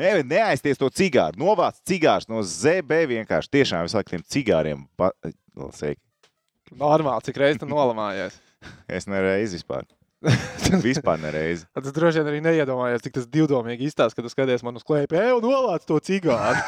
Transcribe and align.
Ne, 0.00 0.10
neaizties 0.26 0.80
to 0.80 0.88
cigāru. 0.90 1.38
Novāc 1.40 1.78
cigārus 1.86 2.28
no 2.30 2.42
ZB 2.42 3.04
vienkārši. 3.12 3.52
Tiešām 3.58 3.90
tiem 4.10 4.24
cigāriem. 4.26 4.86
Pa... 4.98 5.12
Normāli, 6.74 7.26
cik 7.28 7.38
reizes 7.38 7.60
tu 7.62 7.68
nolamājies. 7.70 8.40
Es 8.88 9.06
nereizi 9.06 9.60
vispār. 9.60 9.84
Vispār 10.84 11.18
nereizi. 11.20 11.66
Tas 11.76 11.92
droši 11.94 12.22
vien 12.22 12.28
arī 12.30 12.40
neiedomājies, 12.44 13.02
cik 13.04 13.14
tas 13.18 13.26
divdomīgi 13.30 13.88
izstāsta, 13.90 14.16
kad 14.22 14.32
skaties 14.32 14.64
man 14.64 14.78
uz 14.80 14.84
klēpī. 14.86 15.18
Ej, 15.20 15.34
un 15.36 15.44
nolāc 15.44 15.84
to 15.88 15.98
cigāru. 16.04 16.60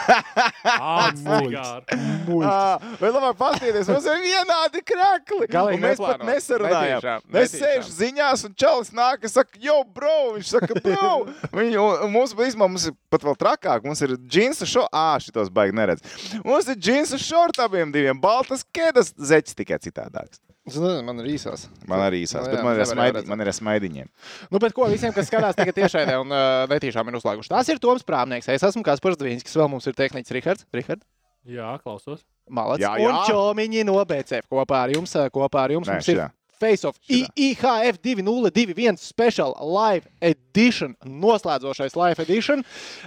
Cigāri. 1.22 1.84
Ah, 2.46 2.82
Vai 2.98 3.08
labāk 3.14 3.36
paskatieties, 3.38 3.86
mums 3.86 4.06
ir 4.10 4.16
vienādi 4.24 4.80
krakli. 4.86 5.46
Galīgi 5.50 5.78
mēs 5.82 6.00
pat 6.00 6.18
neplānots. 6.18 6.26
nesarunājām. 6.32 7.20
Es 7.38 7.54
sēžu 7.54 7.92
ziņās, 7.94 8.42
un 8.48 8.56
čalis 8.58 8.90
nāk, 8.96 9.22
un 9.24 9.30
saka, 9.30 9.60
jo, 9.62 9.76
bro, 9.94 10.16
viņš 10.34 10.50
saka, 10.56 10.78
bro. 10.82 11.12
Viņi, 11.54 11.78
un, 11.78 12.10
mums, 12.12 12.34
īstenībā, 12.34 12.66
mums 12.66 12.88
ir 12.90 12.96
pat 13.14 13.24
vēl 13.28 13.38
trakāk. 13.38 13.86
Mums 13.86 14.02
ir 14.02 14.16
džinsa 14.26 14.66
šo, 14.68 14.88
ā, 14.90 15.06
šitos 15.22 15.52
baigi 15.54 15.76
neredz. 15.78 16.02
Mums 16.42 16.66
ir 16.72 16.80
džinsa 16.82 17.20
šorti 17.22 17.62
abiem 17.62 17.94
diviem, 17.94 18.18
baltas 18.20 18.66
kēdas, 18.74 19.14
zeķis 19.16 19.56
tikai 19.62 19.78
citādāks. 19.86 20.42
Zinu, 20.66 21.02
Man 21.06 21.20
ir 21.22 21.28
īsās. 21.36 21.68
Man 21.86 22.00
arī 22.02 22.24
īsās, 22.24 22.42
Nu 22.42 22.50
bet 22.50 22.58
jā, 22.58 22.64
man 22.66 22.78
ir, 22.80 22.86
smaidi, 22.90 23.20
man 23.30 23.42
ir 23.44 23.50
smaidiņiem. 23.54 24.08
Nu, 24.50 24.58
bet 24.62 24.74
ko 24.74 24.88
visiem, 24.90 25.12
kas 25.14 25.28
skatās 25.30 25.54
tagad 25.58 25.76
tiešraidē 25.76 26.16
un 26.18 26.32
uh, 26.34 26.64
netīšām 26.72 27.06
ir 27.12 27.18
uzlāguši? 27.20 27.52
Tas 27.52 27.70
ir 27.70 27.78
Toms 27.82 28.02
Prāmnieks. 28.06 28.48
Es 28.50 28.64
esmu 28.66 28.82
Kaspars 28.86 29.20
Dvīnskis, 29.20 29.54
vēl 29.54 29.70
mums 29.70 29.86
ir 29.86 29.94
tehniķis 29.94 30.34
Rihards. 30.34 30.66
Richard? 30.74 31.04
Jā, 31.46 31.76
klausos. 31.84 32.24
Malacis. 32.50 32.82
Jā, 32.82 32.96
Un 32.98 33.14
jā. 33.14 33.22
Čomiņi 33.30 33.86
no 33.86 34.00
BCF 34.02 34.50
kopā 34.50 34.82
ar 34.88 34.96
jums. 34.96 35.14
Kopā 35.34 35.62
ar 35.68 35.76
jums 35.76 35.86
Nē, 35.86 36.00
mums 36.00 36.10
ir 36.10 36.18
šitā. 36.18 36.26
Face-off 36.56 36.98
Šitā. 37.04 37.30
IHF 37.36 38.00
2021 38.02 38.98
Special 38.98 39.54
Live 39.60 40.10
Edition. 40.24 40.96
Noslēdzošais 41.06 41.94
Live 42.00 42.26
Edition. 42.26 42.64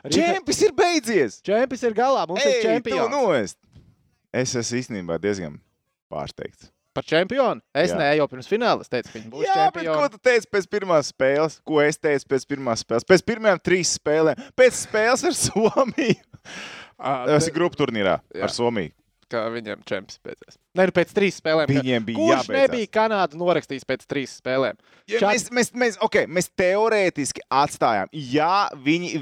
Čempis 0.08 0.64
ir 0.64 0.76
beidzies! 0.78 1.42
Čempis 1.44 1.84
ir 1.84 1.98
galā. 1.98 2.24
Mums 2.30 2.46
Ej, 2.46 2.54
ir 2.54 2.62
tu 2.62 2.68
čempions. 2.70 3.58
Es 4.32 4.54
esmu 4.54 4.80
īstenībā 4.84 5.18
diezgan 5.20 5.58
pārsteigts. 6.14 6.70
Par 6.94 7.06
čempionu. 7.06 7.62
Es 7.78 7.92
Jā. 7.94 7.98
ne 8.00 8.08
jau 8.18 8.26
pirms 8.28 8.48
fināla 8.50 8.82
es 8.82 8.90
teicu, 8.90 9.12
ka 9.12 9.20
viņi 9.20 9.30
būs 9.32 9.46
Jā, 9.46 9.68
bet 9.72 9.86
ko 9.86 9.94
čempioni. 9.94 10.12
tu 10.16 10.18
teici 10.26 10.48
pēc 10.52 10.66
pirmās 10.74 11.12
spēles? 11.14 11.60
Ko 11.70 11.82
es 11.86 11.98
teicu 12.02 12.26
pēc 12.34 12.48
pirmās 12.50 12.82
spēles? 12.84 13.06
Pēc 13.06 13.24
pirmajām 13.30 13.60
trīs 13.62 13.92
spēlēm. 14.00 14.42
Pēc 14.58 14.80
spēles 14.88 15.24
ar 15.30 15.36
Somiju. 15.38 16.16
Tas 17.30 17.48
ir 17.48 17.54
grupu 17.56 17.78
turnīrā 17.80 18.18
Jā. 18.34 18.44
ar 18.48 18.54
Somiju. 18.56 18.92
Kā 19.30 19.44
viņiem 19.54 19.84
čempions 19.86 20.18
beidzās. 20.26 20.56
Nē, 20.74 20.88
nu 20.90 20.94
pēc 20.96 21.12
trīs 21.14 21.36
spēlēm. 21.38 21.70
Viņiem 21.70 22.06
bija 22.08 22.18
Kurš 22.18 22.32
jābeidzās. 22.48 22.64
nebija 22.64 22.88
Kanādu 22.98 23.38
norakstījis 23.38 23.86
pēc 23.86 24.08
trīs 24.10 24.34
spēlēm? 24.42 24.80
Ja 25.12 25.20
Čat- 25.22 25.30
mēs, 25.36 25.46
mēs, 25.54 25.70
mēs, 25.78 26.00
okay, 26.02 26.26
mēs 26.26 26.50
teorētiski 26.58 27.44
atstājām, 27.54 28.10
ja 28.12 28.70
viņi 28.74 29.22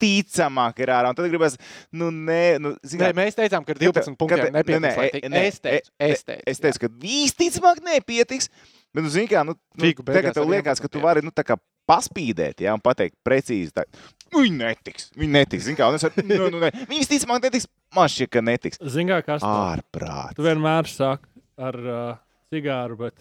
visticamāk 0.00 0.78
ir 0.82 0.88
ārā. 0.92 1.08
un 1.10 1.14
Tad 1.18 1.30
gribēs, 1.30 1.56
nu, 1.92 2.10
nē, 2.10 2.58
nu, 2.60 2.74
zin 2.84 3.00
Nē, 3.00 3.10
kā, 3.12 3.16
mēs 3.16 3.36
teicām, 3.38 3.64
ka 3.66 3.72
ar 3.72 3.78
Kad- 3.78 3.94
12 3.94 4.16
punktiem 4.16 4.52
nepietiks. 4.52 4.82
nē, 4.82 4.96
lai 4.96 5.06
nē, 5.06 5.12
tik- 5.12 5.28
nē, 5.30 5.44
Es 5.46 5.60
teicu, 5.60 5.90
es 5.98 6.22
teicu. 6.24 6.42
es 6.46 6.60
teicu, 6.60 6.78
ka 6.80 6.88
visticamāk 6.88 7.80
nepietiks. 7.82 8.48
Bet, 8.94 9.04
nu, 9.04 9.08
zini, 9.10 9.28
kā, 9.28 9.44
nu, 9.44 9.52
nu, 9.76 9.84
beigās 9.84 10.04
tagad 10.14 10.34
tev 10.34 10.48
liekas, 10.48 10.80
ka 10.80 10.88
tu 10.88 10.98
11 10.98 11.02
vari, 11.04 11.20
nu, 11.22 11.30
tā 11.30 11.44
kā 11.44 11.56
paspīdēt, 11.86 12.62
jā, 12.64 12.72
un 12.74 12.80
pateikt 12.80 13.14
precīzi, 13.24 13.70
tā, 13.72 13.84
viņi 14.32 14.56
netiks, 14.58 15.10
viņi 15.16 15.30
netiks, 15.36 15.64
zini, 15.68 15.76
kā, 15.76 15.88
un 15.88 15.94
es 15.94 16.02
varu, 16.02 16.24
nu, 16.26 16.48
nu, 16.50 16.58
ne, 16.60 16.70
viņi 16.70 17.02
visticamāk 17.04 17.42
netiks, 17.44 17.66
man 17.94 18.08
šķiet, 18.08 18.30
ka 18.30 18.40
netiks. 18.40 18.78
Zini, 18.82 19.10
kā 19.12 19.20
kas 19.24 19.42
Ārprāt. 19.42 20.34
Tu 20.34 20.42
vienmēr 20.42 20.88
saki 20.88 21.28
ar 21.58 21.74
uh, 21.76 22.16
cigāru, 22.52 22.96
bet 22.98 23.14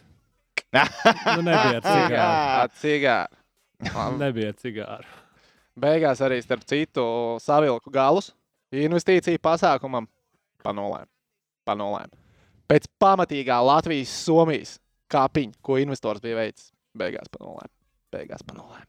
nu, 1.35 1.41
nebija 1.43 1.77
ar 1.77 1.85
cigāru. 1.85 2.71
Cigāri. 2.81 4.17
Nebija 4.17 4.47
ar 4.53 4.57
cigāru. 4.63 5.05
Beigās 5.75 6.21
arī, 6.23 6.37
starp 6.43 6.63
citu, 6.67 7.03
savilku 7.43 7.91
galus 7.91 8.31
investīciju 8.75 9.39
pasākumam 9.43 10.07
pa 10.63 10.71
nulēm. 10.75 11.07
Pa 11.67 11.75
nulēm. 11.77 12.11
Pēc 12.69 12.87
pamatīgā 13.01 13.57
Latvijas-Somijas 13.61 14.77
kāpiņa, 15.11 15.57
ko 15.65 15.77
investors 15.81 16.23
bija 16.23 16.39
veicis, 16.39 16.71
beigās 16.97 17.29
pa 17.31 17.43
nulēm. 17.43 17.69
Beigās 18.15 18.43
pa 18.47 18.55
nulēm. 18.57 18.87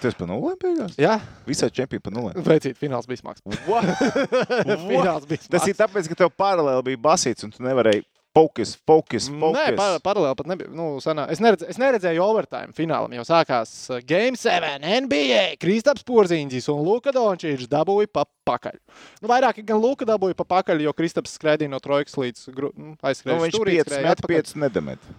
Tas 0.00 0.16
pa 0.16 0.28
nulēm 0.30 0.56
beigās? 0.62 0.94
Jā, 1.00 1.18
Visā 1.48 1.68
čempioni 1.74 2.04
pa 2.06 2.14
nulēm. 2.14 2.38
veicīt, 2.46 2.78
fināls 2.80 3.08
bija 3.10 3.20
smags. 3.20 3.42
fināls 4.90 5.26
bija 5.28 5.42
smags. 5.42 5.50
Tas 5.52 5.68
ir 5.68 5.76
tāpēc, 5.76 6.08
ka 6.12 6.22
tev 6.22 6.32
paralēli 6.38 6.86
bija 6.92 7.02
basīts, 7.10 7.44
un 7.44 7.52
tu 7.52 7.66
nevarēji 7.66 8.06
fokus, 8.36 8.76
fokus, 8.86 9.28
Nē, 9.30 9.40
fokus. 9.40 9.76
par, 9.78 9.96
paralēli 10.04 10.38
pat 10.38 10.50
nebija. 10.52 10.70
Nu, 10.74 10.88
sanā, 11.02 11.24
es, 11.32 11.40
neredz, 11.42 11.64
es 11.72 11.80
neredzēju 11.80 12.22
overtime 12.24 12.74
finālam, 12.76 13.14
jo 13.16 13.24
sākās 13.26 13.72
uh, 13.90 13.98
Game 14.06 14.38
7 14.38 14.78
NBA. 15.06 15.56
Kristaps 15.62 16.06
Porziņģis 16.06 16.68
un 16.72 16.84
Luka 16.86 17.14
Dončīčs 17.16 17.70
dabūja 17.70 18.10
pa 18.12 18.26
pakaļ. 18.48 18.78
Nu, 19.22 19.30
vairāk 19.32 19.62
gan 19.66 19.82
Luka 19.82 20.06
dabūja 20.08 20.38
pa 20.38 20.46
pakaļ, 20.58 20.84
jo 20.86 20.94
Kristaps 20.96 21.34
skraidīja 21.38 21.72
no 21.72 21.82
trojkas 21.82 22.14
līdz 22.20 22.46
nu, 22.54 22.70
Nu, 22.76 22.94
aizskrēja. 23.02 23.42
viņš 23.46 23.58
stūrī, 23.58 23.80
5 23.80 23.90
skrēja 23.90 24.06
met, 24.06 24.22
atpakaļ. 24.22 24.46
5 24.46 24.56
nedamet. 24.62 25.10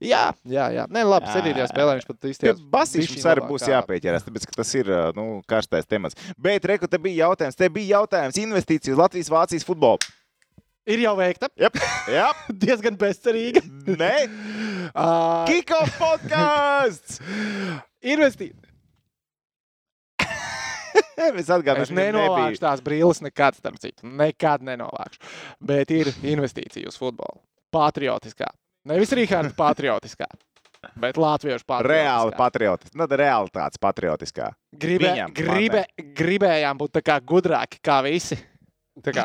Jā, 0.00 0.30
jā, 0.48 0.70
jā. 0.72 0.86
Nē, 0.88 1.02
labi, 1.04 1.28
Jā. 1.28 1.34
sedītajā 1.36 1.66
spēlē 1.68 1.96
viņš 1.98 2.06
pat 2.08 2.60
basīši 2.72 3.18
mums 3.18 3.26
arī 3.28 3.42
būs 3.50 3.66
jāpieķerās, 3.68 4.24
tāpēc, 4.24 4.46
ka 4.48 4.54
tas 4.56 4.70
ir 4.78 4.88
ā, 4.88 5.00
nu, 5.12 5.26
karstais 5.44 5.84
temats. 5.84 6.16
Bet, 6.40 6.64
reku, 6.64 6.88
te 6.88 6.96
bija 6.96 7.26
jautājums, 7.26 7.58
te 7.58 7.68
bija 7.68 7.98
jautājums 7.98 8.38
investīcijas 8.40 8.96
Latvijas-Vācijas 8.96 9.66
futbolu. 9.68 10.00
Ir 10.88 11.02
jau 11.04 11.12
veikta. 11.18 11.50
Jep, 11.60 11.76
jā, 12.18 12.30
Diezgan 12.48 12.96
bezcerīga. 13.00 13.62
nē, 13.86 14.14
Uh, 14.90 15.44
Kiko 15.46 15.84
podkāsts! 16.00 17.20
Investīt. 18.02 18.56
Mēs 21.20 21.50
atgādājam, 21.54 21.84
Es 21.84 21.92
nenovākšu 21.94 22.62
tās 22.64 22.82
brīles 22.82 23.20
nekad, 23.22 23.54
starp 23.60 23.78
citu. 23.78 24.08
Nekad 24.18 24.64
nenovākšu. 24.66 25.22
Bet 25.62 25.92
ir 25.94 26.10
investīcija 26.26 26.90
uz 26.90 26.98
futbolu. 26.98 27.38
Patriotiskā. 27.70 28.48
Nevis 28.90 29.12
Rīgārda 29.14 29.52
patriotiskā, 29.54 30.26
bet 30.98 31.20
Latviešu 31.20 31.62
patriotiskā. 31.68 31.92
Reāli 31.92 32.34
patriotiski. 32.40 32.96
Nu, 32.98 33.06
realitātes 33.06 33.78
patriotiskā. 33.78 34.50
Gribē, 34.74 35.12
viņam, 35.12 35.34
gribē, 35.36 35.84
gribējām 36.18 36.80
būt 36.80 36.96
tā 36.98 37.04
kā 37.06 37.20
gudrāki 37.22 37.78
kā 37.84 38.00
visi. 38.08 38.40
Tā 39.04 39.14
kā, 39.16 39.24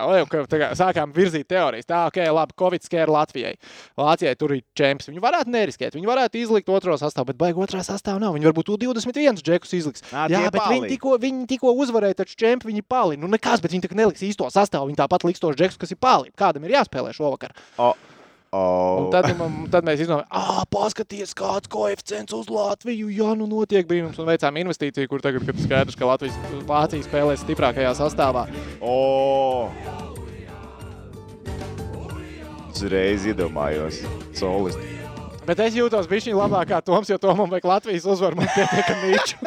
tā 0.51 0.59
kā 0.61 0.69
sākām 0.77 1.13
virzīt 1.15 1.47
teorijas. 1.51 1.85
Tā, 1.89 2.05
ok, 2.09 2.19
labi, 2.35 2.55
Covid 2.59 2.85
skēra 2.87 3.11
Latvijai. 3.15 3.53
Latvijai 3.99 4.35
tur 4.39 4.55
ir 4.55 4.63
čempions. 4.77 5.09
Viņi 5.11 5.23
varētu 5.23 5.53
neriskēt. 5.53 5.95
Viņi 5.97 6.09
varētu 6.09 6.41
izlikt 6.41 6.69
otro 6.73 6.97
sastāvu, 7.01 7.31
bet 7.33 7.39
baigi 7.41 7.61
otrā 7.67 7.83
sastāvā 7.85 8.19
nav. 8.23 8.33
Viņi 8.37 8.49
varbūt 8.49 8.73
21 8.85 9.41
džekus 9.45 9.75
izliks. 9.77 10.05
Ā, 10.11 10.25
Jā, 10.31 10.45
bet 10.49 10.61
viņi 10.63 10.81
pali. 10.85 10.91
tikko, 10.95 11.17
viņi 11.21 11.47
tikko 11.53 11.75
uzvarēja, 11.85 12.21
taču 12.23 12.35
čempioni 12.39 12.75
viņi 12.75 12.85
pali. 12.87 13.17
Nu, 13.21 13.27
nekas, 13.31 13.61
bet 13.63 13.71
viņi 13.75 13.87
tā 13.87 13.95
neliks 13.97 14.23
īsto 14.25 14.47
sastāvu. 14.53 14.89
Viņi 14.91 15.01
tāpat 15.03 15.27
liks 15.27 15.39
tos 15.43 15.55
džekus, 15.59 15.77
kas 15.81 15.91
ir 15.95 16.01
pali. 16.01 16.31
Kādam 16.37 16.65
ir 16.65 16.75
jāspēlē 16.79 17.13
šovakar. 17.15 17.55
Un 17.77 17.85
Oh. 17.85 17.93
Tad, 19.11 19.28
man, 19.39 19.57
tad 19.72 19.88
mēs 19.88 20.03
izdomājām, 20.06 20.29
ah, 20.29 20.61
paskatieties, 20.72 21.33
kāds 21.38 21.69
koeficients 21.72 22.35
uz 22.35 22.50
Latviju. 22.51 23.09
Jā, 23.11 23.33
nu 23.38 23.47
notiek 23.50 23.88
brīnums. 23.89 24.19
Un 24.22 24.29
veicām 24.29 24.59
investīciju, 24.61 25.09
kur 25.11 25.23
tagad, 25.23 25.45
kad 25.47 25.59
skaidrs, 25.63 25.97
ka 26.00 26.09
Latvijas 26.09 26.38
Vācija 26.69 27.07
spēlēs 27.07 27.44
stiprākajā 27.45 27.95
sastāvā. 28.00 28.47
O! 28.81 29.69
Uzreiz 32.75 33.23
iedomājos, 33.31 34.01
solis. 34.35 34.75
Bet 35.45 35.59
es 35.61 35.75
jūtos 35.78 36.07
bišķiņ 36.09 36.35
labāk 36.38 36.69
kā 36.72 36.79
Toms, 36.85 37.09
jo 37.11 37.17
Tomam 37.22 37.50
vajag 37.51 37.67
Latvijas 37.69 38.06
uzvaru. 38.09 38.39
Man 38.39 38.50
pietiek 38.56 38.89
mīču. 39.03 39.38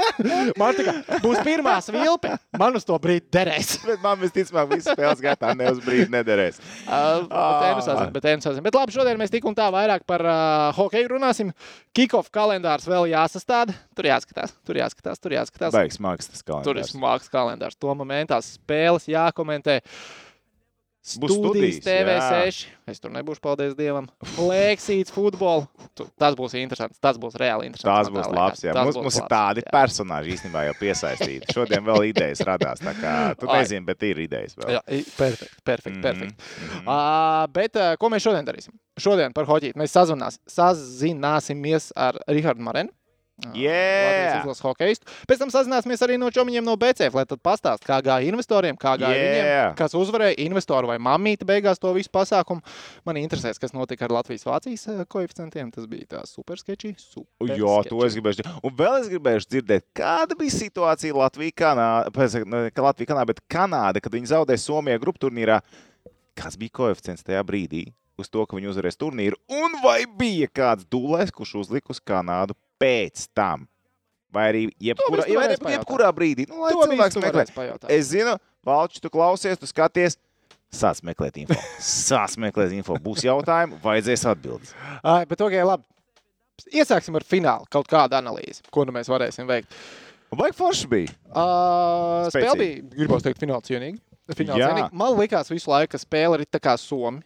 Man 0.60 0.76
kā 0.78 0.94
būs 1.24 1.40
pirmā 1.46 1.76
svilpe. 1.84 2.36
Man 2.58 2.76
uz 2.78 2.86
to 2.86 2.98
brīdi 3.02 3.26
derēs. 3.34 3.72
Bet 3.86 4.02
man 4.04 4.20
visticamāk, 4.22 4.70
visas 4.76 4.94
spēles 4.94 5.22
gaitā 5.24 5.54
ne 5.58 5.72
uz 5.72 5.80
brīdi 5.84 6.10
nederēs. 6.14 6.60
Uh, 6.86 7.26
Ah. 7.30 8.06
bet, 8.14 8.24
ensazim. 8.30 8.62
bet 8.64 8.74
labi, 8.76 8.92
šodien 8.94 9.18
mēs 9.20 9.30
tik 9.32 9.44
un 9.48 9.54
tā 9.58 9.66
vairāk 9.74 10.04
par 10.08 10.22
uh, 10.24 10.70
hokeju 10.78 11.10
runāsim. 11.16 11.50
Kickoff 11.96 12.30
kalendārs 12.34 12.86
vēl 12.88 13.08
jāsastāda. 13.12 13.74
Tur 13.98 14.06
jāskatās, 14.08 14.54
tur 14.66 14.78
jāskatās, 14.78 15.18
tur 15.20 15.34
jāskatās. 15.34 15.74
Baigs 15.74 15.98
mākslas 16.02 16.30
tas 16.38 16.44
Tur 16.46 16.54
ir 16.58 16.62
kalendārs. 16.84 16.92
smags 16.94 17.28
kalendārs. 17.32 17.78
To 17.82 17.94
momentā 17.98 18.38
spēles 18.44 19.08
jākomentē. 19.10 19.80
Būs 21.16 21.32
Studijas 21.38 21.78
studijas, 21.80 21.86
TV6. 21.86 22.66
Es 22.92 23.00
tur 23.00 23.12
nebūšu, 23.14 23.40
paldies 23.44 23.74
Dievam. 23.78 24.06
Leksīts, 24.36 25.12
futbols. 25.14 25.66
Tas 26.20 26.34
būs 26.38 26.54
interesants. 26.60 26.98
Tas 27.02 27.16
būs 27.20 27.36
reāli 27.40 27.68
interesants. 27.70 28.10
Man 28.10 28.18
būs 28.20 28.30
labs. 28.36 28.64
Jā. 28.64 28.74
Tas 28.76 28.84
Mums, 28.88 28.96
būs 28.98 29.06
mums 29.08 29.16
ir 29.18 29.24
labs, 29.24 29.32
tādi 29.32 29.64
jā. 29.64 29.72
personāļi 29.74 30.34
īstenībā 30.36 30.64
jau 30.68 30.74
piesaistīti. 30.80 31.48
Šodien 31.56 31.84
vēl 31.88 32.08
idejas 32.10 32.44
radās. 32.48 32.84
Kā 33.00 33.14
tu 33.40 33.48
Ai. 33.48 33.62
nezini, 33.62 33.84
bet 33.88 34.02
ir 34.08 34.20
idejas 34.26 34.56
vēl. 34.58 34.74
Jā, 34.76 34.82
i- 34.98 35.04
perfekti, 35.16 35.62
perfekti. 35.64 35.98
Mhm, 35.98 36.04
perfekti. 36.04 36.68
mhm. 36.68 36.88
Uh, 36.88 37.46
bet 37.56 37.76
uh, 37.80 37.94
ko 38.00 38.12
mēs 38.12 38.26
šodien 38.28 38.46
darīsim? 38.48 38.76
Šodien 38.98 39.32
par 39.36 39.46
hoķīti 39.46 39.78
mēs 39.78 39.92
sazvanās, 39.94 40.40
sazināsimies 40.50 41.92
ar 41.96 42.18
Rahardu 42.28 42.64
Marenu. 42.66 42.90
Ā, 43.38 43.52
Yeah! 43.54 44.40
Izlases 44.40 44.62
hokeistu. 44.64 45.06
Pēc 45.30 45.42
tam 45.42 45.50
sazināsimies 45.52 46.00
arī 46.02 46.16
no 46.18 46.30
čomiņiem 46.34 46.64
no 46.66 46.74
BCF, 46.80 47.14
lai 47.14 47.24
tad 47.28 47.40
pastāst, 47.44 47.84
kā 47.86 48.00
gāja 48.02 48.26
investoriem, 48.32 48.78
kā 48.78 48.96
gāja 48.98 49.14
Yeah! 49.14 49.36
viņiem, 49.36 49.76
kas 49.78 49.94
uzvarēja 49.98 50.38
investoru 50.42 50.90
vai 50.90 50.98
mamīti 51.02 51.46
beigās 51.46 51.78
to 51.78 51.92
visu 51.94 52.10
pasākumu. 52.14 52.64
Man 53.06 53.20
interesēs, 53.20 53.60
kas 53.62 53.74
notika 53.76 54.08
ar 54.08 54.16
Latvijas-Vācijas 54.18 54.88
ā, 54.90 55.06
koeficientiem. 55.06 55.70
Tas 55.74 55.86
bija 55.90 56.08
tā 56.16 56.24
super 56.26 56.58
sketčī. 56.58 56.94
Super 56.98 57.54
Jā, 57.54 57.76
to 57.88 58.02
es 58.06 58.18
gribēju. 58.18 58.46
Un 58.66 58.74
vēl 58.78 58.98
es 59.02 59.10
gribēju 59.12 59.46
dzirdēt, 59.46 59.86
kāda 59.96 60.38
bija 60.38 60.56
situācija 60.58 61.14
Latvijā-Kanādā, 61.14 62.72
ka 62.74 62.88
Latvija, 62.88 63.12
Kanāda, 63.12 63.30
bet 63.30 63.44
Kanāda, 63.50 64.02
kad 64.02 64.14
viņi 64.18 64.32
zaudēja 64.34 64.64
Somijā 64.66 64.98
grupu 65.02 65.28
turnīrā, 65.28 65.60
kāds 66.38 66.58
bija 66.58 66.74
koeficients 66.82 67.26
tajā 67.26 67.42
brīdī 67.46 67.88
uz 68.18 68.26
to, 68.26 68.42
ka 68.50 68.58
viņi 68.58 68.72
uzvarēs 68.72 68.98
turnīru, 68.98 69.38
un 69.46 69.76
vai 69.84 70.00
bija 70.18 70.48
kāds 70.50 70.86
dulēs, 70.90 71.30
kurš 71.34 71.54
uzlika 71.62 71.94
uz 71.94 72.00
Kanādu 72.02 72.56
pēc 72.80 73.26
tam? 73.36 73.66
Vai 74.34 74.44
arī 74.50 74.62
jebkurā, 74.82 75.24
vai 75.24 75.44
arī 75.48 75.56
jebkurā 75.72 76.08
brīdī? 76.12 76.44
Nu, 76.50 76.60
lai 76.62 76.72
To 76.74 76.84
cilvēks 76.84 77.20
meklē. 77.56 77.76
Es 77.94 78.10
zinu, 78.10 78.34
Valčs, 78.66 79.00
tu 79.00 79.10
klausies, 79.12 79.56
tu 79.60 79.68
skaties. 79.70 80.18
Sāc 80.68 81.00
meklēt 81.06 81.38
info. 81.40 81.56
Sāc 81.80 82.34
meklēt 82.40 82.74
info. 82.76 82.98
Būs 83.00 83.24
jautājumi, 83.24 83.78
vajadzēs 83.84 84.26
atbildēt. 84.34 84.74
Ai, 85.00 85.22
bet 85.30 85.40
ok, 85.40 85.56
labi. 85.64 85.88
Iesāksim 86.74 87.16
ar 87.16 87.24
finālu, 87.24 87.64
kaut 87.72 87.88
kādu 87.88 88.18
analīzi, 88.18 88.64
ko 88.74 88.84
nu 88.84 88.92
mēs 88.92 89.08
varēsim 89.08 89.48
veikt. 89.48 89.72
Vai 90.36 90.50
forši 90.52 90.90
bija? 90.90 91.14
Uh, 91.30 92.26
spēle 92.28 92.56
bija, 92.58 92.82
gribētu 92.98 93.30
teikt, 93.30 93.46
Jā. 94.58 94.68
cienīga. 94.74 94.90
Man 94.92 95.14
liekas, 95.16 95.48
visu 95.48 95.70
laiku, 95.72 95.96
spēle 95.96 96.42
ir 96.42 96.44
tā 96.50 96.60
kā 96.60 96.74
Somi. 96.76 97.22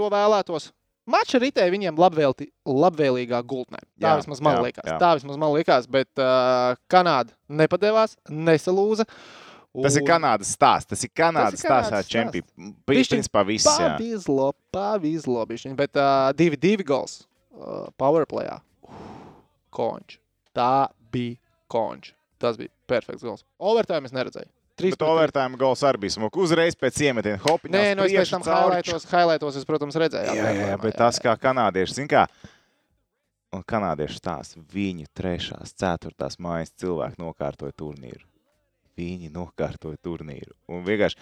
To 0.00 0.08
vēlētos. 0.10 0.70
Mača 1.10 1.40
ritēja 1.42 1.72
viņiem 1.74 1.98
labvēlti, 2.00 2.48
labvēlīgā 2.68 3.40
gultnē. 3.50 3.80
Tā 4.00 4.12
Jā, 4.12 4.16
vismaz 4.20 4.40
man 4.44 4.58
jā, 4.58 4.64
liekas. 4.68 4.86
jā. 4.86 4.96
Tā 5.02 5.12
vismaz 5.18 5.38
man 5.40 5.54
liekas, 5.56 5.88
bet 5.90 6.22
uh, 6.22 6.74
Kanāda 6.90 7.34
nepadevās, 7.60 8.16
nesalūza. 8.30 9.06
Tas 9.70 9.94
ir 9.94 10.02
Un 10.02 10.08
Kanādas 10.08 10.50
stāsts. 10.56 10.88
Tas 10.90 11.04
ir 11.06 11.12
Kanādas 11.14 11.60
Tas 11.60 11.62
ir 11.62 11.70
Kanādas 11.70 12.08
stāsts. 12.08 12.70
Bišķiņ 12.90 13.20
Principā 13.20 13.44
viss. 13.46 13.68
Pavizlo, 13.70 14.48
pavizlo 14.74 15.44
bišķiņ, 15.46 15.76
bet 15.78 15.98
uh, 16.00 16.30
divi, 16.34 16.58
divi 16.58 16.86
gols 16.86 17.20
uh, 17.54 17.86
powerplayā. 18.00 18.58
Konč. 19.70 20.18
Tā 20.56 20.88
bija 21.14 21.38
konč. 21.70 22.10
Tas 22.42 22.58
bija 22.58 22.72
perfekts 22.90 23.22
gols. 23.22 23.44
Overtime 23.62 24.10
es 24.10 24.14
neredzēju. 24.16 24.50
Trīs 24.80 24.94
Bet 24.94 25.00
pret 25.00 25.06
trīs. 25.06 25.16
overtime 25.16 25.60
gols 25.60 25.82
arī 25.86 26.00
bija 26.06 26.14
smuka. 26.16 26.40
Uzreiz 26.42 26.76
pēc 26.80 27.00
iemetiena 27.06 27.40
hopiņa. 27.44 27.74
Nē, 27.76 27.90
nu 27.98 28.06
es 28.08 28.14
pēc 28.16 28.32
tam 28.34 28.46
highlightos, 28.48 29.06
highlightos 29.10 29.58
es, 29.60 29.66
protams, 29.68 29.98
redzēju. 30.00 30.34
Jā, 30.38 30.48
jā, 30.56 30.66
jā, 30.72 30.78
bet 30.82 30.96
tas 30.98 31.20
kā 31.22 31.36
kanādieši, 31.40 31.98
zin 32.00 32.10
kā, 32.10 32.24
un 33.54 33.62
kanādieši 33.66 34.18
stāsta, 34.20 34.62
viņu 34.74 35.08
trešās, 35.16 35.74
ceturtās 35.78 36.38
mājas 36.42 36.72
cilvēki 36.80 37.20
nokārtoja 37.22 37.74
turnīru. 37.76 38.24
Viņi 39.00 39.30
nokārtoja 39.34 39.96
turnīru. 40.02 40.54
Un 40.68 40.82
vienkārši 40.86 41.16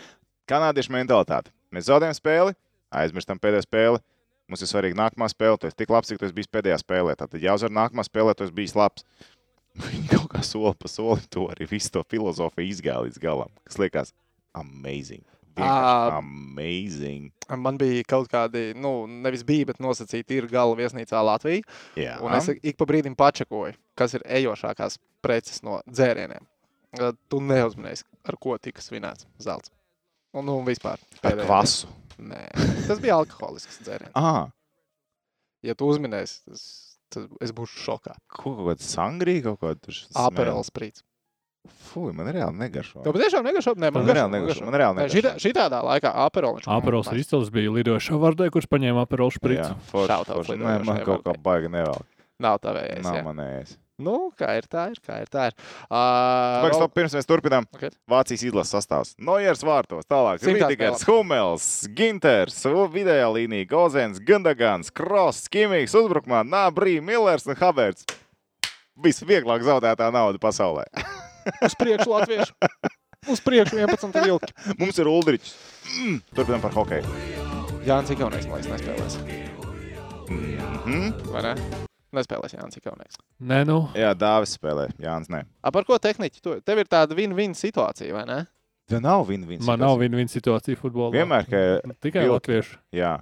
kanādiešu 0.51 0.93
mentalitāte. 0.95 1.53
Mēs 1.75 1.89
zaudējam 1.91 2.17
spēli, 2.17 2.57
aizmirstam 2.91 3.41
pēdējo 3.41 3.67
spēli. 3.67 4.01
Mums 4.49 4.63
ir 4.65 4.71
svarīgi 4.71 4.97
nākamā 4.97 5.27
spēle. 5.29 5.59
Tu 5.61 5.69
esi 5.69 5.77
tik 5.77 5.91
labs, 5.93 6.09
cik 6.09 6.21
tu 6.21 6.25
esi 6.25 6.33
bijis 6.37 6.49
pēdējā 6.49 6.79
spēlē. 6.81 7.13
Tad 7.21 7.35
jāuzvar 7.37 7.69
nākamā 7.69 8.05
spēlē, 8.07 8.33
tu 8.33 8.47
esi 8.47 8.55
bijis 8.57 8.73
labs. 8.79 9.05
Viņi 9.89 10.09
kaut 10.11 10.29
kā 10.33 10.43
soli 10.43 10.75
pa 10.79 10.89
solim 10.91 11.25
to 11.31 11.47
arī 11.53 11.69
visu 11.71 11.91
to 11.95 12.03
filozofiju 12.11 12.69
izgāja 12.73 13.05
līdz 13.07 13.19
galam. 13.23 13.51
Kas 13.69 13.79
liekas 13.79 14.15
amazing. 14.59 15.25
Ā, 15.59 16.19
amazing. 16.21 17.33
Man 17.59 17.79
bija 17.81 18.05
kaut 18.07 18.29
kādi, 18.31 18.77
nu, 18.79 19.07
nevis 19.11 19.43
bija, 19.47 19.67
bet 19.73 19.81
nosacīti 19.83 20.37
ir 20.39 20.47
gala 20.51 20.77
viesnīcā 20.79 21.19
Latvijā. 21.27 21.65
Jā, 21.99 22.19
Un 22.23 22.37
es 22.39 22.47
ik 22.63 22.77
pa 22.79 22.87
brīdim 22.87 23.17
pačakoju, 23.19 23.75
kas 23.99 24.15
ir 24.15 24.23
ejošākās 24.39 25.01
preces 25.25 25.65
no 25.67 25.81
dzērieniem. 25.91 26.47
Uh, 26.99 27.11
Tu 27.29 27.41
neuzminēsi, 27.43 28.07
ar 28.31 28.39
ko 28.41 28.55
tika 28.63 28.81
svinēts 28.81 29.27
zelts. 29.43 29.73
Un, 30.33 30.47
nu, 30.47 30.61
vispār. 30.65 31.03
ar 31.19 31.27
pēdējā- 31.27 31.49
kvasu. 31.51 31.91
Nē, 32.19 32.45
tas 32.87 32.99
bija 33.03 33.19
alkoholisks 33.19 33.83
dzēriens. 33.83 34.15
Ah, 34.15 34.47
Ja 35.67 35.75
tu 35.75 35.89
uzminēsi, 35.91 36.39
tas, 36.47 36.63
tad 37.13 37.29
es 37.45 37.53
būšu 37.57 37.85
šokā. 37.87 38.17
ko 38.29 38.55
kaut 38.57 38.67
kāda 38.73 38.85
sangrija, 38.89 39.43
kaut 39.49 39.61
kāda 39.63 39.81
tur 39.89 40.01
Aperols 40.27 40.71
sprīts. 40.73 41.05
Fui, 41.89 42.13
man 42.17 42.29
reāli 42.33 42.55
negaršo. 42.57 43.03
Tev 43.05 43.13
patiešām 43.13 43.45
negašo? 43.45 43.75
Nē, 43.77 43.91
man 43.93 44.07
Man 44.07 44.17
reāli 44.17 44.33
negaršo. 44.39 44.65
Man 44.65 44.77
reāli 44.79 44.97
Nē, 45.03 45.09
šitā, 45.13 45.33
negaršo. 45.35 45.43
šitādā 45.45 45.81
laikā 45.85 46.13
aperols. 46.25 46.69
Aperols 46.71 47.11
izcils, 47.13 47.51
bija 47.53 47.73
lidošā 47.75 48.17
vardē, 48.17 48.49
kurš 48.55 48.69
paņēma 48.73 49.03
aperols 49.05 49.37
Jā, 49.37 49.41
špricu. 49.43 49.75
forši, 49.91 50.19
forši. 50.31 50.57
Nē, 50.63 50.77
man 50.87 51.03
kaut 51.05 51.27
kā 51.27 51.35
baigi 51.45 51.69
nevēl. 51.75 52.01
Nav 52.41 52.61
tā 52.63 52.73
vējais. 52.77 53.03
Nav 53.05 53.19
jā. 53.19 53.25
manējais. 53.27 53.75
Nu, 53.99 54.29
kā 54.39 54.53
ir 54.55 54.67
tā, 54.71 54.85
ir, 54.93 55.01
kā 55.03 55.17
ir 55.25 55.31
tā. 55.33 55.49
Ir. 55.51 55.57
Uh, 55.89 55.97
Pagaidām, 56.63 56.77
stop, 56.79 56.93
pirms 56.95 57.15
mēs 57.19 57.27
turpinām. 57.27 57.65
Okay. 57.75 57.91
Vācijas 58.11 58.45
izlases 58.47 58.77
sastāvs. 58.77 59.17
Noiers 59.19 59.65
vārtos, 59.67 60.07
tālāk. 60.07 60.45
Rīdīgers, 60.47 61.03
Hummels, 61.09 61.67
Ginters, 61.99 62.61
vidējā 62.95 63.27
līnija, 63.35 63.67
Gozens, 63.73 64.21
Gundagans, 64.23 64.93
Kross, 64.95 65.51
Kimīgs, 65.51 65.97
uzbrukumā, 65.99 66.45
Nābrī, 66.47 67.01
Millers 67.03 67.49
un 67.51 67.59
Haverts. 67.59 68.07
Visvieglāk 69.03 69.67
zaudētā 69.67 70.13
nauda 70.15 70.39
pasaulē. 70.43 70.87
Uz 71.67 71.75
priekšu 71.79 72.15
latviešu. 72.15 72.55
Uz 73.35 73.43
priekšu 73.43 73.83
11 73.83 74.23
vilki. 74.23 74.55
Mums 74.79 75.03
ir 75.03 75.11
Uldričs. 75.11 75.59
Mm, 75.99 76.23
turpinām 76.39 76.63
par 76.63 76.75
hokeju. 76.79 77.19
Jānis 77.89 78.15
Ikaunieks, 78.15 78.47
man 78.47 78.63
liekas, 78.63 78.79
nespēlēs. 78.79 79.21
Mhm. 80.31 81.13
Vai 81.35 81.47
ne? 81.51 81.87
Nespēlēs 82.17 82.55
Jānis 82.57 82.79
Ikaunieks. 82.81 83.19
Nē, 83.45 83.59
nu, 83.69 83.83
Jā, 83.99 84.15
Dāvis 84.17 84.55
spēlē. 84.57 84.87
Jānis, 85.03 85.29
nē. 85.33 85.43
A, 85.61 85.73
par 85.75 85.85
ko 85.85 85.99
tehniķi? 86.01 86.41
Tu, 86.45 86.55
tev 86.65 86.81
ir 86.81 86.89
tāda 86.89 87.17
win-win 87.19 87.53
situācija, 87.59 88.15
vai 88.17 88.25
ne? 88.29 88.39
Tā 88.89 89.01
nav 89.05 89.27
win-win. 89.29 89.61
man 89.69 89.83
nav 89.85 89.99
viena 90.01 90.23
situācija 90.25 90.79
futbolā. 90.81 91.13
Vienmēr, 91.19 91.45
ka 91.45 91.59
Tikai 92.01 92.23
vilki. 92.25 92.33
latviešu. 92.39 92.79
Jā. 92.97 93.19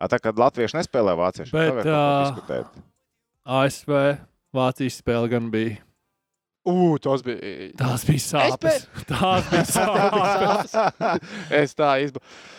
A, 0.00 0.08
tā 0.08 0.16
kā 0.24 0.32
latvieši 0.32 0.78
nespēlē 0.80 1.12
vācieši, 1.20 1.52
Bet, 1.52 1.84
diskutēt. 1.84 2.80
ASV 3.44 3.92
Vācijas 4.54 4.96
spēle 5.02 5.28
gan 5.28 5.50
bija. 5.52 5.76
Ugh, 6.64 6.96
tas 7.04 7.20
bija. 7.26 7.68
Tās 7.76 8.06
bija 8.08 8.22
sāpes. 8.24 8.86
Tās 9.10 9.50
bija 9.52 9.64
sāpes. 9.76 10.76
es 11.60 11.76
tā 11.76 11.90
izbūvēju. 12.06 12.53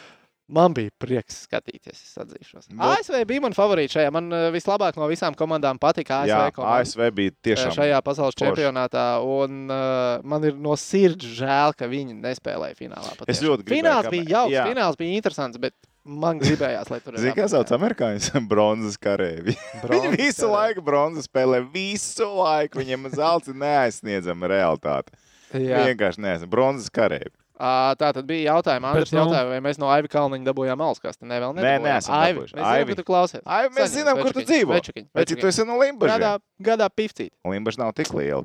Man 0.45 0.75
bija 0.77 0.91
prieks 1.01 1.39
skatīties, 1.47 1.97
es 2.05 2.17
atzīšos. 2.21 2.67
Nu- 2.69 2.83
ASV 2.85 3.23
bija 3.25 3.41
man 3.41 3.55
favorīts 3.57 3.95
šajā. 3.95 4.11
Man 4.13 4.29
eh, 4.29 4.43
vislabāk 4.53 4.97
no 5.01 5.07
visām 5.09 5.33
komandām 5.37 5.79
patika 5.81 6.19
ASV. 6.21 6.29
Jā, 6.29 6.51
komanda. 6.53 6.83
ASV 6.83 7.07
bija 7.17 7.33
tiešām. 7.47 7.73
šajā 7.73 8.01
pasaules 8.05 8.37
forši. 8.37 8.51
čempionātā. 8.51 9.05
Un, 9.25 9.63
uh, 9.73 10.21
man 10.21 10.45
ir 10.45 10.53
no 10.61 10.75
sirds 10.77 11.25
žēl, 11.39 11.73
ka 11.77 11.89
viņi 11.89 12.13
nespēlēja 12.19 12.77
finālā. 12.77 13.09
Es 13.09 13.17
patiešām. 13.23 13.47
ļoti 13.49 13.65
gribēju, 13.65 13.81
Fināls 13.81 14.11
bija 14.13 14.29
jauks, 14.35 14.53
jā. 14.53 14.65
fināls 14.69 14.99
bija 15.01 15.17
interesants, 15.17 15.61
bet 15.63 15.73
man 16.05 16.37
gribējās, 16.43 16.91
lai 16.93 16.99
tur 17.01 17.17
Zini, 17.17 17.33
kā 17.33 17.47
sauc 17.49 17.73
amerikāņus? 17.79 18.29
Bronzas 18.51 18.99
karēvi. 19.01 19.57
Viņi 19.95 20.13
visu 20.13 20.51
laiku 20.51 20.85
bronzas 20.85 21.25
spēlē, 21.25 21.63
visu 21.73 22.29
laiku. 22.37 22.83
Viņiem 22.83 23.09
zelts 23.17 23.49
ir 23.49 23.57
neaizsniedzama 23.65 24.51
realitāte. 24.53 25.17
Jā. 25.55 25.87
Vienkārši 25.89 26.21
neesmu 26.21 26.51
bronzas 26.53 26.93
karēvi. 26.93 27.33
Ā, 27.55 27.95
Tā 27.95 28.11
tad 28.13 28.25
bija 28.27 28.51
jautājums. 28.51 28.83
Andris 28.83 29.11
nu- 29.13 29.19
jautāja, 29.23 29.47
vai 29.47 29.59
mēs 29.63 29.77
no 29.79 29.87
Aivi 29.87 30.09
Kalniņa 30.11 30.43
dabūjām 30.49 30.81
alskastu. 30.83 31.23
Nē, 31.23 31.37
vēl 31.39 31.53
Nē, 31.55 31.75
neesam 31.81 32.13
Aivi, 32.19 32.39
mēs 32.41 32.51
zinām, 32.51 32.65
Aivi. 32.67 32.89
ka 32.91 32.95
tu 32.95 33.03
klausies. 33.07 33.41
Ai, 33.45 33.69
mēs 33.69 33.87
Saņemies, 33.87 33.95
zinām, 33.95 34.21
kur 34.21 34.33
tu 34.33 34.41
dzīvo. 34.41 34.71
večukiņ, 34.75 35.05
cik 35.25 35.39
tu 35.39 35.47
esi 35.47 35.63
no 35.65 35.77
Limbaģa? 35.79 36.17
Gadā, 36.19 36.39
gadā 36.61 36.89
pifcīt. 36.91 37.31
Limbaģa 37.47 37.77
nav 37.79 37.93
tik 37.95 38.11
liela. 38.13 38.43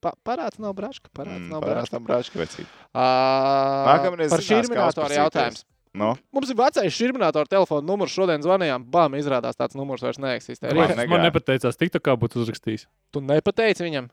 Pa, 0.00 0.12
parāds 0.24 0.58
nav 0.58 0.74
braška. 0.74 1.06
Parāds 1.14 1.44
Mm, 1.46 1.48
nav 1.50 1.60
parāds 1.62 1.90
braška. 1.92 2.06
braška, 2.06 2.36
vecīt. 2.40 2.66
Ā, 2.94 3.86
Nākamreiz 3.86 4.30
Par 4.30 4.38
uzprasīties. 4.40 5.16
jautājums. 5.18 5.64
No? 5.92 6.16
Mums 6.32 6.50
ir 6.50 6.54
vecais 6.56 6.94
šīrminātoru 6.94 7.48
telefona 7.50 7.82
numurs. 7.84 8.12
Šodien 8.14 8.40
zvanījām. 8.42 8.84
Bām, 8.90 9.10
izrādās 9.18 9.56
tāds 9.58 9.74
numurs 9.74 10.00
vairs 10.00 10.18
neeksistē. 10.22 10.72
Man 10.74 11.08
Man 11.10 11.20
nepateicās, 11.30 11.76
tik 11.76 11.90
tā 11.92 11.98
kā 12.00 12.16
būtu 12.16 12.38
uzrakstījis. 12.44 12.86
tu 13.12 13.20
nepateici 13.20 13.82
viņam? 13.82 14.08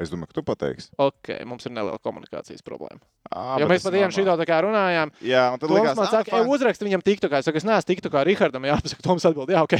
Es 0.00 0.08
domāju, 0.08 0.30
ka 0.32 0.36
tu 0.38 0.42
pateiksi. 0.42 0.88
Ok, 0.96 1.28
mums 1.44 1.66
ir 1.68 1.72
neliela 1.76 1.98
komunikācijas 2.00 2.62
problēma. 2.64 2.96
À, 3.28 3.58
Jo 3.60 3.66
mēs 3.68 3.82
pat 3.84 3.92
normāli. 3.92 4.14
šito 4.16 4.34
tā 4.40 4.46
kā 4.48 4.56
runājām. 4.64 5.10
Jā, 5.20 5.42
un 5.52 5.58
tad 5.60 5.68
Toms 5.68 5.76
likās, 5.78 5.96
man 5.98 6.06
"Ā, 6.06 6.10
saka, 6.10 6.30
fine." 6.30 6.40
ej, 6.40 6.48
uzraksti 6.48 6.86
viņam 6.88 7.02
tiktu, 7.04 7.28
kā 7.28 7.38
es 7.38 7.44
saku, 7.44 7.56
es 7.60 7.64
neesmu 7.68 7.88
tiktu 7.92 8.08
kā 8.08 8.22
Rihardam, 8.24 8.64
jāpasaka, 8.64 9.02
Toms 9.04 9.26
atbild, 9.28 9.52
jā, 9.52 9.60
ok. 9.62 9.74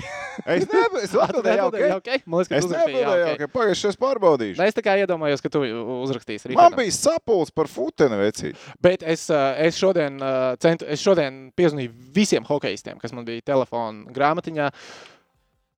Es 0.52 0.66
nebu- 0.69 1.00
es 1.00 1.14
atbildēju, 1.16 1.57
jā, 1.57 1.64
ok. 1.64 1.78
jā, 1.81 1.97
ok. 1.97 2.26
Man 2.28 2.38
liekas, 2.42 2.49
ka 2.49 2.57
Es 2.61 2.66
neatbildēju, 2.66 3.33
ok. 3.33 3.38
ka 3.38 3.47
pagājušajā 3.57 3.97
pārbaudīšu. 4.04 4.57
Nē, 4.61 4.66
Es 4.69 4.75
tā 4.76 4.83
kā 4.85 4.97
iedomājos, 5.00 5.40
ka 5.42 5.49
tu 5.49 5.59
uzrakstīsi 5.64 6.45
Man 6.45 6.57
Rihardam. 6.57 6.76
bija 6.83 6.92
sapulcs 6.92 7.50
par 7.50 7.64
futeni, 7.73 8.21
vecīt. 8.21 8.57
Bet 8.85 9.02
es, 9.02 9.25
ā, 9.33 9.57
es 9.64 9.76
šodien, 9.81 10.21
ā, 10.21 10.59
centu, 10.61 10.85
es 10.87 11.00
šodien 11.00 11.52
piezvanīju 11.57 11.90
visiem 12.12 12.45
hokeistiem, 12.45 13.00
kas 13.00 13.12
man 13.16 13.25
bija 13.25 13.40
telefona 13.40 14.04
grāmatiņā. 14.12 14.69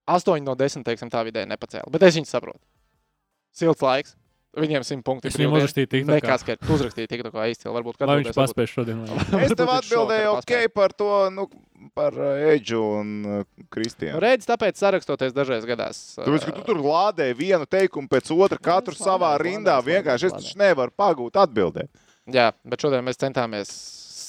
8 0.06 0.42
no 0.44 0.54
10, 0.58 0.82
teiksim, 0.84 1.08
tā 1.08 1.22
vidē 1.24 1.46
nepacēla. 1.46 1.86
Bet 1.90 2.02
es 2.02 2.16
viņus 2.18 2.34
saprotu. 2.34 2.60
Silts 3.54 3.80
laiks. 3.80 4.16
Viņiem 4.54 4.84
100 4.86 5.02
punkti. 5.06 5.30
Viņam 5.34 5.54
uzrakstīju 5.58 5.88
tik 5.90 6.04
kā. 6.06 6.12
Nekas, 6.14 6.44
ka 6.46 6.54
tu 6.60 6.74
uzrakstīji 6.76 7.08
tik 7.10 7.22
tā 7.26 7.30
kā 7.34 7.46
izcili. 7.50 7.72
Varbūt, 7.74 7.96
Lai 8.04 8.20
viņš 8.20 8.28
atbildēs, 8.30 8.36
varbūt- 8.36 8.40
paspēj 8.40 8.68
šodien. 8.70 9.00
Es 9.44 9.54
tev 9.58 9.72
atbildēju, 9.74 10.28
ok, 10.30 10.44
paspēja. 10.44 10.72
par 10.74 10.94
to. 10.94 11.08
Nu, 11.34 11.46
par 11.94 12.14
uh, 12.16 12.52
Edžu 12.54 12.78
un 13.00 13.08
uh, 13.26 13.40
Kristiānu. 13.74 14.20
Redz, 14.22 14.46
tāpēc 14.48 14.78
sarakstoties 14.80 15.34
dažreiz 15.36 15.66
gadās. 15.68 15.98
Tāpēc, 16.20 16.46
ka 16.48 16.54
tu 16.56 16.62
tur 16.70 16.78
lādēji 16.84 17.36
vienu 17.36 17.66
teikumu 17.68 18.08
pēc 18.08 18.30
otra, 18.36 18.56
katru 18.62 18.94
es 18.96 19.02
savā 19.02 19.34
lādēju, 19.34 19.44
rindā. 19.50 19.74
lādēju, 19.80 19.90
Vienkārši 19.98 20.30
es 20.30 20.36
taču 20.38 20.62
nevaru 20.62 20.94
pagūt 20.96 21.36
atbildēt. 21.42 21.90
Jā, 22.32 22.52
bet 22.64 22.80
šodien 22.86 23.04
mēs 23.04 23.20
centāmies 23.20 23.68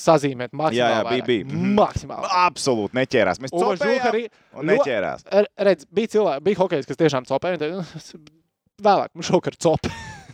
sazīmēt 0.05 0.51
maksimāli. 0.51 0.77
Jā, 0.81 0.89
jā, 0.99 1.05
bija, 1.09 1.25
bija. 1.29 1.45
Mhm. 1.47 1.71
Maksimāli. 1.79 2.27
Absolūti 2.43 2.97
neķērās. 2.99 3.39
Mēs 3.45 3.53
copējām 3.55 4.09
arī. 4.11 4.25
neķērās. 4.73 5.23
Redz, 5.69 5.87
bija 5.95 6.11
cilvēki, 6.17 6.43
bija 6.49 6.59
hokejs, 6.59 6.89
kas 6.91 6.99
tiešām 6.99 7.25
copēja. 7.29 7.71
"Nu, 7.71 7.85
Vēlāk, 8.85 9.13
mums 9.15 9.29
šokar 9.31 9.55
cop. 9.55 9.87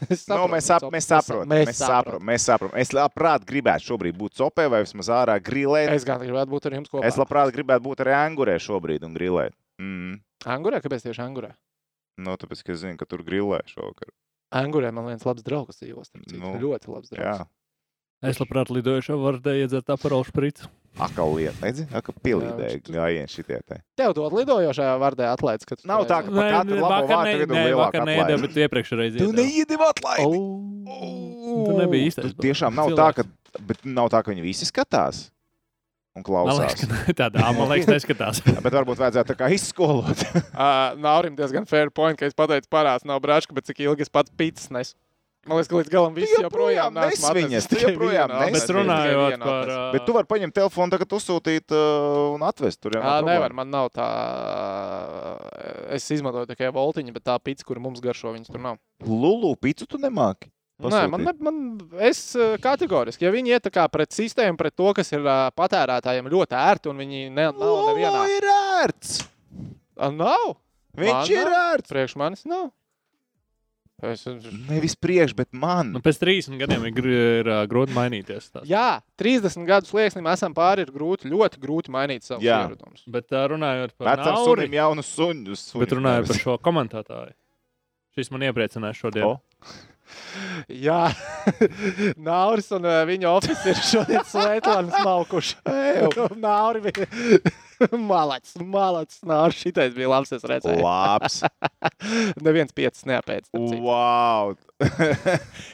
Es 0.09 0.23
Nu, 0.25 0.33
saprotu, 0.33 0.51
mēs, 0.55 0.65
sap, 0.65 0.85
mēs 0.89 1.07
saprotam, 1.11 1.51
Mēs 1.51 1.77
saprotam. 1.77 2.23
Mēs 2.25 2.45
saprotam. 2.49 2.77
Es 2.81 2.93
labprāt 2.95 3.45
gribētu 3.45 3.85
šobrīd 3.91 4.17
būt 4.17 4.39
copē 4.39 4.65
vai 4.71 4.81
vismaz 4.85 5.11
ārā 5.13 5.35
grilēt. 5.43 5.91
Es 5.93 6.07
gan 6.07 6.21
gribētu 6.23 6.49
būt 6.55 6.67
ar 6.69 6.77
jums 6.79 6.89
kopā. 6.89 7.05
Es 7.05 7.19
labprāt 7.21 7.53
gribētu 7.53 7.85
būt 7.85 8.01
arī 8.05 8.15
angurē 8.17 8.57
šobrīd 8.61 9.05
un 9.05 9.13
grilēt. 9.17 9.53
Mm. 9.81 10.17
Angurē, 10.49 10.81
kāpēc 10.81 11.05
tieši 11.05 11.21
Angurē? 11.21 11.53
Nu, 12.21 12.33
tāpēc, 12.41 12.65
ka 12.65 12.73
es 12.73 12.81
zinu, 12.81 12.97
ka 12.97 13.05
tur 13.09 13.21
grilē 13.27 13.61
šovakar. 13.69 14.09
Angurē 14.57 14.89
man 14.91 15.07
viens 15.07 15.23
labs 15.25 15.45
draugs 15.45 15.77
dzīvo. 15.79 16.03
Nu, 16.33 16.57
ļoti 16.59 16.91
labs 16.91 17.13
draugs. 17.13 17.45
Jā, 17.45 17.49
Es 18.21 18.37
labprāt 18.37 18.69
lidoju 18.69 19.01
šo 19.01 19.15
vardē 19.17 19.55
iedzert 19.63 19.87
aparolu 19.89 20.25
špricu. 20.27 20.67
Akal 20.99 21.35
lieta. 21.37 21.55
Redzi, 21.63 21.85
akal 21.95 22.15
pielīdēja 22.23 22.75
Jā, 22.77 22.81
gājienu 22.97 23.29
šitie 23.31 23.59
te. 23.67 23.81
Tev 23.97 24.13
dot 24.17 24.33
lidojošajā 24.33 24.95
vardē 25.01 25.29
atlaides, 25.31 25.65
kad 25.65 25.79
tu 25.81 25.87
Nav 25.87 26.03
tā, 26.09 26.21
ka- 26.25 26.31
Pa 26.31 26.47
katru 26.61 26.75
labo 26.81 27.07
vakar 27.07 27.23
ne- 27.25 27.33
tagad 27.33 27.49
ir 27.49 27.55
nē, 27.55 27.65
lielāka 27.69 27.85
vakar 27.85 28.01
atlaide. 28.01 28.17
neiedevu, 28.25 28.41
bet 28.41 28.57
iepriekšreiz 28.65 29.17
Tu 29.17 29.23
iedevu. 29.23 29.33
neiedevi 29.39 29.85
atlaidi! 29.91 30.41
Tu 31.65 31.77
nebija 31.77 32.07
īstais 32.09 32.33
Tu 32.35 32.41
tiešām 32.47 32.75
nav 32.75 32.89
tā, 32.97 33.07
ka, 33.15 33.23
bet 33.67 33.85
nav 33.85 34.09
tā, 34.13 34.23
ka 34.23 34.31
viņi 34.31 34.43
visi 34.45 34.65
skatās 34.67 35.29
un 36.15 36.23
Man 36.27 36.43
liekas, 36.43 36.75
klausās. 36.75 36.81
ka 36.81 36.87
ne- 36.91 37.13
tā 37.21 37.27
dāma, 37.31 37.53
man 37.57 37.69
liekas, 37.71 37.87
neskatās. 37.87 38.41
Bet 38.65 38.73
varbūt 38.75 38.99
vajadzētu 38.99 39.31
tā 39.31 39.35
kā 39.39 39.47
izskolot. 39.55 40.25
Uh, 40.51 40.91
Naurim 41.05 41.37
diezgan 41.37 41.65
fair 41.65 41.89
point, 41.89 42.17
ka 42.19 42.25
es 42.27 42.33
pateicu, 42.35 42.67
parāds 42.69 43.05
nav 43.07 43.21
brāčka, 43.23 43.53
bet 43.55 43.63
cik 43.69 43.79
ilgi 43.79 44.01
es 44.03 44.09
pats 44.11 44.29
pīcis 44.35 44.67
nes. 44.75 44.91
Man 45.49 45.57
liekas, 45.57 45.69
ka 45.71 45.77
līdz 45.79 45.89
galam 45.89 46.13
viss 46.13 46.35
joprojām 46.37 46.93
nes 46.93 47.23
atnesis 47.25 47.31
viņas, 47.33 47.67
joprojām 47.87 48.29
vienu 48.29 48.41
nes 48.43 48.47
atnesu, 48.51 48.67
Bet 48.67 48.75
runājot 48.77 49.31
vienu 49.31 49.47
par. 49.47 49.71
ā, 49.73 49.85
Bet 49.95 50.03
tu 50.05 50.13
vari 50.13 50.29
paņemt 50.29 50.53
telefonu, 50.53 50.93
tagad 50.93 51.15
uzsūtīt 51.17 51.73
uh, 51.73 52.35
un 52.35 52.45
atvest 52.45 52.77
tur. 52.83 52.93
jau 52.93 53.01
nav 53.01 53.09
Ā, 53.09 53.15
problēma. 53.23 53.39
nevar, 53.39 53.55
man 53.57 53.71
nav 53.73 53.89
tā. 53.95 54.05
Es 55.97 56.05
izmantoju 56.13 56.49
tikai 56.51 56.69
voltiņu, 56.75 57.13
bet 57.15 57.25
tā 57.27 57.37
pizza, 57.41 57.65
kur 57.67 57.81
mums 57.81 58.01
garšo, 58.03 58.33
viņas 58.35 58.51
tur 58.53 58.61
nav. 58.63 58.77
Lulu 59.05 59.55
picu 59.59 59.87
tu 59.89 59.99
nemāki. 60.01 60.51
Nē, 60.81 61.03
man, 61.13 61.21
ne, 61.21 61.33
man 61.45 61.57
es 62.01 62.21
kategoriski, 62.61 63.27
ja 63.27 63.29
viņi 63.33 63.51
iet 63.53 63.67
pret 63.93 64.15
sistēmu, 64.17 64.57
pret 64.57 64.73
to, 64.73 64.87
kas 64.97 65.11
ir 65.13 65.21
ā, 65.29 65.51
patērētājiem 65.53 66.29
ļoti 66.33 66.57
ērti, 66.57 66.89
un 66.89 66.97
viņi 67.03 67.19
ne, 67.29 67.49
nav 67.53 67.59
Lulu 67.61 67.91
nevienā. 67.91 68.23
ir 68.33 68.47
ērts. 68.53 69.19
A, 69.97 70.09
Nav! 70.09 70.55
Viņš 70.97 71.13
Man 71.13 71.29
ir 71.33 71.45
nav. 71.45 71.59
ērts. 71.75 71.91
Priekš 71.93 72.15
manis 72.17 72.41
nav. 72.49 72.71
Es, 74.01 74.23
Nevis 74.69 74.95
priekš, 74.97 75.35
bet 75.37 75.51
man. 75.53 75.91
Nu, 75.93 75.99
pēc 76.01 76.17
30 76.23 76.57
gadiem 76.57 76.87
ir, 76.89 77.09
ir 77.11 77.49
ā, 77.53 77.59
grūti 77.69 77.93
mainīties. 77.93 78.47
tās. 78.49 78.65
jā, 78.65 79.01
30 79.21 79.67
gadu 79.69 79.85
slieksnim 79.91 80.25
esam 80.31 80.55
pāri, 80.57 80.87
ir 80.87 80.93
grūti, 80.95 81.29
ļoti 81.29 81.61
grūti 81.61 81.93
mainīt 81.93 82.25
savus 82.25 82.41
Jā. 82.45 82.63
ieradumus. 82.65 83.03
Bet 83.05 83.29
ā, 83.29 83.43
runājot 83.53 83.93
par 83.97 84.09
Vecam 84.09 84.33
Nauri, 84.33 84.47
sunim 84.65 84.73
jaunu 84.79 85.05
suņu. 85.05 85.59
suņu 85.59 85.83
bet 85.83 85.93
runājot 85.99 86.31
par 86.33 86.41
šo 86.41 86.57
komentētāju. 86.65 87.35
Šis 88.17 88.31
man 88.33 88.41
iepriecināja 88.49 88.97
šodien. 88.97 89.23
O. 89.29 89.39
Jā, 90.71 91.09
Nauris 92.29 92.69
un 92.75 92.85
uh, 92.87 93.01
viņa 93.07 93.33
oficiāli 93.35 93.73
ir 93.73 93.83
šodien 93.83 94.27
Svetlana 94.27 95.01
smalkuši. 95.01 95.57
Nauri 96.45 96.83
bija 96.85 97.07
malacis, 97.97 98.55
malacis. 98.61 99.21
Nauris 99.27 99.59
šitais 99.59 99.95
bija 99.95 100.11
labs, 100.13 100.31
es 100.35 100.45
redzēju. 100.47 100.81
Labs. 100.85 101.41
Neviens 102.43 102.73
piecas 102.77 103.05
neapēc. 103.09 103.49
Wow! 103.57 104.55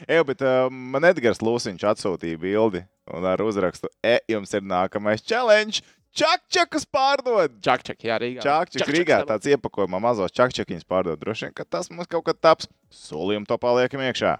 Ej, 0.08 0.22
bet 0.28 0.44
uh, 0.44 0.66
man 0.72 1.06
Edgars 1.08 1.42
Lūsiņš 1.44 1.86
atsūtīja 1.92 2.40
bildi 2.40 2.84
un 3.14 3.24
ar 3.24 3.40
uzrakstu, 3.40 3.88
e, 4.04 4.18
jums 4.28 4.52
ir 4.56 4.66
nākamais 4.68 5.24
challenge. 5.24 5.80
Čakčakas 6.16 6.86
pārdod! 6.88 7.58
Čakčak, 7.62 8.00
jā, 8.02 8.16
Rīgā. 8.18 8.40
Čakčak 8.42 8.80
Čakčak 8.82 8.94
Rīgā 8.96 9.18
tāds 9.28 9.48
iepakojumā 9.52 10.00
mazos 10.02 10.32
čakčakiņus 10.34 10.86
pārdod. 10.88 11.20
Droši 11.20 11.46
vien, 11.48 11.54
ka 11.54 11.66
tas 11.68 11.90
mums 11.92 12.08
kaut 12.10 12.24
kad 12.26 12.38
taps. 12.40 12.68
Solījuma 12.90 13.46
topā 13.48 13.74
liekam 13.78 14.00
iekšā. 14.06 14.32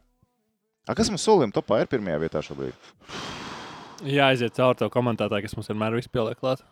A, 0.89 0.95
kas 0.97 1.11
mums 1.13 1.23
solījuma 1.29 1.53
topā 1.55 1.83
ir 1.85 1.91
pirmajā 1.93 2.19
vietā 2.25 2.41
šobrīd? 2.43 2.89
Jā, 4.09 4.31
aiziet 4.33 4.57
cauri 4.57 4.79
to 4.81 4.89
komentētāju, 4.95 5.45
kas 5.45 5.57
mums 5.59 5.69
vienmēr 5.71 5.97
viss 5.99 6.11
pieliek 6.11 6.39
klāt. 6.41 6.65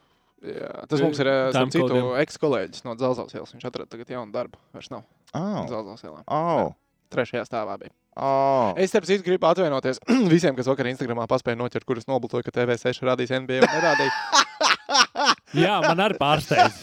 Jā, 0.46 0.72
tas 0.88 1.00
mums 1.02 1.20
ir 1.22 1.28
uh, 1.30 1.36
starp 1.52 1.70
citu 1.74 1.86
Timecodiem. 1.90 2.08
ekskolēģis 2.24 2.84
no 2.86 2.94
Dzelzceļa 2.98 3.38
ielas. 3.38 3.54
Viņš 3.56 3.68
atrada 3.70 3.88
tagad 3.92 4.10
jaunu 4.12 4.32
darbu. 4.34 4.58
Vairs 4.76 4.90
nav 4.92 5.04
Oh, 5.36 5.62
Dzelzceļa 5.68 6.10
ielā. 6.10 6.20
oh, 6.32 6.74
Trešajā 7.12 7.44
stāvā 7.48 7.76
bija. 7.80 7.92
oh. 8.20 8.72
Es, 8.78 8.90
starp 8.92 9.06
citu, 9.08 9.24
gribu 9.26 9.48
atvainoties 9.48 10.00
visiem, 10.34 10.54
kas 10.58 10.68
vakar 10.70 10.88
Instagramā 10.92 11.26
paspēja 11.30 11.58
noķert, 11.60 11.86
kurus 11.88 12.06
nobloķēja, 12.10 12.46
ka 12.46 12.54
TV6 12.60 13.02
radīs 13.08 13.32
NBA 13.36 13.62
un 13.64 13.70
nerādīja. 13.74 14.12
Jā, 15.64 15.76
man 15.84 16.00
arī 16.04 16.18
pārsteidz. 16.20 16.82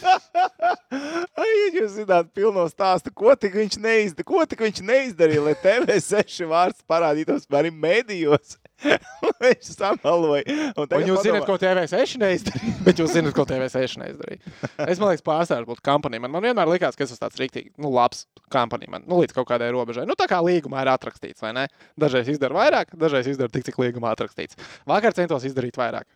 Ai, 1.44 1.52
jūs 1.74 1.94
zināt, 1.98 2.30
pilno 2.36 2.64
stāstu, 2.70 3.12
ko 3.16 3.34
tik 3.38 3.56
viņš 3.58 3.78
neizdarīja, 3.82 4.26
ko 4.28 4.44
tik 4.48 4.62
viņš 4.66 4.82
neizdarīja, 4.86 5.42
lai 5.46 5.54
TV6 5.62 6.44
vārds 6.50 6.84
parādītos 6.90 7.48
arī 7.54 7.72
medijos. 7.74 8.56
viņš 9.40 9.68
samaloja. 9.78 10.42
Un 10.76 10.84
Un 10.84 11.04
jūs 11.06 11.20
padomā- 11.20 11.24
zināt, 11.24 11.46
ko 11.48 11.56
TV6 11.62 12.16
neizdarīja. 12.20 12.74
Bet 12.86 13.00
jūs 13.00 13.14
zināt, 13.14 13.34
ko 13.36 13.46
TV6 13.48 13.96
neizdarīja. 14.02 14.54
Es 14.90 15.00
domāju, 15.00 15.22
ka 15.22 15.28
pārstāvju 15.30 15.68
būtu 15.70 15.84
kampanija. 15.86 16.24
Man, 16.24 16.34
man 16.34 16.44
vienmēr 16.44 16.72
likās, 16.74 16.98
ka 16.98 17.06
es 17.06 17.14
esmu 17.14 17.22
tāds 17.24 17.40
rīktīgi, 17.40 17.72
nu, 17.80 17.92
labs 17.94 18.26
kampanija. 18.52 18.92
Man, 18.96 19.06
nu, 19.08 19.22
līdz 19.22 19.36
kaut 19.38 19.48
kādai 19.52 19.70
robežai. 19.74 20.04
Nu, 20.10 20.18
tā 20.18 20.28
kā 20.30 20.42
līgumā 20.44 20.82
ir 20.84 20.92
atrakstīts, 20.96 21.44
vai 21.44 21.54
ne? 21.56 21.68
Dažreiz 22.00 22.28
izdara 22.34 22.58
vairāk, 22.58 22.92
dažreiz 23.00 23.30
izdara 23.32 23.52
tik, 23.54 23.64
cik 23.70 23.80
līgumā 23.80 24.12
atrakstīts. 24.16 24.58
Vakar 24.90 25.16
centos 25.16 25.46
izdarīt 25.48 25.78
vairāk. 25.80 26.08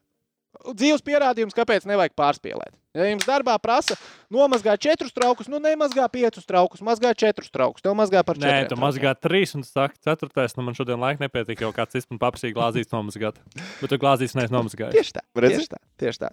Dzīves 0.74 1.02
pierādījums, 1.04 1.54
kāpēc 1.54 1.84
nevajag 1.86 2.14
pārspīlēt. 2.18 2.72
Ja 2.96 3.04
jums 3.06 3.26
darbā 3.28 3.52
prasa 3.62 3.94
nomazgāt 4.32 4.80
četrus 4.82 5.12
traukus, 5.14 5.46
nu 5.52 5.60
nemazgā 5.62 6.06
piecus 6.10 6.48
traukus, 6.48 6.80
mazgā 6.82 7.12
četrus 7.14 7.52
traukus. 7.54 7.84
Tev 7.84 7.94
mazgā 7.94 8.24
par 8.26 8.40
Nē, 8.40 8.42
četriem. 8.48 8.64
tu 8.64 8.72
traukiem. 8.72 8.82
mazgā 8.82 9.12
trīs 9.22 9.52
un 9.54 9.62
saka, 9.62 9.94
ceturtais. 10.02 10.56
Nu, 10.56 10.64
man 10.66 10.74
šodien 10.74 10.98
laika 10.98 11.22
nepietika, 11.22 11.62
jo 11.68 11.70
kāds 11.76 11.94
cits 11.94 12.08
man 12.10 12.18
paprasīja 12.24 12.56
glāzīs 12.56 12.90
nomazgāt. 12.90 13.38
Bet 13.78 13.92
tu 13.92 14.00
glāzīs 14.02 14.34
neesi 14.34 14.56
nomazgājis. 14.56 14.96
Tieši 14.96 15.14
tā. 15.20 15.24
Redzi? 15.36 15.60
Tieši 15.60 15.72
tā, 15.76 15.80
tieši 16.02 16.24
tā. 16.24 16.32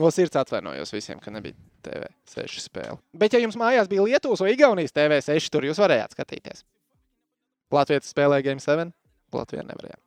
No 0.00 0.10
sirds 0.10 0.40
atvainojos 0.40 0.96
visiem, 0.96 1.20
ka 1.22 1.30
nebija 1.30 1.54
TV6 1.86 2.64
spēle. 2.64 2.98
Bet, 3.14 3.36
ja 3.36 3.44
jums 3.44 3.60
mājās 3.60 3.92
bija 3.92 4.08
Lietuvas 4.08 4.40
vai 4.42 4.56
Igaunijas 4.56 4.96
TV6, 4.96 5.52
tur 5.52 5.68
jūs 5.68 5.78
varējāt 5.78 6.16
skatīties. 6.16 6.64
Latvijas 7.70 8.10
spēlēja 8.10 8.48
Game 8.50 8.60
7, 8.64 8.90
Latvijā 9.36 9.62
nevarēja. 9.68 10.00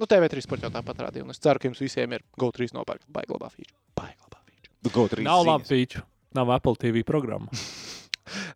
Nu, 0.00 0.08
TV3 0.10 0.42
sports 0.42 0.66
jau 0.66 0.72
tāpat 0.74 1.04
rādīja, 1.06 1.22
un 1.22 1.30
es 1.30 1.38
ceru, 1.42 1.60
ka 1.62 1.68
jums 1.70 1.82
visiem 1.84 2.16
ir 2.16 2.24
GO3 2.40 2.72
nopērkt. 2.74 3.06
Baiglabā 3.14 3.50
feature. 3.52 3.76
Baiglabā 3.94 4.40
feature. 4.42 4.74
Go 4.90 5.06
trīs 5.12 5.26
Nav 5.26 5.44
ziņas. 5.44 5.50
labi 5.52 5.70
feature. 5.70 6.06
Nav 6.34 6.50
Apple 6.56 6.74
TV 6.82 7.04
programma. 7.06 7.46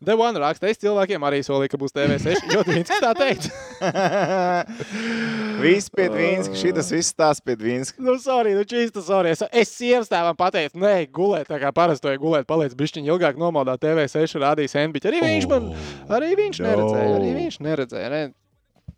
The 0.02 0.14
One 0.16 0.40
raksta, 0.40 0.70
es 0.72 0.78
cilvēkiem 0.80 1.22
arī 1.28 1.42
solīju, 1.44 1.68
ka 1.74 1.78
būs 1.78 1.92
TV6, 1.92 2.46
jo 2.54 2.62
viņš 2.64 2.92
tā 3.04 3.10
teica. 3.18 3.50
Viss 5.62 5.90
pie 5.92 6.06
Dvīnska, 6.08 6.56
šitas 6.56 6.88
viss 6.94 7.12
tās 7.18 7.42
pie 7.44 7.56
Dvīnska. 7.60 8.00
Nu, 8.02 8.14
sorry, 8.22 8.54
nu, 8.56 8.64
čīsta, 8.68 9.02
sorry. 9.04 9.34
Es, 9.36 9.42
es 9.52 9.72
sievas 9.76 10.08
tēvam 10.10 10.38
pateicu, 10.38 10.80
nē, 10.80 10.94
gulēt, 11.14 11.50
tā 11.50 11.58
kā 11.60 11.72
parasti 11.76 12.06
to 12.06 12.14
gulēt, 12.22 12.46
paliec 12.48 12.72
bišķiņ 12.78 13.10
ilgāk 13.12 13.38
nomodā 13.40 13.76
TV6 13.82 14.38
rādīs 14.40 14.76
NBC. 14.78 15.10
Arī 15.12 15.22
viņš 15.26 15.48
man, 15.52 15.68
arī 16.16 16.32
viņš 16.38 16.62
neredzēja, 16.64 17.14
arī 17.18 17.32
viņš 17.42 17.60
neredzēja. 17.68 18.12
Ne? 18.14 18.22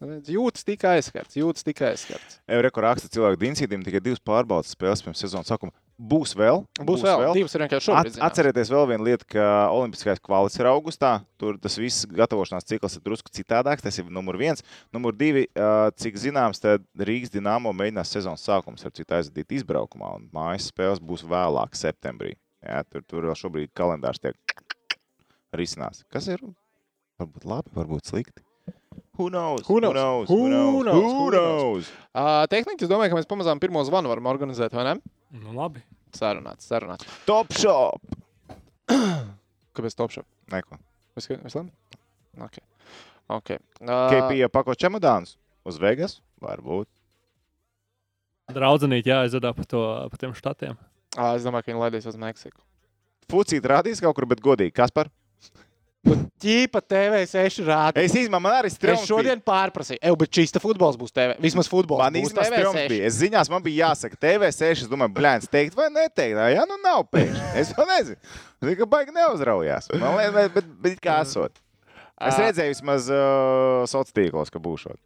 Jūtas 0.01 0.65
tikai 0.65 0.95
aizskarts, 0.97 1.37
jūtas 1.37 1.65
tikai 1.67 1.91
aizskarts. 1.93 2.39
Eureka 2.49 2.81
raksta 2.81 3.11
cilvēku 3.13 3.37
Dinsītam 3.43 3.83
tikai 3.85 4.01
divas 4.01 4.23
pārbaudas 4.25 4.73
spēles 4.73 5.03
pirms 5.05 5.21
sezonas 5.21 5.51
sākuma. 5.53 5.75
Būs 6.01 6.33
vēl? 6.33 6.63
Būs, 6.81 7.03
vēl, 7.05 7.19
vēl. 7.21 7.35
divas 7.37 7.53
ir 7.53 7.65
vienkārši 7.67 7.87
šobrīd. 7.91 8.15
At, 8.17 8.23
atcerieties 8.31 8.71
vēl 8.73 8.87
vienu 8.89 9.05
lietu, 9.05 9.27
ka 9.35 9.45
Olimpiskais 9.77 10.23
kvalis 10.25 10.57
ir 10.57 10.71
augustā. 10.71 11.11
Tur 11.37 11.59
tas 11.61 11.77
viss 11.77 12.09
gatavošanās 12.09 12.65
cikls 12.65 12.97
ir 12.97 13.05
drusku 13.05 13.29
citādāks. 13.37 13.85
Tas 13.85 14.01
ir 14.01 14.09
numur 14.09 14.41
viens. 14.41 14.65
Numur 14.97 15.13
divi, 15.13 15.45
cik 16.01 16.17
zināms, 16.25 16.63
tad 16.65 16.89
Rīgas 16.97 17.35
dīnāmo 17.37 17.75
mēģinās 17.77 18.17
sezonas 18.17 18.47
sākums 18.49 18.89
ar 18.89 18.97
citu 18.97 19.19
aizdīt 19.19 19.53
izbraukumā. 19.61 20.15
Un 20.17 20.31
mājas 20.33 20.71
spēles 20.73 21.05
būs 21.05 21.29
vēlāk, 21.29 21.77
septembrī. 21.77 22.39
Jā, 22.65 22.81
tur, 22.89 23.05
tur 23.05 23.29
vēl 23.29 23.37
šobrīd 23.37 23.77
kalendārs 23.77 24.25
tiek 24.25 24.57
risinās. 25.53 26.07
Kas 26.09 26.33
ir? 26.33 26.41
Varbūt 27.21 27.45
labi, 27.45 27.77
varbūt 27.77 28.09
slikti. 28.09 28.41
Who 29.21 29.29
knows? 29.29 29.67
Who 29.69 29.81
knows? 29.85 29.93
Who 29.93 29.93
knows? 29.93 30.29
Who 30.31 30.37
Who 30.41 30.49
knows? 30.49 30.85
knows? 30.87 31.13
Who 31.13 31.31
knows? 31.35 31.91
Uh, 32.17 32.47
Tehniski, 32.49 32.87
es 32.87 32.91
domāju, 32.91 33.13
ka 33.13 33.19
mēs 33.19 33.29
pamazām 33.29 33.61
pirmo 33.61 33.83
zvanu 33.85 34.09
varam 34.09 34.31
organizēt, 34.33 34.73
vai 34.73 34.87
ne? 34.89 34.95
Nu, 35.37 35.53
labi. 35.59 35.83
Sarunāts, 36.17 36.65
sarunāts. 36.71 37.05
Top 37.29 37.53
shop! 37.53 38.01
Kāpēc 39.77 39.95
top 39.99 40.15
shop? 40.15 40.27
Neko. 40.51 40.81
Mēs 41.15 41.29
skatāmies, 41.29 41.59
ok. 42.41 42.57
okay. 43.37 43.61
Uh, 43.85 44.09
KP 44.09 44.49
pako 44.57 44.75
čemodāns 44.79 45.37
uz 45.69 45.77
Vegas? 45.83 46.17
Varbūt. 46.43 46.89
Draudzenīt 48.51 49.07
jāizvedā 49.07 49.53
par, 49.55 49.69
to, 49.71 49.85
par 50.11 50.19
tiem 50.25 50.33
štatiem. 50.35 50.81
Ā, 51.15 51.35
Es 51.37 51.45
domāju, 51.47 51.69
ka 51.69 51.73
viņi 51.75 51.83
laidīs 51.85 52.09
uz 52.11 52.17
Meksiku. 52.19 52.59
Fucīt 53.31 53.67
rādīs 53.71 54.01
kaut 54.03 54.17
kur, 54.19 54.27
bet 54.27 54.41
godīgi. 54.43 54.75
Kas 54.75 54.91
par? 56.07 56.19
Ķīpa 56.41 56.81
TV6 56.89 57.59
rāda. 57.67 58.01
Es 58.01 58.15
īstenībā 58.17 58.39
man 58.41 58.55
arī 58.57 58.71
Es 58.71 58.77
strīds. 58.79 59.03
šodien 59.05 59.43
pārprasīju, 59.45 60.01
Eju, 60.01 60.17
bet 60.23 60.31
šīs 60.39 60.55
futbols 60.63 60.97
būs 60.97 61.13
TV. 61.13 61.35
Vismaz 61.45 61.69
futbols 61.69 62.01
Man 62.01 62.17
īstenībā 62.17 62.47
strīds 62.49 62.89
bija. 62.89 63.07
Es 63.11 63.19
ziņās 63.21 63.51
man 63.53 63.63
bija 63.67 63.91
jāsaka, 63.91 64.17
TV6. 64.17 64.87
Es 64.87 64.89
domāju, 64.89 65.13
blēņas, 65.19 65.51
teikt 65.53 65.77
vai 65.77 65.91
neteikt. 65.93 66.41
Jā, 66.55 66.65
nu 66.71 66.79
nav 66.81 67.05
pēkšņi. 67.13 67.51
Es 67.61 67.75
vēl 67.77 67.91
nezinu. 67.93 68.17
Zinu, 68.65 68.77
ka 68.81 68.89
baigi 68.97 69.13
neuzraujās. 69.17 69.91
Man 70.01 70.17
liekas, 70.17 70.33
bet, 70.39 70.55
bet, 70.57 70.73
bet 70.87 71.05
kā 71.05 71.21
esot. 71.27 71.61
Es 72.21 72.37
Ā. 72.37 72.47
redzēju 72.49 72.75
vismaz 72.75 73.07
uh, 73.13 73.85
sociālos 73.89 74.17
tīklos, 74.17 74.51
ka 74.53 74.61
būšot. 74.61 74.97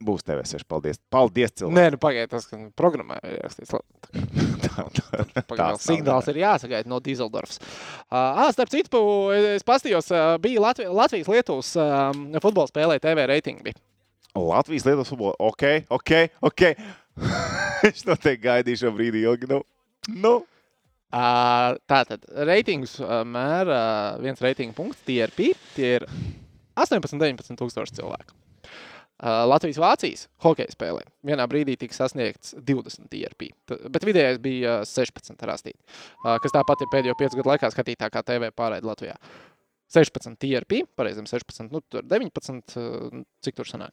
Būs 0.00 0.24
TV6. 0.24 0.64
Paldies. 0.64 0.96
Paldies, 1.12 1.52
cilvēki. 1.60 1.76
Nē, 1.76 1.90
nu 1.92 1.98
pagaidiet, 2.00 2.30
tas 2.32 2.46
programmā 2.78 3.18
ir 3.20 3.36
ierakstīts. 3.36 3.74
Tā, 4.70 4.84
tā, 4.94 5.42
tās 5.42 5.58
nav 5.58 5.78
signāls 5.82 6.28
ir 6.30 6.38
jāsagaida 6.40 6.88
no 6.88 7.00
Dīzeldorfas. 7.02 7.58
Uh, 8.06 8.46
starp 8.54 8.70
citu, 8.72 9.00
es 9.34 9.64
pastījos, 9.66 10.08
uh, 10.14 10.36
bija 10.40 10.62
Latvi 10.62 10.86
Latvijas-Lietuvas 10.86 11.72
um, 11.80 12.22
futbola 12.40 12.70
spēlē 12.70 13.00
TV 13.02 13.26
reitingi. 13.28 13.64
bija. 13.66 13.80
Latvijas 14.36 14.86
Lietuvas 14.86 15.10
futbola. 15.10 15.34
Ok, 15.42 15.64
ok, 15.90 16.12
ok. 16.48 16.64
es 17.90 18.06
noteikti 18.08 18.44
gaidīju 18.46 18.84
šo 18.84 18.94
brīdi 18.96 19.24
ilgi. 19.26 19.50
Nu, 19.50 19.62
nu. 20.14 20.34
Uh, 21.10 21.74
tātad 21.90 22.22
reitingus 22.46 23.00
mēra 23.26 23.80
uh, 23.80 24.20
viens 24.22 24.40
reitingu 24.44 24.76
punkts, 24.76 25.02
TRP. 25.08 25.50
Tie 25.74 25.96
ir 25.98 26.06
18, 26.78 27.18
19 27.18 27.58
tūkstoši 27.58 27.98
cilvēku. 27.98 28.36
Uh, 29.20 29.42
Latvijas-Vācijas 29.50 30.22
hokeja 30.40 30.72
spēlē 30.72 31.02
vienā 31.28 31.44
brīdī 31.50 31.74
tika 31.76 31.92
sasniegts 31.92 32.54
20 32.56 33.10
TRP, 33.12 33.50
T- 33.68 33.76
bet 33.92 34.06
vidējais 34.08 34.38
bija 34.40 34.78
uh, 34.80 34.86
16 34.88 35.44
rastīt, 35.44 35.76
uh, 36.24 36.38
kas 36.40 36.54
tāpat 36.54 36.80
ir 36.86 36.88
pēdējo 36.94 37.16
piecu 37.20 37.36
gadu 37.42 37.52
laikā 37.52 37.68
skatītākā 37.74 38.22
TV 38.24 38.48
pārraide 38.56 38.88
Latvijā. 38.88 39.18
16 39.92 40.38
TRP, 40.40 40.86
pareizam 40.96 41.28
16, 41.28 41.68
nu 41.68 41.82
tur 41.92 42.06
19, 42.08 42.78
uh, 42.80 43.20
cik 43.44 43.60
tur 43.60 43.68
sanāk? 43.68 43.92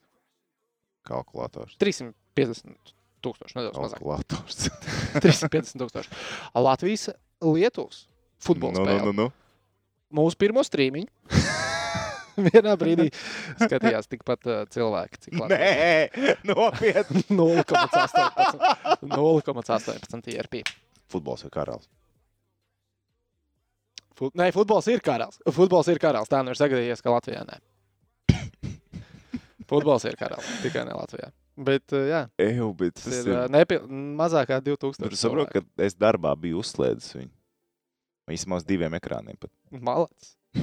Kalkulators. 1.08 1.76
350 1.84 2.96
tūkstoši, 3.28 3.60
nedaudz 3.60 3.84
mazāk. 3.84 4.00
Kalkulators. 4.00 4.70
350 5.28 5.84
tūkstoši. 5.84 6.20
Latvijas, 6.56 7.10
Lietuvas 7.44 8.06
futbola 8.40 8.80
nu, 8.80 8.88
spēle. 8.88 9.04
nu, 9.04 9.12
nu, 9.12 9.28
nu. 9.28 10.22
mūsu 10.24 10.40
pirmo 10.40 10.64
strīmiņu. 10.64 11.67
Vienā 12.48 12.74
brīdī 12.78 13.08
skatījās 13.62 14.10
tikpat 14.12 14.48
uh, 14.50 14.64
cilvēki, 14.74 15.22
cik 15.26 15.38
labi. 15.42 15.58
Nē, 15.58 16.36
nopietni. 16.50 17.24
0,18 17.34 19.08
0,18 19.08 20.34
IRP. 20.36 20.62
Futbols 21.12 21.46
ir 21.48 21.54
karalis. 21.54 21.88
Fu 24.18 24.32
Nē, 24.38 24.50
futbols 24.54 24.88
ir 24.90 25.02
karalis. 25.06 25.38
Futbols 25.54 25.90
ir 25.94 26.00
karalis. 26.02 26.30
Tā 26.32 26.42
nu 26.46 26.54
ir 26.54 26.58
sagadījies, 26.60 27.04
ka 27.06 27.14
Latvijā 27.14 27.44
nē. 27.48 27.60
Futbols 29.70 30.08
ir 30.10 30.18
karalis, 30.20 30.48
tikai 30.64 30.86
ne 30.88 30.96
Latvijā. 30.98 31.30
Bet, 31.58 31.90
jā, 31.90 32.28
Eju, 32.38 32.70
bet 32.78 33.00
tas 33.00 33.16
ir 33.24 33.32
ir. 33.32 33.38
nepil... 33.50 33.86
mazāk 33.90 34.52
kā 34.52 34.60
2000. 34.62 35.02
Nu, 35.02 35.10
Tu 35.10 35.18
saproti, 35.18 35.58
ka 35.58 35.86
es 35.88 35.96
darbā 35.98 36.36
biju 36.38 36.62
uzslēdzis 36.62 37.16
viņu. 37.18 37.32
Vismaz 38.30 38.66
diviem 38.68 38.94
ekrāniem. 38.98 39.40
Pat. 39.42 39.52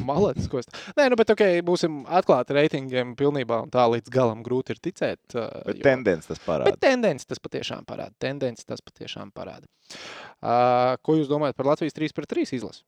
Malets, 0.05 0.49
ko 0.50 0.59
es. 0.59 0.67
Nē, 0.99 1.07
nu, 1.12 1.17
bet 1.17 1.31
ok, 1.31 1.43
būsim 1.64 2.00
atklāti 2.09 2.57
reitingiem 2.57 3.12
pilnībā 3.17 3.61
un 3.64 3.71
tā 3.71 3.85
līdz 3.93 4.11
galam 4.11 4.41
grūti 4.43 4.75
ir 4.75 4.81
ticēt. 4.83 5.21
Bet 5.37 5.76
jo- 5.79 5.85
tendence 5.85 6.26
tas 6.29 6.38
Bet 6.41 6.47
parāda. 6.49 6.76
tendence 6.81 7.25
tas 7.29 7.38
patiešām 7.38 7.85
parāda. 7.87 8.12
Tendence 8.19 8.64
tas 8.67 8.81
patiešām 8.83 9.31
parāda. 9.33 9.69
Uh, 10.43 10.97
ko 11.05 11.14
jūs 11.21 11.29
domājat 11.31 11.55
par 11.57 11.67
Latvijas 11.67 11.95
3 11.95 12.12
pret 12.17 12.29
3 12.33 12.57
izlasi? 12.59 12.83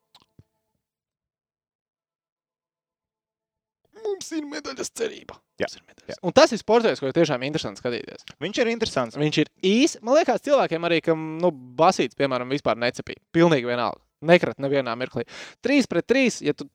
Mums 4.07 4.29
ir 4.37 4.45
medaļas 4.47 4.91
cerība. 4.97 5.37
Jā, 5.61 5.67
ir 5.73 5.83
medaļas. 5.89 6.19
Un 6.27 6.35
tas 6.37 6.53
ir 6.55 6.61
sports, 6.61 7.01
ko 7.03 7.11
tiešām 7.17 7.43
interesanti 7.47 7.81
skatīties. 7.83 8.27
Viņš 8.43 8.61
ir 8.63 8.71
interesants. 8.71 9.19
Viņš 9.19 9.39
ir 9.43 9.51
īs. 9.67 9.97
Man 10.05 10.19
liekas, 10.19 10.43
cilvēkiem 10.47 10.87
arī, 10.89 11.01
kam 11.05 11.25
nu, 11.43 11.51
basīts, 11.51 12.17
piemēram, 12.19 12.51
vispār 12.53 12.79
necepīja. 12.83 13.23
Pilnīgi 13.35 13.67
vienalga. 13.69 14.03
Nekrat 14.27 14.61
nevienā 14.63 14.95
mirklī. 14.99 15.25
3 15.67 15.89
pret 15.91 16.07
3, 16.09 16.39
ja 16.47 16.55
tu, 16.57 16.69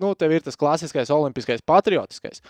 nu, 0.00 0.14
tev 0.18 0.34
ir 0.34 0.44
tas 0.44 0.58
klasiskais, 0.58 1.12
olimpiskais, 1.14 1.64
patriotiskais. 1.66 2.42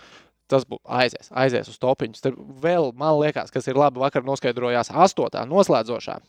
Tas 0.51 0.61
būtu 0.69 0.83
aizies, 0.93 1.31
aizies 1.33 1.69
uz 1.71 1.79
topiņu. 1.81 2.19
Tur 2.21 2.35
vēl, 2.61 2.91
man 2.97 3.15
liekas, 3.17 3.49
kas 3.53 3.65
ir 3.65 3.79
labi. 3.79 3.97
Vakar 4.03 4.25
noskaidrojās 4.27 4.91
astotā 4.93 5.41
noslēdzošā 5.49 6.19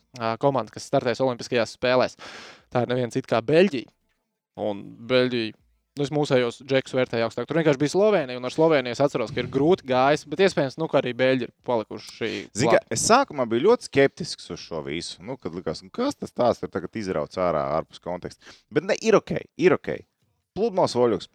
komanda, 0.40 0.73
kas 0.73 0.88
startēs 0.88 1.21
Olimpiskajās 1.21 1.76
spēlēs. 1.76 2.17
Tā 2.73 2.86
ir 2.86 2.93
neviens 2.95 3.12
cits 3.12 3.28
kā 3.28 3.43
Beļģija. 3.45 3.93
Un 4.64 4.80
Beļģija. 5.10 5.52
Nu, 5.97 6.04
es 6.04 6.12
mūsējos 6.12 6.58
džekus 6.69 6.93
vērtēju 6.97 7.25
augstāk. 7.25 7.47
Tur 7.49 7.56
vienkārši 7.56 7.80
bija 7.80 7.93
Slovenija, 7.95 8.36
un 8.36 8.45
ar 8.45 8.52
Sloveniju 8.52 8.93
es 8.93 9.00
atceros, 9.00 9.30
ka 9.32 9.40
ir 9.40 9.47
grūti 9.52 9.86
gājis. 9.88 10.26
Bet 10.28 10.43
iespējams, 10.45 10.76
nu, 10.80 10.88
ka 10.93 11.00
arī 11.00 11.14
Beļģi 11.17 11.49
ir 11.49 11.54
palikuši. 11.64 12.32
Zini, 12.56 12.80
es 12.93 13.04
sākumā 13.08 13.47
biju 13.49 13.71
ļoti 13.71 13.88
skeptisks 13.88 14.52
uz 14.52 14.60
šo 14.60 14.82
visu. 14.84 15.23
Nu, 15.25 15.38
kad 15.40 15.56
likās, 15.56 15.80
nu, 15.84 15.93
kas 15.93 16.17
tas 16.21 16.36
tāds 16.36 16.60
ir 16.64 16.73
tagad 16.73 17.00
izrauts 17.00 17.40
ārā 17.40 17.64
ārpus 17.78 18.04
konteksta. 18.04 18.45
Bet 18.73 18.88
ne, 18.88 18.97
ir 19.00 19.17
ok, 19.17 19.38
ir 19.60 19.76
ok. 19.76 19.95
Pludmales 20.56 20.97
oļuks. 20.97 21.28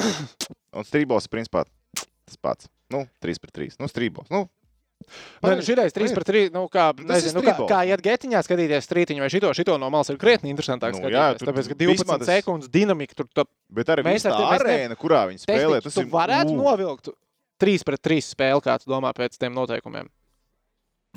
Un 0.76 0.86
strībols, 0.86 1.26
principā, 1.32 1.64
tas 1.96 2.36
pats. 2.40 2.68
Nu, 2.90 3.04
3 3.22 3.40
pret 3.42 3.54
3. 3.56 3.76
Nu, 3.82 3.88
strībols. 3.90 4.30
Nu, 4.32 4.46
Nē, 5.40 5.54
nu, 5.56 5.62
šitais 5.64 5.94
3 5.96 6.12
pret 6.12 6.28
3. 6.28 6.40
Nu, 6.52 6.66
kā, 6.68 6.90
ir 6.92 7.06
nezinu, 7.08 7.40
nu, 7.40 7.42
kā, 7.46 7.54
kā 7.70 7.78
iet 7.88 8.02
getiņā 8.04 8.42
skatīties 8.44 8.84
strītiņu 8.84 9.24
vai 9.24 9.30
šito, 9.32 9.48
šito 9.56 9.78
no 9.80 9.88
malas 9.90 10.10
ir 10.12 10.18
krietni 10.20 10.52
interesantāk. 10.52 10.92
Nu, 10.92 11.06
Nu, 11.06 11.12
jā, 11.14 11.30
tur- 11.40 11.48
tāpēc, 11.48 11.70
ka 11.72 11.74
tur 11.74 11.86
12 11.88 12.04
vismaz 12.04 12.20
tas- 12.20 12.28
sekundes 12.28 12.68
dinamika 12.68 13.16
tur 13.16 13.26
tā 13.32 13.46
bet 13.72 13.88
arī 13.94 14.04
Mēs 14.04 14.26
tā 14.28 14.34
arēna, 14.36 14.98
kurā 15.00 15.22
viņi 15.32 15.40
spēlē, 15.46 15.80
tas 15.82 15.96
tu 15.96 16.04
ir. 16.04 16.10
varētu 16.12 16.52
ū. 16.52 16.58
novilkt 16.60 17.08
3 17.64 17.82
pret 17.88 18.02
3 18.04 18.20
spēli, 18.28 18.60
kā 18.68 18.76
tu 18.78 18.90
domā 18.92 19.14
pēc 19.16 19.40
tiem 19.40 19.56
noteikumiem. 19.56 20.12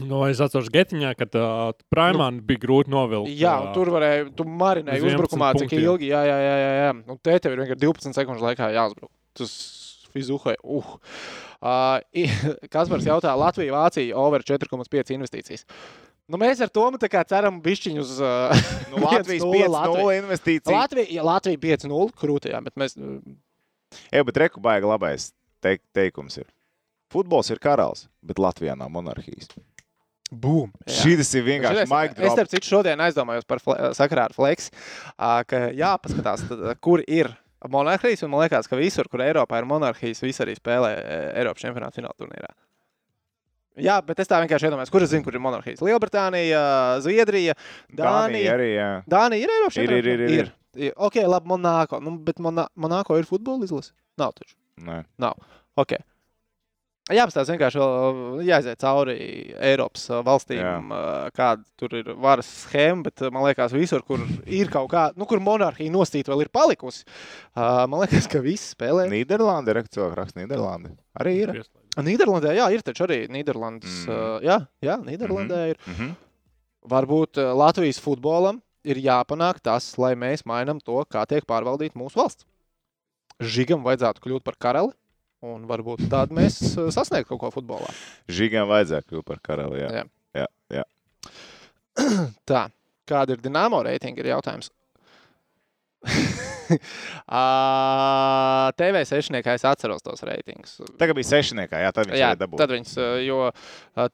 Nu, 0.01 0.23
es 0.25 0.39
atceros, 0.41 0.71
Getiņā, 0.73 1.11
kad 1.19 1.35
uh, 1.37 1.67
Primāna 1.93 2.31
nu, 2.39 2.41
bija 2.47 2.63
grūti 2.63 2.89
novilkt. 2.89 3.29
Jā, 3.37 3.53
un 3.61 3.75
tur 3.75 3.91
varēja, 3.93 4.25
tu 4.33 4.45
marinēji 4.49 5.03
uz 5.03 5.05
11 5.05 5.19
uzbrukumā, 5.19 5.51
cik 5.53 5.67
punktiem. 5.67 5.83
ilgi. 5.85 6.07
Jā, 6.09 6.23
jā, 6.25 6.37
jā. 6.41 6.53
jā, 6.57 6.71
jā. 6.79 6.93
Un 7.13 7.19
te 7.21 7.35
tev 7.43 7.53
ir 7.53 7.61
vienkārši 7.61 7.81
12 7.83 8.17
sekundžu 8.17 8.47
laikā 8.47 8.71
jāuzbruk. 8.73 9.11
Tas 9.37 9.51
fizuhai. 10.13 10.55
Uh. 10.63 10.95
Uh, 11.61 11.99
Kaspars 12.73 13.05
jautā, 13.05 13.35
Latvija, 13.37 13.75
Vācija, 13.75 14.17
over 14.17 14.41
4,5 14.45 15.13
investīcijas. 15.13 15.67
Nu, 16.31 16.39
mēs 16.41 16.63
ar 16.63 16.71
to 16.73 16.87
tā 17.03 17.21
ceram 17.29 17.59
bišķiņu 17.61 18.01
uz 18.01 18.15
uh, 18.23 18.65
Nu, 18.91 19.03
Latvijas 19.03 19.43
5:0 19.45 19.69
5-0 19.69 20.17
investīcija. 20.23 20.73
Latvija, 20.73 21.09
jā, 21.19 21.27
Latvija 21.27 21.61
5-0 21.67 22.09
krūtajā, 22.17 22.63
bet 22.65 22.81
mēs. 22.81 22.97
Jā, 24.09 24.25
bet 24.25 24.41
reku 24.41 24.63
baigi 24.63 24.89
labais 24.89 25.29
teik, 25.61 25.83
teikums 25.93 26.39
ir. 26.41 26.49
Futbols 27.13 27.51
ir 27.53 27.61
karalis, 27.61 28.07
bet 28.25 28.41
Latvijā 28.41 28.73
nav 28.79 28.89
monarhijas. 28.89 29.51
Bum! 30.33 30.71
Šis 30.89 31.29
ir 31.37 31.43
vienkārši 31.47 31.85
maigs. 31.91 32.17
Es 32.19 32.33
starp 32.33 32.49
citu 32.51 32.67
šodien 32.71 32.99
aizdomājos 33.05 33.45
par 33.47 33.61
sakarā 33.97 34.25
ar 34.29 34.33
Flex, 34.35 34.71
ka 35.17 35.63
jāpaskatās, 35.77 36.43
tad, 36.49 36.65
kur 36.83 37.03
ir 37.07 37.29
monarhijas. 37.69 38.23
un 38.25 38.31
Man 38.33 38.41
liekas, 38.43 38.67
ka 38.67 38.75
visur, 38.79 39.07
kur 39.11 39.21
Eiropā 39.23 39.61
ir 39.61 39.67
monarhijas, 39.69 40.21
visi 40.25 40.43
arī 40.43 40.55
spēlē 40.57 40.93
Eiropas 41.39 41.63
čempionāta 41.63 41.99
fināla 42.01 42.17
turnīrā. 42.19 42.49
Jā, 43.81 43.95
bet 44.05 44.19
es 44.21 44.27
tā 44.29 44.37
vienkārši 44.43 44.67
iedomājos, 44.69 44.91
kur 44.93 45.01
es 45.01 45.09
zinu, 45.09 45.23
kur 45.25 45.33
ir 45.33 45.41
monarhijas. 45.41 45.79
Lielbritānija, 45.81 46.59
Zviedrija, 47.01 47.55
Dānija. 47.89 48.03
Dānija 48.03 48.51
arī. 48.53 48.67
Jā. 48.75 48.89
Dānija 49.09 49.47
ir 49.47 49.53
Eiropas 49.55 49.77
Ir, 49.81 49.89
ir, 49.89 49.93
ir, 49.97 50.05
ir, 50.05 50.27
čempionāta? 50.27 50.51
ir. 50.77 50.93
Ok, 51.07 51.15
labi, 51.25 51.49
Monako. 51.49 51.99
Nu, 52.03 52.13
bet 52.21 52.37
Mona- 52.43 52.67
Monako 52.75 53.17
ir 53.17 53.25
futbola 53.25 53.65
izlase? 53.65 53.95
Nav 54.21 54.35
taču. 54.37 54.53
Nē. 54.85 54.99
Okay. 55.81 56.03
Jā, 57.11 57.25
tas 57.27 57.49
vienkārši 57.51 57.81
jāiziet 58.47 58.79
cauri 58.79 59.15
Eiropas 59.59 60.05
valstīm, 60.23 60.61
Jā. 60.63 60.75
kāda 61.35 61.65
tur 61.75 61.97
ir 61.99 62.13
varas 62.15 62.47
schēma. 62.61 63.03
Bet 63.09 63.25
man 63.27 63.43
liekas, 63.43 63.73
visur, 63.75 64.05
kur 64.07 64.23
ir 64.47 64.71
kaut 64.71 64.87
kāda, 64.93 65.11
nu, 65.19 65.27
kur 65.27 65.43
monarhija 65.43 65.91
nostīta 65.91 66.31
vēl 66.31 66.45
ir 66.45 66.51
palikusi, 66.55 67.03
man 67.57 67.97
liekas, 68.05 68.29
ka 68.31 68.39
visi 68.45 68.71
spēlē. 68.71 69.09
Nīderlanda 69.11 69.75
ir 69.75 69.81
cilvēks 69.83 70.19
raksts 70.21 70.39
Nīderlanda. 70.39 70.93
Arī 71.19 71.35
ir. 71.41 71.53
Nīderlandē, 71.99 72.55
jā, 72.55 72.69
ir 72.71 72.87
taču 72.87 73.03
arī 73.03 73.19
Nīderlandes. 73.35 74.05
Mm. 74.07 74.47
Jā, 74.47 74.57
jā, 74.87 74.97
Nīderlandē 75.03 75.59
mm 75.59 75.65
-hmm. 75.65 75.75
ir. 75.75 75.77
Mm 75.85 75.99
-hmm. 75.99 76.15
Varbūt 76.95 77.43
Latvijas 77.51 77.99
futbolam 77.99 78.61
ir 78.83 78.95
jāpanāk 78.95 79.59
tas, 79.59 79.97
lai 79.97 80.15
mēs 80.15 80.45
mainām 80.45 80.79
to, 80.79 81.03
kā 81.03 81.27
tiek 81.27 81.45
pārvaldīta 81.45 81.99
mūsu 81.99 82.15
valsts. 82.15 82.45
Žigam 83.39 83.83
vajadzētu 83.83 84.21
kļūt 84.23 84.43
par 84.43 84.55
karali. 84.55 84.93
Un 85.43 85.65
varbūt 85.67 86.05
tādā 86.11 86.35
mēs 86.37 86.59
ā, 86.79 86.87
sasniegtu 86.95 87.33
kaut 87.33 87.41
ko 87.41 87.49
futbolā. 87.57 87.89
Žigām 88.31 88.69
vajadzēja 88.71 89.03
kļūt 89.09 89.25
par 89.27 89.41
karali. 89.43 89.81
Jā. 89.83 89.89
Jā. 89.99 90.05
Jā, 90.43 90.47
jā. 90.79 90.85
Tā, 92.49 92.61
kāda 93.09 93.35
ir 93.35 93.43
dīnāmo 93.43 93.83
reitinga? 93.85 94.23
Ir 94.23 94.31
jautājums. 94.33 94.71
TV 98.79 99.01
sešniekā 99.07 99.53
es 99.57 99.63
atceros 99.67 100.03
tos 100.03 100.23
reitingus. 100.27 100.77
Tagad 100.99 101.15
bija 101.17 101.29
sešniekā, 101.29 101.79
jā, 101.83 101.91
tad 101.95 102.09
viņš 102.09 102.19
Jā, 102.19 102.31
dabūja. 102.39 102.59
tad 102.63 102.73
viņas, 102.75 102.93
jo 103.23 103.39
uh, 103.49 103.53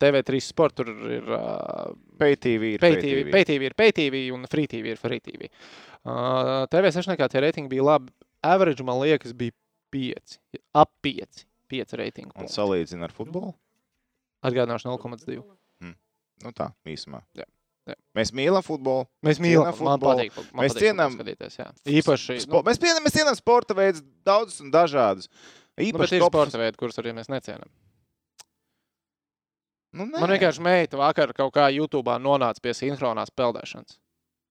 TV3 0.02 0.42
sports 0.44 0.78
tur 0.80 0.92
ir 0.92 1.30
PayTV 2.20 2.64
ir 2.76 2.84
PayTV, 2.84 2.84
PayTV. 2.84 3.32
PayTV 3.34 3.70
ir 3.70 3.78
PayTV 3.80 4.16
un 4.36 4.46
FreeTV 4.50 4.92
ir 4.94 5.00
FreeTV. 5.02 5.48
TV 6.74 6.94
sešniekā 6.96 7.30
tie 7.32 7.44
reitingi 7.46 7.72
bija 7.72 7.86
labi. 7.94 8.14
Average, 8.46 8.86
man 8.88 9.02
liekas, 9.02 9.34
bija 9.36 9.52
5, 9.94 10.40
ap 10.76 10.92
5. 11.06 11.46
5 11.70 11.96
reitingu. 12.02 12.32
Un 12.34 12.44
punkti. 12.46 12.56
salīdzina 12.56 13.06
ar 13.10 13.14
futbolu. 13.14 13.54
Atgādināšu 14.46 14.90
0,2. 14.90 15.42
Nu 16.40 16.54
tā, 16.56 16.70
īsumā. 16.88 17.20
Jā, 17.36 17.44
jā. 17.90 17.96
Mēs 18.16 18.30
mīlam 18.32 18.64
futbolu. 18.64 19.04
Mēs 19.28 19.42
mīlam, 19.44 19.74
futbolu. 19.76 20.00
patīk. 20.06 20.38
Man 20.56 20.64
Mēs 20.64 20.78
cienām-. 20.80 21.18
Īpaši. 21.84 22.38
Spo 22.46 22.62
mēs 22.64 22.80
cienām, 22.80 23.04
mēs 23.04 23.18
cienām 23.18 23.36
sporta 23.36 23.76
veidus, 23.76 24.06
daudzus 24.24 24.62
un 24.64 24.72
dažādus. 24.72 25.28
Nu, 25.76 25.84
Īpaši 25.90 26.16
ir 26.16 26.24
top- 26.24 26.32
sporta 26.32 26.62
veidi, 26.62 26.80
kurus 26.80 26.96
arī 27.02 27.12
mēs 27.18 27.28
necienām. 27.28 27.68
Nu, 29.92 30.06
nē. 30.06 30.22
Man 30.22 30.30
vienkārši 30.32 30.62
meita 30.64 31.00
vakar 31.02 31.34
kaut 31.36 31.52
kā 31.56 31.68
YouTube 31.74 32.14
nonāca 32.24 32.62
pie 32.62 32.72
sinhronās 32.78 33.32
peldēšanas. 33.36 33.98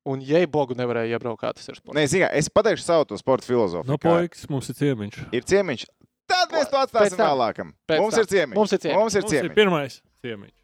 Un, 0.09 0.23
ja 0.25 0.41
bogu 0.49 0.77
nevarēja 0.79 1.19
iebraukt, 1.19 1.43
kā 1.43 1.51
tas 1.57 1.67
ir 1.69 1.77
sports. 1.77 1.97
Nē, 1.99 2.05
zini, 2.09 2.27
es 2.39 2.49
pateikšu 2.53 2.85
savu 2.87 3.05
to 3.11 3.19
sporta 3.21 3.45
filozofiju. 3.49 3.91
No 3.91 3.99
puikas 4.01 4.47
mums 4.49 4.71
ir 4.73 4.79
ciemiņš. 4.79 5.19
Ir 5.37 5.45
ciemiņš. 5.53 5.85
Tad 6.29 6.53
mēs 6.53 6.69
to 6.73 6.81
atstāsim 6.81 7.21
vēlākam. 7.21 7.73
Pēc 7.89 8.01
Mums 8.05 8.17
ir 8.21 8.27
ciemiņš. 8.29 8.57
Mums 8.57 8.73
ir 8.77 8.81
ciemiņš. 8.85 8.99
Mums 9.01 9.15
ir 9.19 9.23
Mums 9.23 9.33
ir 9.33 9.37
ciemiņš. 9.37 9.55
pirmais 9.57 9.99
ciemiņš. 10.25 10.55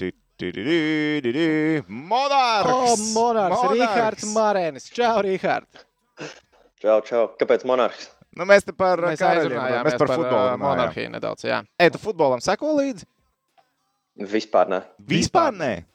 Ti-ti-ti-ti-ti. 0.00 1.82
O, 1.84 1.92
Monarhs! 2.10 3.02
monarhs, 3.14 3.62
Rīgards 3.74 4.24
Marēnis. 4.34 4.88
Čau, 4.94 5.18
Rīgārd! 5.26 5.84
Čau, 6.80 6.98
čau. 7.04 7.26
Kāpēc 7.40 7.66
monarhs? 7.68 8.08
Nu, 8.36 8.46
mēs 8.48 8.64
te 8.64 8.72
par 8.72 9.02
Mēs 9.02 9.20
aizrunājāmies 9.26 9.84
mēs 9.90 9.96
par 9.98 10.06
par 10.06 10.16
futbolu 10.16 10.52
uh, 10.54 10.58
monarhiju 10.60 11.10
nedaudz. 11.12 11.44
Jā. 11.44 11.58
Ej, 11.82 11.90
tu 11.96 12.00
futbolam 12.00 12.40
seko 12.40 12.72
līdzi? 12.78 13.04
Vispār 14.30 14.70
nē. 14.70 14.78
Vispār 15.10 15.50
nē. 15.56 15.70
Un 15.80 15.86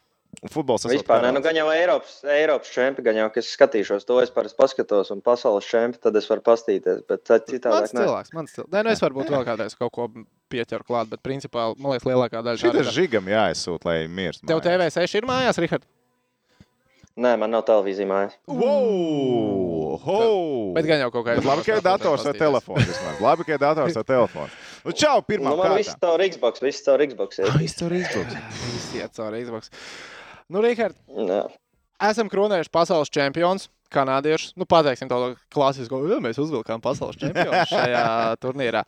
futbols 0.52 0.86
esot 0.86 0.94
Vispār 0.96 1.24
nē. 1.24 1.32
Nu, 1.36 1.42
gan 1.46 1.56
jau 1.58 1.68
Eiropas, 1.74 2.18
Eiropas 2.28 2.72
čempi, 2.74 3.04
gan 3.06 3.16
jau, 3.20 3.28
kas 3.36 3.50
skatīšos, 3.56 4.06
to 4.10 4.20
es 4.24 4.32
parasti 4.36 4.58
paskatos, 4.60 5.12
un 5.16 5.22
pasaules 5.26 5.66
čempi, 5.70 6.00
tad 6.04 6.16
es 6.20 6.28
varu 6.30 6.42
pastīties. 6.46 7.04
Bet 7.10 7.24
citādi 7.30 7.92
cilvēks, 7.94 8.34
mans 8.38 8.56
cilvēks. 8.56 8.72
Nē, 8.76 8.84
nu 8.88 8.94
es 8.96 9.04
varbūt 9.06 9.32
vēl 9.34 9.46
kādreiz 9.48 9.76
kaut 9.80 9.92
ko 9.96 10.10
pieķeru 10.54 10.86
klāt, 10.88 11.10
bet 11.12 11.24
principā, 11.26 11.72
man 11.78 11.96
liekas, 11.96 12.06
lielākā 12.12 12.42
daļa 12.46 12.58
tā 12.60 12.64
Šitas 12.68 12.88
ir. 12.90 12.96
žigam 13.02 13.26
jāizsūt, 13.32 13.86
lai 13.88 14.04
mirst. 14.08 14.46
Tev 14.46 14.62
mājās. 14.62 14.98
TV6 15.00 15.20
ir 15.22 15.30
mājās, 15.30 15.62
Rihard? 15.66 15.88
Nē, 17.16 17.30
man 17.40 17.48
nav 17.56 17.62
televīzija 17.64 18.08
mājās. 18.10 18.34
Wow! 18.52 19.96
Ho! 20.04 20.18
Bet 20.76 20.84
gan 20.90 21.00
jau 21.00 21.08
kaut 21.14 21.24
kā 21.24 21.38
Bet 21.38 21.46
Labi, 21.48 21.64
ka 21.64 21.78
ir 21.78 21.84
dators 21.86 22.26
vai 22.28 22.34
telefons. 22.36 22.84
vismaz. 22.90 23.22
Labi, 23.24 23.46
ka 23.48 23.56
ir 23.56 23.62
dators 23.62 23.96
vai 23.96 24.04
telefons. 24.10 24.58
Nu, 24.84 24.92
čau, 24.92 25.22
pirmā 25.24 25.54
Nu, 25.54 25.62
man 25.62 25.78
viss 25.80 25.94
kārta. 25.94 26.10
caur 26.10 26.24
Xbox, 26.28 26.60
viss 26.66 26.84
caur 26.84 27.00
Xbox. 27.08 27.40
Ah, 27.40 27.48
iet. 27.48 27.62
viss 27.64 27.80
caur 27.80 27.96
Xbox. 27.96 28.36
Iet 29.00 29.16
caur 29.16 29.38
Xbox. 29.40 29.72
Nu, 30.52 31.30
Jā. 31.30 31.40
esam 32.12 32.30
kronējuši 32.32 32.74
pasaules 32.74 33.10
čempions. 33.14 33.70
Kanādiešus, 33.96 34.56
nu, 34.58 34.66
pateiksim 34.68 35.08
tādu 35.08 35.36
klasisko, 35.54 36.00
jo 36.10 36.18
mēs 36.20 36.40
uzvilkām 36.42 36.82
pasaules 36.84 37.20
čempionu 37.22 37.60
šajā 37.70 38.02
turnīrā. 38.44 38.82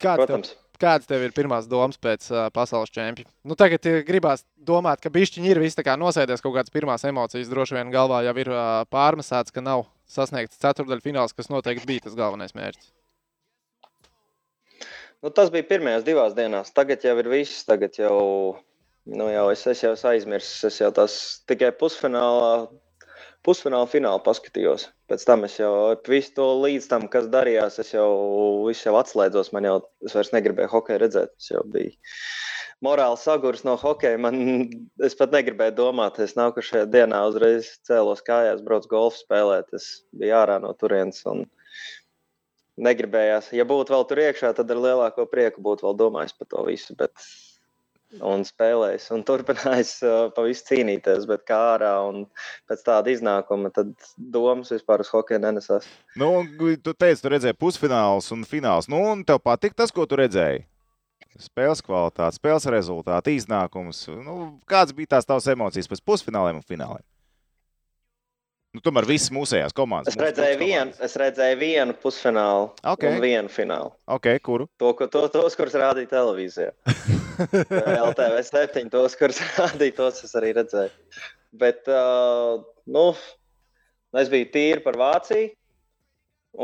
Kāds 0.00 0.22
tev, 0.24 0.30
Protams. 0.32 0.54
kāds 0.80 1.06
tev 1.10 1.22
ir 1.26 1.34
pirmās 1.36 1.68
domas 1.70 2.00
pēc 2.02 2.24
uh, 2.32 2.46
pasaules 2.56 2.90
čempiona? 2.90 3.28
Nu, 3.46 3.54
tagad 3.54 3.84
uh, 3.86 3.98
gribās 4.08 4.46
domāt, 4.56 5.02
ka 5.04 5.12
bišķiņi 5.12 5.52
ir 5.52 5.60
viss 5.62 5.76
tā 5.78 5.84
kā 5.86 5.94
nosēdies 6.00 6.40
kaut 6.42 6.56
kādas 6.56 6.72
pirmās 6.72 7.04
emocijas. 7.06 7.52
Droši 7.52 7.76
vien 7.78 7.92
galvā 7.92 8.22
jau 8.26 8.34
ir 8.40 8.50
uh, 8.50 8.80
pārmesēts, 8.90 9.52
ka 9.54 9.62
nav 9.62 9.84
sasniegts 10.10 10.58
ceturdaļfināls, 10.64 11.36
kas 11.36 11.52
noteikti 11.52 11.86
bija 11.92 12.08
tas 12.08 12.16
galvenais 12.18 12.56
mērķis. 12.56 12.90
Nu, 15.22 15.30
tas 15.30 15.52
bija 15.54 15.68
pirmajās 15.68 16.02
divās 16.08 16.32
dienās. 16.34 16.72
Tagad 16.74 17.04
jau 17.06 17.14
ir 17.20 17.28
viss. 17.30 17.60
Tagad 17.68 18.00
jau, 18.00 18.16
nu, 19.06 19.26
jau 19.32 19.48
es, 19.52 19.64
es 19.70 19.82
jau 19.84 19.92
esmu 19.96 20.10
aizmirsis. 20.12 20.64
Es 20.68 20.80
jau 20.82 20.90
tās 20.94 21.16
tikai 21.50 21.72
pusfinālā, 21.78 22.68
pusfinālā 23.46 23.88
finālā 23.90 24.22
paskatījos. 24.26 24.88
Pēc 25.10 25.26
tam 25.28 25.46
es 25.48 25.58
jau 25.60 25.72
visu 26.08 26.34
to 26.36 26.48
līdz 26.62 26.88
tam, 26.90 27.08
kas 27.12 27.28
darījās, 27.32 27.80
es 27.82 27.92
jau, 27.94 28.08
visu 28.68 28.88
jau 28.88 28.96
atslēdzos. 29.00 29.52
Man 29.56 29.68
jau 29.68 29.76
es 30.06 30.16
vairs 30.16 30.32
negribēju 30.34 30.72
hokeju 30.72 31.02
redzēt. 31.02 31.34
Es 31.38 31.52
jau 31.54 31.64
biju 31.74 31.94
morāli 32.82 33.18
sagurs 33.20 33.62
no 33.66 33.76
hokeja. 33.78 34.18
Man, 34.18 34.38
es 35.06 35.14
pat 35.18 35.34
negribēju 35.34 35.76
domāt. 35.78 36.18
Es 36.22 36.36
nākošajā 36.38 36.88
dienā 36.90 37.24
uzreiz 37.30 37.76
cēlos 37.88 38.24
kājās, 38.26 38.64
braucu 38.66 38.90
golfu 38.94 39.22
spēlēt. 39.22 39.70
Es 39.78 39.90
biju 40.18 40.38
ārā 40.40 40.58
no 40.62 40.72
turienes. 40.78 41.22
Un, 41.30 41.46
negribējās. 42.82 43.52
Ja 43.56 43.66
būtu 43.68 43.94
vēl 43.94 44.04
tur 44.08 44.20
iekšā, 44.22 44.52
tad 44.56 44.70
ar 44.72 44.80
lielāko 44.80 45.26
prieku 45.30 45.62
būtu 45.64 45.86
vēl 45.86 45.98
domājis 46.06 46.36
par 46.38 46.50
to 46.52 46.66
visu. 46.68 46.96
Bet... 46.98 47.12
Un 48.20 48.42
spēlējis, 48.44 49.06
un 49.14 49.22
turpinājis 49.24 49.92
uh, 50.04 50.16
pa 50.36 50.44
visu 50.44 50.66
cīnīties, 50.68 51.24
bet 51.30 51.46
kā 51.48 51.60
ārā 51.76 51.92
un 52.10 52.26
pēc 52.68 52.82
tāda 52.84 53.12
iznākuma, 53.14 53.70
tad 53.72 53.94
domas 54.16 54.72
vispār 54.74 55.00
uz 55.04 55.12
hokeju 55.14 55.40
nenesās. 55.40 55.88
Nu, 56.20 56.34
tu 56.84 56.92
teici, 56.92 57.22
tu 57.24 57.32
redzēji 57.32 57.56
pusfināls 57.56 58.28
un 58.36 58.44
fināls. 58.48 58.90
Nu, 58.92 59.00
un 59.14 59.24
tev 59.24 59.40
patīk 59.44 59.78
tas, 59.78 59.94
ko 59.94 60.04
tu 60.08 60.20
redzēji? 60.20 60.66
Spēles 61.40 61.80
kvalitāte, 61.80 62.36
spēles 62.36 62.68
rezultāti, 62.68 63.38
iznākums. 63.40 64.04
Nu, 64.20 64.58
kādas 64.68 64.92
bija 64.96 65.14
tās 65.14 65.28
tavas 65.28 65.48
emocijas 65.48 65.88
pēc 65.88 66.04
pusfināliem 66.04 66.60
un 66.60 66.68
fināliem? 66.68 67.06
Nu, 68.72 68.80
tomēr 68.80 69.04
visas 69.04 69.28
mūsējās 69.36 69.74
komandas. 69.76 70.14
Es 70.14 70.16
redzēju, 70.16 70.56
vienu, 70.62 70.94
es 71.04 71.14
redzēju 71.20 71.56
vienu 71.60 71.94
pusfinālu 72.00 72.70
Ok. 72.88 73.02
un 73.04 73.18
vienu 73.20 73.52
finālu. 73.52 73.90
Ok, 74.08 74.30
kuru? 74.40 74.64
To, 74.80 74.94
ko, 74.96 75.10
to, 75.12 75.26
tos, 75.34 75.56
kurus 75.58 75.76
rādīja 75.76 76.08
televīzijā. 76.14 76.70
LTV 78.08 78.38
7, 78.48 78.88
tos, 78.94 79.16
kurus 79.20 79.42
rādīja, 79.58 79.92
tos 79.98 80.22
es 80.24 80.32
arī 80.40 80.54
redzēju. 80.56 81.20
Bet, 81.60 81.84
uh, 81.92 82.62
nu, 82.88 83.02
es 84.16 84.32
biju 84.32 84.48
tīri 84.54 84.80
par 84.86 84.96
Vāciju, 85.02 85.50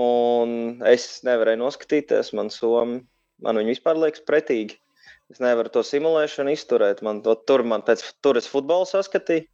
un 0.00 0.54
es 0.88 1.10
nevarēju 1.28 1.60
noskatīties. 1.60 2.32
Man, 2.40 2.48
somi, 2.54 3.02
man 3.44 3.60
viņi 3.60 3.74
vispār 3.74 4.00
liekas 4.00 4.24
pretīgi. 4.24 4.80
Es 5.28 5.44
nevaru 5.44 5.68
to 5.76 5.84
simulēšanu 5.84 6.56
izturēt. 6.56 7.04
Man, 7.04 7.20
to, 7.20 7.36
tur 7.44 7.66
man 7.68 7.84
pēc 7.84 8.00
tur 8.24 8.40
es 8.40 8.48
futbolu 8.48 8.88
saskatīju. 8.88 9.44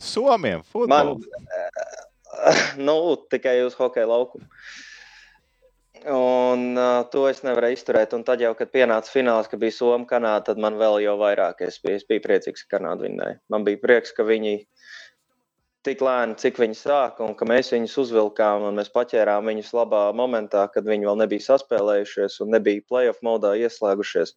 Somiem, 0.00 0.62
Man, 0.62 0.64
futbols. 0.64 1.26
nu, 2.88 3.16
tikai 3.30 3.60
uz 3.66 3.76
hokeja 3.76 4.08
laukumu. 4.08 4.46
Un 6.08 6.78
uh, 6.80 7.02
to 7.12 7.26
es 7.28 7.42
nevarēju 7.44 7.76
izturēt. 7.76 8.14
Un 8.16 8.24
tad, 8.24 8.40
jau, 8.40 8.54
kad 8.56 8.70
pienāca 8.72 9.12
fināls, 9.12 9.50
kad 9.52 9.60
bija 9.60 9.76
Somija, 9.76 10.08
Kanāda, 10.14 10.46
tad 10.48 10.62
man 10.62 10.78
vēl 10.80 11.02
jau 11.04 11.18
vairāk 11.20 11.60
es 11.66 11.76
biju, 11.82 11.98
es 12.00 12.06
biju 12.08 12.24
priecīgs, 12.24 12.64
ka 12.64 12.78
Kanāda 12.78 13.04
vinnēja. 13.04 13.36
Man 13.52 13.66
bija 13.66 13.82
prieks, 13.82 14.14
ka 14.16 14.24
viņi 14.24 14.54
tik 15.84 16.00
lēni, 16.04 16.38
cik 16.40 16.60
viņi 16.60 16.76
sāka, 16.76 17.24
un 17.24 17.36
ka 17.36 17.48
mēs 17.48 17.72
viņus 17.74 17.98
uzvilkām 18.00 18.64
un 18.68 18.80
mēs 18.80 18.88
paķērām 18.92 19.52
viņus 19.52 19.74
labā 19.76 20.06
momentā, 20.16 20.66
kad 20.72 20.88
viņi 20.88 21.08
vēl 21.08 21.20
nebija 21.20 21.46
saspēlējušies 21.50 22.40
un 22.44 22.56
nebija 22.56 22.84
playoff 22.88 23.20
modā 23.24 23.52
ieslēgušies. 23.60 24.34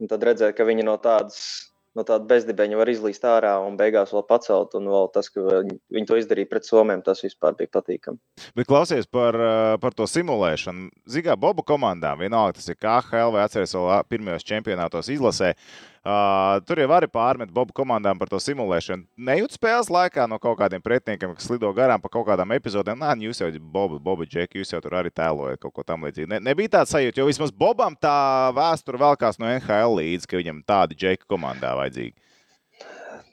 Un 0.00 0.12
tad 0.12 0.24
redzēt, 0.24 0.56
ka 0.56 0.68
viņi 0.68 0.84
no 0.88 0.96
tādas 1.00 1.69
no 1.98 2.04
tāda 2.06 2.26
bezdibeņa 2.30 2.78
var 2.78 2.90
izlīst 2.92 3.24
ārā 3.26 3.54
un 3.64 3.76
beigās 3.80 4.12
vēl 4.14 4.24
pacelt. 4.28 4.76
Un 4.78 4.88
vēl 4.92 5.10
tas, 5.14 5.30
ka 5.32 5.42
viņi, 5.42 6.06
to 6.08 6.18
izdarīja 6.20 6.50
pret 6.50 6.68
somiem, 6.68 7.02
tas 7.06 7.22
vispār 7.24 7.56
bija 7.58 7.72
patīkami. 7.78 8.20
Bet 8.58 8.70
klausies 8.70 9.10
par, 9.10 9.36
uh, 9.36 9.74
par 9.82 9.96
to 9.96 10.06
simulēšanu. 10.10 10.90
Zinām, 11.10 11.40
Bobu 11.40 11.64
komandām, 11.66 12.22
vienalga 12.22 12.58
tas 12.58 12.70
ir 12.70 12.78
KHL 12.80 13.34
vai 13.34 13.46
atceries 13.46 13.74
vēl 13.76 14.06
pirmajos 14.10 14.46
čempionātos 14.46 15.10
izlasē. 15.12 15.54
Uh, 16.00 16.62
tur 16.64 16.80
jau 16.80 16.86
arī 16.96 17.10
pārmet 17.12 17.50
Bobu 17.52 17.74
komandām 17.76 18.16
par 18.16 18.30
to 18.32 18.38
simulēšanu. 18.40 19.04
Nejūt 19.20 19.58
spēles 19.58 19.90
laikā 19.92 20.24
no 20.32 20.38
kaut 20.40 20.56
kādiem 20.56 20.80
pretiniekiem, 20.80 21.34
kas 21.36 21.50
lido 21.52 21.68
garām 21.76 22.00
pa 22.00 22.08
kaut 22.08 22.24
kādām 22.30 22.54
epizodēm. 22.56 23.02
Nē, 23.02 23.10
nu, 23.20 23.26
jūs 23.28 23.42
jau, 23.42 23.50
Bobu, 23.60 23.98
Bobu 24.00 24.24
Džeki, 24.24 24.62
jūs 24.62 24.72
jau 24.72 24.80
tur 24.80 24.96
arī 24.96 25.12
tēlojat 25.12 25.60
kaut 25.60 25.74
ko 25.76 25.84
tam 25.84 26.08
līdzīgu. 26.08 26.30
Ne, 26.32 26.40
nebija 26.48 26.78
tāds 26.78 26.96
sajūta, 26.96 27.20
jo 27.20 27.28
vismaz 27.28 27.52
Bobam 27.52 27.98
tā 28.00 28.16
vēsture 28.56 29.02
velkās 29.02 29.36
no 29.36 29.52
NHL 29.52 30.00
līdzi, 30.00 30.30
ka 30.30 30.40
viņam 30.40 30.64
tādi 30.72 30.96
Džeki 31.04 31.28
komandā 31.28 31.76
vajadzīgi. 31.76 32.16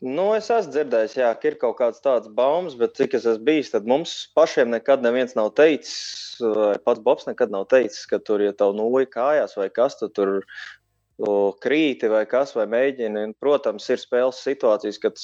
Nu, 0.03 0.27
es 0.35 0.51
esmu 0.53 0.75
dzirdējis, 0.75 1.15
jā, 1.17 1.29
ka 1.39 1.47
ir 1.49 1.55
kaut 1.57 1.79
kāds 1.79 2.03
tāds 2.03 2.29
baumas, 2.29 2.75
bet 2.77 2.99
cik 2.99 3.15
es 3.17 3.23
esmu 3.31 3.47
bijis, 3.47 3.71
tad 3.73 3.87
mums 3.89 4.27
pašiem 4.37 4.69
nekad 4.69 5.01
neviens 5.01 5.33
nav 5.39 5.55
teicis, 5.57 6.35
vai 6.43 6.75
pats 6.83 7.01
Bobs 7.01 7.25
nekad 7.25 7.49
nav 7.49 7.65
teicis, 7.71 8.03
ka 8.11 8.19
tur, 8.21 8.43
ja 8.45 8.53
tev 8.53 8.75
nūja 8.77 9.09
kājās 9.15 9.57
vai 9.57 9.71
kas, 9.73 9.97
tu 9.97 10.11
tur 10.13 10.35
tu 10.37 10.76
krīti 11.17 12.09
vai 12.11 12.23
kas, 12.29 12.53
vai 12.55 12.67
mēģini. 12.69 13.23
Un, 13.25 13.33
protams, 13.41 13.87
ir 13.89 14.01
spēles 14.01 14.41
situācijas, 14.45 14.99
kad 15.01 15.21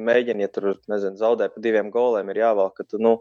mēģini, 0.00 0.46
ja 0.46 0.50
tur 0.52 0.70
nezinu, 0.88 1.18
zaudē 1.20 1.50
pa 1.52 1.60
diviem 1.60 1.90
goliem, 1.92 2.30
ir 2.32 2.40
jāvēl, 2.40 2.70
ka 2.76 2.86
tu 2.88 3.00
nu, 3.02 3.18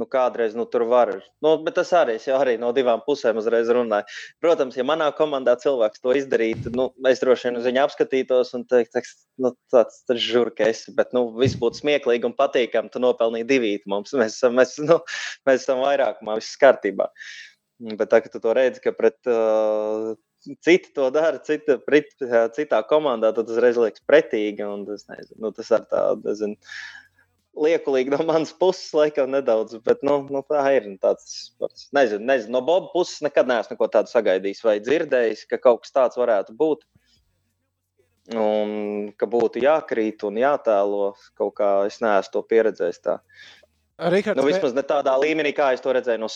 nu, 0.00 0.08
kādreiz 0.10 0.56
nu, 0.58 0.66
tur 0.68 0.84
var. 0.90 1.14
Nu, 1.44 1.54
bet 1.64 1.78
tas 1.80 1.92
arī, 1.96 2.18
jau 2.20 2.36
arī 2.40 2.58
no 2.60 2.72
divām 2.76 3.00
pusēm 3.06 3.40
uzreiz 3.40 3.70
runāju. 3.72 4.04
Protams, 4.44 4.76
ja 4.76 4.84
manā 4.84 5.08
komandā 5.16 5.56
cilvēks 5.60 6.02
to 6.04 6.16
izdarītu, 6.18 6.74
nu, 6.76 6.90
es 7.08 7.22
droši 7.24 7.48
vien 7.48 7.60
uz 7.60 7.68
viņu 7.68 7.84
apskatītos 7.86 8.52
un 8.58 8.66
teiktu, 8.68 9.04
nu, 9.40 9.54
tāds 9.72 10.02
tas 10.08 10.20
žurka 10.20 10.68
esi, 10.68 10.92
bet 10.96 11.14
nu, 11.16 11.30
viss 11.40 11.56
būtu 11.60 11.80
smieklīgi 11.80 12.28
un 12.28 12.36
patīkami. 12.36 12.92
Tu 12.92 13.00
nopelnīji 13.00 13.48
divīt 13.48 13.88
mums. 13.88 14.12
Mēs 14.18 14.42
mēs, 14.52 14.76
nu, 14.84 15.00
mēs 15.48 15.64
esam 15.64 15.80
vairākumā, 15.86 16.36
viss 16.40 16.60
kārtībā. 16.60 17.08
Bet 17.82 18.12
tā, 18.12 18.20
ka 18.22 18.30
tu 18.30 18.38
to 18.42 18.52
redzi, 18.54 18.82
ka 18.84 18.92
pret 18.94 19.18
uh, 19.30 20.12
citi 20.60 20.92
to 20.94 21.08
dara, 21.14 21.40
cita, 21.44 21.78
prit, 21.82 22.10
citā 22.56 22.82
komandā, 22.88 23.32
tad 23.34 23.46
tas 23.48 23.56
uzreiz 23.56 23.78
liekas 23.80 24.04
pretīgi. 24.08 24.66
Tas, 24.88 25.06
nezinu, 25.10 25.38
nu, 25.46 25.52
tas 25.56 25.70
ar 25.76 25.86
tādu, 25.90 26.34
liekulīgi 27.52 28.12
no 28.14 28.22
manas 28.24 28.52
puses, 28.56 28.90
laikam, 28.96 29.30
nedaudz. 29.32 29.76
Bet 29.84 30.04
nu, 30.06 30.22
nu, 30.32 30.42
tā 30.48 30.64
ir 30.76 30.88
nu, 30.88 30.96
tāds 31.02 31.28
sports. 31.50 31.88
Nezinu, 31.96 32.24
nezinu, 32.28 32.56
no 32.56 32.64
Boba 32.64 32.90
puses 32.94 33.22
nekad 33.24 33.50
neesmu 33.50 33.76
neko 33.76 33.88
tādu 33.92 34.12
sagaidījis 34.12 34.64
vai 34.64 34.78
dzirdējis, 34.82 35.46
ka 35.50 35.60
kaut 35.60 35.84
kas 35.84 35.94
tāds 35.94 36.20
varētu 36.20 36.56
būt. 36.58 36.86
Un 38.38 39.10
ka 39.18 39.26
būtu 39.26 39.64
jākrīt 39.64 40.22
un 40.28 40.38
jātēlo 40.38 41.10
kaut 41.38 41.56
kā, 41.58 41.72
es 41.90 41.98
neesmu 42.04 42.36
to 42.36 42.44
pieredzējis. 42.52 43.02
Tā. 43.02 43.18
Rihards, 44.12 44.38
nu, 44.38 44.46
vismaz 44.48 44.74
ne 44.74 44.86
tādā 44.86 45.14
līmenī, 45.20 45.52
kā 45.54 45.72
es 45.74 45.82
to 45.82 45.92
redzēju 45.94 46.22
no 46.22 46.30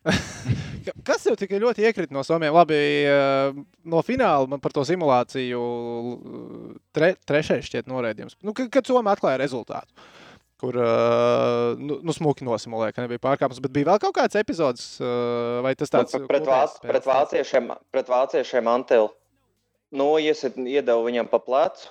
Somiem. 0.90 1.04
Kas 1.06 1.24
tev 1.24 1.36
tik 1.38 1.52
ļoti 1.60 1.84
iekrita 1.86 2.14
no 2.14 2.22
Somijas? 2.22 2.54
Labi, 2.54 2.78
eh, 3.06 3.52
no 3.84 4.02
fināla 4.02 4.48
man 4.48 4.60
par 4.60 4.72
to 4.72 4.82
simulāciju 4.84 5.60
tre, 6.92 7.14
trešais 7.26 7.64
šķiet 7.64 7.86
noraidījums. 7.88 8.36
Nu, 8.42 8.52
kad 8.52 8.86
Somija 8.86 9.16
atklāja 9.16 9.40
rezultātu. 9.40 9.90
Kur 10.60 10.76
uh, 10.76 11.78
nu, 11.80 12.02
nu, 12.04 12.12
smuki 12.12 12.44
nosimulēja, 12.44 12.92
ka 12.92 13.00
nebija 13.00 13.18
pārkāpums. 13.18 13.62
Bet 13.64 13.72
bija 13.72 13.86
vēl 13.88 14.00
kaut 14.02 14.12
kāds 14.18 14.36
epizodes, 14.36 14.98
uh, 15.00 15.62
vai 15.64 15.72
tas 15.72 15.88
tāds 15.88 16.12
nu,- 16.12 16.26
pret, 16.28 16.44
vāc, 16.44 16.74
pret 16.82 17.06
vāciešiem, 17.08 17.70
pret 17.90 18.10
vāciešiem 18.12 18.68
Antēlu. 18.68 19.08
Nu, 19.96 20.18
iesit, 20.20 20.58
iedeva 20.60 21.00
viņam 21.00 21.30
pa 21.30 21.40
plecu, 21.40 21.88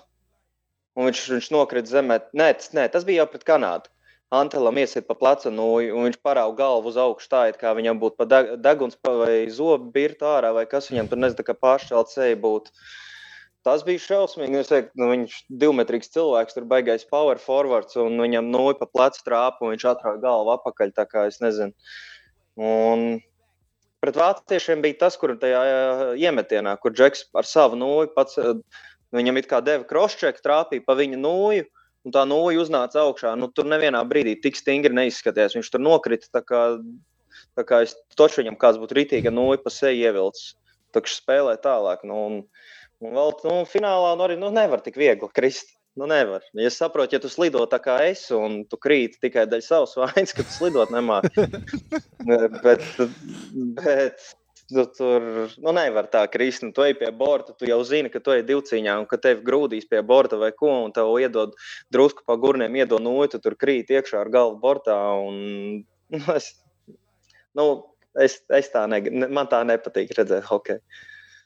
un 0.94 1.10
viņš, 1.10 1.24
viņš 1.34 1.50
nokrita 1.56 1.90
zemē. 1.90 2.20
Nē, 2.38 2.52
tas, 2.60 2.70
nē, 2.78 2.86
tas 2.94 3.08
bija 3.10 3.24
jau 3.24 3.32
pret 3.34 3.48
Kanādu. 3.50 3.90
Antelam 4.30 4.78
iesiet 4.78 5.08
pa 5.10 5.16
plecu, 5.18 5.50
nu, 5.50 5.66
un 5.82 6.06
viņš 6.06 6.20
parauga 6.22 6.60
galvu 6.62 6.92
uz 6.92 6.98
augšu, 7.02 7.30
tā 7.32 7.48
it 7.50 7.56
kā 7.58 7.72
viņam 7.74 7.98
būtu 7.98 8.20
pa 8.20 8.42
deguns 8.62 8.98
vai 9.02 9.48
zobu 9.50 9.90
birtu 9.96 10.28
ārā, 10.30 10.52
vai 10.54 10.68
kas 10.70 10.92
viņam 10.92 11.10
tur 11.10 11.18
nezinu, 11.18 11.46
kā 11.48 11.56
pāršķelt 11.58 12.12
seju 12.14 12.38
būtu. 12.44 12.70
Tas 13.66 13.82
bija 13.88 14.04
šausmīgi. 14.04 14.60
Es 14.62 14.70
teiktu, 14.70 14.94
nu, 15.02 15.08
viņš 15.10 15.34
ir 15.40 15.58
divmetrīgs 15.64 16.14
cilvēks, 16.14 16.56
tur 16.56 16.68
baigais 16.70 17.08
power 17.10 17.42
forwards, 17.42 17.98
un 17.98 18.22
viņam 18.22 18.54
nūja 18.54 18.78
pa 18.78 18.86
plecu 18.86 19.26
trāpu, 19.26 19.66
un 19.66 19.74
viņš 19.74 19.88
atrauga 19.96 20.22
galvu 20.28 20.54
apakaļ, 20.54 20.94
tā 20.94 21.08
kā 21.10 21.26
es 21.32 21.42
nezinu. 21.42 21.74
Un 22.70 23.20
pret 24.06 24.22
vāciešiem 24.22 24.86
bija 24.86 25.00
tas, 25.08 25.18
kur 25.18 25.34
tajā 25.42 25.66
iemetienā, 26.22 26.78
kur 26.78 26.94
Džeks 26.94 27.32
ar 27.34 27.50
savu 27.50 27.82
nūju 27.82 28.14
pats, 28.14 28.38
viņam 29.10 29.42
it 29.42 29.50
kā 29.50 29.66
deva 29.66 29.90
crosscheck, 29.90 30.46
trāpīja 30.46 30.86
pa 30.86 31.00
viņa 31.02 31.18
nūju 31.26 31.66
un 32.06 32.16
tā 32.16 32.26
nūja 32.28 32.64
uznāca 32.64 33.04
augšā. 33.04 33.36
Nu, 33.40 33.50
tur 33.52 33.70
nevienā 33.70 34.02
brīdī 34.08 34.36
tik 34.44 34.60
stingri 34.60 34.96
neizskatījās. 34.96 35.58
Viņš 35.58 35.72
tur 35.74 35.84
nokrita. 35.84 36.30
Tā 36.36 36.44
kā, 36.46 36.64
tā 37.60 37.66
kā 37.68 37.84
es 37.88 37.96
toču 38.20 38.44
viņam 38.44 38.60
kāds 38.62 38.80
būtu 38.82 39.00
rītīga 39.00 39.34
nūja 39.34 39.62
pa 39.64 39.74
seju 39.74 40.08
ievilcis. 40.08 40.54
Kā 40.96 41.04
spēlē 41.06 41.58
tālāk. 41.62 42.06
Nu, 42.08 42.22
un, 42.30 42.40
un 43.04 43.20
vēl 43.20 43.36
nu, 43.46 43.60
finālā 43.70 44.16
nu, 44.16 44.26
arī 44.28 44.40
nu, 44.40 44.54
nevar 44.54 44.84
tik 44.86 44.98
viegli 45.00 45.30
krist. 45.36 45.76
Nu, 46.00 46.06
nevar. 46.08 46.46
Ja 46.56 46.70
saproti, 46.72 47.18
ja 47.18 47.20
tu 47.20 47.28
slido 47.28 47.66
tā 47.68 47.80
kā 47.84 47.98
es, 48.08 48.22
un 48.32 48.62
tu 48.70 48.78
krīti 48.80 49.20
tikai 49.26 49.44
dēļ 49.50 49.64
savas 49.66 49.98
vainas, 50.00 50.32
ka 50.38 50.46
tu 50.46 50.54
slidot 50.54 50.94
nemāki. 50.94 51.48
bet, 52.64 52.86
bet 53.82 54.30
tu 54.70 54.86
tur 54.96 55.26
nu, 55.58 55.74
nevar 55.76 56.08
tā 56.14 56.24
krist. 56.32 56.64
Nu, 56.66 56.72
tu 56.76 56.86
ej 56.86 56.96
pie 57.00 57.10
borta, 57.16 57.54
tu 57.58 57.68
jau 57.70 57.80
zini, 57.88 58.12
ka 58.14 58.22
tu 58.24 58.34
ej 58.36 58.46
divcīņā 58.48 58.96
un 59.02 59.08
ka 59.10 59.20
tevi 59.22 59.44
grūdīs 59.46 59.90
pie 59.90 60.02
borta 60.06 60.40
vai 60.42 60.52
ko, 60.56 60.72
un 60.86 60.96
tev 60.96 61.12
iedod 61.22 61.56
drusku 61.94 62.26
pa 62.28 62.38
gurniem, 62.40 62.80
iedod 62.80 63.04
noju, 63.04 63.42
tur 63.44 63.58
krīt 63.60 63.92
iekšā 63.94 64.24
ar 64.24 64.34
galvu 64.34 64.60
bortā. 64.64 64.98
Un, 65.20 65.86
nu, 66.16 66.24
es, 66.36 66.52
nu, 67.58 67.70
es, 68.22 68.40
es 68.56 68.74
tā 68.74 68.86
ne, 68.92 69.02
man 69.28 69.50
tā 69.52 69.64
nepatīk 69.68 70.14
redzēt 70.18 70.48
hokeju. 70.50 70.84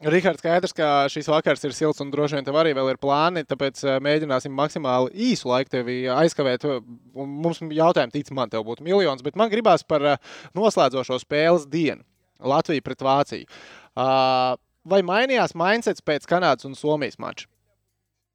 Rihards, 0.04 0.42
skaidrs, 0.42 0.74
ka 0.76 0.88
šis 1.08 1.30
vakars 1.32 1.62
ir 1.64 1.74
silts 1.76 2.02
un 2.04 2.10
droši 2.12 2.36
vien 2.36 2.44
tev 2.44 2.58
arī 2.60 2.74
vēl 2.76 2.90
ir 2.92 3.00
plāni, 3.00 3.46
tāpēc 3.48 3.84
eh, 3.86 4.00
mēģināsim 4.04 4.52
maksimāli 4.52 5.14
īsu 5.30 5.48
laiku 5.48 5.72
tevi 5.78 6.02
aizkavēt. 6.12 6.66
Mums 7.16 7.62
jautājumi, 7.64 8.12
tic 8.12 8.32
man, 8.36 8.52
tev 8.52 8.66
būtu 8.68 8.84
miljons, 8.84 9.24
bet 9.24 9.40
man 9.40 9.52
gribās 9.54 9.86
par 9.88 10.04
eh, 10.04 10.34
noslēdzošo 10.58 11.22
spēles 11.24 11.70
dienu. 11.72 12.04
Latvija 12.44 12.84
pret 12.86 13.04
Vāciju. 13.04 13.50
Uh, 13.94 14.56
vai 14.88 15.02
mainījās 15.06 15.56
mindsets 15.58 16.04
pēc 16.06 16.28
Kanādas 16.30 16.68
un 16.68 16.78
Somijas 16.78 17.20
mača? 17.22 17.48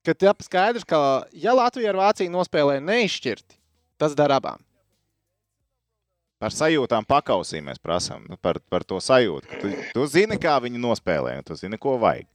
Kad 0.06 0.22
ir 0.24 0.32
skaidrs, 0.44 0.86
ka 0.88 1.26
ja 1.36 1.52
Latvija 1.56 1.92
ar 1.92 2.00
Vāciju 2.00 2.32
nospēlē 2.32 2.78
neizšķirti, 2.80 3.58
tas 4.00 4.14
dara 4.16 4.38
abām. 4.40 4.62
Par 6.38 6.54
sajūtām 6.54 7.02
pakausī 7.02 7.58
mēs 7.66 7.80
prasām. 7.82 8.22
Nu, 8.30 8.38
par, 8.38 8.60
par 8.70 8.84
to 8.86 9.00
sajūtu. 9.02 9.58
Tu, 9.58 9.72
tu 9.90 10.04
zini, 10.06 10.38
kā 10.38 10.54
viņi 10.62 10.78
nospēlē, 10.78 11.34
un 11.40 11.46
tu 11.46 11.56
zini, 11.58 11.80
ko 11.82 11.96
vajag. 11.98 12.28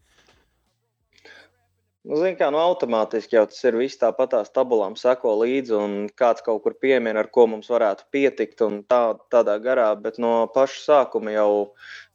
Nu, 2.03 2.17
Ziniet, 2.19 2.35
kā 2.35 2.49
nu, 2.51 2.59
automātiski 2.59 3.37
jau 3.37 3.45
tas 3.47 3.61
ir 3.63 3.77
viss 3.79 3.99
tāpat 3.99 4.33
tās 4.33 4.49
tabulām 4.51 4.97
seko 4.99 5.37
līdzi, 5.39 5.75
un 5.77 5.93
kāds 6.19 6.43
kaut 6.43 6.59
kur 6.65 6.73
piemēra, 6.83 7.21
ar 7.23 7.29
ko 7.31 7.45
mums 7.47 7.69
varētu 7.71 8.09
pietikt, 8.11 8.63
un 8.65 8.81
tā, 8.91 9.15
tādā 9.31 9.55
garā. 9.63 9.85
Bet 9.95 10.19
no 10.19 10.33
paša 10.51 10.81
sākuma 10.81 11.31
jau 11.31 11.53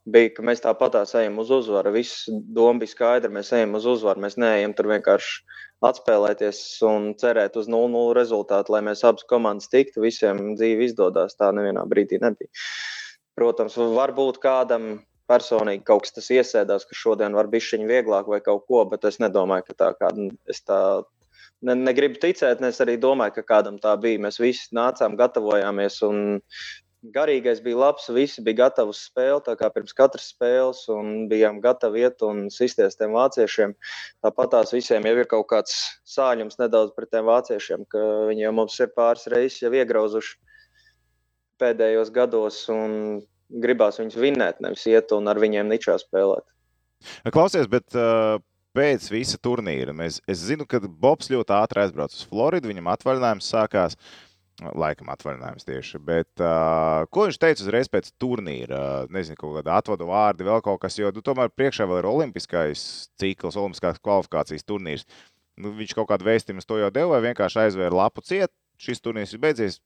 bija, 0.05 0.35
ka 0.37 0.44
mēs 0.44 0.61
tāpat 0.66 0.98
ejam 1.07 1.40
uz 1.40 1.55
uzvaru. 1.57 1.94
Viss 1.96 2.29
doma 2.29 2.83
bija 2.85 2.92
skaidra, 2.92 3.33
mēs 3.33 3.55
ejam 3.57 3.79
uz 3.81 3.88
uzvaru. 3.88 4.20
Mēs 4.27 4.37
neejam 4.37 4.77
tur 4.77 4.90
vienkārši 4.92 5.40
atspēlēties 5.88 6.61
un 6.85 7.14
cerēt 7.16 7.57
uz 7.57 7.72
0-0 7.72 8.12
rezultātu, 8.20 8.77
lai 8.77 8.85
mēs 8.85 9.07
abas 9.09 9.24
komandas 9.33 9.72
tiktu. 9.72 10.05
Visiem 10.05 10.53
dzīve 10.59 10.85
izdodas. 10.90 11.38
Tā 11.40 11.48
nevienā 11.57 11.88
brīdī 11.88 12.20
nebija. 12.20 12.53
Protams, 13.40 13.81
varbūt 13.96 14.42
kādam 14.44 14.98
personīgi 15.29 15.85
kaut 15.88 16.07
kas 16.07 16.17
tas 16.17 16.31
iesēdās, 16.35 16.88
ka 16.88 16.97
šodien 16.97 17.37
var 17.37 17.51
būt 17.53 17.67
šķiņķi 17.67 17.93
vieglāk 17.93 18.29
vai 18.33 18.41
kaut 18.45 18.67
ko, 18.67 18.83
bet 18.91 19.07
es 19.09 19.21
nedomāju, 19.23 19.69
ka 19.69 19.79
tā 19.85 19.93
kāda 20.01 20.31
es 20.51 20.64
tā. 20.64 20.81
Ne, 21.64 21.75
negribu 21.75 22.21
ticēt, 22.23 22.61
ne 22.62 22.69
es 22.71 22.79
arī 22.85 22.95
domāju, 23.03 23.35
ka 23.38 23.49
kādam 23.49 23.81
tā 23.83 23.97
bija. 23.99 24.21
Mēs 24.23 24.37
visi 24.38 24.69
nācām, 24.79 25.17
gatavojāmies, 25.19 25.97
un 26.07 26.21
garīgais 27.14 27.61
bija 27.62 27.79
labs. 27.79 28.09
Visi 28.14 28.43
bija 28.47 28.64
gatavi 28.64 28.93
uz 28.95 29.01
spēli, 29.09 29.43
tā 29.47 29.55
kā 29.59 29.71
pirms 29.75 29.95
katras 29.97 30.29
spēles, 30.33 30.85
un 30.93 31.29
bijām 31.31 31.61
gatavi 31.64 32.05
iet 32.05 32.23
un 32.27 32.47
sisties 32.55 32.99
tiem 32.99 33.14
vāciešiem. 33.17 33.75
Tāpat 34.25 34.53
tās 34.55 34.75
visiem 34.75 35.07
jau 35.07 35.17
ir 35.19 35.31
kaut 35.31 35.49
kāds 35.53 35.77
sāņums 36.09 36.61
nedaudz 36.62 36.95
pret 36.97 37.11
tiem 37.14 37.27
vāciešiem, 37.29 37.87
ka 37.91 38.05
viņi 38.31 38.47
jau 38.47 38.55
mums 38.61 38.79
ir 38.83 38.95
pāris 38.97 39.27
reizes 39.31 39.67
iegrauzuši 39.67 40.37
pēdējos 41.59 42.14
gados. 42.14 42.64
Un 42.73 43.23
gribās 43.49 43.99
viņus 44.01 44.21
vinnēt, 44.21 44.63
nevis 44.65 44.87
iet 44.91 45.13
un 45.17 45.29
ar 45.31 45.41
viņiem 45.41 45.69
ničā 45.71 45.97
spēlēt. 46.03 46.47
Klausies, 47.33 47.69
bet 47.71 47.95
uh, 47.97 48.39
pēc 48.77 49.11
visa 49.13 49.39
turnīra 49.43 49.95
mēs, 49.97 50.21
es 50.31 50.43
zinu, 50.49 50.67
ka 50.69 50.81
Bobs 50.87 51.31
ļoti 51.33 51.55
ātri 51.57 51.85
aizbrauca 51.85 52.17
uz 52.19 52.25
Floridu, 52.29 52.71
viņam 52.73 52.91
atvaļinājums 52.95 53.53
sākās. 53.55 53.99
Laikam 54.59 55.07
atvaļinājums 55.13 55.69
tieši. 55.69 56.01
Bet, 56.03 56.33
uh, 56.43 57.05
ko 57.15 57.29
viņš 57.29 57.37
teica 57.39 57.63
uzreiz 57.63 57.87
pēc 57.93 58.09
turnīra? 58.19 58.81
Nezinu, 59.15 59.39
kāda 59.39 59.77
atvadu 59.79 60.09
vārdi, 60.09 60.47
vēl 60.49 60.65
kaut 60.67 60.81
kas, 60.83 60.97
jo 60.99 61.13
nu, 61.15 61.23
tomēr 61.23 61.53
priekšā 61.55 61.87
vēl 61.87 62.01
ir 62.01 62.09
olimpiskais 62.11 62.83
cikls, 63.23 63.55
olimpiskās 63.55 64.03
kvalifikācijas 64.03 64.67
turnīrs. 64.67 65.07
Nu, 65.63 65.71
viņš 65.79 65.95
kaut 65.95 66.11
kādu 66.11 66.27
vēstījumu 66.27 66.67
to 66.67 66.81
jau 66.83 66.91
deva, 66.91 67.15
vai 67.15 67.29
vienkārši 67.29 67.63
aizvēra 67.69 68.01
lapu 68.01 68.27
ciet. 68.27 68.51
Šis 68.83 68.99
turnīrs 69.03 69.35
ir 69.35 69.43
beidzies, 69.47 69.79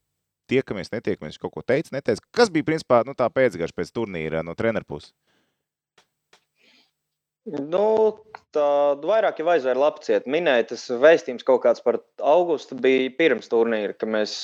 tiekamies, 0.51 0.91
netiekamies, 0.93 1.39
kaut 1.41 1.53
ko 1.55 1.63
teica, 1.65 1.93
neteica. 1.95 2.23
Kas 2.35 2.51
bija 2.53 2.67
principā 2.67 3.03
nu, 3.07 3.15
tā 3.17 3.29
pēcgarša 3.33 3.77
pēc 3.77 3.93
turnīra 3.95 4.43
no 4.45 4.55
treneru 4.59 4.87
puses? 4.95 5.13
Nu, 7.43 7.85
tā 8.55 8.67
vairāk 9.03 9.41
jau 9.41 9.49
aizvēra 9.51 9.81
lapciet. 9.81 10.27
Minēja 10.31 10.69
tas 10.69 10.85
vēstījums 10.87 11.43
kaut 11.43 11.65
kāds 11.65 11.83
par 11.83 11.99
augustu 12.23 12.77
bija 12.79 13.09
pirms 13.17 13.51
turnīra, 13.51 13.95
ka 13.99 14.07
mēs 14.07 14.35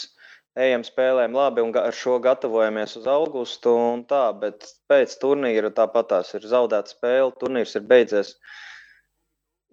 ejam 0.60 0.84
spēlēm 0.84 1.38
labi 1.38 1.64
un 1.64 1.72
ar 1.80 1.96
šo 1.96 2.18
gatavojamies 2.20 2.98
uz 3.00 3.08
augustu 3.08 3.72
un 3.72 4.04
tā, 4.10 4.26
bet 4.42 4.68
pēc 4.92 5.16
turnīra 5.22 5.72
tāpat 5.72 6.10
tās 6.12 6.34
ir 6.36 6.50
zaudēta 6.52 6.92
spēle, 6.92 7.32
turnīrs 7.40 7.78
ir 7.80 7.88
beidzies. 7.88 8.34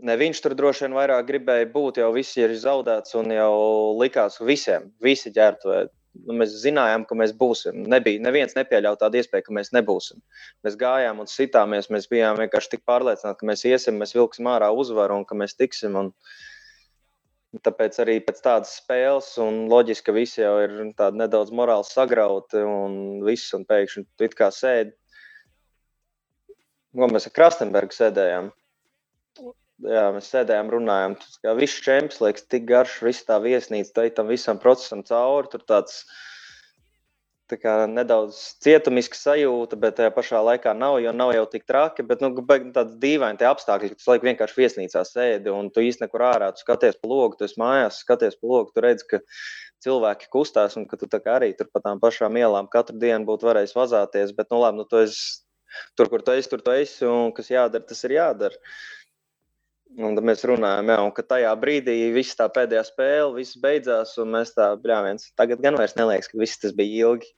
Ne, 0.07 0.15
viņš 0.21 0.45
tur 0.45 0.55
droši 0.55 0.87
vien 0.87 0.95
vairāk 0.95 1.27
gribēja 1.27 1.67
būt, 1.73 1.99
jau 1.99 2.13
viss 2.15 2.39
ir 2.39 2.55
zaudēts 2.63 3.17
un 3.19 3.33
jau 3.35 3.53
likās 3.99 4.39
visiem, 4.39 4.93
visi 5.03 5.35
ģērbtuvēji 5.35 5.96
nu, 6.25 6.37
mēs 6.41 6.57
zinājām, 6.63 7.05
ka 7.09 7.19
mēs 7.19 7.35
būsim. 7.37 7.85
Nebija, 7.93 8.23
neviens 8.25 8.57
nepieļāva 8.57 8.99
tādu 9.01 9.21
iespēju, 9.21 9.47
ka 9.49 9.57
mēs 9.59 9.73
nebūsim. 9.77 10.23
Mēs 10.67 10.79
gājām 10.81 11.23
un 11.23 11.31
sitāmies, 11.31 11.91
mēs 11.93 12.09
bijām 12.13 12.41
vienkārši 12.41 12.75
tik 12.75 12.85
pārliecināti, 12.89 13.41
ka 13.41 13.49
mēs 13.51 13.65
iesim, 13.69 14.01
mēs 14.01 14.17
vilksim 14.17 14.49
ārā 14.51 14.73
uzvaru 14.75 15.21
un 15.21 15.27
ka 15.29 15.39
mēs 15.39 15.57
tiksim. 15.59 15.99
Un, 16.01 16.13
Tāpēc 17.65 17.95
arī 18.03 18.19
pēc 18.21 18.41
tādas 18.45 18.75
spēles, 18.83 19.31
un 19.41 19.63
loģiski, 19.71 20.05
ka 20.09 20.13
visi 20.13 20.43
jau 20.43 20.57
ir 20.61 20.75
nedaudz 21.17 21.53
morāli 21.57 21.87
sagrauti, 21.89 22.61
un 22.61 23.23
viss, 23.25 23.55
un 23.57 23.65
pēkšņi 23.65 24.03
tu 24.05 24.27
it 24.27 24.35
kā 24.37 24.51
sēdi. 24.53 24.93
Ko 26.97 27.09
mēs 27.09 27.31
ar 27.31 27.35
Krastenbergu 27.39 27.97
sēdējām? 27.97 28.51
Jā, 29.85 30.07
mēs 30.15 30.31
sēdējām, 30.33 30.71
runājām. 30.73 31.19
Tas 31.21 31.41
kā 31.43 31.53
viss 31.57 31.83
čempions, 31.85 32.23
liekas, 32.25 32.47
tik 32.49 32.65
garš, 32.69 32.95
viss 33.05 33.27
tā 33.29 33.37
viesnīca, 33.45 33.93
tā 33.99 34.07
tam 34.17 34.31
visam 34.33 34.61
procesam 34.63 35.03
cauri. 35.05 35.51
Tur 35.53 35.67
tāds 35.69 35.99
kā, 37.61 37.75
nedaudz 37.91 38.39
cietumiska 38.65 39.19
sajūta, 39.21 39.77
bet 39.79 39.99
tajā 40.01 40.15
pašā 40.17 40.41
laikā 40.49 40.73
nav, 40.75 40.97
jo 41.05 41.13
nav 41.13 41.35
jau 41.37 41.45
tik 41.53 41.67
traki. 41.69 42.07
Bet 42.09 42.25
nu, 42.25 42.33
tāds 42.73 42.97
dīvains 43.03 43.45
apstākļi, 43.45 43.93
ka 43.93 44.01
tu 44.01 44.11
laikam 44.11 44.31
vienkārši 44.33 44.61
viesnīcā 44.63 45.05
sēdi 45.05 45.53
un 45.53 45.69
tu 45.71 45.85
īstenībā 45.85 46.09
nekur 46.09 46.25
ārā, 46.25 46.51
tu 46.57 46.65
skaties 46.65 46.97
pa 47.03 47.13
logu, 47.13 47.37
tu 47.37 47.45
esi 47.45 47.61
mājās, 47.61 48.01
skaties 48.03 48.41
pa 48.41 48.51
logu, 48.55 48.73
tu 48.73 48.85
redz, 48.87 49.05
ka 49.05 49.21
cilvēki 49.85 50.33
kustās 50.33 50.81
un 50.81 50.89
ka 50.89 50.97
tu 50.97 51.07
arī 51.37 51.53
tur 51.59 51.69
pa 51.69 51.85
tām 51.85 52.01
pašām 52.01 52.41
ielām 52.41 52.73
katru 52.73 52.97
dienu 52.97 53.29
būtu 53.29 53.53
varējis 53.53 53.77
vazāties. 53.77 54.33
Bet, 54.33 54.49
nu, 54.51 54.65
labi, 54.65 54.81
nu, 54.81 54.89
tu 54.89 55.05
esi 55.05 55.45
tur, 55.95 56.09
kur 56.09 56.25
tu 56.25 56.33
esi, 56.33 56.49
tur 56.49 56.65
tu 56.65 56.73
esi, 56.73 57.05
un 57.05 57.33
kas 57.37 57.53
jādara, 57.53 57.85
tas 57.85 58.05
ir 58.09 58.17
jādara. 58.17 58.65
Un 59.97 60.17
tad 60.19 60.27
mēs 60.29 60.43
runājām, 60.45 60.91
jā, 60.93 60.97
ka 61.17 61.23
tajā 61.31 61.51
brīdī 61.57 61.95
viss 62.13 62.37
tā 62.37 62.49
pēdējā 62.53 62.83
spēle, 62.85 63.31
viss 63.39 63.57
beidzās, 63.63 64.17
un 64.21 64.33
mēs 64.35 64.51
tā 64.57 64.73
brāļāmies. 64.83 65.31
Tagad 65.39 65.63
gan 65.65 65.79
vairs 65.79 65.95
neliekas, 65.97 66.29
ka 66.33 66.41
viss 66.41 66.61
tas 66.61 66.75
bija 66.77 67.07
ilgi. 67.07 67.31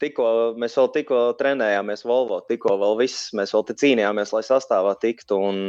Tikko 0.00 0.28
mēs 0.56 0.78
vēl 0.78 0.88
tikko 0.94 1.18
trenējāmies 1.40 2.06
Volvo, 2.08 2.38
tikko 2.48 2.78
vēl 2.80 2.96
viss, 3.02 3.32
mēs 3.36 3.52
vēl 3.52 3.66
cīnījāmies, 3.82 4.32
lai 4.32 4.44
sastāvā 4.46 4.94
tiktu, 5.02 5.40
un, 5.50 5.60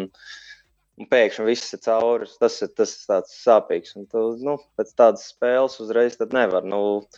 un 1.02 1.10
pēkšņi 1.12 1.47
viss 1.50 1.76
ir 1.76 1.82
cauri. 1.84 2.30
Tas 2.39 2.62
ir 2.63 2.71
tas 2.80 2.93
tāds 3.10 3.36
sāpīgs, 3.41 3.97
un 4.00 4.08
tu, 4.08 4.23
nu, 4.47 4.56
pēc 4.80 4.93
tādas 4.95 5.28
spēles 5.34 5.82
uzreiz 5.84 6.15
nevar. 6.32 6.63
Nu, 6.63 7.10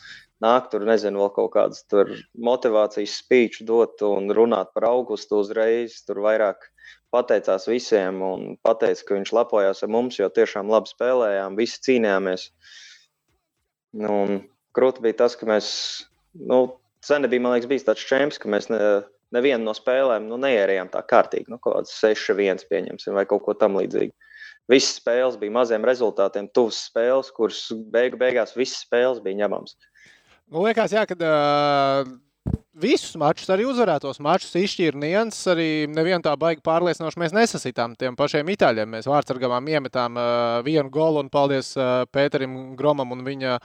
nāk 0.42 0.72
tur, 0.72 0.88
nezinu, 0.88 1.22
vēl 1.22 1.32
kaut 1.36 1.52
kādas 1.54 1.84
motivācijas 2.34 3.20
spīču 3.22 3.68
dot 3.68 4.02
un 4.08 4.32
runāt 4.34 4.74
par 4.74 4.88
augustu 4.90 5.44
uzreiz, 5.44 6.00
tur 6.08 6.24
vairāk 6.26 6.66
pateicās 7.14 7.66
visiem 7.70 8.20
un 8.24 8.46
teica, 8.64 9.02
ka 9.06 9.16
viņš 9.16 9.32
lepojās 9.36 9.82
ar 9.84 9.92
mums, 9.92 10.18
jo 10.20 10.28
tiešām 10.32 10.70
labi 10.70 10.92
spēlējām, 10.92 11.58
visi 11.58 11.82
cīnījāmies. 11.88 12.48
Nu, 14.00 14.16
Krūti 14.76 15.02
bija 15.02 15.18
tas, 15.24 15.34
ka 15.38 15.48
mēs, 15.50 15.70
nu, 16.38 16.62
sen 17.02 17.26
bija, 17.26 17.42
man 17.42 17.56
liekas, 17.56 17.70
bijis 17.70 17.86
tāds 17.88 18.06
čempions, 18.06 18.38
ka 18.38 18.50
mēs 18.52 18.70
ne, 18.70 18.80
nevienu 19.34 19.66
no 19.66 19.74
spēlēm 19.74 20.28
nu, 20.30 20.38
neierējām 20.40 20.92
tā 20.94 21.02
kārtīgi, 21.10 21.50
nu, 21.50 21.58
kaut 21.62 21.80
kāds 21.80 21.96
6-1 21.98 22.66
pieņemsim 22.70 23.18
vai 23.18 23.26
kaut 23.30 23.44
ko 23.46 23.56
tam 23.58 23.78
līdzīgu. 23.80 24.14
Visas 24.70 25.00
spēles 25.00 25.38
bija 25.40 25.56
maziem 25.56 25.82
rezultātiem, 25.86 26.46
tuvas 26.54 26.78
spēles, 26.86 27.32
kuras 27.34 27.64
beigu 27.90 28.20
beigās 28.20 28.54
visas 28.54 28.84
spēles 28.84 29.18
bija 29.24 29.42
ņemamas. 29.42 29.74
Man 30.50 30.66
liekas, 30.68 30.94
jā, 30.94 31.02
ka 31.10 31.16
uh, 31.18 32.12
visus 32.78 33.16
mačus, 33.18 33.48
arī 33.50 33.64
uzvarētos 33.66 34.20
mačus 34.22 34.54
izšķīra 34.60 34.98
nianses. 35.00 35.46
Arī 35.52 35.68
nevienu 35.90 36.22
tā 36.24 36.34
baigi 36.38 36.62
pārliecinoši 36.66 37.20
mēs 37.22 37.34
nesasitām 37.36 37.96
tiem 37.98 38.18
pašiem 38.18 38.52
itāļiem. 38.54 38.90
Mēs 38.94 39.08
vārdsargām 39.10 39.68
iemetām 39.70 40.18
uh, 40.18 40.60
vienu 40.66 40.90
golu 40.92 41.24
un 41.24 41.30
paldies 41.32 41.74
uh, 41.78 42.04
Pēterim 42.12 42.76
Gromam 42.78 43.16
un 43.16 43.24
viņa 43.26 43.58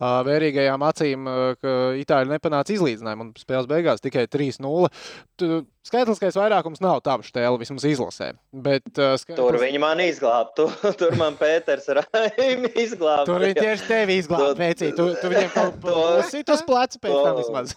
vērīgajām 0.00 0.86
acīm, 0.88 1.28
ka 1.60 1.74
itāļi 2.00 2.34
nepanāca 2.34 2.74
izlīdzinājumu 2.76 3.28
un 3.28 3.34
spēles 3.38 3.68
beigās 3.70 4.04
tikai 4.04 4.26
3-0. 4.30 4.88
Skaitliskais 5.80 6.36
vairākums 6.36 6.82
nav 6.84 6.98
tavs 7.00 7.30
tēl, 7.32 7.54
vismaz 7.56 7.86
izlasē. 7.88 8.34
Bet, 8.52 8.84
uh, 9.00 9.14
skaitlis... 9.16 9.38
Tur 9.38 9.56
viņi 9.62 9.78
man 9.80 10.02
izglāba. 10.04 10.52
Tu, 10.56 10.66
tur 11.00 11.14
man 11.16 11.38
Pēters 11.40 11.88
Raimi 11.96 12.68
izglāba. 12.82 13.24
Tur 13.30 13.40
viņi 13.40 13.56
tieši 13.56 13.86
tevi 13.88 14.18
izglāba. 14.20 14.68
Tu, 14.76 14.90
tu, 14.98 15.06
tu 15.22 15.30
viņiem 15.32 15.48
kaut 15.54 15.78
ko 15.80 15.94
uzsit 16.18 16.52
uz 16.52 16.64
pleca 16.68 17.00
pēc 17.00 17.16
tam 17.24 17.38
vismaz. 17.40 17.72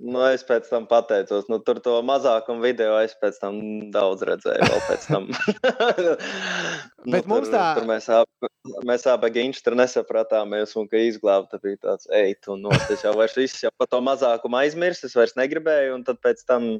nu, 0.00 0.22
es 0.30 0.46
pēc 0.48 0.70
tam 0.72 0.88
pateicos. 0.88 1.50
Nu, 1.52 1.60
tur 1.60 1.82
to 1.84 1.98
mazākumu 2.08 2.64
video 2.64 2.96
es 3.04 3.12
pēc 3.20 3.36
tam 3.44 3.60
daudz 3.92 4.24
redzēju. 4.32 4.70
Vēl 4.72 4.82
pēc 4.88 5.06
tam. 5.12 5.28
nu, 7.04 7.12
Bet 7.18 7.28
mums 7.28 7.52
tur, 7.52 7.58
tā. 7.58 7.66
Tur 7.76 7.90
mēs 7.92 8.08
abi, 8.08 8.52
mēs 8.88 9.04
abi 9.12 9.32
ginči 9.36 9.60
tur 9.60 9.76
nesapratāmies 9.76 10.72
un 10.80 10.88
ka 10.88 10.96
izglāba. 10.96 11.21
Tā 11.22 11.58
bija 11.62 11.78
tāds, 11.78 12.08
ej, 12.10 12.34
tu 12.42 12.56
no, 12.58 12.72
es 12.90 13.04
jau 13.04 13.12
vairs 13.14 13.36
viss 13.38 13.62
jau 13.62 13.70
par 13.78 13.86
to 13.90 14.00
mazākumu 14.02 14.58
aizmirsu. 14.58 15.06
Es 15.06 15.14
vairs 15.18 15.36
negribēju. 15.38 15.94
Un 15.94 16.02
tad 16.06 16.18
pēc 16.24 16.42
tam 16.48 16.72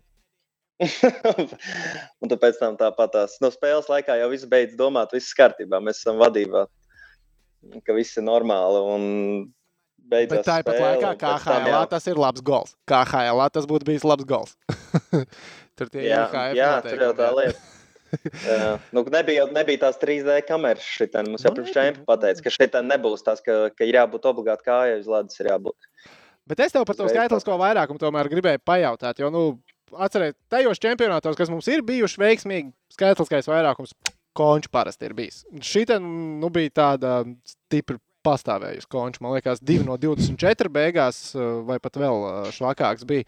un 2.20 2.30
tad 2.32 2.38
pēc 2.42 2.58
tam 2.58 2.76
tāpat 2.80 3.12
tās 3.14 3.36
no 3.42 3.52
spēles 3.54 3.90
laikā 3.92 4.16
jau 4.18 4.30
viss 4.32 4.48
beidz 4.50 4.74
domāt, 4.78 5.14
viss 5.14 5.36
kārtībā, 5.38 5.78
mēs 5.84 6.00
esam 6.02 6.18
vadībā, 6.18 6.64
ka 7.86 7.94
viss 7.94 8.18
ir 8.18 8.26
normāli. 8.26 8.82
Un 8.96 9.52
Bet 10.12 10.32
tāpat 10.44 10.76
laikā, 10.76 11.12
kā 11.20 11.36
HL, 11.40 11.84
tas 11.88 12.06
ir 12.10 12.18
labs 12.20 12.42
gols. 12.44 12.74
Kā 12.90 13.04
HL, 13.06 13.38
tas 13.54 13.68
būtu 13.70 13.86
bijis 13.88 14.04
labs 14.04 14.26
gols. 14.28 14.56
tur 15.78 15.88
tie 15.92 16.08
jā, 16.10 16.26
ir 16.50 16.58
jā, 16.58 16.72
tur 16.84 17.06
jau 17.06 17.12
tā 17.16 17.30
lieta. 17.38 17.71
Jā. 18.46 18.76
Nu, 18.94 19.04
nebija, 19.12 19.46
nebija 19.54 19.84
tās 19.86 19.98
3D 20.02 20.38
kameras. 20.48 20.86
Šitien. 20.98 21.30
Mums 21.32 21.46
jau 21.46 21.54
pirms 21.56 21.74
čempiona 21.74 22.06
pateica, 22.08 22.44
ka 22.44 22.54
šeit 22.54 22.78
nebūs 22.86 23.24
tās, 23.26 23.42
ka, 23.44 23.64
ka 23.76 23.88
ir 23.88 23.98
jābūt 24.00 24.28
obligāti 24.30 24.68
kājai 24.68 25.00
uz 25.00 25.10
ledus. 25.10 25.40
Bet 26.48 26.60
es 26.64 26.74
tev 26.74 26.86
par 26.88 26.98
to 26.98 27.06
skaitlisko 27.10 27.56
vairākumu 27.60 28.02
tomēr 28.02 28.30
gribēju 28.32 28.62
pajautāt. 28.66 29.20
Jo, 29.22 29.30
nu, 29.32 29.44
atcerieties, 29.92 30.40
tajos 30.52 30.80
čempionātos, 30.82 31.38
kas 31.38 31.52
mums 31.52 31.68
ir 31.70 31.84
bijuši 31.86 32.20
veiksmīgi, 32.22 32.72
skaitliskais 32.96 33.50
vairākums 33.50 33.94
konču 34.36 34.72
parasti 34.72 35.06
ir 35.08 35.14
bijis. 35.16 35.42
Šī 35.62 35.84
nu, 36.00 36.48
bija 36.52 36.72
tāda 36.82 37.20
stipra 37.46 38.00
pastāvējusi 38.26 38.88
konču. 38.90 39.22
Man 39.24 39.36
liekas, 39.36 39.60
2 39.62 39.84
no 39.86 39.98
24 40.00 40.70
beigās, 40.72 41.20
vai 41.66 41.78
pat 41.82 41.98
vēl 42.00 42.26
švakāks 42.54 43.06
bija. 43.08 43.26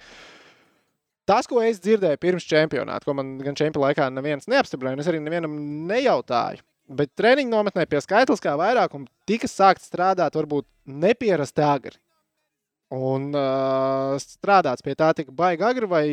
Tas, 1.29 1.49
ko 1.49 1.63
es 1.65 1.81
dzirdēju 1.81 2.21
pirms 2.21 2.47
čempionāta, 2.49 3.07
ko 3.07 3.15
man 3.17 3.37
gan 3.41 3.57
čempionāta 3.57 3.87
laikā 3.87 4.09
neviens 4.13 4.49
neapstiprināja, 4.51 5.01
es 5.01 5.11
arī 5.13 5.23
nevienam 5.25 5.57
nejautāju. 5.89 6.65
Bet 6.95 7.15
treniņu 7.17 7.49
nometnē 7.49 7.87
pie 7.89 8.03
skaitliskā 8.05 8.53
vairākuma 8.61 9.09
tika 9.29 9.49
sākt 9.49 9.87
strādāt 9.87 10.37
varbūt 10.37 10.67
nepierasti 10.85 11.65
agri. 11.65 11.97
Un 12.93 13.31
uh, 13.33 14.19
strādāts 14.21 14.85
pie 14.85 14.93
tā 14.99 15.09
tika 15.17 15.33
baigi 15.33 15.65
agri, 15.65 15.89
vai 15.89 16.05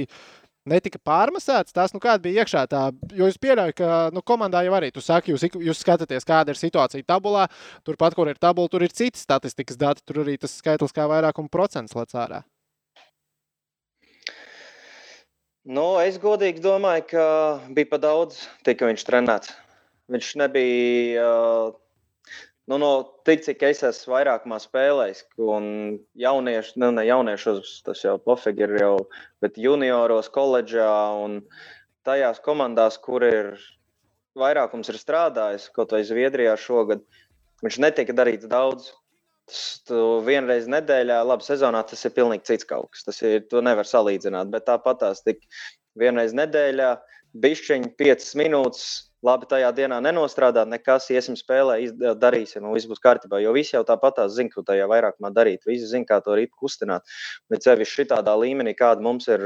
netika 0.72 1.02
pārmasēts. 1.04 1.76
Tas, 1.76 1.92
nu, 1.92 2.00
kāda 2.00 2.24
bija 2.24 2.46
iekšā 2.46 2.64
tā, 2.72 2.86
jo 3.18 3.28
es 3.28 3.40
pieļauju, 3.42 3.76
ka 3.78 4.00
nu, 4.16 4.24
komandā 4.24 4.64
jau 4.64 4.78
arī, 4.78 4.94
tu 4.96 5.04
saki, 5.04 5.36
jūs, 5.36 5.44
jūs 5.60 5.84
skatāties, 5.84 6.28
kāda 6.28 6.54
ir 6.54 6.62
situācija 6.62 7.08
tabulā. 7.08 7.50
Turpat, 7.88 8.16
kur 8.16 8.32
ir 8.32 8.40
tabula, 8.40 8.72
tur 8.72 8.88
ir 8.88 8.96
citi 8.96 9.20
statistikas 9.20 9.80
dati, 9.82 10.06
tur 10.08 10.24
arī 10.24 10.38
tas 10.42 10.56
skaitlis 10.62 10.96
kā 10.96 11.10
vairākuma 11.12 11.52
procents 11.52 11.98
lec 11.98 12.16
ārā. 12.16 12.46
Nu, 15.62 16.00
es 16.02 16.16
godīgi 16.18 16.62
domāju, 16.64 17.04
ka 17.12 17.24
bija 17.70 17.90
pa 17.92 18.00
daudz, 18.02 18.40
tika 18.66 18.88
viņš 18.90 19.04
trenēts. 19.06 19.52
Viņš 20.10 20.30
nebija 20.42 21.28
nu, 22.66 22.80
no 22.82 22.90
tik, 23.28 23.44
cik 23.46 23.62
es 23.70 23.84
esmu 23.86 24.16
vairākumā 24.16 24.58
spēlējis, 24.64 25.22
un 25.38 25.68
jaunieši, 26.18 26.74
nu, 26.82 26.90
ne 26.98 27.06
jauniešos, 27.06 27.76
tas 27.86 28.02
jau 28.02 28.18
pofīgi 28.18 28.66
ir 28.66 28.74
jau, 28.82 28.96
bet 29.44 29.60
junioros, 29.62 30.32
koledžā 30.34 30.90
un 31.22 31.44
tajās 32.10 32.42
komandās, 32.42 32.98
kur 32.98 33.22
ir 33.28 33.54
vairākums 34.34 34.90
ir 34.90 34.98
strādājis, 34.98 35.70
kaut 35.76 35.94
vai 35.94 36.02
Zviedrijā 36.08 36.58
šogad, 36.58 37.06
viņš 37.62 37.80
netika 37.86 38.18
darīts 38.18 38.50
daudz. 38.50 38.96
Tas 39.52 39.92
vienreiz 40.26 40.68
nedēļā, 40.72 41.20
labi, 41.28 41.44
sezonā 41.44 41.84
tas 41.88 42.06
ir 42.08 42.16
pilnīgi 42.16 42.48
cits 42.48 42.68
kaut 42.70 42.94
kas. 42.94 43.04
Tas 43.08 43.22
ir, 43.28 43.42
to 43.52 43.64
nevar 43.66 43.88
salīdzināt, 43.88 44.52
bet 44.54 44.68
tāpat 44.70 45.02
tās 45.04 45.24
tik 45.26 45.42
vienreiz 46.00 46.36
nedēļā, 46.38 46.92
bišķiņi, 47.44 47.96
5 48.00 48.30
minūtes 48.40 48.86
labi 49.26 49.48
tajā 49.50 49.70
dienā 49.78 50.00
nenostrādāt, 50.04 50.70
nekas, 50.70 51.08
iesim 51.14 51.36
spēlē, 51.38 51.78
darīsim, 52.20 52.66
un 52.66 52.74
viss 52.76 52.90
būs 52.90 53.02
kārtībā. 53.04 53.42
Jo 53.44 53.54
visi 53.56 53.76
jau 53.76 53.84
tāpat 53.88 54.24
zina, 54.34 54.50
ko 54.54 54.64
tajā 54.66 54.88
vairākumā 54.90 55.32
darīt. 55.36 55.68
Visi 55.70 55.90
zina, 55.90 56.08
kā 56.10 56.20
to 56.26 56.36
rīt 56.38 56.54
kustināt. 56.58 57.06
Bet 57.52 57.68
sevišķi 57.68 58.02
šitādā 58.02 58.34
līmenī, 58.42 58.74
kāda 58.78 59.06
mums 59.06 59.30
ir 59.30 59.44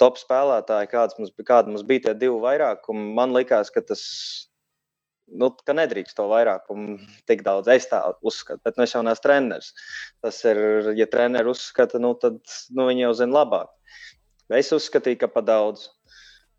top 0.00 0.16
spēlētāji, 0.20 0.92
kāds 0.92 1.18
mums, 1.18 1.34
kāda 1.44 1.72
mums 1.72 1.84
bija 1.86 2.08
tie 2.08 2.16
divi 2.24 2.40
vairākumi, 2.46 3.10
man 3.18 3.36
likās, 3.36 3.72
ka 3.74 3.84
tas. 3.84 4.06
Nu, 5.30 5.50
ka 5.66 5.74
nedrīkst 5.76 6.16
to 6.18 6.26
vairākumu 6.30 6.98
tik 7.30 7.44
daudz. 7.46 7.70
Es 7.70 7.86
tā 7.90 8.00
uzskatu, 8.26 8.62
bet 8.66 8.78
nu, 8.78 8.86
es 8.86 8.94
jau 8.96 9.02
neesmu 9.06 9.24
treneris. 9.24 9.70
Tas 10.24 10.40
ir, 10.48 10.58
ja 10.98 11.06
treneris 11.10 11.60
uzskata, 11.60 12.00
nu, 12.02 12.16
tad 12.18 12.40
nu, 12.74 12.88
viņi 12.90 13.06
jau 13.06 13.12
zina 13.22 13.38
labāk. 13.38 13.70
Es 14.58 14.72
uzskatīju, 14.74 15.20
ka 15.20 15.30
pa 15.30 15.44
daudz 15.46 15.86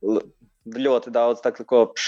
ļoti 0.01 1.11
daudz, 1.11 1.43
tā, 1.43 1.51
kopš 1.51 2.07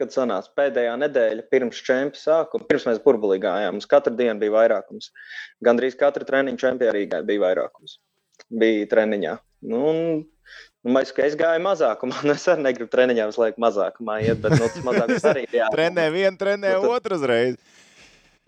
kad 0.00 0.14
sanāca 0.14 0.52
pēdējā 0.56 0.94
nedēļa 1.02 1.46
pirms 1.52 1.80
čempionu 1.84 2.20
sākuma, 2.20 2.66
pirms 2.68 2.86
mēs 2.88 3.02
burbulī 3.04 3.36
gājām. 3.42 3.76
Mums 3.76 3.88
katru 3.90 4.14
dienu 4.16 4.40
bija 4.40 4.54
vairākums. 4.56 5.10
Gan 5.64 5.80
arī 5.80 5.92
katru 6.00 6.26
treniņu 6.28 6.60
čempionā 6.62 6.94
Rīgā 6.96 7.20
bija 7.28 7.44
vairākums. 7.44 7.98
Bija 8.48 8.88
treniņā. 8.94 9.36
Nu, 9.68 9.80
un, 9.90 9.98
nu, 10.84 10.94
mēs, 10.96 11.12
es 11.26 11.36
gāju 11.40 11.62
mazākumā. 11.66 12.22
Nu, 12.26 12.34
es 12.36 12.46
arī 12.50 12.64
negribu 12.68 12.90
treniņā 12.92 13.28
visu 13.30 13.42
laiku 13.44 13.62
mazākumā 13.64 14.20
iet, 14.24 14.40
bet 14.44 14.56
nu, 14.56 14.66
tas 14.66 14.80
mazākums 14.86 15.26
arī 15.32 15.44
ir 15.48 15.58
jā. 15.62 15.68
Trenē 15.74 16.08
vienu, 16.14 16.36
trenē 16.40 16.74
Nu, 16.76 16.82
tad- 16.86 16.96
otru 16.98 17.20
uzreiz. 17.20 17.58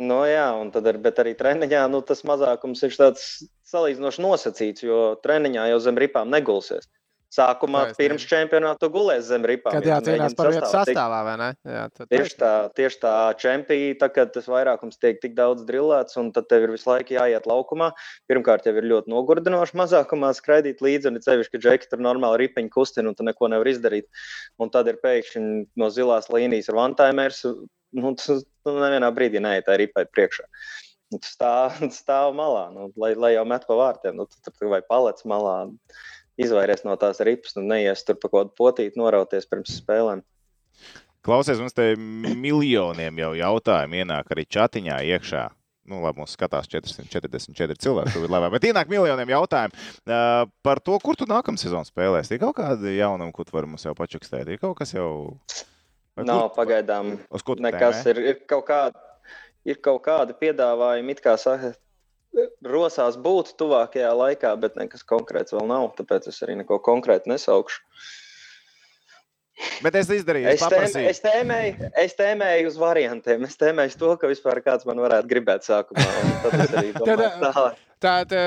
Nu, 0.02 0.22
jā, 0.26 0.46
un 0.58 0.72
tad, 0.74 0.86
ar, 0.90 0.96
bet 0.98 1.20
arī 1.22 1.34
treniņā 1.38 1.84
nu, 1.92 2.00
tas 2.02 2.24
mazākums 2.26 2.80
ir 2.88 2.94
tāds 2.98 3.26
salīdzinoši 3.70 4.22
nosacīts, 4.24 4.82
jo 4.82 5.02
treniņā 5.22 5.68
jau 5.70 5.78
zem 5.84 6.00
ripām 6.00 6.32
negulsies. 6.32 6.88
Sākumā 7.32 7.86
Taisnība. 7.86 7.98
pirms 8.02 8.24
čempionāta 8.28 8.82
tu 8.82 8.90
gulēsi 8.92 9.24
zem 9.30 9.46
ripām. 9.48 9.72
Kad 9.72 9.86
jācīnās 9.88 10.34
par 10.36 10.50
vietu 10.52 10.68
sastāvā 10.68 11.20
vai 11.24 11.36
ne? 11.40 11.48
Jā, 11.64 11.84
tad 11.96 12.10
Tieši 12.12 12.36
tā, 12.42 12.52
tieši 12.76 13.00
tā 13.00 13.12
čempionā, 13.40 13.94
tā 14.02 14.08
kad 14.12 14.34
tas 14.34 14.50
vairākums 14.52 15.00
tiek 15.00 15.16
tik 15.22 15.32
daudz 15.38 15.64
drillēts, 15.68 16.18
un 16.20 16.28
tad 16.36 16.50
tev 16.52 16.66
ir 16.66 16.74
visu 16.74 16.90
laiku 16.90 17.16
jāiet 17.16 17.48
laukumā. 17.48 17.92
Pirmkārt, 18.28 18.68
jau 18.68 18.76
ir 18.76 18.90
ļoti 18.90 19.14
nogurdinoši 19.14 19.80
mazākumā 19.80 20.34
skraidīt 20.36 20.84
līdzi, 20.84 21.08
un 21.08 21.16
ir 21.16 21.24
sevišķi, 21.24 21.54
ka 21.56 21.62
džeki 21.64 21.92
tur 21.94 22.04
normāli 22.04 22.44
ripiņu 22.44 22.72
kustina, 22.76 23.08
un 23.08 23.16
tu 23.16 23.24
neko 23.24 23.48
nevar 23.54 23.72
izdarīt. 23.72 24.10
Un 24.60 24.68
tad 24.74 24.92
ir 24.92 25.00
pēkšņi 25.00 25.46
no 25.80 25.88
zilās 25.94 26.28
līnijas 26.32 26.68
ar 26.68 26.82
vantaimers, 26.82 27.46
nu, 27.96 28.14
tas 28.18 28.44
nu, 28.66 28.78
nevienā 28.78 29.12
brīdī 29.14 29.40
neiet 29.42 29.68
tā 29.68 29.76
ripai 29.80 30.04
priekšā. 30.12 30.48
Stāv, 31.20 31.76
stāv 32.00 32.32
malā, 32.36 32.68
nu, 32.72 32.88
lai, 33.00 33.12
lai 33.16 33.34
jau 33.34 33.44
met 33.48 33.66
pa 33.68 33.76
vārtiem, 33.78 34.16
nu, 34.16 34.28
tu 34.28 34.52
tur 34.52 34.72
vai 34.72 34.80
palec 34.84 35.20
malā. 35.28 35.56
Izvairies 36.42 36.84
no 36.86 36.96
tās 37.00 37.20
ripas, 37.24 37.54
nu, 37.58 37.62
neies 37.70 38.04
tur 38.06 38.18
pa 38.20 38.28
kaut 38.28 38.50
kādu 38.52 38.54
potīti 38.58 39.00
norauties 39.00 39.46
pirms 39.50 39.76
spēlēm. 39.80 40.22
Klausies, 41.22 41.60
mums 41.62 41.74
te 41.76 41.92
miljoniem 41.96 43.18
jau 43.22 43.32
jautājumu 43.38 44.00
ienāk 44.02 44.32
arī 44.34 44.44
chatiņā 44.50 44.96
iekšā. 45.14 45.44
Nu, 45.90 45.98
labi, 46.02 46.20
mums 46.22 46.34
skatās 46.36 46.68
444 46.70 47.74
cilvēki. 47.82 48.12
Tur 48.14 48.26
ir 48.28 48.30
labi, 48.30 48.48
bet 48.54 48.66
ienāk 48.68 48.90
miljoniem 48.90 49.30
jautājumu 49.32 49.74
uh, 49.74 50.44
par 50.62 50.78
to, 50.82 50.94
kur 51.02 51.18
tu 51.18 51.26
nākamā 51.30 51.58
sezonā 51.58 51.82
spēlēsi. 51.88 52.36
Ir 52.36 52.42
kaut 52.44 52.54
kāda 52.60 52.92
jaunuma, 52.94 53.34
ko 53.34 53.42
tu 53.46 53.54
vari 53.56 53.70
mums 53.70 53.82
jau 53.86 53.94
pačukstēt. 53.98 54.50
Ir 54.54 54.60
kaut 54.62 54.76
kas 54.78 54.94
jau. 54.94 55.08
Vai 56.14 56.26
Nav 56.28 56.44
kur- 56.50 56.56
pagaidām 56.60 57.16
Uz 57.34 57.42
ko 57.46 57.56
tu 57.58 57.64
nekas. 57.66 58.02
tēmē? 58.04 58.14
Ir, 58.14 58.22
ir, 58.30 58.38
kaut 58.50 58.66
kādi, 58.68 59.02
ir 59.72 59.78
kaut 59.82 60.02
kādi 60.06 60.36
piedāvājumi, 60.42 61.16
it 61.16 61.22
kā 61.24 61.34
saka, 61.40 61.72
rosās 62.64 63.16
būt 63.20 63.54
tuvākajā 63.60 64.10
laikā, 64.16 64.54
bet 64.60 64.76
nekas 64.80 65.04
konkrēts 65.08 65.54
vēl 65.54 65.66
nav. 65.68 65.90
Tāpēc 65.98 66.28
es 66.32 66.42
arī 66.46 66.56
neko 66.62 66.78
konkrētu 66.84 67.32
nesaukšu. 67.32 67.82
Bet 69.84 69.94
es 70.00 70.08
izdarīju, 70.10 70.48
Es, 70.54 70.62
paprasīju. 70.64 71.10
es, 71.12 71.20
tēmēju, 71.22 71.90
es 72.02 72.14
tēmēju 72.18 72.70
uz 72.72 72.78
variantiem. 72.80 73.44
Es 73.46 73.58
tēmēju 73.60 73.98
to, 74.00 74.14
ka 74.18 74.30
vispār 74.30 74.62
kāds 74.64 74.88
man 74.88 74.98
varētu 75.04 75.28
gribēt 75.30 75.66
sākumā. 75.68 76.06
Tad 76.42 76.56
es 76.64 76.72
arī 76.80 76.94
domāju, 76.96 77.30
tālāk. 77.44 77.82
Tā, 78.02 78.12
tā, 78.26 78.38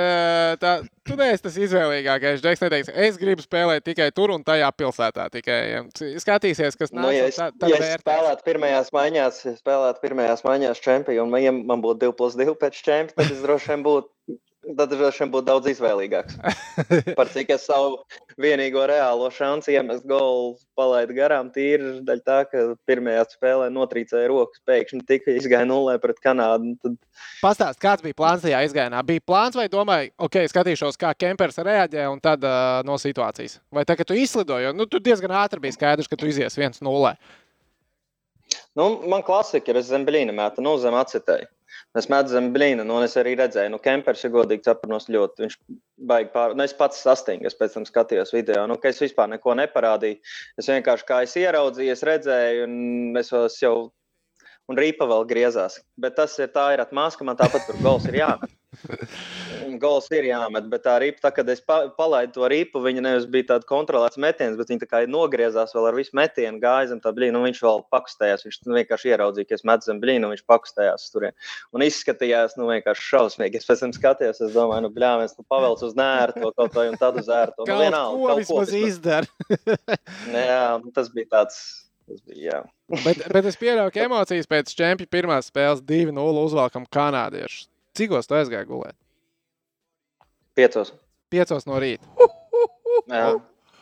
tā, 0.59 0.71
tu 1.07 1.15
neesi 1.19 1.43
tas 1.45 1.55
izvēlīgākais. 1.63 2.41
Džeks 2.43 2.63
neteiks, 2.65 2.89
es 3.07 3.19
gribu 3.21 3.43
spēlēt 3.45 3.85
tikai 3.87 4.09
tur 4.15 4.33
un 4.35 4.43
tajā 4.43 4.67
pilsētā. 4.75 5.29
Tikai 5.31 5.59
skatīsies, 6.19 6.75
kas 6.79 6.91
nāk. 6.91 7.05
Nu, 7.05 7.13
ja 7.15 7.29
es, 7.29 7.39
tā- 7.39 7.51
tad 7.55 7.71
ja 7.71 7.77
es 7.79 7.85
vērtēs. 7.85 8.03
spēlētu 8.03 8.47
pirmajās 8.49 8.91
maiņās, 8.95 9.39
ja 9.47 9.53
spēlētu 9.55 10.03
pirmajās 10.03 10.43
maiņās 10.43 10.83
čempionu, 10.83 11.29
un 11.31 11.39
ja 11.45 11.53
man 11.55 11.83
būtu 11.85 12.03
2 12.09 12.17
plus 12.19 12.35
2 12.35 12.57
pēc 12.59 12.81
čempiona, 12.83 13.15
tad 13.21 13.31
es 13.31 13.43
droši 13.45 13.71
vien 13.73 13.87
būtu. 13.87 14.11
Tad 14.65 14.89
droši 14.89 15.21
vien 15.21 15.31
būtu 15.33 15.45
daudz 15.45 15.67
izvēlīgāks. 15.69 16.37
Par 17.19 17.29
cik 17.29 17.51
es 17.53 17.67
savu 17.67 17.99
vienīgo 18.41 18.81
reālo 18.89 19.27
šansu 19.33 19.75
iemest 19.75 20.07
golu 20.09 20.55
palaidu 20.77 21.13
garām, 21.17 21.51
tīri 21.53 21.99
daļa 22.07 22.25
tā, 22.25 22.39
ka 22.49 22.63
pirmajā 22.89 23.27
spēlē 23.35 23.69
notrīcēja 23.73 24.31
rokas, 24.31 24.63
pēkšņi 24.65 25.03
tika 25.05 25.35
izgāja 25.37 25.69
nulē 25.69 25.99
pret 26.01 26.17
Kanādu. 26.25 26.73
Tad 26.81 26.97
Pastāst, 27.43 27.79
kāds 27.83 28.01
bija 28.05 28.17
plāns 28.17 28.45
tajā 28.45 28.63
izgājienā? 28.65 29.05
Bija 29.05 29.23
plāns 29.29 29.57
vai 29.59 29.67
domāji, 29.69 30.11
ok, 30.17 30.41
skatīšos, 30.49 30.97
kā 31.01 31.13
kempers 31.13 31.61
reaģē 31.61 32.09
un 32.09 32.21
tad 32.23 32.43
uh, 32.47 32.81
no 32.87 32.97
situācijas? 33.01 33.59
Vai 33.73 33.85
tā, 33.85 33.97
ka 33.99 34.07
tu 34.07 34.17
izlidoji, 34.17 34.65
jo 34.65 34.75
nu, 34.75 34.89
tu 34.89 35.01
diezgan 35.03 35.35
ātri 35.45 35.61
bija 35.67 35.77
skaidrs, 35.77 36.09
ka 36.09 36.17
tu 36.17 36.31
izies 36.31 36.57
viens 36.57 36.81
nulle. 36.85 37.13
Nu, 38.75 38.89
man 39.07 39.23
klasika 39.25 39.71
ir, 39.71 39.79
zem 39.85 40.03
blīna 40.07 40.33
mēta, 40.35 40.63
nu, 40.63 40.75
zem 40.81 40.97
acetēju. 40.97 41.47
Es 41.95 42.09
metu 42.11 42.33
zem 42.33 42.49
blīna, 42.51 42.83
un 42.83 43.05
es 43.05 43.13
arī 43.19 43.37
redzēju, 43.39 43.71
nu, 43.71 43.79
Kempers 43.83 44.25
ir 44.27 44.33
godīgi 44.33 44.67
sapranos 44.67 45.07
ļoti. 45.07 45.45
Viņš 45.45 45.53
baigi 46.09 46.31
pār, 46.33 46.55
nu, 46.57 46.65
es 46.67 46.75
pats 46.75 46.99
sastingu, 47.05 47.47
es 47.47 47.55
pēc 47.55 47.77
tam 47.77 47.85
skatījos 47.87 48.33
video, 48.35 48.65
nu, 48.67 48.75
ka 48.81 48.91
es 48.91 48.99
vispār 48.99 49.29
neko 49.31 49.55
neparādīju. 49.61 50.19
Es 50.59 50.67
vienkārši 50.71 51.07
kā 51.07 51.21
es 51.23 51.37
ieraudzīju, 51.39 51.93
es 51.95 52.03
redzēju, 52.09 52.67
un 52.67 53.21
es 53.21 53.31
jau, 53.61 53.75
un 54.67 54.81
rīpa 54.81 55.07
vēl 55.07 55.23
griezās. 55.29 55.79
Bet 55.95 56.17
tas 56.19 56.35
ir 56.43 56.51
tā, 56.51 56.73
ir 56.75 56.83
atmāska, 56.83 57.27
man 57.27 57.39
tāpat 57.39 57.63
tur 57.69 57.79
gols 57.85 58.09
ir 58.11 58.19
jāmet. 58.19 58.51
Gols 59.81 60.07
ir 60.13 60.27
jāmet, 60.29 60.67
bet 60.71 60.83
tā 60.85 60.95
ripa, 61.01 61.21
tā, 61.25 61.31
kad 61.35 61.49
es 61.51 61.61
pa, 61.63 61.77
palaidu 61.97 62.35
to 62.37 62.49
ripu, 62.51 62.81
viņa 62.83 63.03
nevis 63.05 63.27
bija 63.31 63.49
tāda 63.53 63.67
kontrolēta 63.69 64.21
metiens, 64.21 64.57
bet 64.59 64.71
viņa 64.71 64.83
tā 64.83 64.89
kā 64.91 65.01
nogriezās 65.09 65.75
vēl 65.75 65.89
ar 65.89 65.97
visu 65.97 66.15
metienu, 66.17 66.61
gāja 66.63 66.91
zem 66.91 67.01
tā 67.03 67.13
blīna, 67.15 67.39
un 67.39 67.47
viņš 67.49 67.61
vēl 67.65 67.83
pakustējās. 67.93 68.45
Viņš 68.47 68.59
vienkārši 68.67 69.13
ieraudzīja, 69.13 69.49
ka 69.49 69.57
es 69.57 69.65
metu 69.67 69.89
zem 69.89 70.01
blīna, 70.03 70.27
un 70.27 70.35
viņš 70.35 70.45
pakustējās 70.51 71.07
tur. 71.13 71.29
Un 71.75 71.85
izskatījās, 71.85 72.57
nu, 72.59 72.69
vienkārši 72.73 73.07
šausmīgi. 73.11 73.61
Es 73.61 73.69
pēc 73.69 73.85
tam 73.85 73.95
skatījos, 73.95 74.43
es 74.45 74.53
domāju, 74.55 74.87
nu, 74.87 74.93
bļā, 74.95 75.15
mēs 75.23 75.37
nu 75.39 75.47
pavelc 75.49 75.83
uz 75.85 75.97
nērto 75.97 76.51
kaut 76.55 76.77
vai 76.77 76.89
un 76.91 76.99
tad 77.01 77.19
uz 77.21 77.31
ērto. 77.31 77.65
Nu, 77.67 77.79
vienalga, 77.81 78.21
ko 78.21 78.37
vismaz 78.41 78.75
izdara. 78.77 79.27
Nu, 80.29 80.45
Jā, 80.51 80.63
nu, 80.83 80.93
tas 80.95 81.11
bija 81.13 81.31
tāds. 81.37 81.59
Tas 82.05 82.19
bija, 82.21 82.59
bet, 83.01 83.23
bet 83.33 83.47
es 83.49 83.55
pieļauju, 83.57 83.89
ka 83.95 84.03
emocijas 84.05 84.45
pēc 84.45 84.69
čempiona 84.77 85.09
pirmās 85.09 85.47
spēles 85.49 85.81
2-0 85.81 86.43
uzvalkam 86.43 86.85
kanādiešus. 86.93 87.65
Cikos 87.95 88.29
tu 88.29 88.37
aizgāji 88.37 88.69
gulēt? 88.69 88.95
Piecos. 90.55 90.93
5 91.33 91.67
no 91.67 91.81
rīta. 91.81 92.31
Jā. 93.11 93.27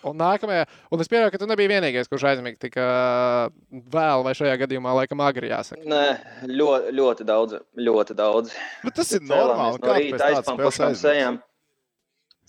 Un 0.03 0.17
nākamajā, 0.19 0.65
un 0.91 0.99
es 0.99 1.07
pieļauju, 1.11 1.31
ka 1.31 1.39
tu 1.39 1.47
nebija 1.47 1.71
vienīgais, 1.71 2.09
kurš 2.11 2.25
aizmiga 2.33 2.59
tik 2.59 2.75
vēl, 2.75 4.23
vai 4.25 4.33
šajā 4.35 4.57
gadījumā 4.65 4.97
laikam 4.97 5.23
agri 5.23 5.47
jāsaka. 5.47 5.79
Nē, 5.87 6.03
ļoti, 6.49 6.91
ļoti 6.97 7.27
daudz. 7.29 7.55
Ļoti 7.79 8.17
daudz. 8.19 8.51
Bet 8.83 8.97
tas 8.99 9.13
ir 9.15 9.23
Cēlāmies 9.23 9.79
normāli. 9.79 9.79
no 9.85 9.95
rīta 9.95 10.29
aizpampušām 10.33 10.97
sejām. 10.99 11.39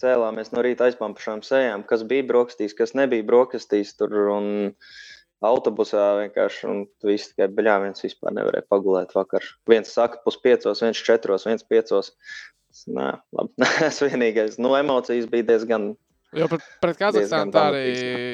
Cēlāmies 0.03 0.51
no 0.51 0.65
rīta 0.67 0.89
aizpampušām 0.89 1.45
sejām, 1.47 1.87
kas 1.87 2.03
bija 2.11 2.27
brokastīs, 2.27 2.75
kas 2.75 2.97
nebija 2.99 3.27
brokastīs. 3.29 3.95
Tur 4.01 4.17
un 4.35 4.49
autobusā 5.45 6.05
vienkārši 6.22 6.68
un 6.70 6.85
viss 7.05 7.32
tikai 7.32 7.49
beļā. 7.53 7.80
viens 7.82 8.05
vispār 8.05 8.35
nevarēja 8.37 8.68
pagulēt 8.70 9.14
vakar. 9.16 9.45
Viens 9.68 9.93
saka 9.93 10.20
puspiecos, 10.24 10.82
viens 10.85 11.01
četros, 11.09 11.47
viens 11.49 11.66
piecos. 11.66 12.12
Nē, 12.91 13.11
labi. 13.32 13.68
Es 13.89 14.01
vienīgais. 14.03 14.59
Nu, 14.59 14.74
emocijas 14.78 15.28
bija 15.30 15.47
diezgan. 15.55 15.93
Jo 16.35 16.49
pret, 16.51 16.64
pret 16.82 16.99
Kazahstānu 16.99 17.55
tā 17.55 17.68
arī 17.70 17.91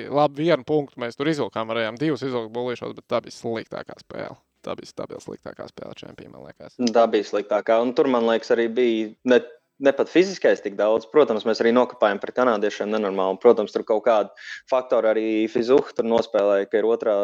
labi 0.09 0.46
vienu 0.46 0.64
punktu 0.64 1.03
mēs 1.03 1.18
tur 1.18 1.28
izvilkām. 1.28 1.68
Varējām 1.68 1.98
divus 2.01 2.24
izvilkt 2.24 2.53
bulīšos, 2.55 2.94
bet 2.96 3.07
tā 3.12 3.20
bija 3.24 3.36
sliktākā 3.36 3.98
spēle. 4.01 4.38
Tā 4.64 4.74
bija 4.76 4.88
stabila 4.88 5.20
sliktākā 5.24 5.66
spēle 5.68 5.96
čempionā, 5.96 6.34
man 6.36 6.48
liekas. 6.48 6.76
Tā 6.92 7.05
bija 7.12 7.28
sliktākā. 7.28 7.78
Un 7.84 7.92
tur, 7.96 8.09
man 8.12 8.26
liekas, 8.28 8.53
arī 8.53 8.66
bija 8.72 9.12
ne, 9.28 9.40
ne 9.81 9.93
pat 9.97 10.11
fiziskais 10.12 10.62
tik 10.64 10.76
daudz. 10.78 11.09
Protams, 11.11 11.47
mēs 11.49 11.62
arī 11.62 11.72
nokāpājām 11.76 12.20
pret 12.22 12.37
kanādiešiem 12.37 12.91
nenormāli. 12.93 13.37
Un, 13.37 13.43
protams, 13.43 13.72
tur 13.74 13.87
kaut 13.89 14.05
kādi 14.07 14.49
faktori 14.70 15.11
arī 15.11 15.28
fizuha 15.53 15.97
tur 15.97 16.09
nospēlēja, 16.09 16.68
ka 16.70 16.81
ir 16.81 16.89
otrā, 16.89 17.16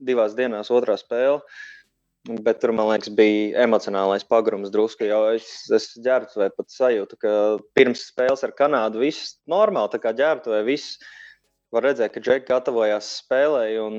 divās 0.00 0.36
dienās 0.38 0.72
otrā 0.74 0.96
spēle. 1.00 1.42
Bet 2.28 2.58
tur, 2.60 2.74
man 2.76 2.90
liekas, 2.90 3.12
bija 3.16 3.62
emocionālais 3.64 4.26
pagrums 4.28 4.72
drusku. 4.72 5.06
Jau 5.08 5.22
es, 5.36 5.46
es 5.72 5.92
ģērbtu, 6.04 6.40
vai 6.42 6.50
pat 6.52 6.72
sajūtu, 6.72 7.20
ka 7.22 7.30
pirms 7.78 8.08
spēles 8.10 8.42
ar 8.44 8.52
Kanādu 8.58 9.00
viss 9.04 9.38
normāli, 9.48 9.92
tā 9.94 10.02
kā 10.02 10.12
ģērbtu, 10.18 10.52
vai 10.52 10.64
viss 10.66 10.98
var 11.72 11.86
redzēt, 11.88 12.12
ka 12.12 12.24
Džeki 12.24 12.50
gatavojās 12.50 13.14
spēlē. 13.22 13.64
Un, 13.84 13.96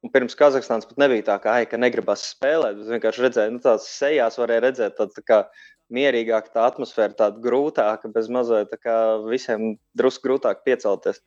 un 0.00 0.14
pirms 0.14 0.38
Kazahstānas 0.38 0.88
pat 0.88 1.02
nebija 1.02 1.26
tā, 1.32 1.36
ka, 1.42 1.58
ai, 1.58 1.68
ka 1.68 1.80
negribas 1.80 2.24
spēlēt. 2.36 2.80
Es 2.80 2.94
vienkārši 2.94 3.26
redzēju, 3.26 3.56
nu, 3.56 3.62
tās 3.66 3.90
sejās 3.98 4.40
varēja 4.40 4.64
redzēt, 4.68 4.96
tāda 5.00 5.18
tā 5.18 5.26
kā 5.26 5.42
mierīgāka 5.94 6.54
tā 6.54 6.66
atmosfēra, 6.70 7.16
tāda 7.18 7.42
grūtāka, 7.42 8.10
bez 8.14 8.30
mazliet 8.32 8.70
tā 8.72 8.78
kā 8.80 8.96
visiem 9.26 9.74
drusku 9.98 10.28
grūtāk 10.28 10.64
piecelties. 10.66 11.22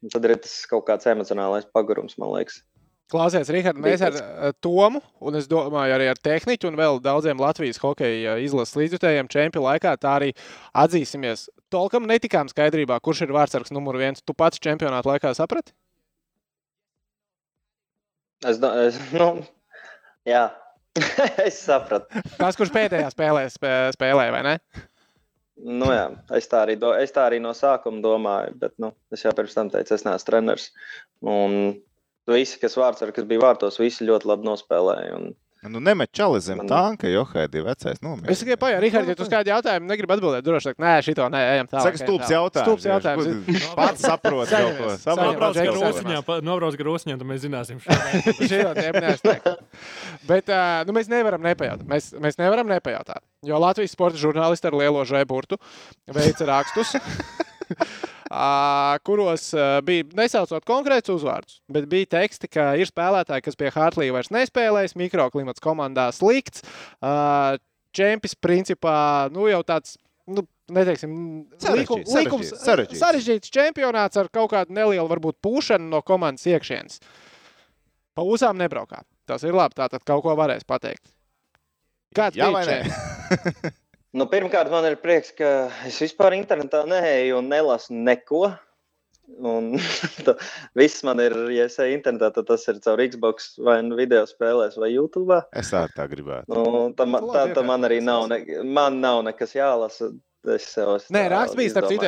Un 0.00 0.12
tad 0.12 0.24
ir 0.24 0.38
tas 0.40 0.54
kaut 0.70 0.86
kāds 0.88 1.08
emocionālais 1.10 1.68
pagrums, 1.74 2.16
man 2.20 2.32
liekas. 2.32 2.62
Klausies, 3.10 3.48
Rihard, 3.50 3.78
mēs 3.82 4.04
ar 4.06 4.14
eh, 4.14 4.52
Tomu, 4.62 5.00
un 5.18 5.34
es 5.34 5.48
domāju, 5.50 5.96
arī 5.96 6.06
ar 6.12 6.18
tehniku 6.22 6.68
un 6.70 6.76
vēl 6.78 7.00
daudziem 7.02 7.40
Latvijas 7.42 7.80
hokeja 7.82 8.36
izlases 8.38 8.78
līdzjutējiem 8.78 9.30
čempionu 9.32 9.66
laikā, 9.66 9.96
tā 9.98 10.12
arī 10.20 10.30
atzīsimies. 10.78 11.48
Tolkam 11.74 12.06
netikām 12.06 12.50
skaidrībā, 12.50 13.00
kurš 13.02 13.24
ir 13.26 13.34
vārdsargs 13.34 13.74
numur 13.74 13.98
viens. 13.98 14.22
Tu 14.22 14.34
pats 14.34 14.62
čempionāta 14.62 15.10
laikā 15.10 15.34
saprati? 15.34 15.74
Es, 18.46 18.62
es, 18.62 19.00
nu, 19.18 19.32
jā, 20.28 20.46
es 21.48 21.58
sapratu. 21.62 22.22
Tas, 22.38 22.56
kurš 22.58 22.72
pēdējā 22.74 23.10
spēlē 23.12 23.44
spē, 23.52 23.74
spēlē, 23.96 24.30
vai 24.34 24.40
ne? 24.46 24.54
Nu, 25.60 25.90
jā, 25.92 26.06
es, 26.38 26.48
tā 26.48 26.62
arī 26.64 26.78
do, 26.80 26.94
es 26.96 27.12
tā 27.12 27.26
arī 27.28 27.38
no 27.42 27.52
sākuma 27.56 28.00
domāju, 28.04 28.54
bet 28.62 28.72
nu, 28.80 28.94
es 29.12 29.26
jau 29.26 29.32
pirms 29.36 29.56
tam 29.56 29.68
teicu, 29.72 29.92
es 29.94 30.06
neesmu 30.06 30.26
treneris. 30.26 30.70
Un 31.20 31.56
visi, 32.30 32.58
kas 32.62 32.78
vārds 32.80 33.04
kas 33.04 33.28
bija 33.28 33.44
vārtos, 33.44 33.80
visi 33.82 34.08
ļoti 34.08 34.30
labi 34.30 34.48
nospēlēja. 34.48 35.18
Un... 35.18 35.34
Nu, 35.68 35.76
nemet 35.76 36.08
čali 36.16 36.38
zem 36.40 36.56
Man- 36.56 36.68
tanka, 36.70 37.04
jo 37.12 37.20
Haidī 37.28 37.60
vecais 37.60 37.98
nomierināts. 38.00 38.32
Es 38.32 38.40
tikai 38.40 38.56
pajautāju, 38.56 38.80
Rihard, 38.80 39.08
ja 39.12 39.14
tu 39.18 39.26
uz 39.26 39.28
kādu 39.28 39.50
jautājumu 39.52 39.90
negribi 39.90 40.14
atbildēt, 40.16 40.44
droši 40.46 40.70
vien, 40.70 40.76
nē, 40.80 40.92
šito 41.04 41.26
nē, 41.28 41.40
ejam 41.54 41.68
tālāk. 41.68 41.84
Saka, 41.84 42.00
stulbs 42.00 42.30
jautājums. 42.32 42.64
Stulbs 42.64 42.86
jautājums. 42.88 43.66
Pats 43.76 44.00
saprot 44.06 44.48
kaut 44.48 44.78
ko. 44.78 44.88
Saprot, 44.96 45.36
pa- 46.24 46.40
nobrauc 46.40 46.78
grūsņā, 46.80 47.18
tad 47.20 47.26
mēs 47.28 47.44
zināsim. 47.44 47.76
šo. 47.84 47.92
Šito 48.40 48.72
tiem 48.78 48.96
neaizteiktu. 49.04 49.52
Bet 50.30 50.48
uh, 50.48 50.80
nu, 50.88 50.96
mēs 50.96 51.12
nevaram 51.12 51.44
nepajautāt. 51.44 51.84
Mēs, 51.92 52.08
mēs 52.16 52.40
nevaram 52.40 52.70
nepajautāt. 52.72 53.20
Jo 53.44 53.60
Latvijas 53.60 53.92
sporta 53.92 54.16
žurnālisti 54.20 54.64
ar 54.70 54.76
lielo 54.80 55.04
žēburtu 55.04 55.60
veica 56.08 56.48
rakstus, 56.48 56.96
kuros 59.06 59.48
bija 59.86 60.04
nesaucot 60.18 60.64
konkrētus 60.68 61.16
uzvārdus, 61.18 61.56
bet 61.72 61.88
bija 61.90 62.06
teksti, 62.14 62.48
ka 62.52 62.68
ir 62.78 62.86
spēlētāji, 62.86 63.42
kas 63.48 63.58
pie 63.58 63.72
Hartlīja 63.74 64.14
vairs 64.14 64.30
nespēlēs, 64.34 64.94
mikroklimats 64.98 65.62
komandā 65.64 66.08
slikts. 66.14 66.62
Čempis 67.90 68.36
principā 68.38 69.26
nu, 69.34 69.48
jau 69.50 69.62
tāds. 69.66 69.96
Nu, 70.30 70.44
Neteiksim, 70.70 71.10
Sarežģīts, 71.58 71.80
likum- 71.80 72.04
likums- 72.06 72.52
sarežģīts, 72.54 72.62
sarežģīts. 72.62 73.00
sarežģīts 73.02 73.50
čempionāts 73.50 74.16
ar 74.20 74.28
kaut 74.30 74.52
kādu 74.52 74.70
nelielu, 74.70 75.08
varbūt, 75.10 75.40
pūšanu 75.42 75.88
no 75.90 75.98
komandas 76.06 76.46
iekšienes. 76.46 77.00
Pa 78.14 78.22
uzām 78.22 78.54
nebraukā. 78.56 79.00
Tas 79.26 79.42
ir 79.42 79.50
labi. 79.52 79.74
Tātad 79.74 80.04
kaut 80.06 80.22
ko 80.22 80.36
varēs 80.38 80.62
pateikt. 80.62 81.10
Kāds 82.14 82.38
Jā 82.38 82.46
bija 82.54 82.62
čempions? 82.84 83.74
Nu, 84.12 84.26
pirmkārt, 84.26 84.70
man 84.72 84.86
ir 84.88 84.96
prieks, 84.98 85.30
ka 85.38 85.70
es 85.86 86.00
vispār 86.02 86.34
internetā 86.34 86.82
neeju 86.88 87.38
un 87.38 87.50
nelasu 87.52 87.94
neko. 87.94 88.48
Un 89.46 89.68
tā- 90.26 90.34
viss 90.74 91.04
man 91.06 91.20
ir, 91.22 91.36
ja 91.54 91.68
es 91.68 91.76
eju 91.78 91.94
internetā, 91.94 92.32
tad 92.34 92.48
tas 92.48 92.64
ir 92.72 92.80
caur 92.82 92.98
Xbox 93.06 93.52
vai 93.62 93.76
nu 93.86 93.94
video 93.94 94.24
spēlēs 94.26 94.74
vai 94.82 94.88
YouTube. 94.96 95.38
Es 95.54 95.70
arī 95.70 95.94
tā 95.94 96.08
gribētu. 96.10 96.50
Nu, 96.50 96.88
tā, 96.98 97.06
man- 97.06 97.22
Nu, 97.22 97.30
tā, 97.36 97.44
tā 97.54 97.62
man 97.64 97.86
arī 97.86 98.00
nav, 98.02 98.26
ne, 98.32 98.40
man 98.66 98.98
nav 99.04 99.22
nekas 99.28 99.54
jālasa. 99.54 100.10
Es 100.48 100.64
sev 100.72 100.88
esmu 100.96 101.12
Nē, 101.12 101.20
tā 101.28 101.30
raksts 101.34 101.56
bija 101.58 101.70
starp 101.74 101.90
citu. 101.90 102.00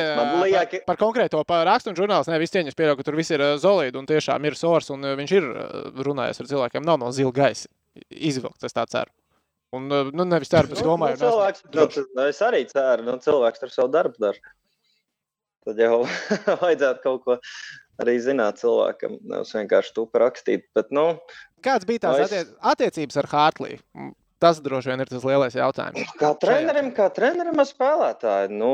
liek, 0.43 0.71
Par, 0.73 0.79
par 0.87 0.97
konkrēto 0.97 1.43
par 1.45 1.67
rakstu 1.69 1.91
un 1.91 1.95
žurnālistu. 1.99 2.31
Nē, 2.33 2.39
viss 2.41 2.51
cieņas 2.55 2.73
pieļauj, 2.79 2.97
ka 2.97 3.03
tur 3.05 3.15
viss 3.19 3.29
ir 3.29 3.43
zolīdi 3.61 3.99
un 4.01 4.07
tiešām 4.09 4.47
ir 4.49 4.55
sors. 4.57 4.89
Un 4.89 5.05
viņš 5.21 5.33
ir 5.37 5.45
runājis 6.01 6.41
ar 6.41 6.49
cilvēkiem. 6.49 6.83
Nav 6.83 6.97
no 6.97 7.11
zila 7.13 7.29
gaisa 7.31 7.69
izvilkts, 8.09 8.65
es 8.65 8.73
tā 8.73 8.87
ceru. 8.89 9.13
Un, 9.73 9.87
ā, 9.89 10.01
nu, 10.13 10.25
nevis 10.29 10.51
ceru, 10.53 10.69
bet 10.69 10.77
es 10.77 10.85
domāju, 10.85 11.17
nu, 11.17 11.23
cilvēks, 11.25 11.63
nu, 11.73 11.85
t- 11.89 12.03
nu, 12.13 12.25
es 12.29 12.41
arī 12.45 12.59
ceru, 12.69 13.05
nu, 13.07 13.15
cilvēks 13.23 13.63
ar 13.65 13.71
savu 13.73 13.89
darbu 13.93 14.21
dara. 14.21 14.53
Tad 15.65 15.79
jau 15.81 16.01
vajadzētu 16.63 17.01
kaut 17.05 17.23
ko 17.25 17.37
arī 18.03 18.17
zināt 18.21 18.59
cilvēkam. 18.61 19.17
Nevis 19.31 19.53
vienkārši 19.57 19.95
tu 19.95 20.05
rakstīt. 20.21 20.67
Bet, 20.77 20.91
nu, 20.93 21.07
kāds 21.65 21.87
bija 21.89 22.03
tās 22.05 22.19
Nu, 22.19 22.25
es- 22.27 22.33
attie 22.59 22.89
attiecības 22.89 23.21
ar 23.23 23.29
Hartliju? 23.33 23.79
Tas 24.43 24.59
droši 24.59 24.91
vien 24.91 24.99
ir 24.99 25.07
tas 25.07 25.23
lielais 25.23 25.55
jautājums. 25.55 26.09
kā 26.19 26.33
trenerim, 26.41 26.89
kā 26.91 27.05
trenerim 27.15 27.61
ar 27.63 27.67
spēlētāju. 27.69 28.49
Nu, 28.51 28.73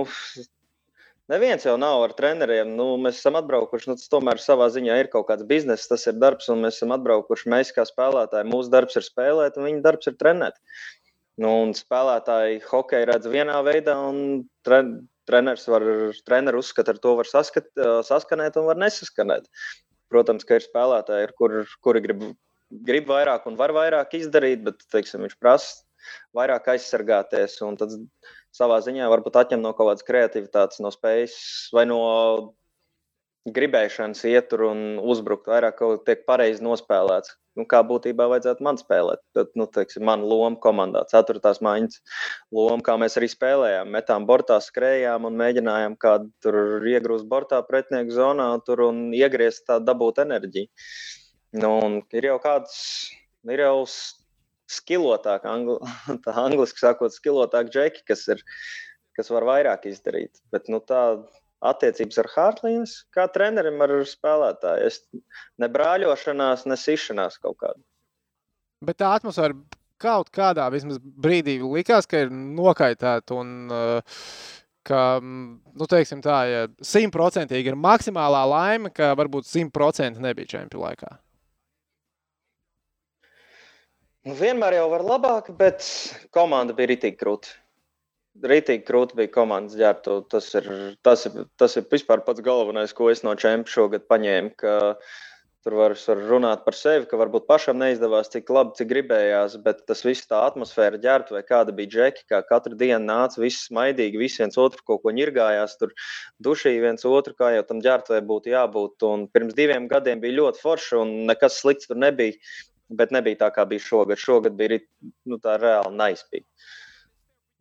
Neviens 1.29 1.61
jau 1.61 1.75
nav 1.77 2.01
ar 2.07 2.13
treneriem. 2.17 2.71
Nu, 2.73 2.95
mēs 3.01 3.19
esam 3.21 3.35
atbraukuši. 3.37 3.91
Nu, 3.91 3.95
tas 3.99 4.09
tomēr 4.09 4.39
savā 4.41 4.65
ziņā 4.73 4.95
ir 4.97 5.09
kaut 5.13 5.27
kāds 5.27 5.45
bizness, 5.49 5.89
tas 5.91 6.07
ir 6.09 6.17
darbs, 6.17 6.47
un 6.49 6.63
mēs 6.63 6.79
esam 6.79 6.95
atbraukuši. 6.95 7.51
Mēs 7.53 7.69
kā 7.75 7.85
spēlētāji, 7.85 8.49
mūsu 8.49 8.73
darbs 8.73 8.97
ir 8.97 9.05
spēlēt, 9.05 9.59
un 9.59 9.67
viņa 9.69 9.83
darbs 9.85 10.09
ir 10.09 10.17
trenēt. 10.17 10.57
Nu, 11.39 11.51
un 11.67 11.75
spēlētāji 11.77 12.63
hokeju 12.65 13.09
redz 13.11 13.29
vienā 13.29 13.59
veidā, 13.67 13.93
un 14.09 14.41
tre, 14.65 14.81
treneris 15.29 15.69
var, 15.69 15.85
treneris 16.25 16.65
uzskata, 16.65 16.97
ar 16.97 17.03
to 17.03 17.13
var 17.21 17.29
saskat, 17.29 17.69
saskanēt 18.09 18.57
un 18.59 18.65
var 18.71 18.81
nesaskanēt. 18.81 19.45
Protams, 20.09 20.47
ka 20.49 20.57
ir 20.57 20.65
spēlētāji, 20.65 21.29
kur, 21.37 21.59
kuri 21.85 22.01
grib, 22.07 22.25
grib 22.89 23.13
vairāk 23.13 23.45
un 23.47 23.59
var 23.59 23.75
vairāk 23.77 24.17
izdarīt, 24.17 24.65
bet 24.65 24.81
teiksim, 24.89 25.21
viņš 25.27 25.37
prasa 25.37 25.85
vairāk 26.33 26.73
aizsargāties. 26.73 27.59
un 27.69 27.77
Tad 27.77 27.93
savā 28.55 28.79
ziņā 28.85 29.09
varbūt 29.11 29.37
atņem 29.43 29.61
no 29.63 29.73
kaut 29.77 29.91
kādas 29.91 30.07
kreativitātes, 30.07 30.81
no 30.83 30.91
spējas 30.93 31.35
vai 31.75 31.85
no 31.89 31.99
gribēšanas 33.49 34.23
iet 34.29 34.49
tur 34.51 34.65
un 34.69 34.81
uzbrukt. 34.99 35.47
Vairāk 35.49 35.77
kaut 35.79 36.01
kā 36.01 36.11
tiek 36.11 36.25
pareizi 36.27 36.63
nospēlēts. 36.65 37.35
Nu, 37.57 37.65
kā 37.67 37.81
būtībā 37.83 38.27
vajadzētu 38.31 38.63
man 38.63 38.77
spēlēt. 38.79 39.19
Tad, 39.35 39.49
nu, 39.59 39.65
teiksim, 39.73 40.05
man 40.07 40.21
loma 40.23 40.55
komandā, 40.63 41.01
ceturtās 41.11 41.59
maiņas 41.65 41.99
loma, 42.55 42.79
kā 42.85 42.95
mēs 43.01 43.17
arī 43.19 43.27
spēlējām. 43.31 43.89
Metām 43.95 44.27
bortā, 44.29 44.59
skrējām 44.63 45.27
un 45.27 45.39
mēģinājām 45.39 45.97
kādu 45.99 46.29
tur 46.43 46.87
iegrūst 46.87 47.27
bortā 47.31 47.59
pretinieku 47.67 48.15
zonā 48.15 48.51
tur 48.67 48.85
un 48.87 49.09
iegriezt 49.17 49.65
tā 49.67 49.79
dabūt 49.83 50.23
enerģiju. 50.23 50.71
Nu, 51.59 51.73
ir 52.15 52.29
jau 52.29 52.37
kāds, 52.43 52.77
ir 53.49 53.65
jau 53.65 53.75
skilotāk, 54.69 55.47
angli, 55.49 55.77
tā 56.25 56.35
angliski 56.43 56.83
sakot, 56.83 57.15
skilotāk 57.15 57.71
džeki, 57.73 58.05
kas, 58.09 58.25
ir, 58.33 58.43
kas 59.17 59.31
var 59.33 59.47
vairāk 59.49 59.89
izdarīt. 59.89 60.41
Bet 60.53 60.69
nu, 60.71 60.81
tā 60.83 61.03
attiecības 61.65 62.21
ar 62.21 62.29
Hārtlīnu, 62.35 62.85
kā 63.15 63.27
trenerim 63.33 63.81
ar 63.83 63.97
spēlētāju, 64.07 64.87
es 64.87 65.01
ne 65.59 65.67
brāļošanās, 65.71 66.67
ne 66.69 66.79
sišanās 66.79 67.41
kaut 67.43 67.59
kādā. 67.63 67.81
Bet 68.85 69.01
tā 69.01 69.11
atmosfēra 69.17 69.57
kaut 69.99 70.29
kādā 70.31 70.69
brīdī 70.71 71.57
likās, 71.59 72.07
ka 72.07 72.23
ir 72.23 72.29
nokaitēta 72.31 73.35
un 73.35 73.49
uh, 73.67 74.21
ka, 74.89 75.19
mm, 75.21 75.73
nu, 75.79 75.87
teiksim 75.89 76.21
tā, 76.25 76.37
ja 76.49 76.61
simtprocentīgi 76.85 77.73
ir 77.73 77.79
maksimālā 77.79 78.43
laime, 78.49 78.93
ka 78.95 79.11
varbūt 79.19 79.49
simtprocentīgi 79.49 80.23
nebija 80.23 80.53
čempionu 80.55 80.87
laikā. 80.87 81.11
Nu, 84.29 84.35
vienmēr 84.37 84.75
jau 84.77 84.89
var 84.91 85.01
labāk, 85.01 85.47
bet 85.57 85.81
komanda 86.35 86.75
bija 86.77 86.91
rītīgi 86.91 87.17
krūti. 87.17 87.55
Rītīgi 88.51 88.83
krūti 88.85 89.17
bija 89.17 89.31
komandas 89.33 89.77
ģērbta. 89.79 90.17
Tas 90.29 90.51
ir, 90.59 90.67
tas, 91.01 91.23
ir, 91.25 91.47
tas 91.57 91.73
ir 91.79 91.87
vispār 91.89 92.21
pats 92.27 92.43
galvenais, 92.45 92.93
ko 92.93 93.09
es 93.09 93.23
no 93.25 93.33
čempiona 93.33 93.73
šogad 93.73 94.05
paņēmu. 94.11 94.53
ka 94.59 94.75
Tur 95.65 95.73
var, 95.75 95.91
var 96.07 96.19
runāt 96.23 96.61
par 96.63 96.75
sevi, 96.79 97.03
ka 97.09 97.17
varbūt 97.19 97.43
pašam 97.49 97.81
neizdevās 97.81 98.29
tik 98.31 98.47
labi, 98.55 98.77
cik 98.77 98.87
gribējās, 98.93 99.57
bet 99.65 99.81
tas 99.89 100.05
viss 100.07 100.29
tā 100.29 100.37
atmosfēra 100.47 101.01
ģērbta, 101.03 101.35
vai 101.35 101.41
kāda 101.43 101.73
bija 101.75 101.91
džeki, 101.95 102.23
kā 102.31 102.39
katru 102.47 102.77
dienu 102.79 103.01
nāca, 103.03 103.41
viss 103.43 103.65
smaidīgi, 103.67 104.21
visi 104.21 104.39
viens 104.39 104.55
otru 104.55 104.85
kaut 104.87 105.03
ko 105.03 105.11
ņirgājās, 105.17 105.75
tur 105.81 105.91
dušīja 106.47 106.85
viens 106.85 107.03
otru, 107.09 107.35
kā 107.35 107.51
jau 107.57 107.65
tam 107.67 107.83
ģērbtai 107.83 108.21
būtu 108.31 108.53
jābūt. 108.53 109.03
Un 109.09 109.27
pirms 109.33 109.57
diviem 109.57 109.91
gadiem 109.91 110.23
bija 110.23 110.37
ļoti 110.37 110.63
forši, 110.63 110.95
un 111.01 111.13
nekas 111.27 111.59
slikts 111.59 111.91
tur 111.91 111.99
nebija. 112.07 112.39
Bet 112.89 113.13
nebija 113.13 113.43
tā, 113.43 113.49
kā 113.53 113.65
bija 113.69 113.85
šogad. 113.85 114.17
Šogad 114.17 114.55
bija 114.57 114.79
nu, 115.29 115.37
tā 115.41 115.59
reāli 115.61 115.97
naizpīgi. 115.99 116.47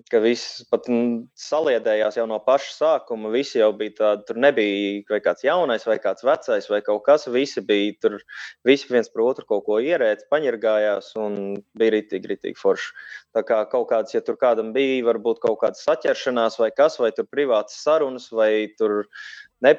Ka 0.09 0.21
viss 0.23 0.63
pat 0.71 0.87
saliedējās 1.43 2.17
jau 2.21 2.25
no 2.31 2.39
paša 2.41 2.71
sākuma. 2.77 3.33
Visi 3.35 3.59
jau 3.59 3.73
bija 3.77 3.97
tādi, 3.99 4.25
tur 4.29 4.39
nebija 4.41 5.03
vai 5.11 5.19
kāds 5.25 5.45
jaunais, 5.45 5.85
vai 5.91 5.99
kāds 6.01 6.25
vecais, 6.25 6.69
vai 6.71 6.79
kaut 6.87 7.03
kas. 7.09 7.27
Visi 7.35 7.61
bija 7.67 7.97
tur, 8.07 8.15
visi 8.65 8.89
viens 8.93 9.11
par 9.13 9.25
otru 9.27 9.45
kaut 9.51 9.67
ko 9.67 9.81
ierēdz, 9.85 10.29
paņirgājās 10.33 11.11
un 11.21 11.59
bija 11.77 11.97
ritīgi, 11.99 12.31
ritīgi 12.31 12.63
forši. 12.63 12.95
Tā 13.37 13.43
kā 13.51 13.59
kaut 13.75 13.91
kāds, 13.91 14.15
ja 14.15 14.23
tur 14.25 14.39
kādam 14.41 14.71
bija, 14.77 15.03
varbūt 15.11 15.43
kaut 15.45 15.59
kāda 15.65 15.83
saķeršanās 15.83 16.61
vai 16.63 16.71
kas, 16.79 16.97
vai 17.03 17.11
tur 17.13 17.29
privātas 17.29 17.83
sarunas, 17.83 18.31
vai 18.33 18.71
tur 18.79 19.03
ne, 19.67 19.75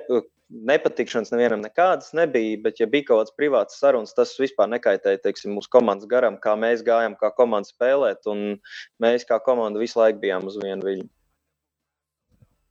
nepatikšanas 0.49 1.31
nevienam 1.33 1.61
nekādas 1.63 2.11
nebija, 2.17 2.57
bet 2.63 2.81
ja 2.81 2.87
bija 2.89 3.05
kaut 3.09 3.21
kāds 3.21 3.35
privāts 3.37 3.79
sarunas, 3.79 4.15
tas 4.17 4.33
vispār 4.41 4.69
nekaitēja 4.71 5.21
teiksim, 5.23 5.53
mūsu 5.57 5.69
komandas 5.71 6.09
garam, 6.09 6.39
kā 6.41 6.55
mēs 6.59 6.83
gājām, 6.85 7.15
kā 7.19 7.29
komanda 7.37 7.69
spēlēt, 7.69 8.25
un 8.31 8.57
mēs 9.01 9.27
kā 9.29 9.39
komanda 9.45 9.81
visu 9.81 10.01
laiku 10.01 10.21
bijām 10.23 10.49
uz 10.49 10.57
vienu 10.61 10.85
viļņu. 10.87 11.09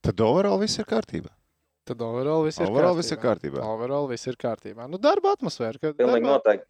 Tad 0.08 0.24
overall 0.24 0.58
viss 0.62 0.80
ir 0.80 0.88
kārtībā. 0.88 1.30
Tad 1.88 2.02
overall 2.04 2.44
viss 2.44 2.60
ir 2.60 2.66
Overall 2.68 2.92
kārtībā. 2.92 3.02
viss 3.02 3.12
ir 3.14 3.20
kārtībā. 3.22 3.62
Overall 3.64 4.08
viss 4.10 4.28
ir 4.28 4.36
kārtībā. 4.40 4.88
Nu, 4.90 4.98
darba 5.00 5.32
atmosfēra. 5.36 5.80
ka 5.80 5.94
Pilnīgi 5.96 6.26
Darbā, 6.26 6.34
noteikti. 6.34 6.68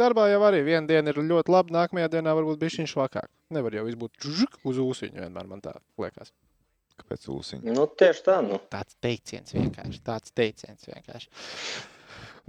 darbā 0.00 0.28
jau 0.30 0.40
arī 0.48 0.62
viena 0.64 0.86
diena 0.88 1.12
ir 1.12 1.20
ļoti 1.20 1.52
laba, 1.52 1.74
nākamajā 1.76 2.08
dienā 2.16 2.34
varbūt 2.38 2.60
bija 2.62 2.76
šī 2.78 2.86
švakāk. 2.88 3.28
Nevar 3.52 3.76
jau 3.76 3.84
viss 3.84 4.00
būt 4.00 4.30
uz 4.64 4.80
ūsuņu, 4.80 5.20
vienmēr 5.20 5.50
man 5.50 5.60
tā 5.60 5.76
liekas. 6.00 6.32
Kāpēc 7.00 7.26
ūsiņi? 7.32 7.74
Nu, 7.74 7.86
tieši 7.86 8.24
tā. 8.26 8.38
Nu. 8.44 8.60
Tāds 8.72 8.96
teiciens 9.02 9.54
vienkārši. 9.56 10.02
Tāds 10.06 10.32
teiciens 10.36 10.86
vienkārši. 10.88 11.28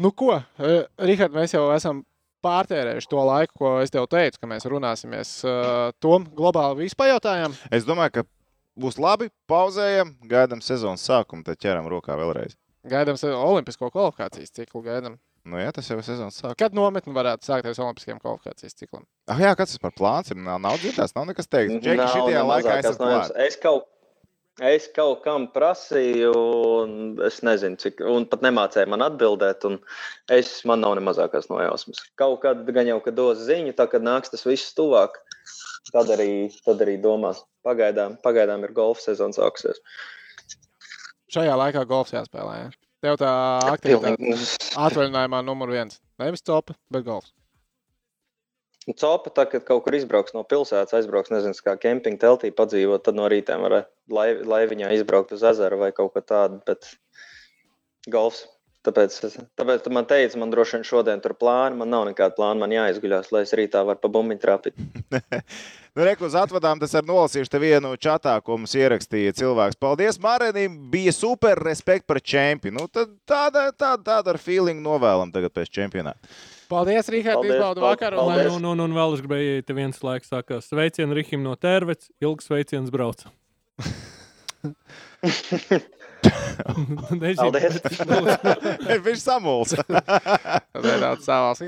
Nu, 0.02 0.12
ko, 0.12 0.42
eh, 0.60 0.86
Rihard, 1.00 1.34
mēs 1.36 1.54
jau 1.56 1.68
esam 1.76 2.04
pārtērējuši 2.46 3.10
to 3.12 3.24
laiku, 3.28 3.54
ko 3.62 3.72
es 3.84 3.92
tev 3.94 4.08
teicu, 4.10 4.40
ka 4.42 4.48
mēs 4.50 4.66
runāsimies. 4.66 5.34
Uh, 5.46 5.92
Tom 6.02 6.26
globāli 6.26 6.88
visu 6.88 6.98
pajautājām. 6.98 7.54
Es 7.72 7.86
domāju, 7.86 8.16
ka 8.16 8.24
būs 8.82 8.98
labi. 8.98 9.30
Pauzējam, 9.52 10.16
gaidām 10.32 10.64
sezonas 10.66 11.04
sākumu, 11.06 11.46
tad 11.46 11.60
ķeram 11.62 11.86
rokā 11.92 12.18
vēlreiz. 12.18 12.56
Gaidām 12.90 13.20
se- 13.20 13.30
olimpisko 13.30 13.92
kvalifikācijas 13.94 14.50
ciklu. 14.58 14.82
Gaidām. 14.88 15.20
Nu, 15.46 15.58
jā, 15.58 15.72
tas 15.74 15.88
jau 15.90 15.98
ir 15.98 16.06
sezonas 16.06 16.38
sākums. 16.42 16.58
Kad 16.58 16.74
nometni 16.74 17.14
varētu 17.14 17.46
sākties 17.46 17.78
olimpiskajam 17.82 18.20
kvalifikācijas 18.22 18.74
ciklam? 18.78 19.06
Ah, 19.28 19.38
jā, 19.38 19.54
kas 19.58 19.74
tas 19.76 19.82
par 19.82 19.92
plāns 19.92 20.34
ir? 20.34 20.38
Nav, 20.38 20.60
nav 20.62 20.78
dzirdēts, 20.82 21.14
nav 21.18 21.26
nekas 21.30 21.48
teiks. 21.50 21.78
Džeki, 21.82 22.26
ne 22.30 22.42
laikā 22.46 22.80
esat 22.82 22.98
klāt. 22.98 23.32
Es 23.38 23.58
kaut, 23.62 23.86
Es 24.60 24.90
kaut 24.92 25.22
kam 25.24 25.46
prasīju, 25.54 26.32
un 26.36 27.22
es 27.24 27.40
nezinu, 27.46 27.80
cik, 27.80 28.02
un 28.04 28.26
pat 28.28 28.44
nemācīju 28.44 28.92
man 28.92 29.06
atbildēt. 29.06 29.64
un 29.66 29.80
Es 30.28 30.66
man 30.68 30.84
nav 30.84 30.98
ne 31.00 31.06
mazākās 31.08 31.48
nojausmas. 31.50 32.04
Kaut 32.20 32.42
kad 32.44 32.68
gan 32.68 32.90
jau, 32.90 33.00
kad 33.00 33.16
dos 33.16 33.46
ziņu, 33.48 33.74
tā 33.78 33.88
kad 33.88 34.04
nāks 34.04 34.34
tas 34.34 34.44
viss 34.46 34.76
tuvāk, 34.76 35.16
tad 35.94 36.12
arī, 36.12 36.52
tad 36.66 36.84
arī 36.84 37.00
domās. 37.02 37.46
Pagaidām, 37.64 38.18
pagaidām 38.26 38.64
ir 38.68 38.76
golfa 38.76 39.02
sezona 39.08 39.38
sākusies. 39.38 39.80
Šajā 41.32 41.56
laikā 41.56 41.86
golfs 41.88 42.12
jāspēlē. 42.12 42.56
Ja? 42.66 42.72
Tev 43.02 43.18
tā 43.22 43.34
aktivitāte 43.72 44.36
atvaļinājumā 44.78 45.46
numur 45.48 45.72
viens. 45.72 46.02
Nevis 46.20 46.44
topa, 46.44 46.76
bet 46.92 47.08
golfs. 47.08 47.32
Un 48.90 48.96
Copa, 48.98 49.30
tā, 49.30 49.46
kad 49.46 49.66
kaut 49.68 49.84
kur 49.86 49.94
izbrauks 49.94 50.34
no 50.34 50.42
pilsētas, 50.48 50.96
aizbrauks, 50.98 51.30
nezinu, 51.30 51.54
kā 51.62 51.76
kempinga 51.78 52.18
teltī 52.24 52.50
padzīvot, 52.56 53.04
tad 53.06 53.20
no 53.20 53.28
rīta 53.30 53.60
var 53.62 53.84
lai- 54.10 54.42
laiviņā 54.42 54.90
izbraukt 54.98 55.36
uz 55.38 55.44
ezeru 55.46 55.78
vai 55.84 55.92
kaut 55.94 56.16
ko 56.16 56.24
tādu. 56.26 56.58
Bet 56.66 56.90
golfs. 58.10 58.48
Tāpēc, 58.82 59.14
tāpēc 59.62 59.86
man 59.94 60.08
teici, 60.10 60.40
man 60.42 60.50
droši 60.50 60.80
vien 60.80 60.86
šodien 60.90 61.20
tur 61.22 61.36
plāni, 61.38 61.78
man 61.78 61.92
nav 61.94 62.08
nekāda 62.08 62.34
plāna, 62.34 62.64
man 62.64 62.72
jāizguļās, 62.74 63.28
lai 63.30 63.44
es 63.46 63.54
rītā 63.54 63.84
varu 63.86 64.02
pa 64.02 64.10
bumbiņu 64.10 64.42
trāpīt. 64.42 64.82
Nu, 65.92 66.06
Reku 66.08 66.24
uz 66.24 66.36
atvadām, 66.40 66.80
tas 66.80 66.94
ar 66.96 67.04
nolasīšu 67.04 67.52
te 67.52 67.60
vienu 67.60 67.90
čatā, 68.00 68.38
ko 68.40 68.56
mums 68.56 68.72
ierakstīja 68.80 69.34
cilvēks. 69.36 69.76
Paldies, 69.76 70.22
Marenim, 70.24 70.78
bija 70.88 71.12
super 71.12 71.60
respekt 71.60 72.06
par 72.08 72.22
čempionu. 72.24 72.78
Nu, 72.78 72.88
tad 72.88 73.12
tāda, 73.28 73.66
tāda, 73.76 74.00
tāda 74.06 74.32
ar 74.32 74.40
feeling 74.40 74.80
novēlam 74.80 75.34
tagad 75.36 75.52
pēc 75.52 75.68
čempionāta. 75.76 76.32
Paldies, 76.72 77.10
Rīgārd, 77.12 77.42
Paldies, 77.42 77.58
izbaudu 77.58 77.84
vakaru. 77.84 78.22
lai- 78.30 78.46
Un, 78.56 78.64
un, 78.72 78.86
un 78.88 78.94
vēl 78.96 79.18
es 79.18 79.22
gribēju, 79.26 79.66
te 79.68 79.76
viens 79.78 80.00
laiks 80.08 80.32
saka, 80.32 80.62
sveicienu 80.64 81.18
Rihim 81.18 81.44
no 81.44 81.58
Tērvets, 81.60 82.08
ilgs 82.24 82.48
sveiciens 82.48 82.90
brauc. 82.94 83.26
Paldies. 87.42 87.42
Viņš 89.02 90.92
ir 90.92 91.02
tāds 91.02 91.26
savāls. 91.26 91.62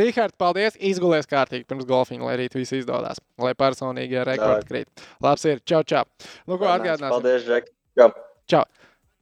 Rīgārd, 0.00 0.34
paldies. 0.40 0.76
Izgulies 0.90 1.28
kārtīgi 1.30 1.66
pirms 1.70 1.86
golfiņa, 1.88 2.26
lai 2.26 2.36
rīt 2.42 2.56
viss 2.58 2.74
izdodas. 2.76 3.20
Lai 3.40 3.52
personīgie 3.58 4.24
rekordi 4.26 4.68
krīt. 4.70 5.04
Labs 5.24 5.46
ir. 5.50 5.62
Čau, 5.68 5.82
čau. 5.86 6.04
Nu, 6.46 6.58
ko 6.60 6.70
atgādināsim? 6.72 7.14
Paldies, 7.16 7.46
Džek. 7.46 7.70
Jā. 8.00 8.10
Čau. 8.50 8.64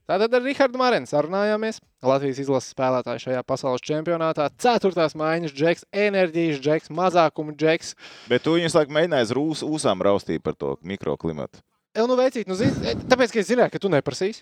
Tātad 0.09 0.33
ar 0.33 0.41
Rahardu 0.41 0.79
Marinu 0.81 1.05
sarunājāmies. 1.05 1.77
Latvijas 2.01 2.39
izlases 2.41 2.73
spēlētāji 2.73 3.27
šajā 3.27 3.43
pasaules 3.45 3.83
čempionātā. 3.85 4.47
Ceturtās 4.57 5.13
maiņas 5.19 5.53
džeks, 5.53 5.83
enerģijas 5.93 6.61
džeks, 6.65 6.89
mazākuma 6.97 7.53
džeks. 7.53 7.91
Bet 8.31 8.41
tu 8.41 8.55
viņus 8.55 8.73
laikam 8.73 8.97
mēģināji 8.97 9.37
uz 9.43 9.61
ūsām 9.67 10.01
raustīt 10.01 10.41
par 10.41 10.57
to 10.57 10.79
mikroklimatu. 10.81 11.61
Eu, 11.93 12.07
nu, 12.09 12.17
veicīt, 12.17 12.49
nu, 12.49 12.57
zin, 12.57 12.73
tāpēc, 13.09 13.35
ka 13.35 13.41
es 13.41 13.51
zināju, 13.51 13.73
ka 13.75 13.83
tu 13.83 13.89
neprasīsi. 13.93 14.41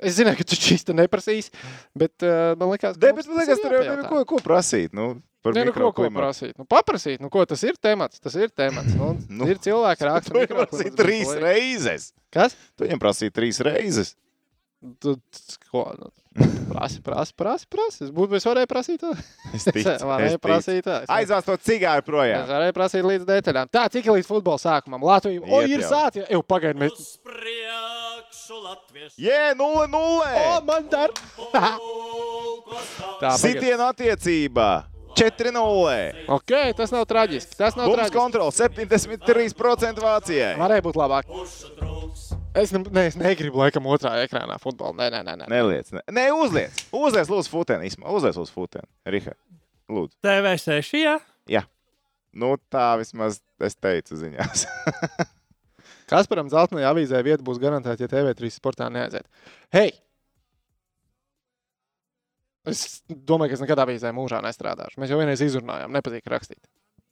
Es 0.00 0.16
zināju, 0.16 0.40
ka 0.40 0.48
tu 0.48 0.56
šīs 0.60 0.88
te 0.88 0.96
neprasīsi. 0.96 1.52
Bet 1.98 2.24
uh, 2.24 2.54
man 2.60 2.72
liekas, 2.72 2.96
ka 2.96 3.12
mums 3.12 3.20
bet 3.20 3.28
man 3.28 3.40
liekas, 3.42 3.60
ir 3.60 3.64
tur 3.66 3.76
jau 3.76 3.84
nevar 3.84 4.08
ko, 4.08 4.24
ko 4.32 4.40
prasīt. 4.44 4.96
Nu, 4.96 5.10
par 5.44 5.56
Nē, 5.56 5.66
nu, 5.68 5.76
ko, 5.76 5.92
ko 5.96 6.08
prasīt? 6.14 6.56
Nu, 6.56 6.68
paprasīt, 6.68 7.20
nu, 7.20 7.28
ko 7.32 7.44
tas 7.48 7.64
ir 7.68 7.76
temats. 7.80 8.20
Tas 8.22 8.36
ir 8.40 8.48
temats. 8.48 8.96
Nu, 8.96 9.12
Nu. 9.28 9.48
Ir 9.48 9.60
cilvēki, 9.60 10.04
kas 10.08 10.28
Tu 10.28 10.36
viņam 10.40 10.60
prasīji 10.62 10.96
trīs 11.00 11.32
reizes. 11.32 11.44
reizes. 11.44 12.10
Kas? 12.32 12.56
Tu 12.76 12.88
viņam 12.88 13.04
prasīji 13.04 13.36
trīs 13.40 13.60
reizes. 13.64 14.16
Ko? 15.70 15.82
Nu, 15.98 16.08
prasi, 16.72 16.98
prasi, 17.04 17.34
prasi, 17.38 17.66
prasi. 17.70 18.04
Es 18.06 18.10
būtu, 18.14 18.34
es 18.38 18.46
varēju 18.48 18.68
prasīt 18.70 19.02
to. 19.02 19.12
Es 19.54 19.66
ticu. 19.68 19.84
Es 19.96 20.02
varēju 20.06 20.34
es 20.34 20.40
prasīt 20.42 20.82
to. 20.86 20.96
Es 21.04 21.12
Aizvāc 21.12 21.46
to 21.46 21.56
cigāru 21.62 22.02
Es 22.02 22.08
projām. 22.08 22.46
varēju 22.50 22.74
prasīt 22.76 23.06
līdz 23.06 23.26
detaļām. 23.28 23.70
Tā, 23.70 23.84
cik 23.92 24.08
līdz 24.10 24.26
futbola 24.30 24.58
sākumam. 24.62 25.04
Latvija 25.06 25.42
o, 25.44 25.62
ir 25.68 25.84
sācis. 25.86 26.26
Jau 26.32 26.42
pagaidiet, 26.42 26.80
mēs. 26.82 27.18
Jē, 29.20 29.52
0-0. 29.58 29.92
O, 29.96 30.60
man 30.66 30.88
dar. 30.90 31.12
Tā. 33.22 33.36
Sitienu 33.38 33.84
attiecībā 33.90 34.70
4-0. 35.14 36.26
Ok, 36.32 36.52
tas 36.76 36.92
nav 36.94 37.04
traģiski. 37.08 37.56
Tas 37.58 37.76
nav 37.76 37.90
Bums 37.90 37.98
traģiski. 38.00 38.16
kontrols 38.16 38.58
73% 38.58 40.00
Vācijai. 40.02 40.54
Varēja 40.60 40.84
būt 40.88 40.98
labāk. 40.98 41.28
Es, 42.58 42.72
ne, 42.74 42.82
ne, 42.92 43.06
es 43.08 43.16
negribu 43.16 43.62
laikam 43.62 43.86
otrā 43.88 44.12
ekrānā 44.26 44.58
futbolu. 44.60 44.96
Nē, 44.98 45.08
nē, 45.14 45.22
nē. 45.24 45.36
nē. 45.40 45.50
Neliec. 45.52 45.92
Ne, 45.96 46.02
ne 46.12 46.26
uzliec. 46.36 46.82
Uzliec, 46.92 47.30
lūdzu, 47.32 47.48
futeni. 47.52 47.88
Īsumā. 47.88 48.12
Uzliec 48.12 48.36
uz 48.40 48.52
futeni. 48.52 48.88
Rihard. 49.08 49.40
Lūdzu. 49.92 50.18
TV6, 50.24 50.98
jā. 51.00 51.62
Nu, 52.32 52.54
tā 52.72 52.94
vismaz 53.00 53.40
es 53.60 53.76
teicu 53.76 54.16
ziņās. 54.16 54.64
Kasparam 56.12 56.48
Zeltnē 56.52 56.84
avīzē 56.88 57.20
vieta 57.24 57.44
būs 57.44 57.60
garantēta, 57.60 58.04
ja 58.04 58.10
TV3 58.10 58.52
sportā 58.52 58.88
neaiziet. 58.92 59.28
Hei! 59.72 59.92
Es 62.68 63.02
domāju, 63.08 63.52
ka 63.52 63.58
es 63.58 63.64
nekad 63.64 63.82
avīzē 63.84 64.12
mūžā 64.16 64.40
nestrādāšu. 64.44 65.00
Mēs 65.02 65.12
jau 65.12 65.18
vienreiz 65.20 65.42
izrunājām, 65.44 65.92
nepatīk 65.92 66.28
rakstīt. 66.30 66.60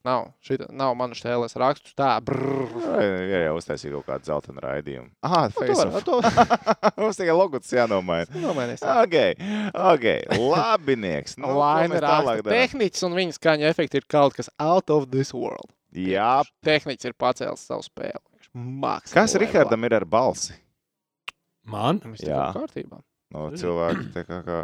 Nav, 0.01 0.31
šita, 0.41 0.65
nav 0.73 0.95
manas 0.97 1.21
tēles 1.21 1.53
rakstu 1.61 1.93
tā, 1.99 2.15
brrr. 2.25 2.71
Jā, 3.29 3.41
jau 3.45 3.57
uztaisīja 3.59 3.93
kaut 3.99 4.07
kādu 4.09 4.31
zeltainu 4.31 4.63
raidījumu. 4.65 5.11
Ah, 5.21 5.51
Facebook. 5.53 6.07
to 6.07 6.21
Mums 7.03 7.19
tikai 7.21 7.35
logots 7.37 7.69
jānomaina. 7.77 8.25
nomainīs. 8.41 8.81
Ok, 8.81 9.19
ok. 9.77 10.07
Labinieks. 10.41 11.37
Nu, 11.37 11.53
Laina 11.59 12.01
tālāk? 12.01 12.41
Tehniķis 12.49 13.05
un 13.11 13.19
viņa 13.19 13.37
skaņa 13.37 13.69
efekti 13.75 14.01
ir 14.01 14.09
kaut 14.09 14.39
kas 14.41 14.49
out 14.57 14.89
of 14.89 15.11
this 15.13 15.35
world. 15.37 15.69
Jā. 15.93 16.41
Tehniķis 16.65 17.11
ir 17.13 17.19
pacēlis 17.21 17.69
savu 17.69 17.85
spēli. 17.85 18.25
Mākslinieks. 18.57 19.15
Kas 19.15 19.37
Rihardam 19.39 19.85
ir 19.85 19.99
ar 20.01 20.09
balsi? 20.09 20.57
Man? 21.71 22.01
Viņš 22.03 22.25
Jā. 22.25 22.49
ir 22.49 22.57
kārtībā. 22.57 23.05
No 23.37 23.51
cilvēki 23.53 24.09
tā 24.17 24.25
kā, 24.27 24.41
kā 24.49 24.63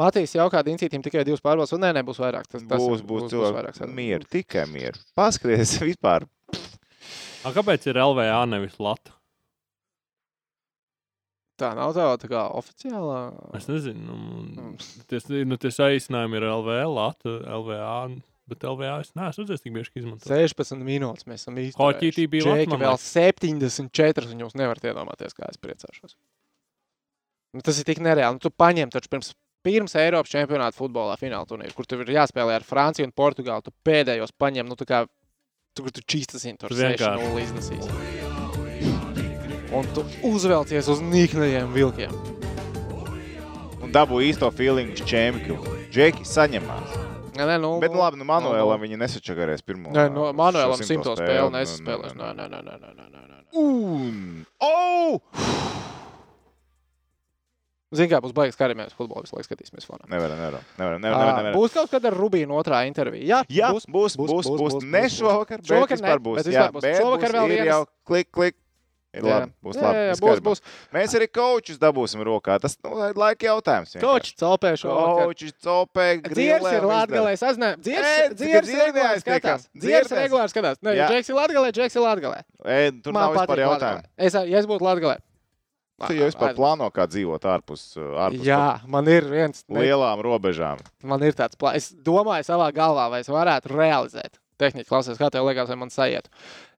Matīs 0.00 0.32
jau 0.32 0.46
kādā 0.48 0.72
iniciatīvā 0.72 1.04
tikai 1.04 1.22
divas 1.28 1.42
pārbaudas, 1.44 1.72
un 1.76 1.82
nē, 1.84 1.90
nebūs 1.98 2.20
vairāk. 2.22 2.46
Tas, 2.48 2.62
tas 2.64 2.80
būs, 2.80 3.02
būs 3.04 3.26
cilvēki. 3.32 3.88
Mieru, 3.92 4.24
tikai 4.32 4.64
mieru. 4.70 5.00
Paskaties 5.18 5.74
vispār. 5.90 6.24
A, 7.42 7.50
kāpēc 7.52 7.84
ir 7.90 7.98
LVA 8.00 8.40
nevis 8.48 8.78
Latvija? 8.80 9.18
Tā 11.60 11.68
nav 11.76 11.92
tā, 11.94 12.06
tā 12.18 12.28
kā 12.30 12.46
oficiālā. 12.58 13.18
Es 13.58 13.68
nezinu. 13.70 14.02
Nu, 14.08 14.16
Mm. 14.72 14.76
tie, 15.10 15.18
nu, 15.46 15.58
tie 15.60 15.70
saīsinājumi 15.70 16.38
ir 16.40 16.46
LVA, 16.48 16.86
Latvija, 16.90 17.42
LVA. 17.60 18.22
Bet 18.50 18.64
LVA 18.66 18.94
es 19.04 19.12
neesmu 19.14 19.44
redzējis 19.44 19.62
tik 19.62 19.74
bieži 19.76 19.92
izmantot. 20.00 20.26
16 20.32 20.80
minūtes 20.82 21.28
mēs 21.30 21.44
esam 21.44 21.60
īstenībā. 21.62 21.78
Hoķītī 21.78 22.24
bija 22.32 22.48
Latma, 22.48 22.78
vēl 22.80 22.96
man 22.96 23.04
74, 23.04 24.32
un 24.34 24.42
jūs 24.42 24.56
nevarat 24.58 24.88
iedomāties, 24.90 25.36
kā 25.36 25.46
es 25.52 25.60
priecāšos. 25.62 26.16
Nu, 27.54 27.62
tas 27.62 27.78
ir 27.78 27.86
tik 27.86 28.00
nereāli. 28.02 28.34
Nu, 28.40 28.42
tu 28.42 28.50
paņem 28.50 28.90
taču 28.92 29.12
pirms, 29.12 29.30
pirms 29.66 29.94
Eiropas 29.98 30.32
čempionāta 30.32 30.76
futbolā 30.78 31.16
fināla 31.20 31.46
turnīra, 31.48 31.74
kur 31.76 31.86
tev 31.88 32.02
ir 32.04 32.14
jāspēlē 32.16 32.58
ar 32.58 32.66
Franciju 32.66 33.06
un 33.08 33.14
Portugālu. 33.16 33.64
Tu 33.66 33.74
pēdējos 33.86 34.34
paņem, 34.38 34.68
nu, 34.68 34.76
tā 34.78 34.86
kā 34.88 35.04
tu, 35.76 35.86
tur 35.86 36.02
čīstas 36.04 36.44
tur 36.60 36.74
vienkārši. 36.76 37.30
6-0 37.30 37.44
iznesīs. 37.46 37.84
Un 39.72 39.88
tu 39.96 40.04
uzvelcies 40.28 40.90
uz 40.92 41.00
nīknajiem 41.00 41.70
vilkiem. 41.72 42.12
Un 43.82 43.94
dabū 43.94 44.20
īsto 44.26 44.50
feeling 44.52 44.92
uz 44.92 45.06
čempionu. 45.08 45.78
Džeki 45.92 46.26
saņemās. 46.28 46.98
Nē, 47.32 47.46
nē, 47.48 47.56
nu, 47.60 47.70
Bet, 47.80 47.94
nu, 47.94 48.02
labi, 48.02 48.18
nu, 48.20 48.26
Manuēlam 48.28 48.76
nu. 48.76 48.84
viņi 48.84 48.98
nesačakarēs 49.00 49.64
pirmo. 49.64 49.88
Nē, 49.94 50.10
no 50.12 50.28
šo 50.28 50.36
Manuēlam 50.36 50.84
simto 50.84 51.14
spēli 51.16 51.46
nu, 51.48 51.54
nespēlēs. 51.56 52.12
nu, 52.12 52.26
Nē, 52.28 52.34
nu, 52.36 52.44
nē, 52.44 52.60
nē, 52.60 52.60
nē, 52.60 52.76
nē, 52.76 52.92
nē, 52.92 53.06
nē, 53.08 53.22
nē. 53.30 53.38
Un! 53.62 54.44
Oh! 54.60 55.91
Zini, 57.92 58.08
kā 58.08 58.20
būs 58.24 58.32
baigs 58.32 58.56
karimēs 58.56 58.94
futbolu, 58.96 59.26
visu 59.26 59.36
laiku 59.36 59.50
skatīsimies 59.50 59.84
fonā. 59.84 60.06
Nevaram, 60.08 60.38
nevaram. 60.40 60.64
nevaram, 60.78 61.02
nevaram, 61.04 61.36
nevaram. 61.36 61.58
Būs 61.58 61.74
kaut 61.76 61.92
kad 61.92 62.06
ar 62.08 62.16
Rubīnu 62.16 62.56
otrā 62.56 62.86
intervija. 62.88 63.22
Jā, 63.22 63.40
Jā, 63.52 63.68
būs, 63.74 63.84
būs, 63.84 64.16
būs, 64.16 64.32
būs, 64.32 64.48
būs, 64.48 64.76
būs. 64.78 64.88
Ne 64.88 65.04
šovakar, 65.12 65.60
bet 65.60 65.68
Šovakar 65.68 66.00
vispār 66.00 66.16
ne, 66.16 66.24
būs. 66.24 66.48
Jā, 66.48 66.66
būs. 66.72 66.88
Šovakar 66.96 67.36
vēl 67.36 67.44
ir 67.50 67.56
vienas- 67.58 67.72
jau 67.74 67.86
klik, 68.08 68.30
klik. 68.32 68.56
Ir 69.12 69.26
Jā. 69.28 69.32
labi, 69.42 69.52
būs 69.60 69.76
Jā, 69.76 69.82
labi. 69.84 69.96
jā, 70.00 70.12
viss 70.14 70.22
būs, 70.24 70.38
būs. 70.40 70.60
Mēs 70.96 71.14
arī 71.18 71.26
kočus 71.28 71.76
dabūsim 71.76 72.22
rokā. 72.24 72.54
Tas 72.58 72.78
nu, 72.80 72.96
ir 73.10 73.18
laika 73.20 73.44
jautājums. 73.44 73.92
Kočs 74.00 74.32
celpē 74.40 74.70
šo. 74.80 74.94
Kočus, 75.20 75.52
copē, 75.60 76.06
Dziers 76.32 76.64
ir 76.64 76.80
Latgalē, 76.88 77.34
Ē, 77.36 77.76
dziers, 77.76 78.32
dziers 78.40 78.72
regulāri 78.72 79.20
skatās. 79.20 79.68
Dziers 79.76 80.08
regulāri 80.16 80.48
skatās. 80.48 80.80
Jā. 80.80 81.10
Džeks 81.12 81.28
ir 81.28 81.36
Latgalē, 81.36 81.72
Džeks 81.76 81.96
ir 82.00 82.06
Latgalē. 82.06 82.40
Tur 83.04 83.12
nav 83.12 83.36
vispār 83.36 83.60
jautājumu. 83.66 84.08
Es, 84.16 84.32
ja 84.32 84.58
es 84.64 84.64
būtu 84.64 84.80
Latgalē. 84.80 85.18
Tu 86.08 86.16
jau 86.18 86.28
vispār 86.30 86.54
plāno, 86.58 86.88
kā 86.94 87.06
dzīvot 87.10 87.46
ārpus, 87.54 87.84
uh, 88.00 88.10
ārpus 88.26 88.46
Jā, 88.46 88.62
man 88.90 89.08
ir 89.12 89.24
viens. 89.30 89.62
pat 89.68 89.82
lielām 89.84 90.22
robežām. 90.24 90.82
Man 91.02 91.22
ir 91.22 91.32
tāds 91.38 91.56
plāns. 91.60 91.76
Es 91.76 91.92
domāju 91.94 92.48
savā 92.48 92.72
galvā, 92.74 93.08
vai 93.12 93.20
es 93.24 93.30
varētu 93.32 93.72
realizēt. 93.76 94.38
Tehniski 94.62 94.88
klausies, 94.92 95.18
kā 95.18 95.30
tev 95.32 95.46
liekas, 95.48 95.68
vai 95.72 95.76
man 95.80 95.90
sajietu. 95.90 96.28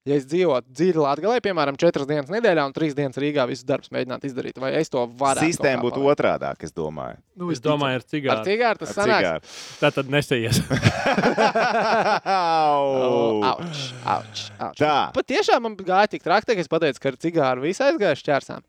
Ja 0.05 0.19
es 0.21 0.27
dzīvotu 0.29 0.69
dziļi 0.69 1.01
Latvijā, 1.01 1.39
piemēram, 1.41 1.79
četras 1.81 2.05
dienas 2.07 2.29
nedēļā 2.29 2.67
un 2.69 2.75
trīs 2.77 2.93
dienas 2.97 3.17
Rīgā, 3.17 3.47
visu 3.49 3.65
darbs 3.65 3.89
mēģināt 3.89 4.27
izdarīt, 4.29 4.59
vai 4.61 4.75
es 4.77 4.91
to 4.93 5.01
varētu? 5.17 5.47
Sistēma 5.49 5.81
būtu 5.81 6.03
otrādāk, 6.13 6.61
es 6.67 6.73
domāju. 6.77 7.17
Nu, 7.41 7.49
Es 7.55 7.61
domāju, 7.65 7.97
ar 7.97 8.05
Ar 8.05 8.09
cigāru. 8.13 8.45
cigāru 8.45 8.79
tas 8.83 8.93
Ar 8.93 8.99
sanāks. 9.01 9.25
cigāru. 9.25 9.41
Tā 9.81 9.91
tad 9.97 10.13
nesējies. 10.13 10.61
Au! 12.25 13.41
Auč, 13.45 13.81
auč, 14.05 14.45
auč. 14.61 14.77
Tā. 14.81 14.95
Pat 15.17 15.27
tiešām 15.29 15.65
man 15.69 15.77
gāja 15.81 16.11
tik 16.15 16.23
trakti, 16.25 16.53
ka 16.57 16.61
es 16.65 16.69
pateicu, 16.71 17.01
ka 17.01 17.13
ar 17.13 17.19
cigāru 17.25 17.65
visu 17.65 17.85
aizgāju 17.87 18.21
šķērsām. 18.21 18.61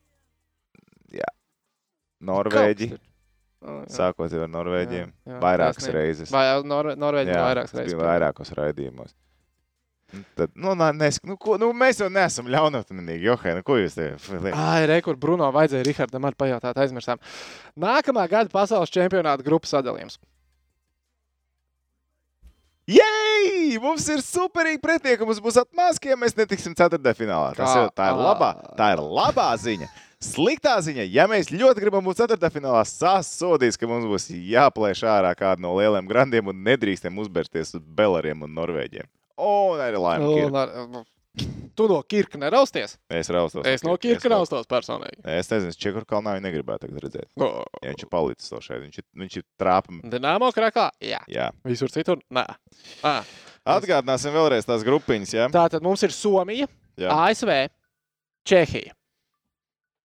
Norvēģi, 2.30 2.92
Oh, 3.66 3.80
jā. 3.82 3.90
sākot 3.96 4.30
jau 4.30 4.44
ar 4.46 4.50
Norvēģiem, 4.54 5.08
Jā, 5.26 5.32
jā, 5.32 5.38
vairākas 5.42 5.80
taisnība. 5.80 5.96
reizes. 5.98 6.30
Vai 6.34 6.44
jau 6.52 6.58
Norve 6.70 6.94
Norvēģi 7.02 7.32
Jā, 7.34 7.40
vairākas 7.48 7.72
reizes? 7.74 7.94
bija 7.96 8.04
vairākos 8.06 8.52
raidījumos. 8.60 9.16
Nu, 10.14 10.20
Tad, 10.38 10.52
nu, 10.54 10.76
nes, 10.94 11.18
nu, 11.26 11.34
ko, 11.42 11.56
nu, 11.58 11.72
mēs 11.74 11.98
jau 12.04 12.12
neesam 12.14 12.46
ļaunprātīgi. 12.54 13.16
Johē, 13.26 13.56
nu, 13.58 13.64
ko 13.66 13.80
jūs 13.82 13.96
te 13.98 14.12
liekat? 14.14 14.54
Ai, 14.62 14.86
re, 14.86 15.00
kur 15.02 15.18
Bruno 15.18 15.50
vajadzēja 15.56 15.88
Rihardam 15.88 16.28
arī 16.30 16.38
pajautāt, 16.44 16.78
aizmirsām. 16.78 17.18
Nākamā 17.82 18.28
gada 18.30 18.54
pasaules 18.54 18.94
čempionāta 18.94 19.44
grupas 19.44 19.74
sadalījums. 19.74 20.20
Jej! 22.86 23.80
Mums 23.82 24.06
ir 24.14 24.22
superīgi 24.22 24.78
pretinieki. 24.84 25.26
Mums 25.26 25.40
būs 25.42 25.58
atmāski, 25.64 26.12
ja 26.14 26.18
mēs 26.22 26.36
netiksim 26.38 26.76
ceturtajā 26.78 27.18
finālā. 27.18 27.56
Tas 27.58 27.72
Kā? 27.74 27.84
ir, 27.88 27.94
tā, 27.98 28.12
ir 28.14 28.20
labā, 28.22 28.50
tā 28.78 28.92
ir 28.94 29.02
labā 29.02 29.48
ziņa. 29.58 29.90
Sliktā 30.26 30.76
ziņa, 30.84 31.06
ja 31.14 31.26
mēs 31.30 31.52
ļoti 31.54 31.84
gribam 31.84 32.06
būt 32.08 32.18
ceturtajā 32.24 32.82
sasodīs, 32.90 33.78
ka 33.80 33.88
mums 33.90 34.08
būs 34.10 34.30
jāplēš 34.34 35.04
ārā 35.08 35.34
kādu 35.38 35.62
no 35.66 35.74
lieliem 35.78 36.08
grandiem 36.10 36.50
un 36.52 36.64
nedrīkstam 36.66 37.18
uzbērsties 37.22 37.76
uz 37.78 37.84
Belariem 37.98 38.42
un 38.48 38.56
Norvēģiem. 38.58 39.08
Laimīgi. 39.38 40.48
Un 40.48 40.56
Ir. 40.56 40.56
ar- 40.56 41.06
Tu 41.76 41.84
no 41.92 41.98
Kirka 42.08 42.38
nerausties? 42.40 42.94
Es 43.12 43.28
raustos. 43.28 43.66
Es 43.68 43.84
no 43.84 43.98
Kirka 44.00 44.30
raustos 44.32 44.64
personīgi. 44.66 45.20
Es 45.28 45.50
nezinu, 45.52 45.76
Čekur 45.76 46.06
kalnā 46.08 46.38
viņa 46.38 46.46
negribētu 46.48 46.88
redzēt. 47.04 47.28
No. 47.36 47.66
Ja 47.84 47.92
viņš 47.92 48.06
ir 48.06 48.10
palicis 48.14 48.48
to 48.50 48.62
šeit. 48.64 48.80
Viņš 48.86 49.02
viņš 49.20 49.36
ir 49.42 49.44
trāpam. 49.60 50.00
Dienāmo 50.08 50.48
krakā? 50.56 50.90
Jā. 51.04 51.20
Jā. 51.28 51.50
Visur 51.68 51.92
citur? 51.92 52.22
Nē. 52.32 52.46
À. 53.04 53.18
Atgādināsim 53.68 54.32
vēlreiz 54.32 54.64
tās 54.70 54.86
grupiņas. 54.88 55.34
Ja? 55.36 55.50
Tātad 55.52 55.84
mums 55.84 56.02
ir 56.08 56.16
Somija, 56.16 56.70
Jā. 56.96 57.12
ASV, 57.12 57.68
Čehija. 58.48 58.94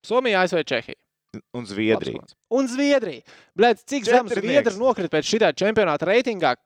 Somija, 0.07 0.43
ASV, 0.45 0.65
Čehija. 0.67 0.99
Un 1.55 1.67
Zviedrija. 1.67 2.25
Un 2.51 2.67
Zviedrija. 2.67 3.23
Bļēc, 3.59 3.83
cik 3.87 4.07
zems 4.09 4.33
Četrnieks. 4.33 4.65
Zviedri 4.65 4.81
nokrita 4.81 5.13
pēc 5.15 5.29
šī 5.31 5.41
čempionāta 5.61 6.09
reitingā? 6.09 6.57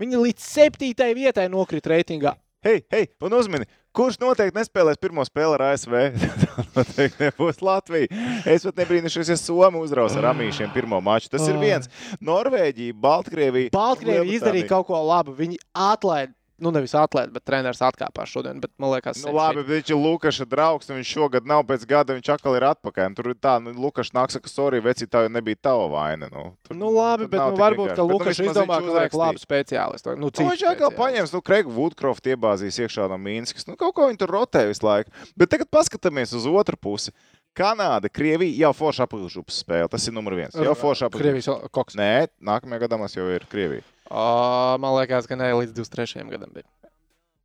Viņi 0.00 0.18
līdz 0.20 0.48
septītajai 0.48 1.14
vietai 1.16 1.46
nokrita 1.52 1.94
reitingā. 1.94 2.34
Hei, 2.62 2.78
hei, 2.94 3.08
un 3.18 3.32
uzmini, 3.34 3.66
kurš 3.90 4.20
noteikti 4.22 4.54
nespēlēs 4.54 5.00
pirmo 5.02 5.24
spēli 5.26 5.56
ar 5.56 5.64
ASV? 5.72 5.96
Tā 6.44 6.66
noteikti 6.76 7.24
nebūs 7.24 7.58
Latvija. 7.64 8.06
Es 8.46 8.66
pat 8.68 8.78
nebrīnīšos, 8.78 9.32
ja 9.32 9.38
Somija 9.40 9.82
uzraus 9.82 10.14
ar 10.18 10.28
amīšiem 10.30 10.70
pirmo 10.74 11.00
maču. 11.02 11.32
Tas 11.32 11.48
ir 11.50 11.58
viens. 11.58 11.90
Norvēģija, 12.22 12.94
Baltkrievija. 13.02 13.72
Baltkrievija 13.74 14.38
izdarīja 14.38 14.68
kaut 14.70 14.86
ko 14.92 15.00
labu. 15.08 15.34
Viņi 15.38 15.58
atlaida, 15.74 16.30
nu 16.62 16.70
nevis 16.74 16.94
atlaida, 16.98 17.32
bet 17.34 17.44
treneris 17.48 17.82
atkāpās 17.84 18.30
šodien. 18.30 18.60
Bet, 18.62 18.70
man 18.80 18.94
liekas, 18.94 19.20
Nu, 19.26 19.34
labi, 19.36 19.64
bet 19.66 19.82
viņš 19.82 19.90
ir 19.92 19.98
Lukaša 20.00 20.46
draugs, 20.48 20.88
un 20.90 21.00
viņš 21.00 21.10
šogad 21.16 21.48
nav 21.48 21.64
pēc 21.68 21.84
gada, 21.90 22.14
viņš 22.16 22.30
atkal 22.36 22.56
ir 22.58 22.66
atpakaļ. 22.70 23.10
Un 23.10 23.16
Tur 23.18 23.30
ir 23.32 23.38
tā, 23.42 23.56
nu, 23.62 23.74
Lukašs 23.76 24.14
nāk, 24.16 24.32
saka, 24.34 24.50
sorry, 24.50 24.80
veci, 24.84 25.06
tā 25.10 25.24
jau 25.26 25.32
nebija 25.34 25.60
tava 25.68 25.90
vaina. 25.92 26.30
Nu, 26.32 26.44
tur, 26.62 26.78
Nu, 26.78 26.92
labi, 26.94 27.26
tur 27.26 27.34
bet 27.34 27.42
nu, 27.42 27.60
varbūt, 27.60 27.92
ka. 27.92 28.06
Bet, 28.06 28.38
nu, 28.38 28.46
izdomā, 28.48 28.80
ka 28.80 28.96
vajag 28.96 29.18
labu 29.20 29.42
speciālistu. 29.42 30.16
Nu, 30.16 30.30
Nu, 30.32 30.48
viņš 30.48 30.64
atkal 30.72 30.94
paņems, 30.96 31.34
nu, 31.34 31.42
Kreigu 31.44 31.74
Woodcroft 31.76 32.26
iebāzīs 32.32 32.80
iekšā 32.82 33.10
no 33.10 33.18
Mīnskas. 33.20 33.68
Nu, 33.68 33.76
kaut 33.76 33.94
ko 33.98 34.08
viņi 34.08 34.22
tur 34.22 34.32
rotē 34.32 34.64
visu 34.70 34.86
laiku. 34.86 35.12
Bet 35.36 35.52
tagad 35.52 35.70
paskatāmies 35.72 36.32
uz 36.38 36.48
otru 36.48 36.78
pusi. 36.80 37.12
Kanāda, 37.52 38.08
Krievija 38.08 38.64
jau 38.64 38.72
forši 38.72 39.02
apgūšupas 39.04 39.58
spēle. 39.60 39.88
Tas 39.92 40.06
ir 40.08 40.14
numur 40.16 40.32
viens. 40.38 40.54
Jau 40.56 40.72
forši 40.72 41.04
apgūšupas. 41.04 41.20
Krievijas 41.20 41.72
koks. 41.76 41.98
Nē, 42.00 42.28
nākamajā 42.40 42.86
gadā 42.86 42.96
mums 43.00 43.12
jau 43.16 43.26
ir 43.28 43.44
Krievija. 43.52 43.84
O, 44.12 44.76
man 44.82 44.94
liekas, 44.98 45.26
ka 45.30 45.38
ne 45.40 45.48
līdz 45.56 45.72
23. 45.78 46.26
gadam 46.28 46.52
bija. 46.52 46.68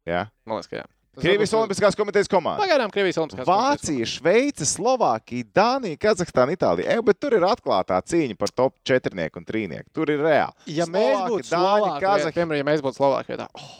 Jā. 0.07 0.25
Man 0.47 0.59
liekas, 0.59 0.71
ka 0.71 0.81
jā. 0.81 0.85
Krievijas 1.17 1.53
Olimpiskās 1.57 1.95
komitejas 1.97 2.29
komanda. 2.29 2.61
Pagaidām 2.61 2.91
Krievijas 2.93 3.17
Olimpiskās 3.17 3.47
komitejas. 3.47 3.79
Vācija, 3.81 4.09
Šveice, 4.11 4.67
Slovākija, 4.69 5.47
Dānija, 5.55 5.97
Kazahstāna, 6.03 6.53
Itālija. 6.53 6.93
E, 6.93 7.01
bet 7.07 7.17
tur 7.23 7.33
ir 7.33 7.47
atklātā 7.47 7.97
cīņa 8.05 8.37
par 8.37 8.53
top 8.53 8.75
4 8.85 9.25
un 9.39 9.47
3. 9.47 9.81
Tur 9.97 10.11
ir 10.13 10.21
reāli. 10.21 10.53
Ja 10.77 10.85
mēs 10.85 11.09
Slovāki, 11.15 11.31
būtu 11.33 11.49
Dāņi, 11.49 11.65
Slovākija, 11.65 12.05
Kazahi. 12.05 12.37
piemēram, 12.37 12.61
ja 12.61 12.69
mēs 12.69 12.85
būtu 12.85 12.99
Slovākijā, 13.01 13.39
tad 13.41 13.57
oh, 13.57 13.75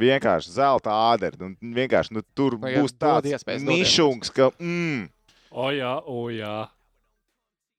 Vienkārši 0.00 0.54
zelta 0.54 0.96
āderi. 1.10 1.36
un 1.44 1.56
Vienkārši 1.76 2.14
nu, 2.16 2.24
tur 2.32 2.56
Tagad 2.62 2.80
būs 2.86 2.96
tāds 2.96 3.48
mišungs, 3.66 4.32
ka. 4.32 4.48
Mm, 4.62 5.10
O, 5.50 5.70
jā, 5.74 5.96
o, 6.06 6.28
jā. 6.30 6.68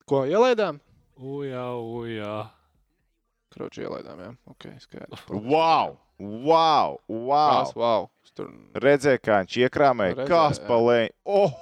ko 0.04 0.26
ielaidām? 0.28 0.82
O, 1.16 1.40
jā, 1.48 1.64
o, 1.72 2.02
jā. 2.04 2.34
Kroči 3.52 3.84
ielaidām, 3.84 4.22
jā. 4.24 4.32
Ok, 4.52 4.70
skaidrs. 4.84 5.28
wow! 5.54 5.98
Wow! 6.22 7.00
wow. 7.10 7.62
Kas, 7.62 7.76
wow. 7.76 8.10
Tur... 8.38 8.52
Redzēju, 8.80 9.20
kā 9.26 9.42
viņš 9.44 9.58
iekrāmēja. 9.66 10.28
Kas 10.30 10.62
palēja? 10.64 11.12
Oh, 11.28 11.56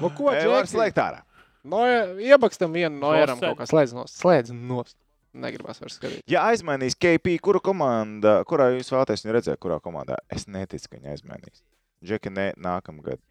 Nu, 0.00 0.10
ko, 0.12 0.28
Ei, 0.34 0.44
var 0.50 0.68
slēgt 0.68 0.98
ārā. 1.00 1.22
No, 1.64 1.80
iebakstam 2.20 2.74
vienu 2.74 2.98
no 3.00 3.14
ieram 3.16 3.38
Offset. 3.38 3.46
kaut 3.54 3.62
kā 3.62 3.68
slēdz 3.70 3.94
nost. 3.96 4.18
Slēdz 4.20 4.52
nost. 4.52 4.96
Negribas 5.34 5.80
vairs 5.82 5.96
skatīt. 5.98 6.22
Ja 6.30 6.44
aizmainīs 6.50 6.94
KP, 7.00 7.38
kura 7.42 7.58
komanda, 7.64 8.36
kurā 8.46 8.68
jūs 8.76 8.92
vēlaties 8.92 9.24
viņu 9.24 9.34
redzēt, 9.34 9.58
kurā 9.62 9.80
komandā, 9.82 10.18
es 10.30 10.46
neticu, 10.46 10.90
ka 10.90 10.98
viņi 10.98 11.10
aizmainīs. 11.14 11.64
Džeki, 12.04 12.30
ne 12.36 12.46
nākamgad, 12.60 13.22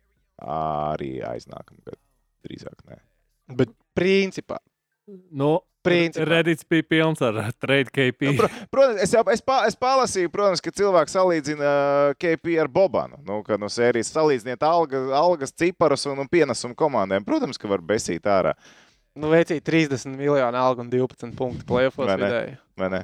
arī 0.56 1.14
aiznākamgad. 1.30 2.00
Drīzāk 2.44 2.82
nē. 2.90 2.98
Bet 3.56 3.72
principā. 3.96 4.58
Nu, 5.32 5.60
Principā. 5.84 6.24
Redīts 6.30 6.64
bija 6.70 6.86
pilns 6.88 7.22
ar 7.26 7.40
trade 7.60 7.92
KP. 7.92 8.30
Nu, 8.30 8.38
pro, 8.40 8.48
protams, 8.72 9.02
es, 9.04 9.12
jau, 9.12 9.24
es, 9.34 9.42
pā, 9.44 9.58
es 9.68 9.76
palasīju, 9.76 10.32
protams, 10.32 10.64
ka 10.64 10.72
cilvēks 10.72 11.16
salīdzina 11.18 11.72
uh, 11.72 12.14
KP 12.16 12.56
ar 12.64 12.70
Bobanu. 12.72 13.20
Nu, 13.28 13.42
kad 13.44 13.60
no 13.60 13.68
sērijas 13.72 14.14
salīdziniet 14.16 14.64
alga, 14.64 15.02
algas, 15.20 15.52
ciparus 15.60 16.08
un, 16.08 16.24
un 16.24 16.30
pienesumu 16.32 16.78
komandiem. 16.80 17.26
Protams, 17.28 17.60
ka 17.60 17.72
var 17.72 17.84
besīt 17.84 18.30
ārā. 18.32 18.56
Nu, 19.20 19.28
veicīja 19.34 19.66
30 19.68 20.16
miljonu 20.16 20.58
algu 20.58 20.86
un 20.86 20.94
12 20.94 21.36
punktu 21.38 21.68
ne? 21.68 22.16
vidēji. 22.16 22.56
vai 22.80 22.90
ne? 22.96 23.04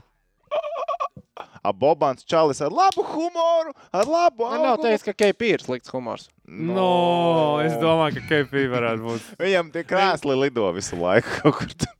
A 1.63 1.73
Bobans 1.75 2.23
Čalis 2.23 2.61
ar 2.63 2.71
labu 2.71 3.03
humoru, 3.03 3.73
ar 3.91 4.07
labu 4.07 4.47
Man 4.47 4.61
nav 4.63 4.77
augumu. 4.77 4.85
teiks, 4.87 5.03
ka 5.03 5.13
KP 5.13 5.49
ir 5.57 5.63
slikts 5.65 5.91
humors. 5.91 6.29
No, 6.47 7.59
es 7.63 7.75
domāju, 7.81 8.19
ka 8.21 8.27
KP 8.29 8.65
varētu 8.71 9.05
būt. 9.05 9.31
Viņam 9.43 9.71
tie 9.75 9.83
krēsli 9.87 10.37
lido 10.39 10.69
visu 10.75 10.99
laiku 10.99 11.41
kaut 11.43 11.57
kur. 11.59 11.73
tur. 11.83 11.95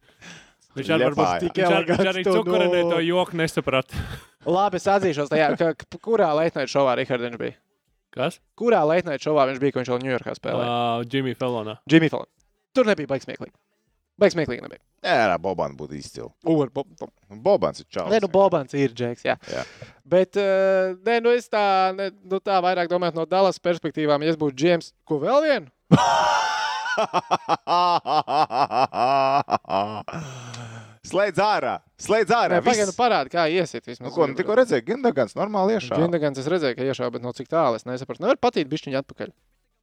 Viņš 0.80 0.92
arī, 0.96 1.08
varbūt, 1.10 1.48
viņš 1.58 2.08
ar, 2.14 2.20
cukurinē 2.30 2.84
no- 2.86 2.92
to 2.96 3.00
joku 3.04 3.36
nesaprata. 3.40 3.98
Labi, 4.48 4.80
es 4.80 4.86
atzīšos, 4.88 5.28
tajā, 5.34 5.50
ka, 5.60 5.74
ka, 5.76 5.98
kurā 6.00 6.30
leitnaita 6.38 6.72
šovā 6.72 6.94
Rihards 6.96 7.26
viņš 7.28 7.40
bija. 7.42 7.58
Kas? 8.16 8.40
Kurā 8.58 8.80
leitnaita 8.88 9.22
šovā 9.22 9.44
viņš 9.50 9.60
bija, 9.62 9.74
kad 9.76 9.84
viņš 9.84 9.92
vēl 9.92 10.06
Ņujorkā 10.08 10.36
spēlēja? 10.40 10.70
Uh, 10.70 11.04
Jimmy 11.12 11.36
Fallonā. 11.38 11.76
Jimmy 11.92 12.08
Fallon. 12.10 12.30
Tur 12.74 12.88
nebija 12.88 13.10
baigs 13.12 13.28
smieklīgi. 13.28 13.54
Baigs 14.20 14.36
smieklīgi 14.36 14.64
nebija. 14.66 14.82
Jā, 15.06 15.16
jā 15.32 15.38
Bobans 15.40 15.78
būtu 15.80 15.96
izcils. 15.96 16.34
Bo, 16.44 16.66
bo. 16.76 16.84
Bobans 17.30 17.80
ir 17.80 17.88
Čalis. 17.88 18.12
Nē, 18.14 18.20
nu, 18.26 18.30
Bobans 18.32 18.76
ir 18.76 18.92
Džeks, 18.96 19.24
jā. 19.28 19.36
Jā. 19.52 19.64
Bet, 20.10 20.36
uh, 20.40 20.98
nē, 21.08 21.20
nu, 21.24 21.30
es 21.36 21.48
tā, 21.52 21.64
ne, 21.96 22.10
nu, 22.28 22.40
tā 22.44 22.60
vairāk 22.66 22.92
domāju 22.92 23.16
no 23.22 23.26
Dallas 23.30 23.60
perspektīvām. 23.64 24.24
Ja 24.26 24.30
es 24.34 24.40
būtu 24.40 24.56
Džems, 24.60 24.92
ko 25.08 25.16
vēl 25.24 25.40
vienu? 25.48 25.68
Slēdz 31.10 31.40
ārā! 31.42 31.76
Slēdz 32.02 32.34
ārā! 32.36 32.58
Nē, 32.60 32.66
pagaidi, 32.66 32.90
nu, 32.90 32.96
parādi, 32.98 33.32
kā 33.34 33.46
iesit. 33.54 33.88
Nu, 34.04 34.12
ko, 34.14 34.28
nu, 34.30 34.36
tikko 34.38 34.58
redzēju, 34.60 34.84
Gindagans 34.90 35.38
normāli 35.38 35.78
iešā. 35.78 35.96
Gindagans 36.02 36.42
es 36.42 36.50
redzēju, 36.52 36.76
ka 36.78 36.84
iešā, 36.86 37.08
bet 37.14 37.24
no 37.24 37.32
cik 37.36 37.48
tālu 37.52 37.80
es 37.80 37.88
nesapratu. 37.88 38.22
Nevar 38.26 38.38
patīt 38.42 38.70
bišķiņu 38.72 39.00
atpakaļ. 39.00 39.32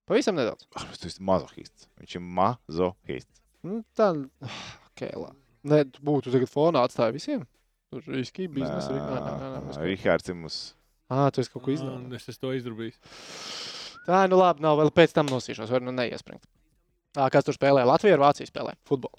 Pavisam 0.07 0.37
nedaudz. 0.39 0.68
Ah, 0.78 0.87
Tu 0.95 1.09
esi 1.11 1.24
mazohists. 1.24 1.89
Viņš 1.99 2.12
ir 2.18 2.22
mazohists. 2.22 3.41
Nu, 3.66 3.80
tā, 3.98 4.10
ok, 4.92 5.02
labi. 5.18 5.38
Nē, 5.66 5.80
tu 5.90 6.02
būtu 6.06 6.30
tagad 6.34 6.50
fonā 6.52 6.84
atstāja 6.86 7.14
visiem. 7.16 7.42
Tur 7.90 8.02
riski 8.14 8.46
biznesa. 8.50 8.92
Nē, 8.94 9.20
nē, 9.20 9.62
nē. 9.66 9.76
Rihards 9.86 10.30
ir 10.30 10.36
mums. 10.38 10.58
Ā, 11.10 11.28
tu 11.34 11.42
esi 11.42 11.50
kaut 11.52 11.64
ko 11.66 11.74
izdarījis. 11.74 12.06
Un 12.06 12.14
Es 12.18 12.28
esmu 12.30 12.42
to 12.46 12.52
izdarījis. 12.58 12.98
Tā, 14.06 14.24
nu 14.30 14.38
labi, 14.38 14.62
nav 14.62 14.78
vēl 14.78 14.90
pēc 14.94 15.14
tam 15.16 15.26
nosīšos, 15.30 15.70
var 15.74 15.82
nu 15.82 15.94
neiespringt. 15.94 16.46
Tā, 17.16 17.26
kas 17.34 17.46
tur 17.46 17.56
spēlē? 17.56 17.82
Latvija 17.88 18.14
ar 18.18 18.22
Vāciju 18.28 18.46
spēlē 18.50 18.74
futbolu. 18.86 19.18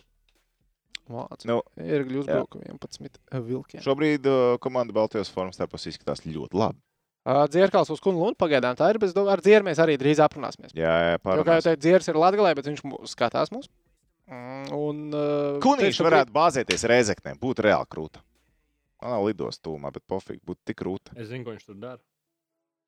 Vācija. 1.08 1.48
Nu, 1.48 1.62
Ir 1.80 2.04
gļus 2.08 2.28
jā. 2.28 2.36
brauka 2.36 2.60
11 2.60 3.20
vilkiem. 3.48 3.82
šobrīd 3.84 4.26
uh, 4.28 4.58
komanda 4.64 4.92
Baltijas 4.96 5.32
formas 5.32 5.56
starpos 5.56 5.88
izskatās 5.88 6.24
ļoti 6.28 6.60
labi. 6.60 6.80
Ā, 7.28 7.46
Dzierkals 7.52 7.90
uz 7.92 8.00
kunu 8.04 8.20
lunu 8.24 8.36
pagaidām. 8.40 8.76
Tā 8.80 8.90
ir, 8.94 9.00
es 9.04 9.16
domāju, 9.16 9.34
ar 9.36 9.42
dzieru 9.44 9.68
mēs 9.68 9.80
arī 9.84 9.96
drīz 10.00 10.20
aprunāsimies. 10.24 10.76
Jā, 10.76 10.92
jā 10.92 11.14
Jo, 11.16 11.20
kā 11.24 11.36
jau 11.36 11.44
pārāk. 11.48 11.64
teicu, 11.66 11.82
dzieras 11.84 12.08
ir 12.12 12.20
Latgalē, 12.20 12.54
bet 12.60 12.68
viņš 12.72 12.84
mū- 12.88 13.02
skatās 13.12 13.52
mūs. 13.56 13.68
Mm, 14.28 14.68
Un, 14.76 14.98
uh, 15.16 15.56
Kunīši 15.64 15.88
tieši 15.94 16.04
varētu 16.04 16.34
bāzēties 16.36 16.84
Reizeknē, 16.92 17.32
būtu 17.40 17.64
reāli 17.68 17.88
krūta. 17.88 18.20
Man 19.02 19.12
nav 19.14 19.24
lidos 19.30 19.60
tūmā, 19.64 19.92
bet 19.94 20.04
pofīgi 20.10 20.42
būtu 20.48 20.60
tik 20.68 20.78
krūta. 20.82 21.10
Es 21.16 21.28
zinu, 21.30 21.44
ko 21.46 21.52
viņš 21.54 21.66
tur 21.70 21.78
dara. 21.80 22.02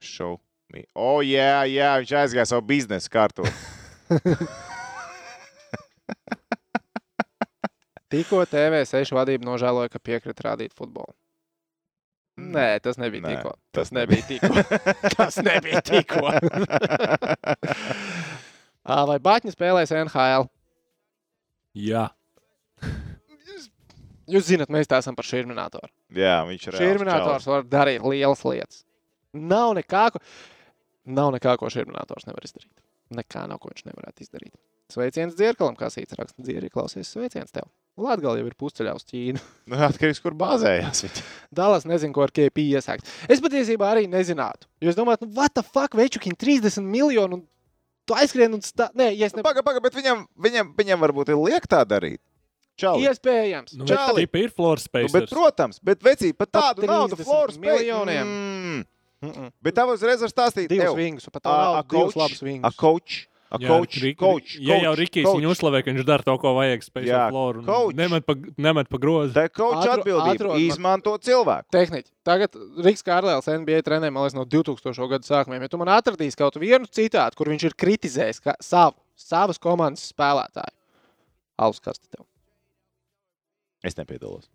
Show 0.04 0.34
me. 0.74 0.82
O, 0.98 1.22
jā, 1.24 1.64
jā, 1.70 1.92
viņš 2.02 2.12
aizgāja 2.24 2.48
savu 2.52 2.64
biznesu 2.68 3.10
kārtu. 3.14 3.44
Tikko 8.10 8.42
TV6 8.50 9.12
vadība 9.14 9.46
nožēloja, 9.46 9.86
ka 9.94 10.00
piekrita 10.02 10.42
rādīt 10.50 10.74
futbolu. 10.74 11.14
Nē, 12.40 12.80
tas 12.82 12.98
nebija 12.98 13.22
Nē, 13.22 13.30
tikko. 13.36 13.52
tas 13.76 13.78
Tas 13.90 13.92
nebija 13.94 14.24
tikko. 14.26 14.54
Tas 15.18 15.36
nebija 15.44 15.82
tikko. 15.86 16.30
Vai 19.10 19.20
Batņi 19.22 19.52
spēlēs 19.54 19.92
NHL? 19.94 20.48
Jā. 21.78 22.08
Jūs 24.30 24.46
zināt, 24.46 24.70
mēs 24.74 24.90
tā 24.90 25.00
esam 25.02 25.16
par 25.18 25.26
šīrminātoru. 25.26 25.90
Jā, 26.14 26.40
viņš 26.46 26.68
ir. 26.70 26.78
Šīrminators 26.78 27.48
var 27.50 27.66
darīt 27.66 28.06
lielas 28.06 28.44
lietas. 28.46 28.84
Nav 29.34 29.74
nekā, 29.78 30.04
ko, 30.14 30.22
nav 31.10 31.32
nekā, 31.38 31.56
ko 31.58 31.70
šīrminators 31.74 32.28
nevar 32.30 32.46
izdarīt. 32.46 32.74
Nekā 33.18 33.48
nav, 33.50 33.58
ko 33.62 33.72
viņš 33.72 33.88
nevarētu 33.88 34.26
izdarīt. 34.26 34.54
Sveiciens 34.90 35.36
dzirkalam, 35.38 35.76
kā 35.78 35.90
sīts 35.94 36.18
raksta 36.18 36.42
dzirkali, 36.42 36.72
klausies, 36.74 37.10
sveiciens 37.14 37.54
tev. 37.54 37.68
Latgal 38.00 38.40
jau 38.40 38.46
ir 38.48 38.56
pusceļā 38.58 38.94
uz 38.98 39.06
Ķīnu. 39.10 39.42
Nu, 39.70 39.78
atkarīgs, 39.86 40.22
kur 40.24 40.34
bāzējās. 40.38 41.04
Viņš. 41.06 41.22
Dallas 41.54 41.86
nezinu, 41.90 42.14
ko 42.16 42.24
ar 42.26 42.34
KP 42.34 42.66
iesākt. 42.74 43.10
Es 43.30 43.42
patiesībā 43.44 43.92
arī 43.94 44.08
nezinātu. 44.10 44.70
Jo 44.82 44.94
es 44.94 44.98
domāju, 44.98 45.26
nu, 45.26 45.34
what 45.38 45.54
the 45.58 45.66
fuck, 45.66 45.98
večukiņ 45.98 46.38
30 46.42 46.86
miljonu 46.90 47.38
un 47.38 47.46
tu 48.10 48.18
aizskrien 48.18 48.54
un 48.58 48.64
stā... 48.66 48.90
Nē, 48.98 49.12
ja 49.14 49.30
es 49.30 49.36
ne... 49.38 49.44
Pagaid, 49.46 49.64
pagaid, 49.68 49.86
bet 49.86 49.96
viņam, 49.98 50.26
viņam, 50.42 50.74
viņam 50.78 51.06
varbūt 51.06 51.32
ir 51.36 51.40
liek 51.46 51.70
tā 51.70 51.84
darīt. 51.88 52.20
Čau. 52.80 52.96
Iespējams. 53.04 53.74
Nu, 53.76 53.84
Bet 53.86 54.00
bet 54.16 54.36
ir 54.40 54.54
floor 54.56 54.80
Nu, 54.80 54.84
space. 54.88 55.12
bet, 55.12 55.26
protams, 55.30 55.82
bet 55.84 56.00
vecī, 56.06 56.30
pat 56.32 56.48
Pat 56.48 56.62
tādu 56.78 56.88
naudu 56.88 57.18
30 57.20 57.28
floor 57.28 57.52
space- 57.52 57.60
miljoniem. 57.66 58.30
Mm. 58.30 58.86
Mm-mm. 59.20 59.50
Bet 59.60 59.76
tev 59.76 59.90
uzreiz 59.92 60.22
var 60.24 60.32
stāstīt, 60.32 60.70
Divas 60.72 60.94
ev, 60.94 60.96
vingus, 60.96 61.26
un 61.28 61.34
pat 61.36 61.44
a- 61.44 61.50
tā 61.50 61.56
a 61.60 61.74
nav 61.76 61.88
divas 61.92 62.14
coach, 62.16 62.22
labas 62.22 62.40
A 63.52 63.58
vingus. 63.58 63.70
coach, 63.70 63.98
a 63.98 64.14
coach, 64.14 64.18
coach, 64.20 64.56
Ja 64.62 64.76
jau 64.78 64.92
coach, 64.94 65.00
Rikijs 65.00 65.26
coach. 65.26 65.40
viņu 65.42 65.50
uzslavē, 65.56 65.80
ka 65.84 65.90
viņš 65.92 66.06
dara 66.06 66.22
to, 66.24 66.36
ko 66.38 66.54
vajag, 66.54 66.84
Jā, 67.10 67.30
floor. 67.32 67.64
coach. 67.66 67.96
Nemet 67.98 68.26
pa, 68.28 68.34
nemet 68.62 68.90
pa 68.90 68.98
grozu. 69.02 69.34
Tā 69.34 69.46
ir 69.46 69.50
coach 69.50 69.88
atbildība. 69.90 70.36
atrod 70.36 70.52
man- 70.54 70.62
Izmanto 70.62 71.18
cilvēku. 71.18 71.66
Tehniķi. 71.74 72.12
Tagad 72.24 72.54
Riks 72.86 73.02
Kārlēls 73.02 73.48
NBA 73.50 73.82
trenē, 73.82 74.12
man 74.14 74.22
liekas, 74.28 74.36
no 74.38 74.46
2000. 74.46 75.10
gada 75.10 75.26
sākumiem. 75.26 75.62
Ja 75.62 75.68
tu 75.68 75.78
man 75.78 75.88
atradīsi 75.88 76.38
kaut 76.38 76.54
vienu 76.62 76.86
citātu, 76.86 77.36
kur 77.36 77.48
viņš 77.48 77.64
ir 77.64 77.74
kritizējis 77.74 78.40
ka 78.44 78.54
savu, 78.62 78.94
savas 79.18 79.58
komandas 79.58 80.14
spēlētāju, 80.14 80.76
alus 81.58 81.80
kasti 81.80 82.06
tev. 82.12 82.26
Es 83.84 83.96
nepiedalos. 83.96 84.46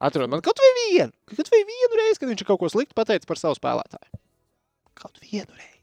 Atrod 0.00 0.30
man 0.30 0.40
kaut 0.44 0.58
vai 0.62 0.70
vienu, 0.92 1.12
kaut 1.26 1.48
vai 1.50 1.64
vienu 1.66 1.96
reizi, 1.98 2.20
kad 2.20 2.28
viņš 2.28 2.40
ir 2.44 2.46
kaut 2.46 2.60
ko 2.60 2.68
sliktu 2.70 2.94
pateicis 2.94 3.26
par 3.26 3.36
savu 3.36 3.56
spēlētāju. 3.58 4.20
Kaut 4.94 5.18
vienu 5.24 5.50
reizi. 5.58 5.77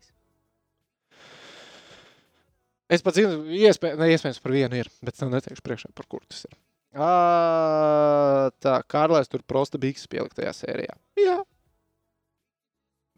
Es 2.92 3.02
pat 3.02 3.18
zinu, 3.18 3.42
iespēj, 3.50 3.96
ne, 3.98 4.12
iespējams, 4.14 4.42
par 4.44 4.54
vienu 4.54 4.78
ir, 4.78 4.90
bet 5.02 5.18
es 5.18 5.26
neteikšu 5.26 5.64
priekšā, 5.66 5.90
par 5.98 6.06
kur 6.10 6.22
tas 6.30 6.46
ir. 6.46 6.54
Ā, 6.96 8.52
tā, 8.62 8.78
Kārlēs 8.88 9.32
tur 9.32 9.42
prosta 9.44 9.82
biks 9.82 10.06
pielikt 10.12 10.38
tajā 10.38 10.54
sērijā. 10.56 10.94
Jā. 11.20 11.40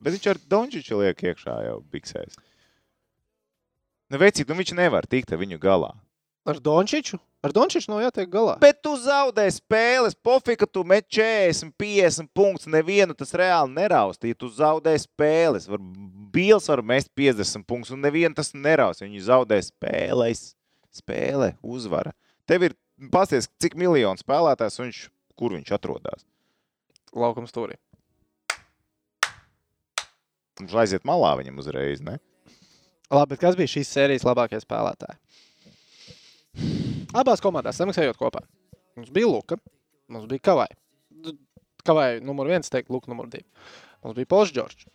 Bet 0.01 0.15
viņš 0.15 0.29
ar 0.31 0.39
Dončiču 0.49 1.01
liek 1.01 1.21
iekšā 1.29 1.57
jau 1.67 1.77
biksēs. 1.91 2.39
Nu, 4.07 4.21
vecīt, 4.21 4.47
nu 4.47 4.55
viņš 4.55 4.73
nevar 4.77 5.05
tikt 5.09 5.33
ar 5.35 5.41
viņu 5.41 5.59
galā. 5.61 5.91
Ar 6.47 6.59
Dončiču? 6.63 7.19
Ar 7.43 7.51
Dončiču 7.51 7.91
nav 7.91 8.05
jātiek 8.05 8.29
galā. 8.31 8.55
Bet 8.61 8.79
tu 8.85 8.93
zaudē 9.03 9.43
spēles, 9.51 10.15
pofika, 10.23 10.63
tu 10.63 10.85
met 10.87 11.03
40, 11.11 11.73
50 11.75 12.29
punktus. 12.35 12.69
Nevienu 12.71 13.15
tas 13.17 13.33
reāli 13.35 13.75
neraustīja. 13.75 14.37
Tu 14.39 14.49
zaudē 14.55 14.93
spēles. 15.03 15.67
Var, 15.67 15.83
Bils 16.33 16.69
var 16.71 16.81
mest 16.87 17.11
50 17.19 17.67
punktus, 17.67 17.91
un 17.95 17.99
nevienu 18.05 18.37
tas 18.37 18.53
neraustīja. 18.55 19.09
Viņi 19.09 19.25
zaudē 19.27 19.59
spēles. 19.65 20.53
Spēle, 20.97 21.51
uzvara. 21.61 22.15
Tev 22.49 22.63
ir, 22.69 22.77
pasties, 23.13 23.49
cik 23.61 23.75
miljonu 23.77 24.17
spēlētājs 24.23 24.79
viņš, 24.81 25.01
kur 25.37 25.53
viņš 25.53 25.75
atrodas. 25.75 26.23
Laukums 27.13 27.51
stūrī. 27.51 27.75
Viņš 30.57 30.73
aiziet 30.81 31.05
malā 31.05 31.35
viņam 31.37 31.59
uzreiz, 31.61 31.99
ne? 32.01 32.17
Labi, 33.11 33.35
bet 33.35 33.43
kas 33.43 33.59
bija 33.59 33.75
šīs 33.75 33.91
sērijas 33.93 34.25
labākie 34.25 34.57
spēlētāji? 34.63 35.19
Abās 37.17 37.41
komandās 37.43 37.79
samaksājot 37.79 38.19
kopā. 38.19 38.43
Mums 38.97 39.11
bija 39.13 39.29
Luka, 39.29 39.57
mums 40.11 40.27
bija 40.29 40.43
Kavai. 40.49 40.69
Kavai 41.87 42.07
numur 42.25 42.49
viens, 42.49 42.69
teikt, 42.71 42.91
Luka 42.93 43.11
numur 43.11 43.29
divi. 43.31 43.45
Mums 44.03 44.17
bija 44.17 44.29
Pols 44.29 44.53
Džordžs. 44.53 44.89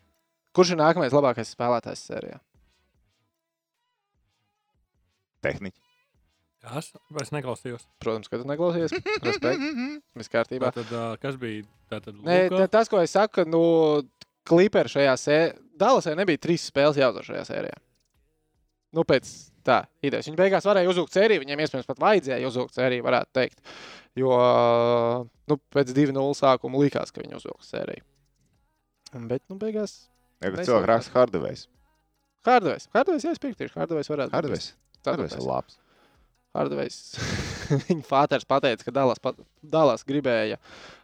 Kurš 0.53 0.75
ir 0.75 0.83
nākamais 0.83 1.15
labākais 1.15 1.55
spēlētājs 1.55 2.03
sērijā? 2.11 2.41
Tehniķi. 5.43 5.81
Kas? 6.63 6.93
Es 7.19 7.33
neklausījos. 7.35 7.87
Protams, 8.03 8.29
ka 8.31 8.39
tu 8.39 8.47
neklausies. 8.47 8.93
Respekt. 9.27 9.65
Viss 10.19 10.31
kārtībā. 10.31 10.71
Tātad, 10.71 10.93
ā, 10.95 11.07
kas 11.23 11.39
bija? 11.41 11.65
Tātad, 11.91 12.21
Nē, 12.23 12.67
tas, 12.71 12.91
ko 12.91 13.01
es 13.03 13.15
saku, 13.17 13.41
ka 13.41 13.47
nu, 13.49 13.63
Clipper 14.47 14.91
šajā 14.91 15.17
sērijā, 15.19 15.57
Dallasē 15.83 16.13
nebija 16.15 16.39
trīs 16.39 16.69
spēles 16.69 17.01
jāuzvar 17.01 17.27
šajā 17.27 17.43
sērijā. 17.49 17.81
Nu, 18.95 19.03
pēc 19.09 19.31
tā 19.67 19.79
idejas. 20.05 20.29
Viņi 20.29 20.39
beigās 20.39 20.67
varēja 20.69 20.91
uzvilkt 20.93 21.17
sēriju, 21.17 21.43
viņiem 21.45 21.63
iespējams 21.65 21.89
pat 21.89 22.01
vajadzēja 22.03 22.49
uzvilkt 22.49 22.79
sēriju, 22.79 23.05
varētu 23.07 23.33
teikt. 23.39 23.61
Jo 24.19 24.33
nu, 25.49 25.59
pēc 25.73 25.93
2-0 25.97 26.35
sākuma 26.39 26.83
likās, 26.83 27.13
ka 27.15 27.23
viņi 27.25 27.39
uzvilks 27.39 27.71
sēriju. 27.73 28.05
Bet, 29.29 29.43
nu, 29.53 29.59
beigās 29.61 30.07
cilvēki 30.43 30.73
vēl- 30.73 30.91
raksta 30.91 31.19
Hardavejs. 31.19 31.67
Hardvejs. 32.47 32.89
Hardvejs, 32.97 33.25
jā, 33.29 33.33
es 33.37 33.43
piekritīšu. 33.43 33.77
Hardvejs 33.79 34.11
varētu 34.11 34.33
būt 34.33 34.39
Hardavejs. 34.39 34.69
Hardavejs 35.07 35.37
ir 35.39 35.47
labs. 35.47 35.79
Hardvejs. 36.57 36.97
Viņa 37.87 38.05
fāters 38.09 38.49
pateica, 38.49 38.85
ka 38.85 38.95
Dallas, 38.95 39.21
pat, 39.23 39.39
Dallas 39.63 40.03
gribēja 40.05 40.59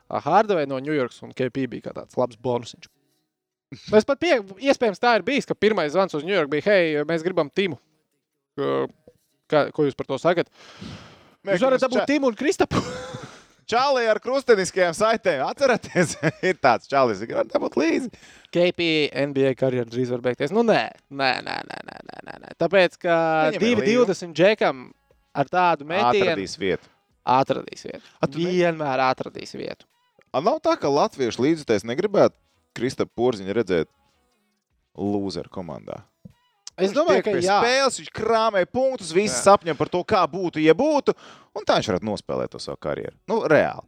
Hardveju 0.09 0.69
no 0.71 0.81
Ņujorkas 0.83 1.23
un 1.25 1.35
KP 1.37 1.67
bija 1.71 1.89
kā 1.89 1.95
tāds 1.97 2.17
labs 2.19 2.37
bonusiņš. 2.43 2.89
Es 3.97 4.07
pat 4.09 4.21
pie, 4.21 4.39
iespējams 4.65 5.01
tā 5.01 5.15
ir 5.19 5.25
bijis, 5.27 5.47
ka 5.49 5.57
pirmais 5.57 5.93
zvans 5.93 6.17
uz 6.17 6.25
Ņujorku 6.25 6.55
bija, 6.55 6.65
hei, 6.71 6.95
mēs 7.09 7.25
gribam 7.25 7.51
Timu. 7.53 7.77
Kā, 9.49 9.69
ko 9.73 9.87
jūs 9.87 9.97
par 9.97 10.09
to 10.11 10.19
sakat? 10.21 10.51
Mēs 11.47 11.59
jūs 11.59 11.69
varat 11.69 11.85
dabūt 11.87 12.03
ča... 12.03 12.09
Timu 12.11 12.33
un 12.33 12.37
Kristapu. 12.37 12.83
čāli 13.69 14.07
ar 14.09 14.21
krustveidniskajām 14.23 14.97
saitēm. 14.97 15.43
Atcerieties, 15.47 16.17
ir 16.51 16.59
tāds 16.63 16.89
čālis, 16.91 17.23
kas 17.25 17.41
var 17.41 17.51
dabūt 17.51 17.79
līdzi. 17.81 18.13
KP 18.55 18.89
NBA 19.29 19.53
karjeras 19.61 19.93
drīz 19.93 20.13
var 20.15 20.25
beigties. 20.25 20.55
Nu, 20.55 20.65
nē, 20.67 20.85
nē, 21.11 21.33
nē, 21.45 21.59
nē, 21.69 21.81
nē, 21.91 21.99
nē, 22.29 22.39
nē. 22.45 22.55
Tāpēc, 22.61 22.99
ka 23.03 23.19
2,20 23.59 24.35
džekam 24.37 24.89
ar 25.37 25.53
tādu 25.53 25.89
metienu 25.89 26.33
atradīs 26.33 26.57
vietu. 26.61 26.91
Atradīs 27.29 27.85
vietu. 27.85 28.05
Atradīs. 28.25 28.53
Vienmēr 28.57 29.05
atradīs 29.05 29.55
vietu. 29.59 29.89
A, 30.33 30.41
nav 30.45 30.61
tā, 30.65 30.75
ka 30.81 30.91
latviešu 30.93 31.45
līdzekļus 31.45 31.87
negribētu 31.89 32.37
Kristapam 32.77 33.17
Porziņu 33.19 33.57
redzēt 33.57 33.91
loseru 34.99 35.51
komandā. 35.53 36.03
Es 36.79 36.95
domāju, 36.95 37.24
ka 37.26 37.37
jā. 37.43 37.59
spēles, 37.61 38.01
viņš 38.03 38.11
krāmē 38.14 38.64
punktus, 38.70 39.12
visi 39.14 39.35
Jā. 39.35 39.45
sapņo 39.51 39.74
par 39.79 39.91
to, 39.93 40.03
kā 40.07 40.22
būtu, 40.31 40.62
ja 40.62 40.74
būtu. 40.79 41.14
Un 41.59 41.66
tā 41.66 41.79
viņš 41.79 41.93
varētu 41.93 42.07
nospēlēt 42.07 42.55
to 42.55 42.62
savu 42.62 42.79
karjeru. 42.81 43.16
Nu, 43.31 43.43
reāli. 43.51 43.87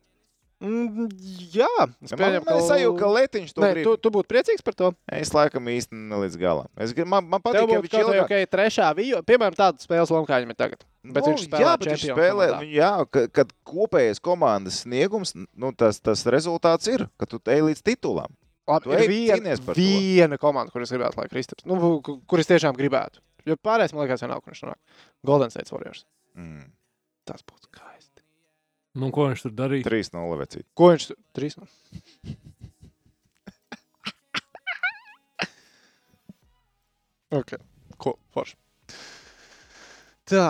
Mm, 0.61 1.07
jā, 1.55 1.68
es 2.05 2.12
man 2.20 2.34
ir 2.36 2.43
sajūta, 2.45 2.99
ka 3.01 3.09
Letiņš 3.09 3.53
to 3.57 3.62
grib. 3.64 3.86
tu, 3.86 3.95
tu 3.97 4.11
būtu 4.12 4.28
priecīgs 4.28 4.64
par 4.64 4.74
to. 4.76 4.91
Es 5.09 5.30
laikam 5.32 5.70
īsti 5.72 5.97
ne 5.97 6.18
līdz 6.20 6.36
galam. 6.36 6.68
Es 6.76 6.93
man, 7.01 7.24
man 7.24 7.41
patīk, 7.41 7.64
ka 7.64 7.78
viņš 7.78 7.95
kaut 7.95 8.03
ilgāk... 8.03 8.26
okay, 8.26 8.49
trešā 8.51 8.91
vijā, 8.99 9.22
piemēram, 9.24 9.57
tāda 9.57 9.80
spēles 9.80 10.12
loma, 10.12 10.28
kā 10.28 10.43
viņam 10.43 10.53
ir 10.53 10.59
tagad. 10.61 10.84
Bet 11.01 11.30
viņš 11.30 11.47
spēlē 11.47 11.64
jā, 11.64 11.72
bet 11.80 11.93
viņš 11.95 12.05
spēlē, 12.11 12.51
komandā. 12.51 12.61
nu, 12.61 12.74
jā, 12.76 12.91
kad, 13.09 13.30
kad 13.38 13.57
kopējais 13.72 14.20
komandas 14.20 14.82
sniegums, 14.84 15.32
nu, 15.32 15.72
tas, 15.72 16.03
tas 16.05 16.26
rezultāts 16.28 16.93
ir, 16.93 17.07
ka 17.16 17.30
tu 17.30 17.41
ej 17.49 17.64
līdz 17.70 17.80
titulam. 17.80 18.36
Labi, 18.71 18.93
ir 19.05 19.11
viena, 19.11 19.57
viena 19.77 20.39
komanda, 20.41 20.73
kuras 20.75 20.93
gribētu, 20.95 21.18
lai 21.21 21.29
Kristaps, 21.33 21.66
nu, 21.68 21.75
ku- 22.07 22.21
kuras 22.31 22.49
tiešām 22.51 22.77
gribētu. 22.79 23.23
Jo 23.49 23.57
pārējais, 23.57 23.95
man 23.97 24.05
liekas, 24.05 24.23
vienalga, 24.25 24.45
kurš 24.47 24.61
nāk. 24.68 24.79
Golden 25.27 25.51
State 25.53 25.73
Warriors. 25.73 26.05
Mm. 26.39 26.66
Tas 27.29 27.41
būtu 27.47 27.64
skaisti. 27.71 28.21
Nu, 29.01 29.09
ko 29.14 29.29
viņš 29.31 29.47
tur 29.47 29.55
darīja? 29.57 29.87
3-0 29.89 30.39
vecīt. 30.43 30.66
Ko 30.77 30.91
viņš 30.93 31.05
tur? 31.11 31.18
Trīs. 31.37 31.57
nu? 31.59 31.66
ok, 37.41 37.55
ko? 37.97 38.16
Forši. 38.35 38.57
Tā. 40.31 40.49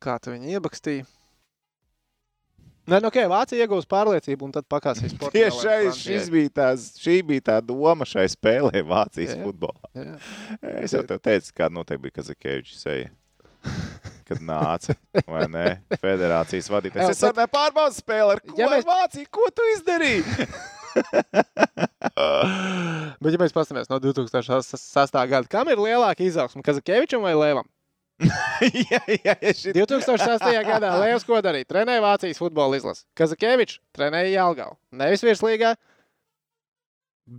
Kā 0.00 0.16
tu 0.22 0.32
viņu 0.32 0.54
iebakstīji? 0.56 1.04
Nē, 2.90 2.98
nu, 2.98 3.06
ok, 3.10 3.18
Vācija 3.30 3.62
iegūs 3.64 3.86
pārliecību 3.90 4.42
un 4.48 4.52
tad 4.56 4.64
pakāsīs. 4.70 5.12
Tieši 5.30 5.60
šai, 5.62 5.80
šis 5.94 6.26
bija 6.32 6.50
tās, 6.60 6.88
šī 6.98 7.20
bija 7.28 7.42
tā 7.52 7.56
doma 7.62 8.04
šai 8.08 8.24
spēlē 8.32 8.82
Vācijas 8.88 9.36
Jā, 9.36 9.38
jā. 9.38 9.44
futbolā. 9.46 9.90
Jā. 9.94 10.16
Es 10.82 10.90
jau 10.96 11.04
tev 11.06 11.18
teicu, 11.22 11.48
kāda 11.60 11.74
noteikti 11.76 12.02
bija 12.08 12.16
Kazakēviča 12.18 12.76
seja. 12.80 13.08
Kad 14.30 14.38
nāca, 14.46 14.94
vai 15.26 15.44
ne? 15.50 15.66
Federācijas 16.00 16.70
vadītājs. 16.72 17.02
Jā, 17.02 17.10
Es 17.14 17.22
arī 17.26 17.36
nepārbaudu 17.44 17.94
spēli 17.98 18.30
ar 18.36 18.40
ko 18.42 18.48
Ja 18.58 18.66
mēs-. 18.72 18.86
Vāciju. 18.88 19.26
Ko 19.34 19.44
tu 19.54 19.62
izdarīji? 19.76 20.22
Bet, 23.20 23.34
ja 23.34 23.38
mēs 23.42 23.52
paskatāmies 23.54 23.90
no 23.90 23.98
2006. 24.02 25.18
gada, 25.30 25.46
kam 25.50 25.66
ir 25.70 25.78
lielāka 25.82 26.22
izaugsme? 26.26 26.62
Kazakēvičam 26.66 27.22
vai 27.26 27.34
Lēvam? 27.38 27.66
jā, 28.90 29.00
jā, 29.24 29.34
šit... 29.56 29.76
2006. 29.76 30.44
gadā 30.70 30.92
Lēvs 31.00 31.24
ko 31.28 31.40
darīja? 31.44 31.68
Trenēja 31.70 32.02
Vācijas 32.04 32.40
futbola 32.40 32.78
izlasi. 32.78 33.06
Kazakēvičs 33.18 33.80
trenēja 33.96 34.34
Jālgavu. 34.34 34.76
Nevis 35.00 35.24
virslīgā, 35.24 35.74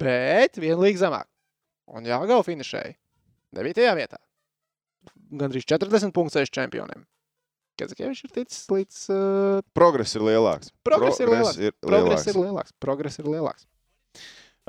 bet 0.02 0.60
vienlīgi 0.62 1.04
zemāk. 1.04 1.28
Un 1.92 2.08
Jālgava 2.08 2.44
finišēja 2.48 2.96
9. 3.58 3.88
vietā. 4.00 4.22
gandrīz 5.32 5.68
40 5.68 6.14
punktus 6.16 6.40
aiz 6.42 6.52
čempioniem. 6.54 7.06
Kazakievičs 7.80 8.26
ir 8.28 8.34
ticis 8.36 8.64
līdz. 8.72 9.02
Uh, 9.10 9.60
Progress 9.78 10.16
ir 10.18 10.26
lielāks. 10.28 10.74
progress 10.86 11.22
ir 11.22 11.32
lielāks. 11.32 11.60
ir 11.60 11.76
Progress 11.80 12.26
lielāks. 12.26 12.32
ir 12.32 12.42
lielāks. 12.42 12.74
Progress 12.84 13.22
ir 13.22 13.30
lielāks. 13.32 13.68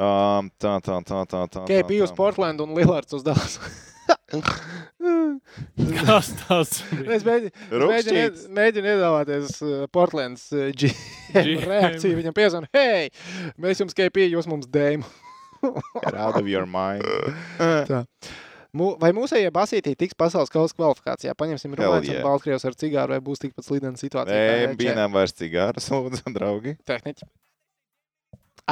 Um, 0.00 0.48
tā, 0.56 0.78
tā, 0.80 0.98
tā, 1.04 1.24
tā, 1.28 1.46
tā. 1.52 1.64
KP 1.68 2.00
uz. 2.06 2.14
Portlandu 2.16 2.64
un 2.64 2.76
Lillards 2.78 3.12
uz 3.12 3.24
Dallas. 3.26 3.58
Kas 4.32 6.30
tas 6.44 6.70
bija? 6.92 7.16
es 7.16 7.24
mēģinu, 7.26 7.50
mēģinu, 7.90 8.46
mēģinu 8.56 8.92
iedomāties 8.94 9.58
uh, 9.64 9.82
Portlands 9.92 10.46
uh, 10.54 10.70
GM 10.72 11.66
reakciju. 11.72 12.18
Viņam 12.20 12.36
piezvanīja, 12.36 12.72
hei, 12.78 13.10
mēs 13.60 13.82
jums 13.82 13.96
KP, 13.98 14.28
jūs 14.32 14.48
mums 14.50 14.70
dēmu. 14.72 15.04
Get 16.02 16.16
out 16.16 16.38
of 16.40 16.48
your 16.48 16.66
mind. 16.66 17.04
Mu- 18.72 18.94
Vai 18.96 19.10
mūsējie 19.12 19.50
basītī 19.52 19.92
tiks 20.00 20.16
pasaules 20.16 20.48
kausa 20.52 20.72
kvalifikācijā? 20.78 21.34
Paņemsim 21.36 21.74
Rumānijas 21.76 22.08
yeah. 22.08 22.22
un 22.22 22.30
Baltkrievs 22.30 22.64
ar 22.64 22.76
cigāru, 22.80 23.12
vai 23.12 23.20
būs 23.24 23.42
tikpat 23.42 23.66
slidena 23.68 24.00
situācija? 24.00 24.32
kā 24.32 24.54
Nē, 24.62 24.76
bijām 24.80 25.12
vairs 25.12 25.36
cigāras, 25.36 25.90
lūdzu, 25.92 26.24
draugi. 26.32 26.78
Tehniķi. 26.88 27.28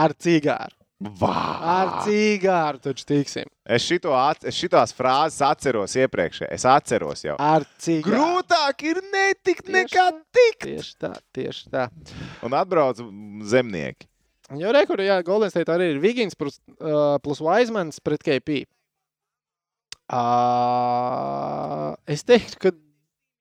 Ar 0.01 0.17
cigāru. 0.17 0.80
Ar 1.01 1.15
Vā! 1.17 2.03
cigāru 2.05 2.81
taču 2.85 3.07
tiksim. 3.09 3.49
Es, 3.65 3.87
šito, 3.87 4.13
es 4.45 4.57
šitās 4.59 4.93
frāzes 4.93 5.41
atceros 5.47 5.95
iepriekš. 5.97 6.43
Es 6.53 6.67
atceros 6.69 7.25
jau. 7.25 7.39
Ar 7.41 7.65
cigāru. 7.81 8.19
Grūtāk 8.19 8.85
ir 8.91 9.01
netikt 9.09 9.65
Tieši 9.65 9.77
nekā 9.79 10.05
tikt. 10.37 10.67
Tieši 10.67 10.95
tā, 11.01 11.13
tieši 11.33 11.73
tā. 11.73 11.87
Un 12.45 12.57
atbrauc 12.59 13.01
zemnieki. 13.49 14.11
Jo 14.61 14.75
rekurā, 14.75 15.07
jā, 15.07 15.17
Golden 15.25 15.53
State 15.53 15.73
arī 15.73 15.93
ir 15.95 16.03
Vigins 16.03 16.37
plus, 16.37 16.59
uh, 16.83 17.17
plus 17.23 17.41
Wisemans 17.41 18.03
pret 18.03 18.21
KP. 18.27 18.65
Uh, 20.11 21.95
es 22.11 22.27
teiktu, 22.27 22.59
ka 22.59 22.73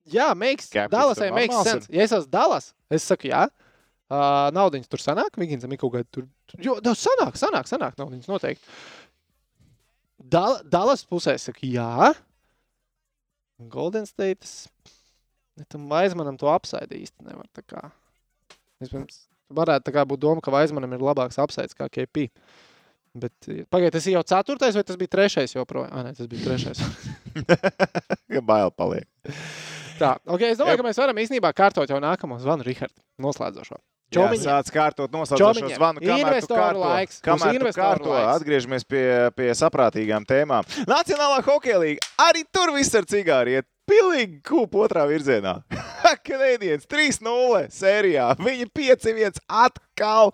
jā, 0.06 0.30
makes, 0.38 0.70
Dallasai 0.70 1.32
makes 1.34 1.58
sense. 1.66 1.90
Ja 1.90 2.06
es 2.06 2.14
esmu 2.14 2.30
Dallas, 2.32 2.72
es 2.94 3.08
saku 3.10 3.34
jā. 3.34 3.48
Uh, 4.10 4.48
naudiņas 4.56 4.90
tur 4.90 5.04
sanāk, 5.04 5.36
Viginsam 5.38 5.74
ir 5.74 5.78
kaut 5.82 5.94
kāda 5.94 6.08
tur. 6.10 6.26
Jo, 6.58 6.80
no, 6.82 6.96
sanāk, 6.98 7.36
sanāk, 7.38 7.70
sanāk, 7.70 7.94
naudiņas 8.00 8.30
noteikti. 8.32 8.74
Dal 10.20 10.58
Dallas 10.66 11.06
pusē 11.06 11.36
saka 11.40 11.62
jā. 11.70 12.10
Golden 13.70 14.08
State. 14.10 14.48
Tam 15.70 15.86
Vaismanam 15.92 16.40
to 16.40 16.50
apsaidi 16.50 17.04
īsti 17.04 17.28
nevar. 17.28 17.46
tā 17.54 17.62
kā. 17.62 17.84
Vispirms, 18.82 19.28
varētu 19.52 19.90
tā 19.90 19.94
kā 19.96 20.06
būt 20.08 20.24
doma, 20.24 20.42
ka 20.42 20.54
Vaismanam 20.54 20.94
ir 20.96 21.04
labāks 21.04 21.40
apsaids 21.42 21.78
kā 21.78 21.90
KP. 21.92 22.30
Bet, 23.20 23.34
pagaidiet, 23.74 23.96
tas 23.98 24.06
ir 24.08 24.16
jau 24.16 24.24
ceturtais, 24.32 24.76
vai 24.78 24.86
tas 24.86 24.98
bija 25.00 25.12
trešais 25.16 25.56
joprojām? 25.56 25.92
Ah, 25.92 26.06
nē, 26.06 26.14
tas 26.18 26.30
bija 26.30 26.46
trešais. 26.46 26.82
Ka 28.34 28.42
bail 28.46 28.70
paliek. 28.78 29.08
Tā, 30.00 30.14
okay, 30.30 30.54
es 30.54 30.60
domāju, 30.62 30.80
ka 30.80 30.86
mēs 30.86 31.00
varam 31.02 31.18
īstenībā 31.20 31.50
kārtot 31.58 31.90
jau 31.90 31.98
nākamo 32.00 32.38
zvanu, 32.40 32.64
Rihard, 32.64 32.94
noslēdzošo. 33.20 33.82
Jā, 34.10 34.16
Čomiņa. 34.18 34.42
sāc 34.42 34.72
kārtot 34.74 35.12
noslēdzošo 35.14 35.70
zvanu. 35.76 36.02
Kamēr 36.02 36.18
tu 36.18 36.24
Investoru 36.26 36.62
kārto, 36.64 36.80
laiks. 36.82 37.20
Kamēr 37.22 37.52
tu 37.54 37.60
investoru 37.60 37.86
kārto 37.86 38.14
laiks. 38.16 38.30
atgriežamies 38.40 38.86
pie, 38.90 39.04
pie 39.38 39.50
saprātīgām 39.54 40.26
tēmām. 40.26 40.66
Nacionālā 40.90 41.44
hokeja 41.46 41.78
līga. 41.84 42.08
Arī 42.26 42.42
tur 42.52 42.74
viss 42.74 42.96
ar 42.98 43.06
cigāru 43.06 43.54
iet. 43.60 43.68
Pilnīgi 43.90 44.42
kūp 44.46 44.76
otrā 44.82 45.06
virzienā. 45.10 45.60
Kanēdienas 46.26 46.86
3-0 46.90 47.68
sērijā. 47.74 48.26
Viņi 48.42 48.68
5-1 48.78 49.40
atkal, 49.50 50.34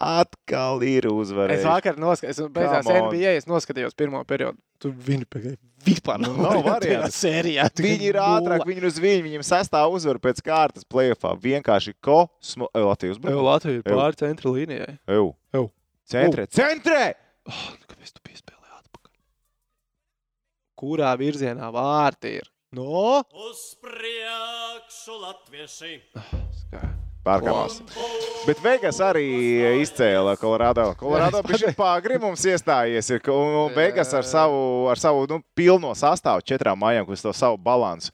atkal 0.00 0.84
ir 0.84 1.08
Es 1.08 1.12
uzvarējuši. 1.12 1.66
vakar 1.68 1.96
noskatījos, 2.00 2.52
on. 2.88 3.08
NBA 3.08 3.34
es 3.40 3.48
noskatījos 3.48 3.96
pirmo 3.96 4.20
periodu. 4.28 4.56
Tur 4.80 4.92
viņi 4.92 5.28
pagaidīja 5.32 5.73
vispār 5.86 6.20
Nu, 6.22 6.32
nav 6.38 6.60
variantu. 6.64 7.10
Sērijā. 7.22 7.66
Viņi 7.78 8.08
ir 8.12 8.18
ātrāk, 8.22 8.64
viņi 8.68 8.82
ir 8.82 8.88
uz 8.88 9.00
viņu. 9.02 9.24
Viņam 9.28 9.44
sastāv 9.46 9.94
uzvaru 9.96 10.22
pēc 10.24 10.40
kārtas 10.44 10.86
plēfā. 10.88 11.34
Vienkārši 11.44 11.94
kosmo. 12.04 12.70
Ej, 12.74 12.86
Latvijas 12.88 13.16
Eju, 13.16 13.20
uzbrukums. 13.20 13.46
Latvija 13.50 13.80
ir 13.80 13.84
Eju. 13.84 13.98
pāri 14.00 14.20
centra 14.24 14.54
līnijai. 14.56 14.94
Eju. 15.16 15.28
Eju. 15.54 15.68
Centrē, 16.14 16.44
centrē! 16.52 17.02
Oh, 17.48 17.62
nu, 17.78 17.86
kāpēc 17.88 18.10
tu 18.12 18.20
piespēlēji 18.28 18.74
atpakaļ? 18.80 19.14
Kurā 20.80 21.14
virzienā 21.20 21.70
vārti 21.72 22.34
ir? 22.42 22.50
No? 22.76 23.22
Uz 23.48 23.70
priekšu 23.80 25.20
latvieši! 25.22 25.94
Pārkāpās. 27.24 27.78
Bet 28.44 28.60
Vegas 28.60 28.98
arī 29.00 29.24
izcēla 29.80 30.34
Colorado. 30.36 30.90
Colorado 31.00 31.40
Jā, 31.40 31.54
es 31.56 31.62
bija 31.64 31.72
pāri 31.78 32.18
mums 32.20 32.44
iestājies. 32.44 33.08
Ir, 33.16 33.22
un, 33.32 33.72
Vegas 33.72 34.12
ar 34.16 34.28
savu, 34.28 34.58
ar 34.92 35.00
savu 35.00 35.24
nu, 35.30 35.40
pilno 35.56 35.94
sastāvu 35.96 36.44
četrām 36.44 36.82
mājām, 36.84 37.08
kas 37.08 37.24
to 37.24 37.32
savu 37.36 37.56
balansu. 37.56 38.12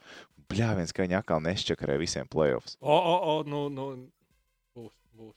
Bļāviens, 0.50 0.94
ka 0.94 1.02
viņi 1.04 1.18
atkal 1.18 1.42
nešķakarē 1.42 1.98
visiem 1.98 2.30
playoffs. 2.30 2.78
O, 2.78 2.94
o, 2.94 3.16
o, 3.34 3.36
nu, 3.46 3.66
nu. 3.74 3.90
Būs, 4.78 4.94
būs. 5.18 5.34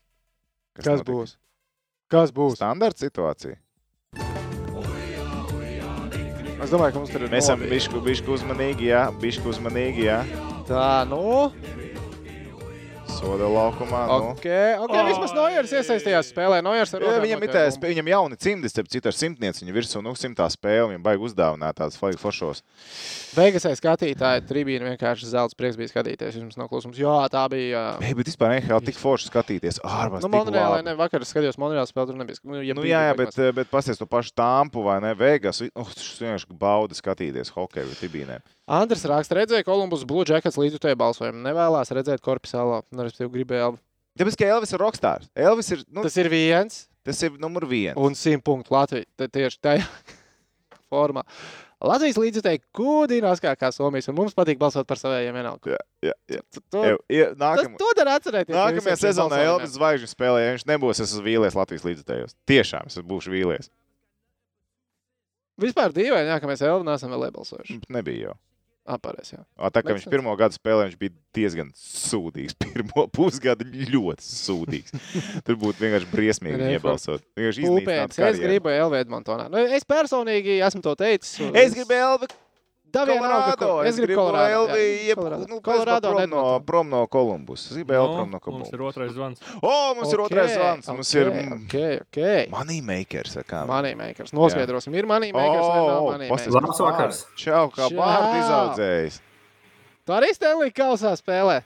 Kas 0.78 0.90
notika? 0.90 1.10
būs? 1.12 1.36
Kas 2.14 2.34
būs? 2.34 2.58
Standarta 2.62 3.06
situācija. 3.06 3.58
Es 6.64 6.72
domāju, 6.72 6.94
ka 6.96 7.02
mums 7.02 7.12
tur 7.12 7.26
ir. 7.26 7.32
Mēs 7.34 7.50
esam 7.50 7.66
bišķi 7.68 8.30
uzmanīgi, 8.38 8.92
jā, 8.94 9.08
bišķi 9.20 9.50
uzmanīgi, 9.52 10.06
jā. 10.08 10.22
Tā, 10.70 10.86
nu. 11.10 11.50
Soda 13.14 13.46
laukumā. 13.48 14.02
Nu. 14.10 14.32
Ok, 14.34 14.46
ok. 14.84 14.94
Vismaz 15.08 15.34
Nojers 15.38 15.72
iesaistījās 15.78 16.32
spēlē. 16.34 16.60
Nojers 16.66 16.94
ar 16.98 17.04
Jā, 17.06 17.20
viņam 17.22 17.44
noķēra 17.44 17.68
tāds, 17.70 17.78
viņam 17.82 18.10
jauni 18.10 18.38
cimdi, 18.42 18.72
starp 18.72 18.90
citu, 18.92 19.12
ar 19.12 19.18
simtnieci. 19.18 19.62
Viņa 19.64 19.76
virsū, 19.76 20.02
nu, 20.04 20.16
simtā 20.18 20.48
spēle, 20.52 20.90
viņam 20.92 21.04
baigi 21.06 21.28
uzdāvināt 21.30 21.78
tādas 21.78 22.00
flagi 22.00 22.18
foršos. 22.22 22.64
Vegasai 23.38 23.74
skatītāji 23.78 24.44
tribīna 24.50 24.92
vienkārši 24.92 25.30
zelta 25.30 25.58
prieks 25.58 25.78
bija 25.80 25.92
skatīties. 25.92 26.40
Jums 26.42 26.58
nav 26.60 26.72
klusums. 26.72 26.98
Jā, 27.02 27.14
tā 27.34 27.46
bija. 27.54 27.84
Ei, 28.02 28.16
bet 28.18 28.30
vispār 28.32 28.58
NHL 28.58 28.84
tik 28.90 28.98
forši 29.00 29.30
skatīties. 29.30 29.80
Ārpus 29.86 30.26
Nu, 30.26 30.32
Monreālē, 30.34 30.82
ne, 30.86 30.98
vakar 30.98 31.26
skatījos 31.28 31.60
Monreālā 31.62 31.86
spēli, 31.90 32.12
tur 32.12 32.20
nebija. 32.20 32.42
Nu, 32.44 32.62
ja 32.66 32.78
Nu, 32.78 32.86
jā, 32.88 33.06
jā, 33.12 33.16
bet, 33.18 33.38
bet 33.62 33.70
pasies 33.72 34.02
to 34.02 34.10
pašu 34.10 34.34
tampu 34.38 34.84
vai 34.86 34.98
ne? 35.06 35.14
Vegas. 35.18 35.62
Oh, 35.78 35.90
tas 35.94 36.12
vienkārši 36.22 36.58
bauda 36.58 36.98
skatīties 36.98 37.54
hokeju 37.54 37.94
tribīnēm. 38.02 38.42
Andris 38.72 39.04
raksta, 39.10 39.36
redzēja 39.42 39.66
Kolumbus 39.68 40.06
Blue 40.08 40.24
Jackets 40.28 40.56
līdzjutēju 40.60 40.96
balsojumu. 41.02 41.42
Nevēlās 41.44 41.92
redzēt 41.92 42.22
Korpusālā. 42.24 42.80
Nu, 42.96 43.04
es 43.10 43.18
tev 43.18 43.32
gribēju. 43.34 43.74
Tāpēc, 44.20 44.38
ka 44.40 44.48
Elvis 44.56 44.72
ir 44.72 44.80
rockstārs. 44.80 45.28
Elvis 45.36 45.72
ir, 45.76 45.82
nu, 45.92 46.06
tas, 46.06 46.16
ir 46.22 46.30
viens 46.32 46.84
tas 47.04 47.20
ir 47.28 47.34
numur 47.42 47.66
viens. 47.68 47.98
un 48.00 48.16
simt 48.16 48.46
punktu 48.48 48.72
Latvijā. 48.72 49.04
Tieši 49.28 49.60
tajā 49.60 49.84
formā. 50.94 51.26
Latvijas 51.84 52.16
līdzjutēji 52.22 52.62
kūdinās 52.72 53.42
kā, 53.44 53.52
kā 53.60 53.68
Somijas, 53.76 54.08
un 54.08 54.16
mums 54.16 54.32
patīk 54.38 54.56
balsot 54.62 54.88
par 54.88 54.96
saviem 55.02 55.36
vienalga. 55.36 55.74
Jā, 55.74 55.82
jā, 56.08 56.14
jā. 56.38 56.44
Ie, 57.12 57.26
Tas 57.34 57.42
nākam, 57.42 57.74
to 57.82 57.90
dara 58.00 58.14
atcerēties. 58.22 58.56
nākamajā 58.56 58.96
sezonā. 59.02 59.42
Elvis 59.50 59.74
zvaigžņu 59.76 60.08
spēlē. 60.14 60.46
Ja 60.46 60.54
viņš 60.56 60.64
nebūs, 60.72 61.02
es 61.04 61.12
esmu 61.12 61.26
vīlies 61.28 61.58
Latvijas 61.60 61.84
līdzekļos. 61.90 62.38
Tiešām 62.48 62.88
es 62.88 62.96
būšu 63.12 63.36
vīlies. 63.36 63.68
Vispār 65.60 65.92
dīvaini, 65.94 66.32
jā, 66.32 66.40
ka 66.40 66.48
mēs 66.50 66.64
Elvis 66.66 66.88
neesam 66.88 67.12
vēl 67.14 67.28
iebalsojuši. 67.28 67.82
Nebija 67.94 68.30
jau. 68.30 68.38
Apārēs, 68.84 69.30
jā. 69.32 69.40
O, 69.56 69.70
Tā 69.72 69.80
viņš 69.86 70.10
pirmo 70.12 70.34
gadu 70.36 70.58
spēlēja, 70.58 70.90
viņš 70.90 70.98
bija 71.00 71.14
diezgan 71.38 71.70
sūdīgs. 71.80 72.58
Pirmo 72.64 73.06
pusgadu 73.16 73.64
ļoti 73.72 74.26
sūdīgs. 74.28 74.92
Tur 75.48 75.60
būtu 75.62 75.86
vienkārši 75.86 76.10
briesmīgi 76.12 76.74
iebalsot. 76.76 77.24
Pūpēns. 77.40 77.64
iznīcināt 77.64 78.18
Es 78.28 78.42
gribu 78.44 78.74
Elvis 78.74 79.06
Edmontonā. 79.06 79.48
Nu, 79.54 79.64
es 79.78 79.88
personīgi 79.88 80.60
esmu 80.68 80.84
to 80.84 80.98
teicis. 81.00 81.38
un 81.46 81.56
Es 81.56 81.72
gribu 81.78 81.96
Elvi 81.96 82.28
Tā 82.94 83.08
vienalga, 83.10 83.56
Kolorādo. 83.58 83.58
ko- 83.58 83.84
Es 83.90 83.96
gribu 83.98 84.20
Kolorādo. 84.22 84.70
Elvi 84.70 85.08
jeb- 85.10 85.18
Kolorādo. 85.18 85.48
nu, 85.50 85.56
Kolorādo 85.66 86.12
prom 86.14 86.30
no, 86.30 86.60
prom 86.62 86.90
no 86.90 87.08
Kolumbus. 87.08 87.64
Es 87.72 87.78
gribu 87.78 87.94
Elvi 87.98 88.14
prom 88.20 88.30
no 88.30 88.40
Nu, 88.46 88.52
mums 88.60 88.70
ir 88.70 88.78
Kolumbus. 88.78 88.94
otrais 88.96 89.12
zvans. 89.14 89.40
O, 89.64 89.96
mums 89.96 90.14
ir 90.14 90.20
otrais 90.20 90.52
zvans. 90.54 90.88
Mums 90.94 91.14
ir 91.16 91.28
Ok, 91.28 91.76
ok. 92.06 92.50
moneymakers. 92.54 93.34
vai 93.36 93.44
kā? 93.44 93.66
Moneymakers. 93.66 94.32
Noskaidrosim, 94.32 94.94
ir 94.96 95.06
moneymakers 95.10 95.66
vai 95.68 95.82
nav 95.88 96.04
O, 96.04 96.12
moneymakers. 96.12 96.30
pasties, 96.30 96.54
Labs 96.54 96.80
vakars. 96.80 97.26
Čau, 97.36 97.70
kā 97.72 97.90
Čau. 97.90 97.98
bārdi 97.98 98.38
izaudzējis. 98.46 99.20
Tu 100.06 100.12
arī 100.14 100.30
Stanley 100.36 100.72
kausā 100.72 101.16
spēlē. 101.18 101.64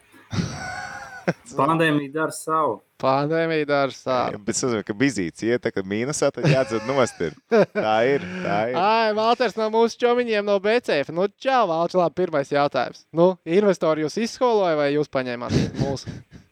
Pandēmija 1.56 2.12
dara 2.12 2.30
savu. 2.32 2.80
Pandēmija 2.98 3.68
dara 3.68 3.94
savu. 3.94 4.40
Bet 4.42 4.56
es 4.56 4.62
saprotu, 4.64 4.86
ka 4.88 4.96
bizīts 4.98 5.44
iet, 5.46 5.62
tā, 5.64 5.72
kad 5.74 5.86
mīnusā, 5.88 6.32
tad 6.34 6.48
jādzird 6.50 6.88
nost. 6.88 7.20
ir. 7.22 7.38
Tā 7.48 7.94
ir. 8.10 8.26
Tā 8.42 8.58
ir. 8.72 8.80
Ai, 8.88 9.14
Valters 9.18 9.56
no 9.58 9.70
mūsu 9.74 10.00
čomiņiem 10.02 10.48
no 10.48 10.58
BCF. 10.64 11.14
Nu, 11.14 11.28
čau, 11.40 11.62
Valters, 11.70 11.98
labi, 12.00 12.18
pirmais 12.24 12.52
jautājums. 12.52 13.06
Nu, 13.14 13.32
investori 13.46 14.06
jūs 14.06 14.18
izskoloja 14.26 14.78
vai 14.78 14.92
jūs 14.96 15.10
paņēmāt 15.14 15.80
mūsu? 15.80 16.12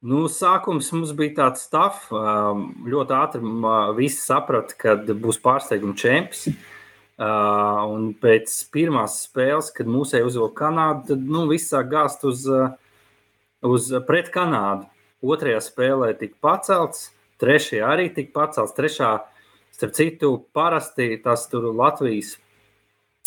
Nu, 0.00 0.22
sākums 0.32 0.86
mums 0.94 1.10
bija 1.12 1.34
tāds 1.42 1.66
stāvs. 1.66 2.06
Ļoti 2.88 3.12
ātri 3.12 3.42
um, 3.44 3.66
visi 3.98 4.22
saprata, 4.22 4.72
ka 4.80 4.94
būs 5.12 5.36
pārsteiguma 5.44 5.92
čempions. 5.92 6.46
Uh, 7.20 7.82
un 7.84 8.06
pēc 8.16 8.48
pirmās 8.72 9.18
spēles, 9.26 9.68
kad 9.76 9.90
mūsēji 9.92 10.24
uzvilka 10.24 10.62
Kanādu, 10.62 11.10
tad 11.10 11.26
nu, 11.28 11.42
viss 11.50 11.68
sāk 11.68 11.90
gāzt 11.92 12.24
uz, 12.24 12.46
uh, 12.48 12.72
uz 13.60 13.90
pret 14.08 14.32
Kanādu. 14.32 14.88
Otrajā 15.20 15.60
spēlē 15.64 16.14
tika 16.16 16.38
pacelts, 16.40 17.10
trešajā 17.42 17.88
arī 17.88 18.08
tika 18.14 18.32
pacelts. 18.38 18.76
Trešā, 18.76 19.10
starp 19.76 19.96
citu, 19.96 20.36
parasti 20.56 21.12
tas 21.24 21.44
tur 21.52 21.68
Latvijas 21.76 22.38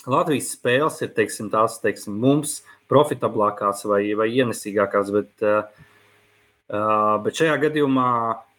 Latvijas 0.04 0.50
spēles 0.58 1.00
ir 1.06 1.14
teiksim, 1.16 1.48
tās 1.52 1.78
teiksim, 1.80 2.18
mums 2.20 2.58
profitablākās 2.92 3.86
vai, 3.88 4.02
vai 4.20 4.28
ienesīgākās, 4.36 5.12
bet, 5.16 5.32
uh, 5.48 7.22
bet 7.24 7.40
šajā 7.40 7.56
gadījumā 7.62 8.10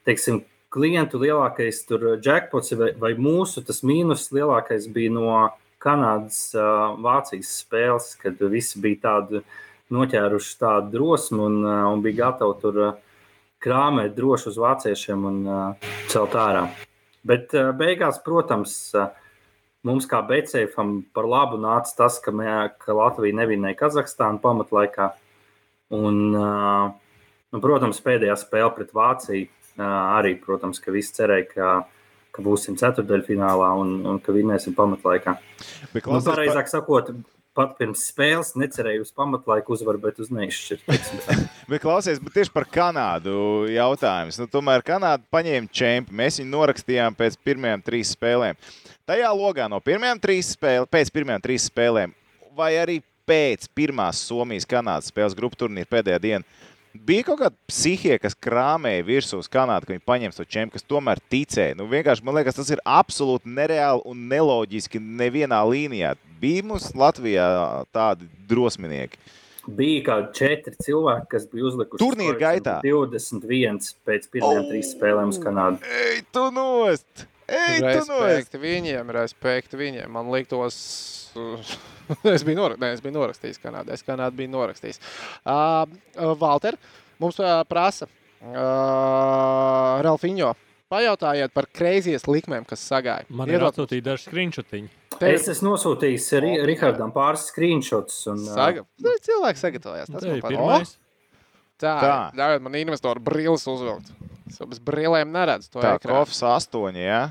teiksim, 0.08 0.40
klientu 0.72 1.20
lielākais 1.20 1.84
jackpots 2.24 2.72
vai, 2.80 2.90
vai 2.98 3.12
mūsu 3.14 3.62
mīnus 3.84 4.30
lielākais 4.32 4.88
bija 4.88 5.12
no 5.12 5.36
Kanādas, 5.84 6.54
uh, 6.56 6.96
Vācijas 7.04 7.52
spēles, 7.60 8.14
kad 8.16 8.40
visi 8.48 8.80
bija 8.80 9.02
tādi 9.04 9.44
noķēruši 9.92 10.56
tādu 10.58 10.94
drosmi 10.96 11.44
un, 11.44 11.60
uh, 11.60 11.82
un 11.92 12.00
bija 12.00 12.22
gatavi 12.24 12.60
tur 12.62 12.80
uh, 12.80 12.94
krāmēt 13.64 14.14
droši 14.16 14.50
uz 14.52 14.60
vāciešiem 14.60 15.28
un 15.28 15.38
uh, 15.48 15.92
celt 16.12 16.36
ārā. 16.38 16.66
Bet 17.24 17.54
uh, 17.56 17.70
beigās, 17.76 18.20
protams, 18.24 18.74
uh, 18.96 19.08
mums 19.86 20.08
kā 20.10 20.20
Becēfam 20.28 20.98
par 21.16 21.28
labu 21.28 21.60
nāca 21.60 21.96
tas, 22.04 22.20
ka, 22.24 22.34
mē, 22.34 22.74
ka 22.80 22.96
Latvija 22.96 23.36
nevinēja 23.40 23.80
Kazahstānu 23.80 24.42
pamatlaikā. 24.44 25.10
Un, 25.94 26.20
uh, 26.36 26.92
un, 27.52 27.64
protams, 27.64 28.00
pēdējā 28.04 28.36
spēle 28.40 28.72
pret 28.76 28.94
Vāciju 28.96 29.48
uh, 29.48 29.84
arī, 30.18 30.34
protams, 30.40 30.80
ka 30.82 30.94
visi 30.94 31.14
cerēja, 31.16 31.48
ka, 31.52 31.70
ka 32.34 32.44
būsim 32.44 32.76
ceturdaļfinālā 32.80 33.70
un, 33.80 33.96
un 34.10 34.20
ka 34.24 34.34
vinnēsim 34.36 34.76
pamatlaikā. 34.76 35.38
Bet, 35.94 36.04
nu, 36.04 36.20
pareizāk 36.24 36.68
sakot, 36.72 37.14
pat 37.56 37.76
pirms 37.78 38.02
spēles 38.10 38.52
necerēju 38.58 39.04
uz 39.06 39.12
pamatlaiku 39.14 39.74
uzvaru, 39.76 40.00
bet 40.02 40.18
uz 40.22 40.30
neizšķirtu. 40.34 40.96
bet 41.70 41.82
klausies, 41.82 42.20
bet 42.22 42.36
tieši 42.38 42.52
par 42.54 42.66
Kanādu 42.70 43.64
jautājums. 43.70 44.38
Nu, 44.42 44.48
tomēr 44.50 44.84
Kanāda 44.86 45.22
paņēma 45.34 45.70
čempionu. 45.70 46.18
Mēs 46.18 46.40
viņu 46.40 46.50
norakstījām 46.52 47.16
pēc 47.18 47.38
pirmajām 47.46 47.84
trīs 47.86 48.12
spēlēm. 48.16 48.58
Tajā 49.08 49.32
logā 49.36 49.68
no 49.70 49.80
pirmajām 49.84 50.22
trīs 50.22 50.54
spēlēm, 50.56 50.90
pēc 50.90 51.12
pirmajām 51.14 51.44
trīs 51.44 51.68
spēlēm, 51.70 52.14
vai 52.56 52.74
arī 52.80 53.00
pēc 53.28 53.68
pirmās 53.76 54.20
Somijas-Kanādas 54.28 55.10
spēles 55.12 55.36
grupu 55.38 55.58
turnīra 55.64 55.88
pēdējā 55.90 56.20
dienā, 56.20 56.44
bija 56.94 57.26
kaut 57.28 57.40
kāda 57.42 57.56
psihija, 57.68 58.18
kas 58.22 58.36
krāmēja 58.38 59.04
virsū 59.06 59.40
uz 59.42 59.48
Kanādu, 59.52 59.88
ka 59.88 59.94
viņi 59.94 60.04
paņems 60.06 60.38
to 60.38 60.46
čempionu, 60.46 60.74
kas 60.76 60.86
tomēr 60.88 61.20
ticēja. 61.32 61.76
Nu, 61.78 61.86
vienkārši 61.90 62.24
man 62.26 62.38
liekas, 62.38 62.58
tas 62.58 62.70
ir 62.72 62.82
absolūti 62.86 63.50
nereāli 63.50 64.04
un 64.10 64.26
neloģiski 64.30 65.02
nevienā 65.02 65.60
līnijā. 65.68 66.14
Bija 66.40 66.66
mums 66.70 66.90
Latvijā 66.98 67.46
tādi 67.94 68.28
drosminieki. 68.50 69.20
Bija 69.64 70.02
kaut 70.04 70.26
kādi 70.26 70.38
četri 70.42 70.74
cilvēki, 70.84 71.28
kas 71.32 71.46
bija 71.48 71.68
uzlikuši 71.70 72.02
turnīra 72.02 72.36
gaitā. 72.40 72.74
21 72.84 73.80
pēc 74.04 74.28
pirmajām 74.32 74.66
oh, 74.66 74.68
trīs 74.68 74.92
spēlēm 74.92 75.32
uz 75.32 75.40
Kanādu. 75.40 75.80
Ej, 76.02 76.20
tu 76.34 76.44
nost! 76.52 77.24
Ej, 77.48 77.80
tu 77.80 78.04
nost! 78.10 78.58
Viņiem, 78.60 79.12
respekti 79.16 79.80
viņiem. 79.80 80.12
Man 80.12 80.28
liktos, 80.32 80.76
es, 82.34 82.44
biju 82.46 82.58
nor... 82.58 82.76
Nē, 82.80 82.94
es 82.96 83.02
biju 83.04 83.16
norakstījis 83.18 83.60
Kanādā. 83.62 83.94
Es 83.96 84.04
Kanādu 84.06 84.38
biju 84.42 84.52
norakstījis. 84.54 85.00
Uh, 85.44 85.84
Valter, 86.40 86.78
mums 87.22 87.40
uh, 87.42 87.62
prasa 87.68 88.08
uh, 88.08 90.02
Ralfiņo. 90.04 90.52
Pajautājiet 90.92 91.54
par 91.56 91.66
kreizijas 91.74 92.28
likmēm, 92.28 92.66
kas 92.68 92.82
sagāja. 92.86 93.24
Man 93.32 93.50
ir 93.50 93.64
atsūtīti 93.66 94.04
daži 94.04 94.28
screenshotiņi. 94.28 94.90
Te... 95.14 95.30
Es 95.32 95.46
esmu 95.50 95.72
nosūtījis 95.72 96.26
arī 96.38 96.52
Rihardam 96.66 97.14
pāris 97.14 97.48
screenshots. 97.50 98.18
Un, 98.30 98.42
Saga... 98.46 98.84
uh... 98.84 99.16
Cilvēks 99.24 99.64
sagatavojās. 99.64 100.12
Tas 100.12 100.28
man 100.28 100.44
patīk. 100.44 100.92
Tā, 101.80 101.94
tā. 101.98 102.18
ļaujiet 102.38 102.62
man 102.62 102.76
investoru 102.78 103.22
brilles 103.24 103.64
uzvilkt. 103.70 104.12
Es 104.50 104.60
bez 104.60 104.80
brillēm 104.84 105.32
neredzu 105.34 105.72
to. 105.72 105.82
Tā, 105.82 105.96
kofs 106.04 106.44
8, 106.46 107.00
jā. 107.00 107.08
Ja? 107.08 107.22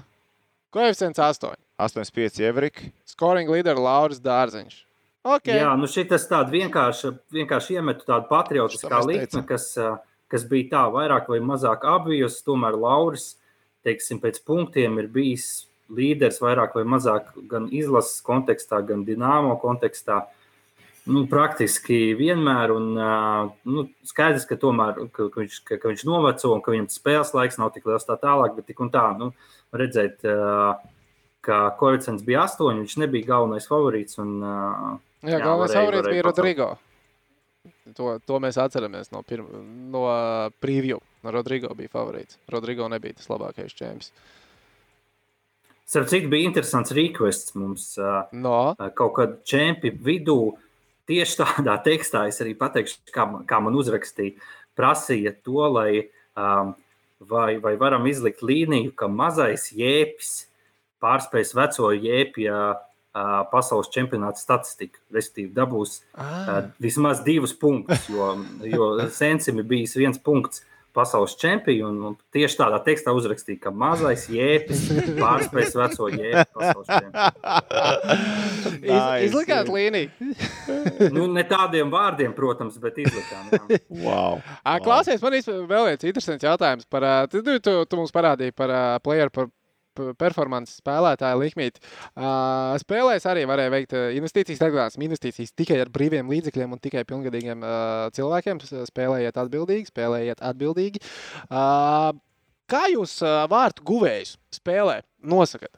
Koeficients 0.74 1.19
8. 1.21 1.53
85 1.78 2.39
Evrika. 2.47 2.88
Scoring 3.05 3.49
leader 3.49 3.78
Lauris 3.78 4.21
Dārziņš. 4.24 4.80
Okay. 5.24 5.55
Jā, 5.61 5.71
nu 5.80 5.88
šis 5.88 6.26
tāds 6.28 6.51
vienkārši, 6.51 7.13
vienkārši 7.32 7.78
iemetu 7.78 8.07
tādu 8.09 8.28
patriotiskā 8.28 8.99
likme, 9.07 9.43
kas, 9.47 9.69
kas 10.28 10.45
bija 10.49 10.71
tā 10.74 10.82
vairāk 10.91 11.30
vai 11.32 11.39
mazāk 11.39 11.86
apvijus. 11.88 12.41
Tomēr 12.43 12.76
Lauris, 12.76 13.38
teiksim, 13.88 14.19
pēc 14.24 14.41
punktiem 14.43 14.97
ir 14.99 15.07
bijis 15.13 15.67
līderis 15.93 16.41
vairāk 16.43 16.76
vai 16.76 16.84
mazāk 16.89 17.32
gan 17.49 17.69
izlases 17.71 18.19
kontekstā, 18.26 18.82
gan 18.88 19.05
dināmo 19.07 19.55
kontekstā. 19.61 20.26
Nu, 21.03 21.25
praktiski 21.27 22.13
vienmēr, 22.15 22.71
un 22.71 22.93
nu, 22.95 23.81
skaidrs, 24.07 24.45
ka, 24.47 24.55
tomēr, 24.59 25.01
ka, 25.11 25.27
ka, 25.27 25.41
viņš, 25.41 25.57
ka, 25.67 25.77
ka 25.81 25.91
viņš 25.91 26.05
noveco 26.07 26.53
un 26.55 26.63
ka 26.63 26.71
viņam 26.71 26.87
spēles 26.93 27.33
laiks 27.35 27.59
nav 27.59 27.73
tik 27.75 27.89
liels 27.89 28.07
tā 28.07 28.15
tālāk, 28.21 28.55
bet 28.55 28.69
tik 28.71 28.79
un 28.85 28.91
tā, 28.93 29.09
nu, 29.19 29.33
redzēt, 29.75 30.23
ka 31.43 31.59
koeficients 31.79 32.23
bija 32.23 32.45
astoņi, 32.47 32.85
viņš 32.85 32.95
nebija 33.03 33.33
galvenais 33.33 33.67
favorīts. 33.67 34.15
Un, 34.23 34.37
jā, 35.25 35.35
jā, 35.35 35.41
galvenais 35.43 35.75
favorīts 35.75 36.11
bija 36.13 36.25
Rodrigo. 36.29 36.69
To, 37.97 38.13
to 38.23 38.39
mēs 38.43 38.55
atceramies 38.59 39.11
no, 39.11 39.21
pirma, 39.27 39.59
no 39.91 40.05
preview. 40.63 41.01
Rodrigo 41.23 41.71
bija 41.75 41.91
favorīts. 41.91 42.39
Rodrigo 42.51 42.87
nebija 42.91 43.19
tas 43.19 43.27
labākais 43.31 43.75
čempions. 43.75 44.11
Starp 45.83 46.07
citu, 46.09 46.29
bija 46.31 46.47
interesants 46.47 46.95
requests 46.95 47.53
mums. 47.59 47.91
No. 48.31 48.59
Kaut 48.97 49.13
kad 49.19 49.35
čempionu 49.47 49.99
vidū, 50.07 50.37
tieši 51.09 51.39
tādā 51.41 51.77
tekstā, 51.85 52.27
es 52.31 52.39
arī 52.43 52.55
pateikšu, 52.59 52.99
kā, 53.13 53.27
kā 53.49 53.59
man 53.63 53.75
uzrakstīja, 53.79 54.37
prasīja 54.77 55.35
to, 55.45 55.67
lai 55.73 55.89
um, 56.37 56.73
vai, 57.29 57.57
vai 57.63 57.75
varam 57.79 58.07
izlikt 58.09 58.43
līniju, 58.45 58.93
ka 58.97 59.09
mazais 59.11 59.69
jēpis 59.75 60.33
pārspēs 61.03 61.53
veco 61.57 61.91
jēpja 61.91 62.59
uh, 62.73 63.39
pasaules 63.51 63.91
čempionāta 63.93 64.41
statistiku, 64.41 65.01
respektīvi 65.13 65.51
dabūs 65.55 65.99
uh, 66.15 66.69
vismaz 66.83 67.23
divus 67.25 67.55
punktus, 67.59 68.07
jo, 68.11 68.33
jo 68.67 68.93
Sensim 69.13 69.59
ir 69.61 69.67
bijis 69.69 69.97
viens 69.99 70.21
punkts 70.21 70.63
pasaules 70.95 71.35
čempionu. 71.41 72.11
Un 72.11 72.17
tieši 72.33 72.59
tādā 72.59 72.79
tekstā 72.85 73.13
uzrakstīja, 73.15 73.61
ka 73.65 73.73
mazais 73.75 74.27
jēpis 74.31 74.85
pārspēs 75.21 75.75
veco 75.79 76.09
jēpju 76.13 76.45
pasaules 76.53 76.91
čempionu. 76.91 77.31
Iz, 78.83 79.01
izlikāt 79.29 79.71
līniju. 79.73 80.09
nu, 81.15 81.27
ne 81.33 81.43
tādiem 81.47 81.91
vārdiem, 81.93 82.35
protams, 82.37 82.77
bet 82.83 83.01
izlikām. 83.03 83.49
Jā. 83.53 83.81
Wow. 84.03 84.39
Klausies, 84.83 85.21
man 85.23 85.37
ir 85.37 85.49
vēl 85.69 85.89
viens 85.91 86.07
interesants 86.07 86.45
jautājums. 86.45 86.87
Par, 86.91 87.05
tu, 87.31 87.43
tu, 87.43 87.59
tu 87.59 87.99
mums 87.99 88.13
parādīji 88.15 88.55
par 88.57 88.73
playeru, 89.03 89.33
par 89.33 89.51
performances 90.19 90.79
spēlētāja 90.81 91.37
likmīti. 91.39 91.81
Uh, 92.13 92.73
spēlēs 92.81 93.27
arī 93.29 93.45
varēja 93.49 93.73
veikt 93.73 93.95
investīcijas, 94.19 94.61
atgādās 94.63 94.99
investīcijas 94.99 95.55
tikai 95.57 95.79
ar 95.83 95.91
brīviem 95.93 96.31
līdzekļiem 96.33 96.75
un 96.75 96.81
tikai 96.83 97.05
pilngadīgiem 97.09 97.63
uh, 97.63 98.07
cilvēkiem. 98.15 98.61
Spēlējiet 98.89 99.39
atbildīgi, 99.43 99.91
spēlējiet 99.91 100.43
atbildīgi. 100.43 101.03
Uh, 101.47 102.11
kā 102.69 102.87
jūs 102.93 103.19
vārtu 103.51 103.85
guvējus 103.87 104.37
spēlē 104.57 105.01
nosakat? 105.23 105.73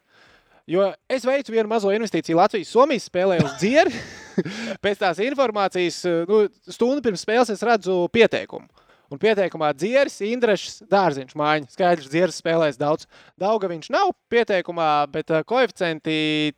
Jo 0.65 0.87
es 1.11 1.25
veicu 1.27 1.53
vienu 1.53 1.69
mazo 1.69 1.91
investīciju 1.93 2.39
Latvijas-Somijas 2.39 3.05
spēlē 3.11 3.37
uz 3.43 3.51
dzieri. 3.61 3.93
Pēc 4.83 5.03
tās 5.03 5.21
informācijas, 5.21 5.99
nu, 6.25 6.39
stundu 6.65 7.05
pirms 7.05 7.21
spēles 7.21 7.53
es 7.53 7.61
redzu 7.65 7.99
pieteikumu. 8.13 8.65
Un 9.15 9.19
pieteikumā 9.21 9.69
dzieris, 9.71 10.17
Indrešs, 10.27 10.81
dārziņš 10.91 11.37
mājiņa. 11.39 11.69
Skaidrs, 11.71 12.09
dzieris 12.11 12.39
spēlēs 12.41 12.75
daudz. 12.75 13.05
Dauga 13.39 13.69
viņš 13.71 13.87
nav 13.95 14.11
pieteikumā, 14.33 14.89
bet 15.13 15.31
uh, 15.31 15.45
koeficienti 15.47 16.17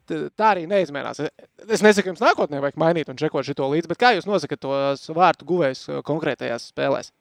tā 0.09 0.47
arī 0.55 0.65
neizmērās. 0.69 1.21
Es 1.67 1.85
nesaku, 1.85 2.09
jums 2.09 2.23
nākotnē 2.23 2.63
vajag 2.63 2.79
mainīt 2.81 3.11
un 3.13 3.19
čekot 3.19 3.45
šo 3.45 3.69
līdzi, 3.75 3.91
bet 3.91 4.01
kā 4.01 4.15
jūs 4.15 4.25
nosakat 4.25 4.63
tos 4.65 5.05
vārtu 5.13 5.45
guvējus 5.51 5.83
uh, 5.91 6.01
konkrētajās 6.07 6.71
spēlēs? 6.73 7.13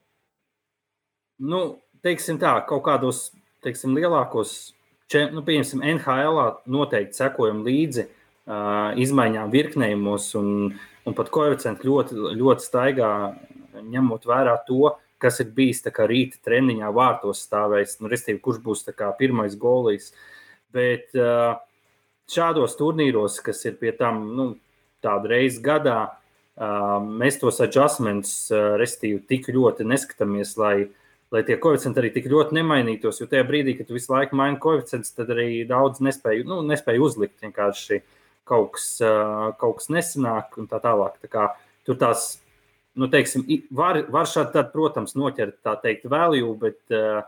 Nu, 1.44 1.82
teiksim 2.06 2.40
tā, 2.40 2.54
kaut 2.64 2.86
kādos 2.88 3.26
teiksim, 3.66 3.92
lielākos, 3.98 4.56
nu, 5.36 5.44
pieņemsim, 5.44 5.84
NHL 5.98 6.40
noteikti 6.72 7.20
sekojam 7.20 7.60
līdzi 7.66 8.06
uh, 8.06 8.96
izmaiņām 9.04 9.52
virknējumos 9.52 10.32
un, 10.40 10.54
un 11.04 11.18
pat 11.18 11.28
koeficienti 11.34 11.90
ļoti, 11.90 12.22
ļoti 12.40 12.70
staigā 12.70 13.10
ņemot 13.84 14.24
vērā 14.28 14.56
to, 14.64 14.94
kas 15.22 15.40
ir 15.40 15.52
bijis 15.56 15.82
rīta 15.86 16.38
treniņā, 16.44 16.90
vārtos 16.92 17.42
stāvējis, 17.46 18.00
nu, 18.00 18.10
restīvi, 18.12 18.42
kurš 18.42 18.60
būs 18.64 18.84
pirmais 19.18 19.56
golījis. 19.56 20.12
Bet 20.72 21.14
šādos 22.32 22.76
turnīros, 22.76 23.40
kas 23.40 23.64
ir 23.64 23.76
pie 23.80 23.92
tam 23.96 24.36
nu, 24.36 24.56
tādu 25.04 25.30
reizi 25.30 25.62
gadā, 25.62 26.18
mēs 26.56 27.40
tos 27.40 27.60
adjustments, 27.60 28.50
restīvi, 28.52 29.22
tik 29.28 29.48
ļoti 29.52 29.84
neskatāmies, 29.84 30.56
lai, 30.56 30.88
lai 31.32 31.42
tie 31.46 31.56
koeficienti 31.60 32.00
arī 32.00 32.12
tik 32.14 32.28
ļoti 32.32 32.56
nemainītos. 32.56 33.20
Jo 33.20 33.28
tajā 33.30 33.44
brīdī, 33.48 33.76
kad 33.76 33.88
tu 33.88 33.96
visu 33.96 34.12
laiku 34.12 34.36
maini 34.36 34.60
koeficientus, 34.62 35.14
tad 35.16 35.32
arī 35.34 35.66
daudz 35.68 36.00
nespēju, 36.04 36.46
nu, 36.48 36.62
nespēju 36.66 37.08
uzlikt. 37.08 37.38
Vienkārši 37.44 38.02
kaut 38.46 38.76
kas, 38.76 38.88
kaut 39.60 39.80
kas 39.80 39.90
nesanāk 39.92 40.56
un 40.60 40.68
tā 40.70 40.80
tālāk. 40.82 41.18
Tā 41.22 41.30
kā, 41.30 41.46
tur 41.86 41.98
tās 42.00 42.36
nu, 42.96 43.08
teiksim, 43.12 43.44
var, 43.76 44.00
var 44.12 44.28
šādi, 44.30 44.54
tad, 44.56 44.72
protams, 44.72 45.14
noķert 45.18 45.58
tā 45.64 45.76
teikt 45.82 46.08
value, 46.10 46.54
bet, 46.60 46.80
eh, 46.94 47.22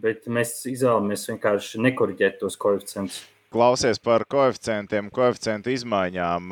bet 0.00 0.26
mēs 0.26 0.56
izvēlamies 0.70 1.28
vienkārši 1.30 1.82
nekoriģēt 1.84 2.40
tos 2.40 2.56
koeficientus. 2.60 3.22
Klausies 3.54 4.00
par 4.02 4.24
koeficientiem, 4.26 5.06
koeficientu 5.14 5.70
izmaiņām. 5.70 6.48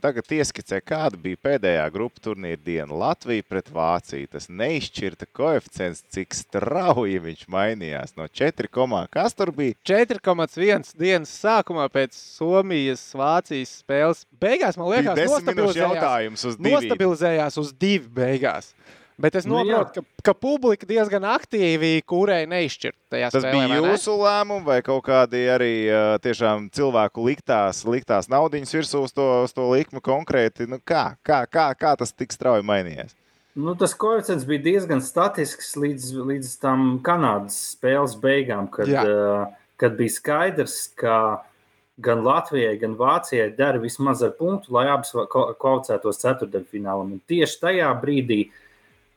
Tagad 0.00 0.30
ieskicē, 0.38 0.78
kāda 0.80 1.18
bija 1.20 1.36
pēdējā 1.44 1.82
grupu 1.92 2.22
turnīra 2.24 2.56
diena. 2.56 2.96
Latvija 2.96 3.44
pret 3.44 3.68
Vāciju. 3.76 4.30
Tas 4.32 4.48
neizšķirta 4.48 5.28
koeficients, 5.36 6.00
cik 6.16 6.32
strauji 6.32 7.20
viņš 7.26 7.44
mainījās. 7.52 8.16
No 8.16 8.24
4, 8.32 8.72
komā. 8.72 9.02
kas 9.12 9.36
tur 9.36 9.52
bija? 9.52 9.76
4,1 9.84 10.96
dienas 10.96 11.36
sākumā 11.44 11.90
pēc 11.92 12.16
Somijas-Vācijas 12.16 13.76
spēles. 13.82 14.24
Beigās, 14.40 14.80
man 14.80 14.94
Bija 14.94 15.12
liekas, 15.12 15.36
10 15.36 15.52
minūšu 15.52 15.90
nostabilizējās, 15.92 16.48
nostabilizējās 16.72 17.60
uz 17.60 17.76
divu 17.76 18.08
beigās. 18.16 18.72
Bet 19.16 19.34
es 19.38 19.46
Nu, 19.48 19.56
saprotu, 19.64 20.02
ka, 20.04 20.22
ka 20.28 20.32
publika 20.36 20.84
diezgan 20.88 21.24
aktīvi 21.24 22.02
kūrēja 22.04 22.48
neizšķirt 22.52 22.96
tajā 23.14 23.30
Tas 23.32 23.42
spēlē. 23.46 23.52
bija 23.54 23.68
vai 23.70 23.78
ne? 23.80 23.92
jūsu 23.94 24.16
lēmums, 24.20 24.66
vai 24.66 24.80
kaut 24.84 25.04
kādi 25.06 25.40
arī 25.48 25.70
tiešām 26.20 26.66
cilvēku 26.76 27.24
liktās, 27.24 27.80
liktās 27.88 28.28
naudiņas 28.28 28.74
virsū 28.76 29.00
uz 29.06 29.14
to, 29.16 29.28
uz 29.46 29.54
to 29.56 29.64
likmu 29.72 30.02
konkrēti? 30.04 30.68
Nu, 30.68 30.76
kā, 30.84 31.14
kā, 31.24 31.46
kā, 31.48 31.70
kā 31.80 31.94
tas 31.96 32.12
tik 32.12 32.34
strauji 32.36 32.66
mainījās? 32.68 33.16
Nu, 33.56 33.72
tas 33.72 33.94
koeficients 33.96 34.44
bija 34.44 34.60
diezgan 34.66 35.00
statisks 35.00 35.72
līdz, 35.80 36.10
līdz 36.28 36.50
tam 36.60 36.98
Kanādas 37.00 37.56
spēles 37.72 38.18
beigām, 38.20 38.68
kad, 38.68 38.90
Jā. 38.92 39.06
uh, 39.08 39.70
kad 39.80 39.96
bija 39.96 40.12
skaidrs, 40.12 40.90
ka 40.92 41.40
gan 41.96 42.20
Latvijai, 42.20 42.74
gan 42.76 42.98
Vācijai 43.00 43.48
dara 43.56 43.80
vismaz 43.80 44.20
ar 44.20 44.36
punktu, 44.36 44.74
lai 44.76 44.84
abas 44.92 45.14
kvalificētos 45.16 46.20
ceturdaļfinālam. 46.20 47.16
Un 47.16 47.22
tieši 47.32 47.60
tajā 47.64 47.88
brīdī 48.04 48.42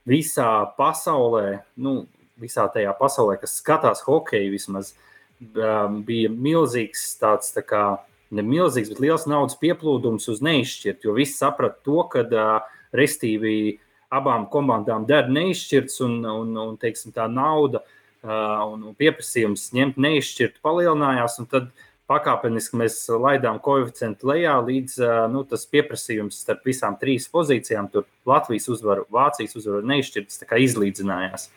visā 0.08 0.50
pasaulē, 0.78 1.62
nu, 1.82 2.04
visā 2.40 2.68
tajā 2.72 2.94
pasaulē, 3.00 3.38
kas 3.42 3.58
skatās 3.60 4.04
hokeju, 4.06 4.54
vismaz 4.54 4.94
um, 5.42 6.00
bija 6.08 6.32
milzīgs 6.32 7.12
tāds 7.20 7.54
tā 7.56 7.66
kā. 7.66 7.84
Ne 8.30 8.44
milzīgs, 8.46 8.92
bet 8.92 9.00
liels 9.02 9.24
naudas 9.26 9.58
pieplūdums 9.58 10.28
uz 10.30 10.42
neizšķirt, 10.46 11.02
jo 11.02 11.16
visi 11.18 11.34
saprata 11.34 11.80
to, 11.82 12.04
ka 12.12 12.22
uh, 12.30 12.76
restīvi 12.94 13.80
abām 14.14 14.46
komandām 14.54 15.08
der 15.10 15.32
neizšķirts, 15.34 15.96
un, 16.06 16.20
un, 16.30 16.52
un 16.62 16.76
teiksim, 16.78 17.10
tā 17.16 17.26
nauda 17.26 17.82
uh, 17.82 18.68
un 18.70 18.92
pieprasījums 19.00 19.72
ņemt 19.74 19.98
neizšķirtu 19.98 20.62
palielinājās. 20.66 21.40
Tad 21.50 21.72
pakāpeniski 22.10 22.80
mēs 22.82 22.98
laidām 23.14 23.60
koeficientu 23.64 24.32
lejā, 24.32 24.56
līdz 24.66 24.98
nu, 25.34 25.44
tas 25.48 25.68
pieprasījums 25.70 26.42
starp 26.44 26.66
visām 26.66 26.98
trīs 27.02 27.30
pozīcijām, 27.32 27.90
tur 27.94 28.08
Latvijas 28.30 28.70
uzvaru, 28.74 29.06
Vācijas 29.14 29.56
uzvaru 29.60 29.84
un 29.84 29.92
neizšķirts, 29.94 30.42
tā 30.42 30.50
kā 30.50 30.60
izlīdzinājās. 30.64 31.50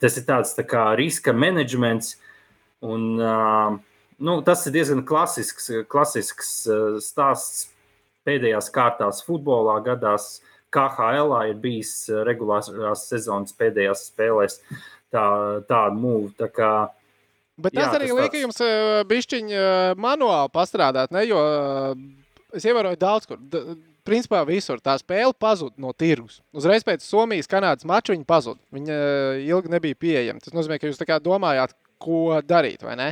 Tas 0.00 0.16
ir 0.16 0.26
tāds 0.26 0.54
tā 0.56 0.64
kā 0.66 0.88
riska 0.98 1.34
menedžments. 1.36 2.16
Un, 2.80 3.20
nu, 3.20 4.36
tas 4.46 4.64
ir 4.66 4.74
diezgan 4.78 5.04
klasisks, 5.06 5.68
klasisks 5.92 6.54
stāsts 7.04 7.66
pēdējās 8.26 8.70
kārtās 8.74 9.24
futbolā 9.26 9.78
gadās. 9.84 10.38
KHL 10.70 11.34
ir 11.50 11.58
bijis 11.60 11.92
regulārās 12.28 13.04
sezonas 13.10 13.54
pēdējās 13.58 14.06
spēlēs 14.12 14.60
tā, 15.10 15.24
tāda 15.66 15.96
mūva. 15.98 16.30
Tā 16.38 16.48
Bet 17.60 17.76
Jā, 17.76 17.86
tas 17.86 17.98
arī 17.98 18.08
tas 18.10 18.18
lika 18.18 18.34
tāds- 18.34 18.42
jums 18.46 19.06
bišķiņu 19.10 19.62
manuāli 20.00 20.52
pastrādāt, 20.54 21.12
ne? 21.14 21.24
jo 21.28 21.38
eh, 21.38 22.02
es 22.58 22.66
ievēroju 22.66 23.00
daudz 23.00 23.30
kur. 23.30 23.40
Principā 24.10 24.40
visur 24.48 24.80
tā 24.80 24.94
spēle 24.98 25.34
pazuda 25.36 25.76
no 25.78 25.92
tirgus. 25.92 26.40
Uzreiz 26.56 26.82
pēc 26.82 27.04
Somijas-Canādas 27.04 27.84
mača 27.86 28.14
viņa 28.14 28.24
pazuda. 28.26 28.58
Viņa 28.72 28.96
ilgi 29.44 29.70
nebija 29.70 29.94
pieejama. 29.94 30.40
Tas 30.40 30.56
nozīmē, 30.56 30.80
ka 30.80 30.88
jūs 30.88 30.98
domājāt, 31.22 31.76
ko 32.00 32.40
darīt, 32.42 32.82
vai 32.82 32.96
ne? 32.96 33.10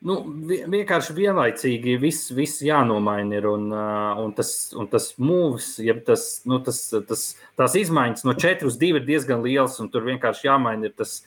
nu, 0.00 0.16
vi- 0.46 0.62
vienkārši 0.70 1.14
vienlaicīgi 1.16 1.96
viss, 2.00 2.30
viss 2.34 2.62
jānomaina. 2.62 3.38
Ir, 3.38 3.48
un, 3.50 3.68
uh, 3.72 4.20
un 4.22 4.32
tas, 4.32 4.72
un 4.78 4.86
tas 4.90 5.12
mūvis, 5.18 5.72
jeb 5.84 6.04
tas, 6.06 6.42
nu, 6.46 6.60
tas, 6.64 6.78
tas, 7.08 7.24
tās 7.58 7.74
izmaiņas 7.74 8.24
no 8.28 8.34
4 8.38 8.66
uz 8.68 8.78
2 8.78 9.00
ir 9.00 9.06
diezgan 9.08 9.42
liels, 9.42 9.78
un 9.82 9.90
tur 9.90 10.06
vienkārši 10.06 10.48
jāmaina 10.50 10.90
ir 10.90 10.94
tas. 10.96 11.20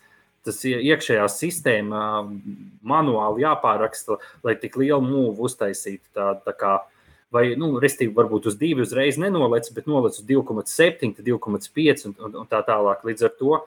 Tas 0.45 0.57
ie- 0.65 0.79
iekšējā 0.89 1.25
sistēma 1.29 1.99
manuāli 2.87 3.43
jāpāraksta, 3.43 4.17
lai 4.45 4.55
tik 4.57 4.79
lielu 4.81 5.03
mūvu 5.05 5.45
uztaisītu. 5.45 6.07
Tā, 6.17 6.31
tā 6.45 6.53
kā, 6.57 6.71
vai, 7.33 7.43
nu, 7.59 7.75
restīvi, 7.83 8.13
varbūt 8.17 8.49
uz 8.49 8.57
divu 8.57 8.81
uzreiz 8.85 9.19
nenolec, 9.21 9.69
bet 9.75 9.89
nolec 9.89 10.17
uz 10.17 10.25
2,7, 10.25 11.13
tad 11.19 11.27
2,5 11.27 12.07
un, 12.09 12.17
un, 12.17 12.39
un 12.41 12.49
tā 12.49 12.63
tālāk. 12.65 13.05
Līdz 13.05 13.27
ar 13.29 13.35
to 13.37 13.59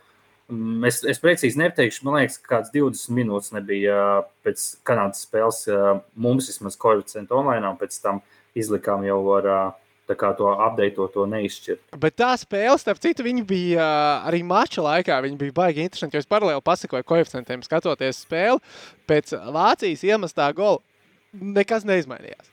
mm, 0.50 0.82
es, 0.90 1.00
es 1.14 1.22
precīzi 1.22 1.62
neteikšu, 1.62 2.02
man 2.08 2.18
liekas, 2.18 2.40
ka 2.42 2.56
kāds 2.56 2.74
20 2.74 3.14
minūtes 3.20 3.54
nebija 3.54 3.94
ā, 3.94 4.10
pēc 4.46 4.66
Kanādas 4.86 5.22
spēles 5.28 5.62
ā, 5.70 5.96
mums 6.18 6.50
vismaz 6.50 6.78
koeficientu 6.80 7.38
online, 7.38 7.70
un 7.70 7.78
pēc 7.78 8.00
tam 8.02 8.20
izlikām 8.58 9.06
jau 9.06 9.20
ar 9.38 9.50
ā, 9.50 9.62
tā 10.08 10.16
kā 10.20 10.32
to 10.36 10.48
update, 10.52 10.96
to 11.14 11.26
neizšķirt. 11.30 11.80
Bet 11.98 12.16
tā 12.20 12.32
spēle, 12.40 12.78
starp 12.78 12.98
citu, 13.00 13.24
viņi 13.26 13.44
bija 13.48 13.86
arī 14.28 14.42
mača 14.44 14.82
laikā. 14.84 15.20
Viņi 15.24 15.38
bija 15.40 15.52
baigi 15.56 15.84
interesanti. 15.86 16.16
jo 16.16 16.24
Es 16.24 16.26
paralēli 16.30 16.60
pasakoju 16.64 17.04
koeficientiem, 17.04 17.62
skatoties 17.64 18.24
spēli. 18.26 18.60
Pēc 19.08 19.32
Vācijas 19.54 20.02
iemestā 20.04 20.50
gola 20.54 20.78
nekas 21.32 21.84
neizmainījās. 21.88 22.50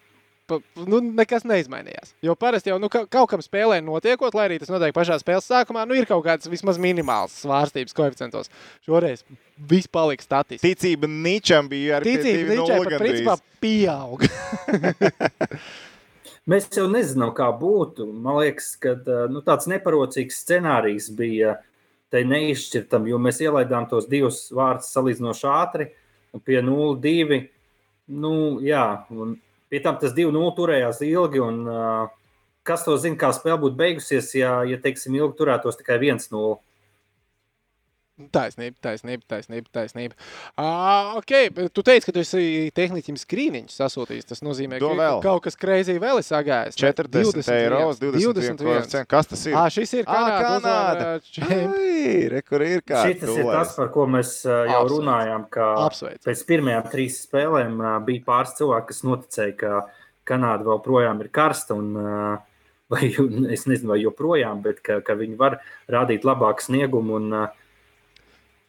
Pa- 0.48 0.60
Nu, 0.76 0.98
nekas 1.00 1.46
neizmainījās. 1.48 2.10
Jo 2.26 2.34
parasti 2.36 2.68
jau 2.74 2.80
nu, 2.82 2.90
ka- 2.92 3.06
kaut 3.08 3.30
kam 3.30 3.40
spēlē 3.40 3.78
notiekot, 3.86 4.34
lai 4.36 4.50
arī 4.50 4.58
tas 4.60 4.68
notiek 4.74 4.92
pašā 4.92 5.16
spēles 5.22 5.48
sākumā, 5.48 5.86
nu, 5.88 5.94
ir 5.96 6.06
kaut 6.10 6.26
kāds 6.26 6.50
vismaz 6.52 6.78
minimāls 6.82 7.38
svārstības 7.46 7.96
koeficientos. 7.96 8.50
Šoreiz 8.84 9.24
viss 9.58 9.88
palika 9.88 10.24
statistiski. 10.26 10.74
Ticība 10.76 11.08
Ničam 11.08 11.70
bija 11.72 12.02
arī 12.02 12.18
Ticība 12.18 12.58
Ničai 12.58 12.82
pat 12.84 13.00
principā 13.00 13.38
pieauga. 13.64 14.28
Mēs 16.52 16.66
jau 16.76 16.88
nezinām, 16.92 17.32
kā 17.38 17.48
būtu. 17.56 18.10
Man 18.12 18.42
liekas, 18.42 18.74
ka 18.82 18.96
nu, 19.32 19.40
tāds 19.46 19.70
neparocīgs 19.72 20.42
scenārijs 20.44 21.08
bija 21.16 21.60
te 22.12 22.26
neizšķirtam, 22.28 23.06
jo 23.08 23.20
mēs 23.22 23.40
ielaidām 23.46 23.86
tos 23.88 24.10
divus 24.12 24.50
vārdus 24.52 24.90
salīdzinoši 24.92 25.46
ātri 25.48 25.88
un 26.36 26.44
pie 26.44 26.60
0,2. 26.66 27.40
Nu, 28.12 28.34
jā, 28.66 28.84
un 29.16 29.38
pie 29.72 29.80
tam 29.86 30.00
tas 30.02 30.16
2-0 30.18 30.52
turējās 30.58 31.00
ilgi. 31.08 31.44
Un, 31.46 31.62
uh, 31.70 32.10
kas 32.68 32.84
to 32.88 32.98
zina, 33.00 33.20
kā 33.22 33.32
spēle 33.36 33.62
būtu 33.62 33.80
beigusies, 33.80 34.34
ja, 34.36 34.58
ja 34.68 34.82
teiksim, 34.82 35.16
ilgi 35.22 35.40
turētos 35.40 35.80
tikai 35.80 36.02
1-0? 36.02 36.58
Taisnība, 38.32 38.76
taisnība, 38.86 39.24
taisnība. 39.28 39.68
taisnība. 39.74 40.14
Uh, 40.60 41.18
okay, 41.18 41.50
bet 41.50 41.72
tu 41.74 41.82
teici, 41.84 42.06
ka 42.06 42.12
tu 42.16 42.20
esi 42.22 42.72
tehniķim 42.76 43.18
skrīniņš 43.18 43.78
sasūtījis. 43.80 44.28
Tas 44.30 44.44
nozīmē, 44.46 44.80
To 44.84 44.92
ka 44.94 45.00
vēl. 45.02 45.22
kaut 45.26 45.44
kas 45.48 45.56
kreizī 45.58 45.98
vēl 46.02 46.22
ir 46.22 46.28
sagājis. 46.28 46.78
ne? 46.78 46.92
40 46.94 47.52
eiro, 47.56 47.82
21 47.98 48.58
koeficients. 48.62 49.08
Kas 49.10 49.28
tas 49.32 49.46
ir? 49.50 49.56
Ā, 49.58 49.66
šis 49.74 49.94
ir 50.02 50.06
Kanāda. 50.06 50.60
Kanāda. 50.62 52.42
Kur 52.52 52.62
ir 52.66 52.82
kā 52.88 53.02
Šis 53.08 53.24
ir 53.38 53.46
tas, 53.48 53.74
par 53.78 53.90
ko 53.94 54.06
mēs 54.10 54.36
jau 54.46 54.62
Apsveic. 54.66 54.92
runājām. 54.94 55.48
ka 55.54 55.72
Apsveic. 55.88 56.22
Pēc 56.26 56.44
pirmajām 56.50 56.88
trīs 56.92 57.20
spēlēm 57.26 57.80
bija 58.08 58.24
pāris 58.28 58.56
cilvēki, 58.60 58.88
kas 58.92 59.04
noticēja, 59.08 59.56
ka 59.58 59.82
Kanāda 60.28 60.68
vēl 60.68 60.82
projām 60.86 61.22
ir 61.24 61.30
karsta. 61.34 61.76
Un, 61.76 61.96
uh, 61.98 62.38
vai, 62.92 63.10
es 63.56 63.66
nezinu, 63.70 63.94
vai 63.94 64.00
joprojām, 64.04 64.62
bet 64.66 64.82
ka, 64.86 65.00
ka 65.06 65.16
viņi 65.20 65.38
var 65.40 65.60
rādīt 65.92 66.28
labāku 66.28 66.62
sniegumu. 66.68 67.16
Un, 67.22 67.34
uh, 67.34 67.48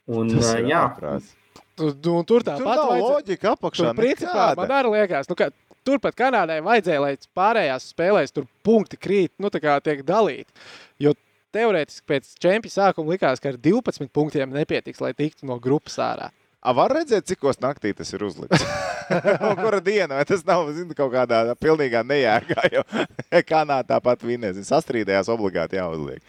un, 0.09 0.31
uh, 0.39 0.53
jā, 0.67 0.81
ārprāts. 0.89 1.33
Tu, 1.77 1.89
tu, 1.95 2.13
tur 2.29 2.43
Tur 2.43 2.43
tāpat 2.45 2.65
nav 2.77 2.89
vajadzēja- 2.91 3.11
loģika 3.15 3.53
apakšā. 3.57 3.85
Tur, 3.91 3.95
principā, 3.97 4.33
nekāda. 4.33 4.57
man 4.57 4.75
arī 4.77 4.91
liekas, 4.93 5.29
nu, 5.31 5.35
ka 5.39 5.49
turpat 5.85 6.15
Kanādai 6.15 6.61
vajadzēja, 6.63 7.01
lai 7.01 7.17
pārējās 7.37 7.91
spēlēs 7.95 8.33
tur 8.33 8.45
punkti 8.63 8.97
krīt, 9.01 9.33
nu, 9.39 9.49
tā 9.51 9.61
kā 9.63 9.79
tiek 9.83 10.03
dalīti. 10.05 10.53
Jo 11.01 11.15
teorētiski 11.53 12.07
pēc 12.09 12.35
čempionu 12.39 12.73
sākuma 12.73 13.13
likās, 13.15 13.41
ka 13.41 13.49
ar 13.53 13.57
12 13.57 14.09
punktiem 14.13 14.53
nepietiks, 14.53 15.01
lai 15.01 15.13
tiktu 15.15 15.47
no 15.49 15.59
grupas 15.59 15.97
ārā. 15.99 16.31
A, 16.63 16.71
var 16.77 16.93
redzēt, 16.95 17.27
cikos 17.27 17.59
naktī 17.63 17.91
tas 17.99 18.13
ir 18.15 18.23
uzlikts. 18.23 18.63
Diena, 19.85 20.15
vai 20.21 20.25
tas 20.29 20.45
nav 20.47 20.69
zinu, 20.73 20.95
kaut 20.97 21.11
kādā 21.13 21.41
pilnīgā 21.59 22.05
nejēgā, 22.07 22.69
jo 22.73 22.85
Kanāda 23.51 23.97
tāpat. 23.97 24.23
Viņš 24.25 24.69
sastrīdējās 24.71 25.31
obligāti 25.35 25.81
jāuzliek. 25.81 26.23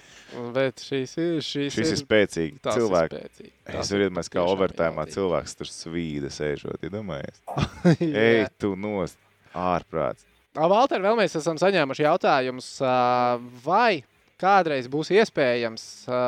Bet 0.55 0.81
šīs 0.81 1.13
ir. 1.21 1.35
Šīs 1.45 1.75
Šis 1.77 1.91
ir 1.93 1.99
spēcīgi 2.01 2.57
tas 2.65 2.75
ir 2.79 2.81
cilvēki. 2.81 3.19
spēcīgi. 3.21 3.51
Es 3.63 3.75
Tas 3.77 3.91
varu 3.93 4.01
ir 4.01 4.07
iedomāties, 4.07 4.31
kā 4.33 4.45
overtājumā 4.55 5.05
cilvēks 5.13 5.57
tur 5.59 5.69
svīda 5.69 6.31
sēžot. 6.33 6.81
Iedomājies, 6.89 7.43
Jā. 8.01 8.25
ej, 8.25 8.47
tu 8.57 8.73
nost, 8.79 9.19
ārprāts. 9.53 10.25
Valter, 10.57 11.01
vēl 11.01 11.15
mēs 11.17 11.37
esam 11.37 11.57
saņēmuši 11.61 12.03
jautājumus, 12.05 12.67
vai 13.65 14.01
kādreiz 14.41 14.87
būs 14.91 15.11
iespējams 15.13 15.83
ā, 16.09 16.19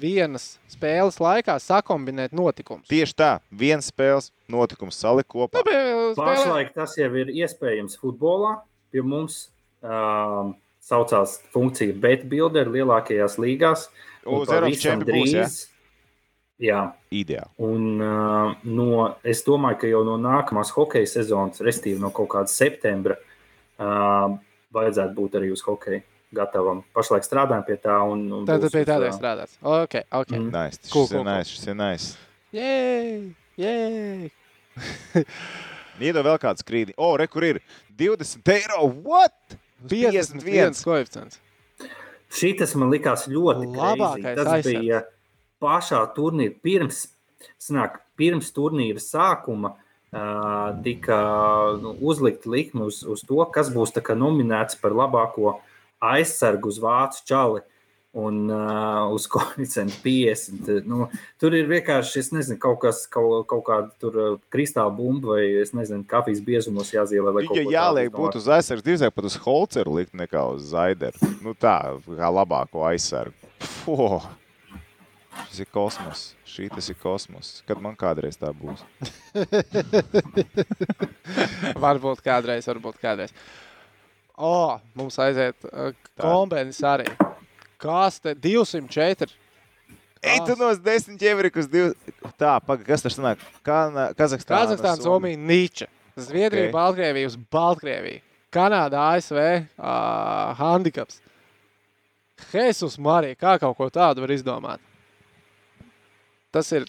vienas 0.00 0.58
spēles 0.70 1.18
laikā 1.22 1.56
sakombinēt 1.62 2.34
notikumus. 2.36 2.86
Tieši 2.90 3.16
tā, 3.18 3.30
viens 3.50 3.88
spēles 3.92 4.30
notikums 4.50 4.98
salikt 5.00 5.30
kopā. 5.32 5.62
Nu, 5.66 6.12
spēlē- 6.14 6.16
pašlaik 6.34 6.74
tas 6.76 6.96
jau 6.98 7.10
ir 7.16 7.32
iespējams 7.32 7.98
futbolā. 8.00 8.58
Pie 8.92 9.02
mums 9.04 9.48
um, 9.84 10.54
saucās 10.80 11.38
funkcija 11.52 11.96
bet 12.00 12.24
builder 12.28 12.70
lielākajās 12.72 13.36
līgās. 13.42 13.88
Un 14.24 14.42
Uz 14.42 14.52
Eiropas 14.52 15.08
būs, 15.08 15.34
ja? 15.34 15.48
Jā, 16.58 16.78
Ideāli. 17.14 17.52
un 17.62 18.00
uh, 18.02 18.54
no, 18.66 19.14
es 19.22 19.44
domāju, 19.46 19.76
ka 19.78 19.86
jau 19.92 20.00
no 20.02 20.16
nākamās 20.18 20.72
hokeja 20.74 21.06
sezonas, 21.06 21.60
respektīvi 21.62 22.02
no 22.02 22.10
kaut 22.10 22.32
kāda 22.32 22.50
septembra, 22.50 23.14
uh, 23.78 24.34
vajadzētu 24.74 25.14
būt 25.14 25.36
arī 25.38 25.52
uz 25.54 25.62
hokeju 25.62 26.02
gatavam. 26.34 26.82
Pašlaik 26.96 27.26
strādājam 27.26 27.64
pie 27.66 27.76
tā. 27.82 27.96
Un, 28.08 28.24
un 28.40 28.46
Tad 28.48 28.62
būs 28.64 28.74
pie 28.74 28.84
tādā 28.88 29.10
ā, 29.10 29.16
strādāts. 29.16 29.58
Ok, 29.62 30.00
ok. 30.10 30.34
Mm. 30.34 30.48
Nice. 30.54 30.80
Šis 30.82 30.92
Cool, 30.92 31.08
cool, 31.08 31.22
cool. 31.22 31.28
nice. 31.28 31.52
Šis 31.54 31.68
ir 31.70 31.78
nice. 31.78 32.14
Jē, 32.54 32.72
jē. 33.60 33.74
Iedod 36.08 36.26
vēl 36.28 36.38
kādu 36.42 36.62
skrīdi. 36.62 36.94
O, 37.00 37.10
re, 37.18 37.26
kur 37.30 37.46
ir 37.46 37.60
20 37.98 38.54
eiro. 38.54 38.84
What? 39.04 39.58
Uz 39.82 39.92
51 39.92 40.82
koeficients. 40.86 41.40
Šitas 42.34 42.74
man 42.76 42.90
likās 42.92 43.26
ļoti 43.30 43.68
Labākais. 43.72 44.34
Tas 44.36 44.50
aizsargs. 44.58 44.68
bija 44.68 45.02
pašā 45.62 46.02
turnīra 46.16 46.54
pirms, 46.62 47.06
sanāk, 47.62 48.02
pirms 48.18 48.52
turnīra 48.54 49.02
sākuma. 49.02 49.76
Uh, 50.08 50.72
tika 50.80 51.16
nu, 51.82 51.90
uzlikta 52.08 52.48
likme 52.48 52.86
uz, 52.88 53.02
uz 53.04 53.20
to, 53.28 53.42
kas 53.52 53.68
būs 53.68 53.90
tā 53.92 54.00
nominēts 54.16 54.78
par 54.80 54.94
labāko 54.96 55.58
aizsargu 56.04 56.70
uz 56.70 56.78
vācu 56.82 57.26
čali. 57.28 57.64
Un 58.18 58.48
uh, 58.50 59.12
uz 59.12 59.26
koeficientu 59.30 59.98
50. 60.02 60.86
Nu, 60.88 61.04
tur 61.38 61.54
ir 61.54 61.68
vienkārši 61.68 62.22
nezinu, 62.32 62.56
kaut, 62.58 62.78
kas, 62.82 63.02
kaut, 63.12 63.44
kaut 63.50 63.60
kāda 63.66 63.92
tur, 64.00 64.16
uh, 64.16 64.38
kristāla 64.50 64.90
bumba 64.96 65.36
vai 65.36 65.44
es 65.60 65.74
nezinu, 65.76 66.06
kafijas 66.08 66.40
biezumos 66.42 66.90
jāzīmē. 66.94 67.34
vai 67.36 67.44
kaut 67.44 67.60
Ja 67.60 67.66
jāliek 67.76 68.08
tādu 68.08 68.24
būt 68.24 68.40
uz 68.40 68.48
aizsargu, 68.56 68.86
drīzāk 68.88 69.14
pat 69.14 69.28
uz 69.28 69.36
Holceru 69.44 69.98
likt 70.00 70.16
nekā 70.18 70.46
uz 70.56 70.70
Zaideru. 70.72 71.30
Nu 71.44 71.52
tā, 71.52 71.76
kā 72.08 72.32
labāko 72.32 72.88
aizsargu. 72.88 73.36
Fo! 73.60 74.24
Šis 75.46 75.62
ir 75.62 75.70
kosmos. 75.70 76.24
Šī 76.48 76.66
tas 76.72 76.88
ir 76.90 76.98
kosmos. 76.98 77.52
Kad 77.68 77.80
man 77.84 77.94
kādreiz 77.98 78.40
tā 78.40 78.50
būs? 78.56 78.82
varbūt 81.84 82.24
kādreiz, 82.24 82.66
varbūt 82.72 82.98
kādreiz. 83.04 83.36
O, 84.38 84.78
mums 84.94 85.18
aiziet 85.18 85.64
uh, 85.66 85.90
kombinācijas 86.20 86.84
arī. 86.86 87.06
Kas 87.82 88.20
te 88.22 88.34
204? 88.38 89.26
Ej, 90.22 90.40
tu 90.46 90.54
no 90.58 90.68
10 90.74 91.18
ķēveri 91.18 91.50
uz 91.58 91.66
2. 91.70 91.88
Tā, 92.38 92.56
pagaidi, 92.62 92.86
kas 92.88 93.02
tas 93.06 93.14
sanāk? 93.18 93.42
Kana- 93.66 94.12
Kazahstāna. 94.18 94.60
Kazahstāna, 94.62 95.02
Somija, 95.02 95.38
Nīča. 95.38 95.86
Zviedrija, 96.18 96.68
Ok. 96.68 96.70
okay. 96.70 96.74
Baltkrievija 96.74 97.30
uz 97.30 97.36
Baltkrieviju. 97.54 98.20
Kanāda, 98.54 99.02
ASV, 99.14 99.38
uh, 99.78 100.54
handikaps. 100.58 101.20
Jesus 102.52 102.96
Marija, 102.98 103.34
kā 103.38 103.58
kaut 103.60 103.76
ko 103.76 103.90
tādu 103.90 104.22
var 104.24 104.32
izdomāt? 104.34 104.78
Tas 106.54 106.70
ir 106.72 106.86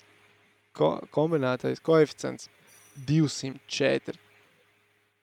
ko 0.78 0.96
kombinētais 1.14 1.82
koeficients 1.84 2.48
204. 3.10 4.16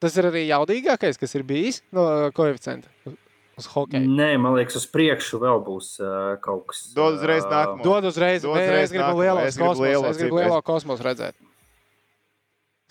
Tas 0.03 0.17
ir 0.19 0.27
arī 0.29 0.43
jaudīgākais, 0.47 1.17
kas 1.17 1.33
ir 1.37 1.45
bijis 1.47 1.81
no 1.95 2.03
uh, 2.05 2.27
koeficienta 2.35 2.91
uz, 3.57 3.67
hokeju. 3.73 4.05
Nē, 4.17 4.29
man 4.41 4.55
liekas, 4.57 4.77
uz 4.77 4.85
priekšu 4.93 5.41
vēl 5.41 5.61
būs 5.65 5.95
uh, 6.03 6.37
kaut 6.43 6.67
kas. 6.69 6.83
Dod 6.95 7.17
uzreiz 7.17 7.45
ā, 7.45 7.49
nākamo. 7.49 7.85
Dod 7.85 8.09
uzreiz, 8.11 8.45
Dod 8.45 8.53
Dod 8.53 8.61
uzreiz 8.61 8.87
es 8.87 8.93
gribu 8.93 9.21
lielo 9.21 9.45
kosmosu. 9.45 9.85
lielo 9.87 10.11
Es 10.11 10.19
gribu 10.21 10.41
lielo 10.41 10.59
kosmosu 10.65 11.07
redzēt. 11.07 11.37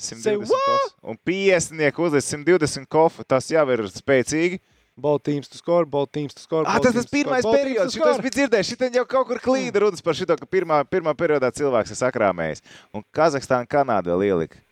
120 0.02 0.50
kofs. 0.50 0.96
Un 1.06 1.16
50 1.24 2.00
uzliek 2.04 2.26
120 2.26 2.88
kofu. 2.92 3.24
Tas 3.24 3.46
jau 3.48 3.64
ir 3.72 3.86
spēcīgi. 3.94 4.60
Both 4.96 5.26
teams 5.28 5.48
to 5.52 5.58
score, 5.60 5.84
both 5.84 6.08
teams 6.12 6.32
to 6.32 6.40
score. 6.40 6.64
Ah, 6.64 6.78
tas 6.80 6.94
tas 6.96 7.08
pirmais 7.12 7.44
score, 7.44 7.58
periods, 7.60 7.92
šo 7.92 8.06
es 8.08 8.20
biju 8.24 8.32
dzirdējis. 8.32 8.70
Šitā 8.72 8.88
jau 8.94 9.04
kaut 9.04 9.28
kur 9.28 9.40
klīda 9.44 9.82
runas 9.84 10.00
par 10.04 10.16
šo, 10.16 10.24
ka 10.24 10.48
pirmā, 10.48 10.78
pirmā 10.88 11.12
periodā 11.12 11.50
cilvēks 11.52 11.92
ir 11.92 11.98
sakrāmējis. 12.00 12.64
Un 12.96 13.04
Kazahstāna, 13.12 13.68
Kanāda 13.68 14.14
vēl 14.14 14.24
ielika. 14.30 14.62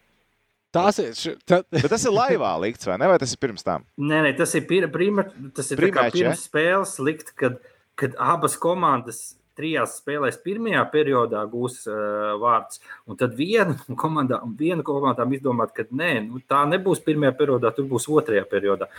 Tas 0.74 0.98
ir. 0.98 1.12
ši- 1.14 1.36
ta- 1.46 1.62
Bet 1.70 1.86
tas 1.92 2.04
ir 2.04 2.10
laivā 2.14 2.50
likts, 2.64 2.88
vai 2.90 2.96
ne? 2.98 3.06
Vai 3.12 3.18
tas 3.22 3.32
ir 3.34 3.38
pirms 3.42 3.62
tam? 3.66 3.84
Nē, 3.98 4.24
nē, 4.26 4.32
tas 4.40 4.54
ir, 4.58 4.64
pir, 4.66 4.88
prima, 4.90 5.24
tas 5.54 5.70
ir 5.70 5.78
tā 5.78 5.88
kā 5.94 6.08
Primēč, 6.10 6.18
ja? 6.18 6.32
pirms 6.34 6.44
spēles 6.48 6.96
likt, 7.06 7.30
kad, 7.38 7.60
kad 8.00 8.16
abas 8.18 8.56
komandas 8.58 9.22
trijās 9.54 10.00
spēlēs 10.00 10.40
pirmajā 10.42 10.80
periodā 10.90 11.44
gūs 11.46 11.84
uh, 11.86 12.34
vārds. 12.42 12.80
Un 13.06 13.14
tad 13.20 13.36
viena 13.38 13.76
komanda, 14.02 14.40
viena 14.58 14.82
komandām 14.82 15.30
izdomāt, 15.36 15.70
ka 15.76 15.86
nē, 15.94 16.10
nu, 16.26 16.42
tā 16.50 16.64
nebūs 16.66 17.04
pirmajā 17.06 17.36
periodā, 17.38 17.70
tur 17.76 17.86
būs 17.92 18.08
otrajā 18.10 18.42
periodā. 18.50 18.90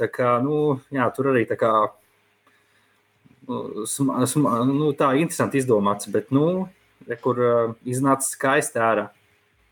Tā 0.00 0.08
kā, 0.08 0.38
nu, 0.40 0.78
jā, 0.94 1.10
tur 1.12 1.28
arī 1.34 1.44
tā 1.50 1.58
kā 1.60 1.74
nu, 3.48 3.84
sma, 3.86 4.24
sma, 4.30 4.62
nu, 4.64 4.92
tā 4.96 5.12
interesanti 5.20 5.60
izdomāts, 5.60 6.08
bet, 6.12 6.32
nu, 6.32 6.68
re, 7.08 7.16
kur 7.20 7.40
uh, 7.44 7.76
iznāca 7.88 8.24
skaisti 8.24 8.80
ārā. 8.80 9.08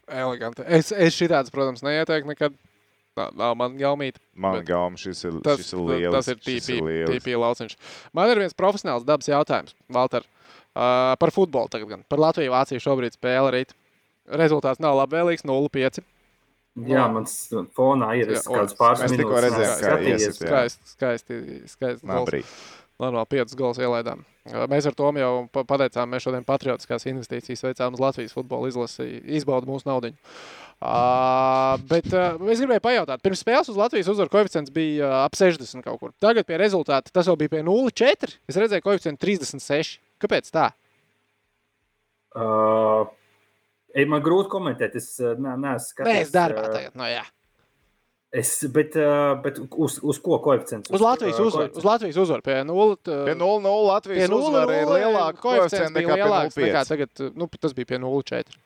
Eleganti. 0.06 0.64
Es, 0.66 0.92
es 0.92 1.16
šitāds, 1.18 1.50
protams, 1.54 1.82
neieteiktu 1.86 2.30
nekad. 2.30 2.56
Tā 3.16 3.30
nav 3.32 3.54
man 3.56 3.78
jaumīta. 3.80 4.20
Man 4.36 4.58
gauma 4.68 4.98
šis 5.00 5.22
ir, 5.24 5.38
Tas, 5.44 5.62
šis 5.62 5.72
ir 5.72 5.80
liels. 5.88 6.12
tas 6.12 6.26
ir 6.28 6.40
tīpī, 6.44 7.32
lauciņš. 7.40 7.76
Man 8.16 8.28
ir 8.28 8.42
viens 8.42 8.52
profesionāls 8.56 9.06
dabas 9.08 9.30
jautājums, 9.30 9.72
Valter. 9.88 10.26
Uh, 10.76 11.14
par 11.16 11.32
futbolu 11.32 11.70
tagad 11.72 11.88
gan. 11.88 12.02
Par 12.12 12.20
Latviju 12.20 12.52
Vāciju 12.52 12.82
šobrīd 12.84 13.16
spēle 13.16 13.54
rīt. 13.54 13.72
Rezultāts 14.28 14.82
nav 14.84 14.98
labvēlīgs, 15.00 15.46
0-5. 15.48 16.02
Jā, 16.84 17.06
mans 17.08 17.32
fonā 17.72 18.10
ir 18.20 18.34
Jā, 18.34 18.42
es 18.42 18.44
kāds 18.44 18.76
pāris 18.76 19.06
tikko 19.08 19.30
minūtes 19.32 19.54
nav 19.54 19.62
kā 19.64 19.76
skatījies. 19.80 20.26
iesit, 20.26 20.42
jā. 20.42 20.48
Skaisti, 20.50 20.90
skaisti. 20.92 21.38
skaisti 21.72 22.42
gols. 22.98 23.12
Labrīt. 23.12 23.16
No 23.16 23.24
5 23.26 23.56
gols 23.56 23.78
ielaidām. 23.78 24.22
Mēs 24.70 24.86
ar 24.86 24.94
to 24.94 25.10
jau 25.18 25.32
pa- 25.52 25.64
pateicām, 25.64 26.08
mēs 26.10 26.22
šodien 26.24 26.44
patriotiskās 26.46 27.06
investīcijas 27.10 27.64
veicām 27.66 27.94
uz 27.94 28.00
Latvijas 28.00 28.32
futbola 28.32 28.68
izlasi, 28.68 29.22
izbaudu 29.36 29.66
mūsu 29.66 29.88
naudu. 29.88 30.12
Uh, 30.76 31.78
bet 31.88 32.06
uh, 32.12 32.36
es 32.52 32.60
gribēju 32.60 32.82
pajautāt, 32.84 33.22
pirms 33.24 33.40
spēles 33.40 33.70
uz 33.72 33.78
Latvijas 33.80 34.10
uzvaru 34.12 34.28
koeficients 34.28 34.70
bija 34.70 35.06
uh, 35.08 35.24
ap 35.24 35.36
60 35.36 35.80
kaut 35.82 36.00
kur. 36.02 36.12
Tagad 36.20 36.44
pie 36.46 36.58
rezultāta 36.60 37.10
tas 37.12 37.26
jau 37.26 37.36
bija 37.36 37.54
pie 37.54 37.62
0,4. 37.64 38.36
Es 38.46 38.58
redzēju, 38.60 38.84
koeficientu 38.84 39.24
36. 39.24 39.96
Kāpēc 40.20 40.52
tā? 40.52 40.70
Uh, 42.36 43.08
man 44.04 44.20
grūti 44.24 44.52
komentēt, 44.52 45.00
es 45.00 45.16
ne, 45.20 45.56
neesmu 45.56 45.88
skatījies. 45.88 46.12
Nē, 46.12 46.28
es 46.28 46.36
darbā 46.36 46.68
tagad. 46.68 46.92
No, 46.96 47.08
jā. 47.08 47.24
Es, 48.36 48.50
bet, 48.68 48.96
bet 49.44 49.58
uz, 49.64 49.96
uz 50.04 50.18
ko 50.20 50.36
koeficients? 50.44 50.90
uz 50.92 51.00
Latvijas 51.00 51.38
uzvaru. 51.40 51.70
Uz? 51.72 51.86
Latvijas 51.86 52.18
uzvaru 52.20 52.44
pie 52.44 52.58
0. 52.68 52.96
Pie 53.06 53.36
0-0 53.38 53.74
Latvijas 53.86 54.34
uzvara 54.36 54.80
ir 54.82 54.90
lielāka 54.90 55.40
koeficients 55.40 55.94
nekā 55.94 56.18
pie 56.18 56.20
lielāks 56.20 56.58
nekā 56.60 56.82
0,5. 56.82 56.90
tagad. 56.90 57.22
Nu, 57.38 57.48
tas 57.60 57.72
bija 57.76 57.88
pie 57.94 58.00
0,4. 58.02 58.58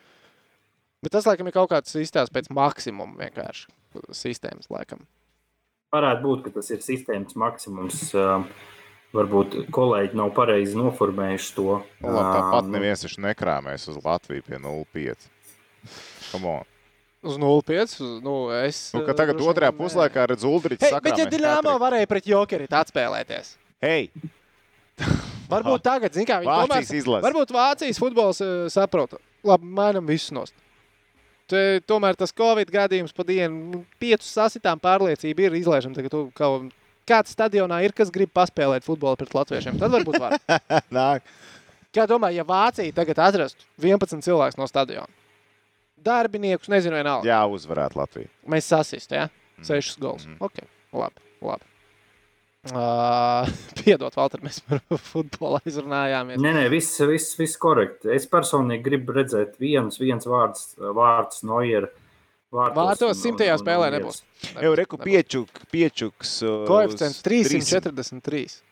Bet 1.00 1.14
tas, 1.14 1.28
laikam, 1.28 1.48
ir 1.48 1.54
kaut 1.56 1.70
kāds 1.70 1.94
izstāsts 1.96 2.34
pēc 2.34 2.50
maksimuma 2.52 3.16
vienkārši 3.22 3.70
sistēmas, 4.16 4.68
laikam. 4.72 5.06
Varētu 5.94 6.22
būt, 6.26 6.42
ka 6.44 6.52
tas 6.58 6.68
ir 6.74 6.82
sistēmas 6.84 7.38
maksimums. 7.40 8.10
Varbūt 9.10 9.56
kolēģi 9.74 10.18
nav 10.18 10.28
pareizi 10.36 10.76
noformējuši 10.78 11.54
to. 11.56 11.80
Nu, 12.04 12.12
Tāpat 12.14 12.68
Uh, 12.68 12.68
neviens 12.70 13.02
taču 13.02 13.24
nekrāmēs 13.24 13.88
uz 13.90 13.96
Latviju 14.04 14.44
pie 14.46 14.60
0,5. 14.62 15.26
Come 16.30 16.52
on. 16.60 16.68
Uz 17.22 17.36
0,5. 17.36 18.00
uz- 18.00 18.22
Nu, 18.24 18.48
es, 18.64 18.92
Nu, 18.94 19.02
uh, 19.04 19.12
tagad 19.12 19.36
droši 19.36 19.52
otrajā 19.52 19.72
puslaikā 19.76 20.22
redz 20.30 20.44
Uldričs 20.48 20.80
Hei, 20.86 20.92
sakrāmēs. 20.94 21.02
bet 21.04 21.18
ja 21.18 21.26
Dienāmo 21.28 21.74
varēja 21.82 22.08
pret 22.08 22.24
Jokerit 22.24 22.70
atspēlēties, 22.72 23.56
Hei, 23.84 24.10
varbūt 25.52 25.82
tagad, 25.84 26.14
zin 26.16 26.24
kā, 26.28 26.40
viņi 26.40 26.48
tomēr, 26.48 26.70
Vācijas 26.80 26.94
izlase. 27.02 27.24
varbūt 27.28 27.52
Vācijas 27.56 28.00
futbols 28.00 28.40
uh, 28.44 28.68
saprot, 28.72 29.18
labi, 29.44 29.66
mainam 29.68 30.06
visus 30.08 30.32
nost. 30.32 30.54
Te, 31.50 31.80
tomēr 31.84 32.14
tas 32.16 32.32
Covid 32.32 32.68
gadījums 32.70 33.12
pa 33.12 33.24
dienu, 33.26 33.56
nu, 33.74 33.84
piecus 33.98 34.28
sasitām 34.36 34.78
pārliecība 34.80 35.48
ir 35.48 35.56
izlaišana. 35.58 35.96
Tagad 35.98 36.12
tu 36.14 36.20
kaut 36.38 36.68
kāds 37.10 37.32
stadionā 37.34 37.80
ir, 37.82 37.90
kas 37.92 38.08
grib 38.14 38.30
paspēlēt 38.32 38.86
futbolu 38.86 39.18
pret 39.18 39.34
latviešiem. 39.34 39.76
Tad 39.80 39.90
varbūt 39.90 40.20
var. 40.22 40.36
Nāk. 40.94 41.26
Kā 41.90 42.04
domā, 42.06 42.30
ja 42.30 42.44
Vācija 42.46 42.94
tagad 42.94 43.18
atrastu 43.18 43.66
11 43.82 44.22
cilvēkus 44.22 44.60
no 44.62 44.68
stadiona? 44.70 45.10
Darbiniekus, 46.04 46.70
nezinu, 46.72 46.96
vienalga. 47.00 47.28
Jā, 47.28 47.40
uzvarēt 47.50 47.96
Latviju. 47.98 48.30
Mēs 48.48 48.70
sasistu, 48.72 49.18
ja? 49.18 49.28
Sešus 49.62 49.98
gols. 50.00 50.26
Mm 50.26 50.32
-hmm. 50.34 50.44
Ok, 50.46 50.62
labi. 50.92 51.20
labi. 51.40 51.64
Uh, 52.60 53.48
piedod, 53.84 54.12
Valter, 54.16 54.40
mēs 54.44 54.60
par 54.68 54.82
futbolu 55.00 55.60
aizrunājāmies. 55.64 56.40
Nē, 56.44 56.52
nē, 56.58 56.68
viss, 56.68 57.00
viss, 57.00 57.38
viss 57.38 57.56
korekti. 57.56 58.10
Es 58.12 58.28
personīgi 58.28 58.84
gribu 58.84 59.12
redzēt 59.16 59.56
viens, 59.60 60.00
viens 60.00 60.26
vārds, 60.26 60.74
vārds 60.76 61.42
Noier. 61.42 61.88
Vārtos 62.52 63.22
simtajā 63.22 63.56
spēlē 63.62 63.92
nebūs. 63.94 64.24
Jau 64.60 64.74
reku 64.74 64.98
piečuk, 64.98 65.48
piečuks. 65.70 66.40
Koeficients 66.66 67.20
uz 67.20 67.22
343. 67.22 68.69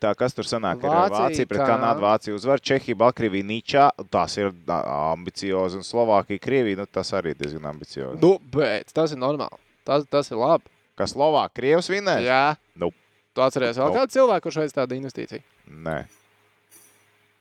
Tā 0.00 0.14
kas 0.16 0.32
tur 0.32 0.46
sanāk? 0.48 0.80
Ir 0.80 0.88
Vācija, 0.88 1.18
Vācija 1.26 1.48
pret. 1.50 1.60
Kanādu, 1.68 2.00
Vācija 2.06 2.34
uzvar, 2.36 2.60
Čehija, 2.64 2.96
Baltkrievija, 3.02 3.44
Ničā. 3.44 3.88
Tas 4.12 4.36
ir 4.40 4.48
ambiciozi. 4.70 5.76
Un 5.76 5.84
Slovākija, 5.84 6.40
Krievija, 6.40 6.78
nu, 6.80 6.86
tas 6.88 7.12
arī 7.18 7.34
diezgan 7.36 7.68
ambiciozi. 7.74 8.16
Nu, 8.22 8.38
bet 8.54 8.94
tas 8.96 9.12
ir 9.12 9.20
normāli. 9.20 9.60
Tas, 9.84 10.06
tas 10.08 10.32
ir 10.32 10.40
labi. 10.40 10.64
Kas 10.96 11.12
Slovākija, 11.12 11.52
Krievs 11.60 11.90
vinēs? 11.92 12.24
Jā. 12.24 12.40
Nope. 12.80 12.96
Tu 13.36 13.44
atceries 13.44 13.76
vēl 13.76 13.90
Nope. 13.90 13.98
kādu 14.00 14.16
cilvēku, 14.16 14.46
kurš 14.48 14.58
veic 14.62 14.72
tādu 14.74 14.96
investīciju? 14.96 15.44
Nē. 15.84 15.98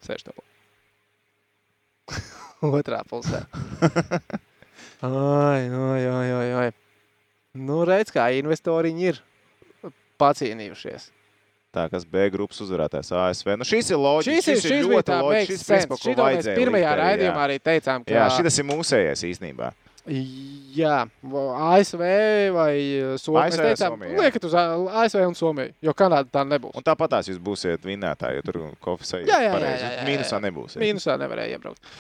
Sēž 0.06 0.28
tev. 0.28 0.44
Otrā 2.76 3.02
pusē. 3.08 3.46
Ai, 5.00 5.64
ai, 5.72 6.02
ai, 6.12 6.32
ai, 6.36 6.48
ai. 6.60 6.72
Nu, 7.56 7.86
redz, 7.88 8.12
kā 8.12 8.26
investori 8.36 8.92
ir 9.00 9.22
pacīnījušies. 10.20 11.06
Tā 11.70 11.84
kas 11.92 12.06
B 12.10 12.24
grupas 12.34 12.58
uzvarētājs 12.66 13.12
ASV. 13.14 13.52
Nu, 13.62 13.66
šis 13.68 13.92
ir 13.94 14.00
loģiski. 14.02 14.40
Šis 14.42 14.48
ir, 14.56 14.72
šis 14.74 14.88
bija 14.90 15.04
tā 15.06 15.20
loģiski. 15.22 15.54
Šis, 15.54 15.68
principā, 15.68 15.98
ko 16.00 16.02
Šito 16.02 16.16
mēs 16.16 16.26
vajadzēja 16.26 16.58
pirmajā 16.58 16.88
likt 16.88 16.94
arī, 16.96 17.04
raidījumā 17.04 17.44
arī 17.46 17.58
teicām, 17.70 18.06
ka 18.08 18.16
Jā, 18.16 18.26
šis 18.34 18.58
ir 18.64 18.68
mūsējais 18.72 19.24
īstenībā. 19.30 19.70
Jā, 20.10 20.96
ASV 21.70 22.02
vai 22.56 22.74
Somija. 23.22 23.44
Mēs 23.46 23.54
ASV, 23.54 23.62
teicām, 23.68 23.94
Somija, 23.94 24.18
liekat 24.24 24.50
uz 24.50 24.58
ASV 24.58 25.22
un 25.28 25.38
Somiju, 25.38 25.76
jo 25.86 25.94
Kanāda 26.02 26.34
tā 26.40 26.46
nebūs. 26.48 26.74
Un 26.80 26.88
tāpat 26.88 27.14
tās 27.14 27.30
jūs 27.30 27.38
būsiet 27.44 27.86
vinnētāji, 27.86 28.40
jo 28.40 28.48
tur 28.48 28.62
kofis 28.82 29.20
Jā, 29.20 29.22
jā, 29.28 29.38
jā, 29.44 29.60
jā, 29.60 29.76
jā, 29.76 29.92
jā. 30.00 30.08
Mīnusā 30.10 30.42
nebūs. 30.42 30.80
Mīnusā 30.82 31.20
nevarēja 31.22 31.60
iebraukt. 31.60 31.94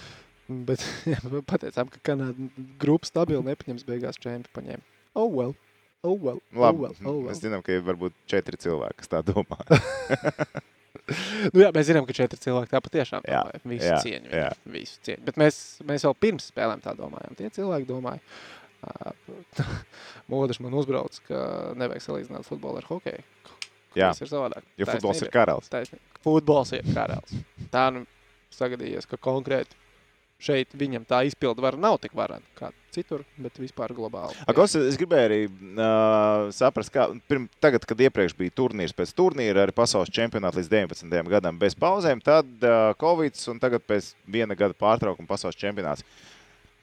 Bet 0.49 0.81
jā, 1.13 1.21
pateicām, 1.45 1.93
ka 1.93 2.01
Kanāda 2.09 2.49
grupa 2.81 3.11
stabili 3.11 3.45
nepaņems 3.51 3.85
beigās 3.85 4.17
čempionu 4.17 4.49
paņēma. 4.57 4.87
Oh, 5.13 5.29
well. 5.29 5.53
Oh, 6.03 6.13
well. 6.15 6.39
Oh, 6.55 6.61
Labi, 6.63 6.80
well. 6.85 6.93
Oh, 7.03 7.11
well. 7.19 7.30
mēs 7.30 7.41
zinām, 7.43 7.61
ka 7.65 7.73
ir 7.76 7.81
varbūt 7.84 8.13
četri 8.31 8.59
cilvēki, 8.61 9.01
kas 9.01 9.11
tā 9.11 9.23
domā. 9.27 9.59
Nu, 11.53 11.61
jā, 11.63 11.69
mēs 11.73 11.88
zinām, 11.88 12.05
ka 12.05 12.13
četri 12.13 12.38
cilvēki 12.41 12.69
tā 12.69 12.80
patiešām 12.85 13.23
domāja. 13.26 13.59
Visu 13.65 13.88
jā, 13.88 13.95
cieņu. 14.03 14.30
jā. 14.30 14.49
Visu 14.69 14.99
cieņu. 15.05 15.23
Bet 15.26 15.38
mēs, 15.41 15.55
mēs 15.89 16.03
jau 16.05 16.11
pirms 16.17 16.49
spēlēm 16.51 16.81
tā 16.84 16.93
domājām. 16.97 17.34
Tie 17.38 17.49
cilvēki 17.55 17.88
domāja. 17.89 18.21
Modelis 20.31 20.59
man 20.61 20.76
uzbrauc, 20.77 21.17
ka 21.27 21.39
nevajag 21.80 22.05
salīdzināt 22.05 22.45
futbolu 22.47 22.81
ar 22.81 22.88
hokeju. 22.89 23.23
Jā, 23.97 24.11
Tas 24.11 24.21
ir 24.21 24.30
savādāk. 24.30 24.65
jo 24.77 24.85
futbols 24.89 25.17
ir 25.23 25.30
Taisnība. 25.30 25.34
karalis. 25.39 25.71
Taisnība. 25.73 26.21
Futbols 26.26 26.73
ir 26.77 26.91
karalis. 26.93 27.38
Tā 27.73 27.85
nu 27.95 28.03
sagadījies, 28.53 29.09
ka 29.09 29.17
konkrēti 29.17 29.77
šeit 30.39 30.75
viņam 30.77 31.05
tā 31.07 31.23
izpildu 31.27 31.63
vara 31.63 31.79
nav 31.79 31.99
tik 32.03 32.15
varana 32.15 32.45
kā 32.57 32.71
citur, 32.93 33.21
bet 33.37 33.59
vispār 33.61 33.91
globāli. 33.93 34.33
Akos, 34.49 34.73
es 34.79 34.97
gribēju 34.99 35.27
arī 35.27 35.39
uh, 35.45 36.47
saprast, 36.55 36.91
kā 36.93 37.05
pirm, 37.29 37.45
tagad, 37.61 37.85
kad 37.87 38.01
iepriekš 38.07 38.33
bija 38.39 38.55
turnīrs 38.57 38.95
pēc 38.97 39.13
turnīra, 39.17 39.65
arī 39.65 39.75
pasaules 39.77 40.11
čempionāts 40.15 40.57
līdz 40.57 40.71
19. 40.73 41.19
gadam 41.29 41.59
bez 41.61 41.77
pauzēm, 41.79 42.23
tad 42.25 42.49
uh, 42.63 42.91
Covid 42.99 43.37
un 43.53 43.61
tagad 43.61 43.85
pēc 43.85 44.13
viena 44.25 44.57
gada 44.57 44.77
pārtraukuma 44.79 45.29
pasaules 45.29 45.59
čempionāts. 45.59 46.05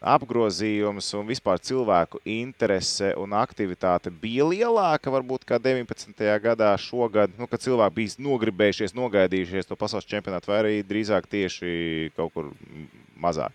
Apgrozījums 0.07 1.09
un 1.19 1.27
vispār 1.27 1.59
cilvēku 1.59 2.21
interese 2.31 3.09
un 3.19 3.33
aktivitāte 3.35 4.13
bija 4.23 4.47
lielāka 4.47 5.11
varbūt 5.11 5.43
kā 5.49 5.59
19. 5.59 6.23
gadā 6.45 6.71
šogad, 6.79 7.35
nu, 7.41 7.49
kad 7.51 7.65
cilvēki 7.65 7.97
bija 7.97 8.23
nogribējušies, 8.29 8.95
nogaidījušies 8.95 9.67
to 9.67 9.79
pasaules 9.81 10.07
čempionātu, 10.07 10.53
vai 10.53 10.61
arī 10.63 10.75
drīzāk 10.87 11.27
tieši 11.33 12.13
kaut 12.15 12.37
kur 12.37 12.53
mazāk. 13.19 13.51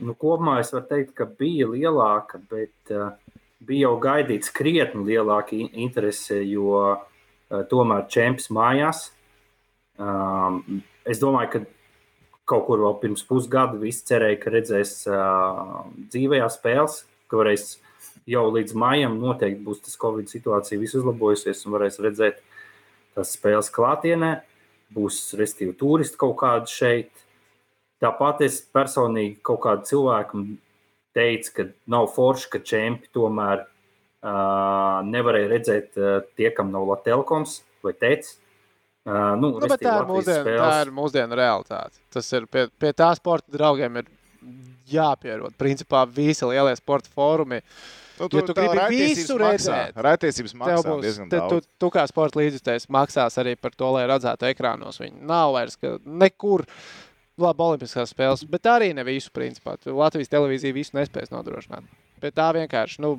Nu, 0.00 0.12
kopumā 0.16 0.58
es 0.60 0.72
varu 0.72 0.86
teikt, 0.92 1.14
ka 1.16 1.26
bija 1.28 1.68
lielāka, 1.72 2.40
bet 2.52 2.92
uh, 2.92 3.10
bija 3.64 3.88
jau 3.88 3.96
gaidīts 4.04 4.52
krietni 4.52 5.04
lielāka 5.08 5.56
in- 5.56 5.72
interese, 5.88 6.42
jo 6.48 6.76
uh, 6.92 7.64
tomēr 7.72 8.06
čempions 8.12 8.48
mājās. 8.56 9.02
Um, 10.00 10.80
es 11.04 11.20
domāju, 11.20 11.52
ka 11.52 11.64
kaut 12.50 12.66
kur 12.66 12.82
vēl 12.82 12.98
pirms 13.02 13.22
pusgada 13.28 13.78
visi 13.78 14.04
cerēja, 14.10 14.40
ka 14.42 14.52
redzēs 14.54 14.94
uh, 15.10 15.80
dzīvajā 16.10 16.50
spēles, 16.52 17.00
ka 17.30 17.40
varēs 17.40 17.72
jau 18.30 18.44
līdz 18.50 18.76
maijam 18.78 19.18
noteikti 19.20 19.62
būs 19.64 19.82
tas 19.86 19.98
Covid 20.00 20.30
situācija 20.30 20.80
viss 20.80 20.98
uzlabojusies 20.98 21.64
un 21.66 21.76
varēs 21.76 22.00
redzēt 22.02 22.40
tās 23.16 23.34
spēles 23.36 23.70
klātienē. 23.74 24.38
Būs 24.90 25.20
restīvi 25.38 25.76
turisti 25.78 26.18
kaut 26.18 26.36
kādi 26.40 26.72
šeit. 26.72 27.10
Tāpat 28.02 28.42
es 28.46 28.58
personīgi 28.74 29.36
kaut 29.46 29.60
kādu 29.66 29.86
cilvēku 29.86 30.42
teicu, 31.14 31.52
ka 31.56 31.66
nav 31.90 32.08
forši, 32.14 32.48
ka 32.50 32.62
čempi 32.66 33.10
tomēr 33.14 33.62
uh, 33.66 35.02
nevarēja 35.06 35.50
redzēt 35.52 36.00
uh, 36.00 36.22
tie, 36.38 36.48
kam 36.56 36.72
nav 36.74 36.88
Latvijas 36.90 37.60
vai 37.84 37.94
teicis. 37.94 38.38
Uh, 39.08 39.32
nu, 39.40 39.48
Nu, 39.56 39.64
bet 39.64 39.80
tā 39.80 39.94
ir, 39.96 40.06
mūsdienu, 40.10 40.56
tā 40.60 40.72
ir 40.84 40.90
mūsdienu 40.92 41.36
realitāte. 41.38 41.96
Tas 42.12 42.26
ir 42.36 42.44
pie, 42.52 42.66
pie 42.78 42.90
tā 42.92 43.08
sporta 43.16 43.48
draugiem 43.54 43.96
ir 44.02 44.10
jāpierod. 44.90 45.54
Principā 45.60 46.04
visi 46.08 46.44
lielie 46.44 46.74
sporta 46.76 47.08
fórumi. 47.14 47.62
Nu, 48.20 48.28
Ja 48.36 48.42
tu 48.44 48.52
gribi 48.52 48.98
visu 49.00 49.38
redzēt, 49.40 49.94
Tev 50.52 50.58
maksā 50.60 50.90
būs, 50.90 51.04
diezgan 51.06 51.30
te, 51.32 51.38
tu, 51.40 51.56
daudz. 51.62 51.68
tu 51.80 51.88
kā 51.94 52.02
sporta 52.10 52.36
līdzjutējs 52.42 52.90
maksās 52.92 53.38
arī 53.40 53.54
par 53.56 53.72
to, 53.72 53.88
lai 53.94 54.02
redzētu 54.10 54.44
ekrānos. 54.50 55.00
Viņi 55.00 55.24
nav 55.24 55.54
vairs 55.56 55.78
ka 55.80 55.94
nekur. 56.04 56.66
Labi, 57.40 57.64
Olimpiskās 57.64 58.10
spēles, 58.12 58.42
bet 58.44 58.68
arī 58.68 58.90
ne 58.92 59.00
visu, 59.06 59.30
principā. 59.32 59.78
Tu 59.80 59.94
Latvijas 59.96 60.28
televīzija 60.28 60.76
visu 60.76 60.92
nespēs 60.98 61.32
nodrošināt. 61.32 61.86
Pie 62.20 62.30
tā 62.36 62.50
vienkārši, 62.52 63.00
nu, 63.00 63.14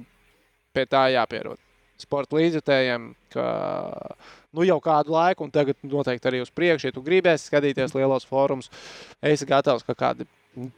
pie 0.78 0.86
tā 0.86 1.08
jāpierod. 1.16 1.58
Sporta 2.02 2.38
līdzjutējiem, 2.38 3.08
ka 3.34 3.46
nu, 4.52 4.66
jau 4.68 4.78
kādu 4.84 5.16
laiku, 5.16 5.48
un 5.48 5.54
tagad 5.54 5.80
noteikti 5.86 6.30
arī 6.32 6.44
uz 6.44 6.52
priekšu, 6.54 6.90
ja 6.90 6.96
tu 6.96 7.04
gribēsi 7.06 7.50
skatīties 7.50 7.96
lielos 7.98 8.28
fórumus, 8.28 8.72
esi 9.24 9.48
gatavs, 9.50 9.86
ka 9.88 9.96
kādi, 9.98 10.28
nu, 10.60 10.70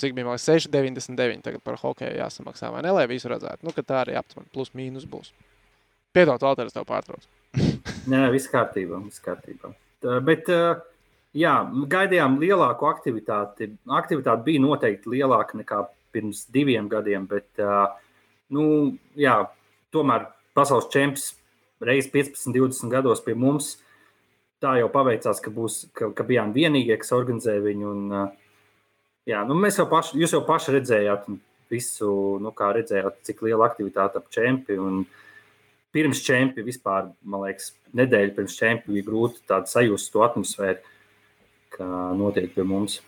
cik 0.00 0.16
bija, 0.16 0.26
man 0.26 0.38
liekas, 0.38 0.48
6,99 0.68 1.44
tagad 1.46 1.64
par 1.64 1.78
hokeju 1.82 2.18
jāsamaksā, 2.18 2.72
vai 2.74 2.84
ne, 2.86 2.94
lai 2.96 3.08
visu 3.10 3.30
redzētu. 3.32 3.66
Nu, 3.66 3.74
tā 3.76 4.02
arī 4.02 4.16
aptuveni 4.18 4.50
plus 4.54 4.72
mīnus 4.78 5.08
būs. 5.08 5.32
Piedod, 6.12 6.42
Valteris, 6.44 6.74
tev 6.76 6.84
pārtrauc. 6.88 7.24
Nē, 8.12 8.26
viss 8.32 8.50
kārtībā. 8.52 8.98
Viss 9.06 9.22
kārtībā. 9.24 9.72
Tā, 10.02 10.18
bet, 10.24 10.48
uh, 10.52 10.82
jā, 11.36 11.54
gaidījām 11.94 12.36
lielāku 12.42 12.88
aktivitāti. 12.90 13.70
Aktivitāte 14.00 14.44
bija 14.48 14.60
noteikti 14.64 15.12
lielāka 15.14 15.56
nekā 15.60 15.82
pirms 16.12 16.44
diviem 16.52 16.90
gadiem, 16.92 17.24
bet, 17.30 17.48
uh, 17.64 17.86
nu, 18.52 18.64
jā, 19.16 19.38
tomēr 19.94 20.28
pasaules 20.56 20.90
čempions 20.92 21.32
reizes 21.82 22.10
15, 22.12 22.52
20 22.54 22.92
gados 22.92 23.22
pie 23.24 23.34
mums. 23.38 23.76
Tā 24.62 24.76
jau 24.78 24.90
paveicās, 24.94 25.40
ka, 25.42 25.50
būs, 25.50 25.88
ka, 25.98 26.12
ka 26.14 26.26
bijām 26.26 26.52
vienīgie, 26.54 26.94
kas 27.00 27.10
organizēja 27.16 27.64
viņu. 27.64 27.88
Un, 27.90 28.04
uh, 28.14 28.60
jā, 29.26 29.42
nu, 29.48 29.56
mēs 29.58 29.80
jau 29.80 29.88
paši, 29.90 30.20
jūs 30.22 30.36
jau 30.36 30.44
paši 30.46 30.76
redzējāt 30.76 31.26
visu, 31.72 32.12
nu, 32.42 32.52
kā 32.54 32.70
redzējāt, 32.76 33.22
cik 33.26 33.42
liela 33.48 33.66
aktivitāte 33.70 34.20
ap 34.20 34.30
čempionu 34.30 35.06
pirms 35.92 36.22
čempiona 36.24 36.66
vispār, 36.66 37.10
man 37.28 37.44
liekas, 37.46 37.72
nedēļa 37.96 38.34
pirms 38.36 38.56
čempiona 38.56 38.96
bija 38.96 39.08
grūti 39.08 39.42
tādu 39.48 39.68
sajust 39.68 40.12
to 40.14 40.22
atmosfēru, 40.24 40.80
kā 41.74 41.88
notiek 42.16 42.52
pie 42.54 42.64
mums. 42.68 43.00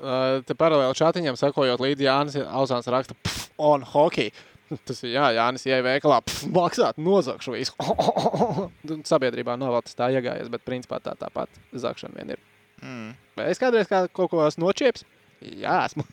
Uh, 0.00 0.40
te 0.48 0.56
paralēli 0.56 0.96
čatiņam 0.96 1.36
sakojot 1.36 1.82
līdzi 1.84 2.06
Jānis 2.06 2.36
Ausāns 2.40 2.88
raksta 2.88 3.16
"Pf, 3.20 3.50
on 3.60 3.84
hockey. 3.84 4.32
Tas 4.86 5.00
ir, 5.02 5.14
jā, 5.16 5.26
Jānis 5.34 5.64
ieja 5.66 5.82
veikalā, 5.82 6.20
pf, 6.26 6.44
maksāt, 6.54 6.98
nozagšu 7.02 7.54
visu. 7.56 7.74
Un 8.86 9.02
Sabiedrībā 9.10 9.56
nav 9.58 9.74
vēl 9.76 9.86
tas 9.86 9.98
tā 9.98 10.10
iegājies, 10.14 10.50
bet 10.52 10.66
principā 10.66 11.00
tā 11.02 11.16
tāpat 11.18 11.50
zakšana 11.74 12.20
vien 12.20 12.36
ir. 12.36 12.44
Mm. 12.80 13.08
Vai 13.36 13.48
es 13.52 13.60
kādreiz 13.60 13.90
kā 13.90 14.04
kaut 14.14 14.30
ko 14.32 14.44
esmu 14.46 14.68
nočieps? 14.68 15.04
Jā, 15.40 15.86
esmu. 15.88 16.04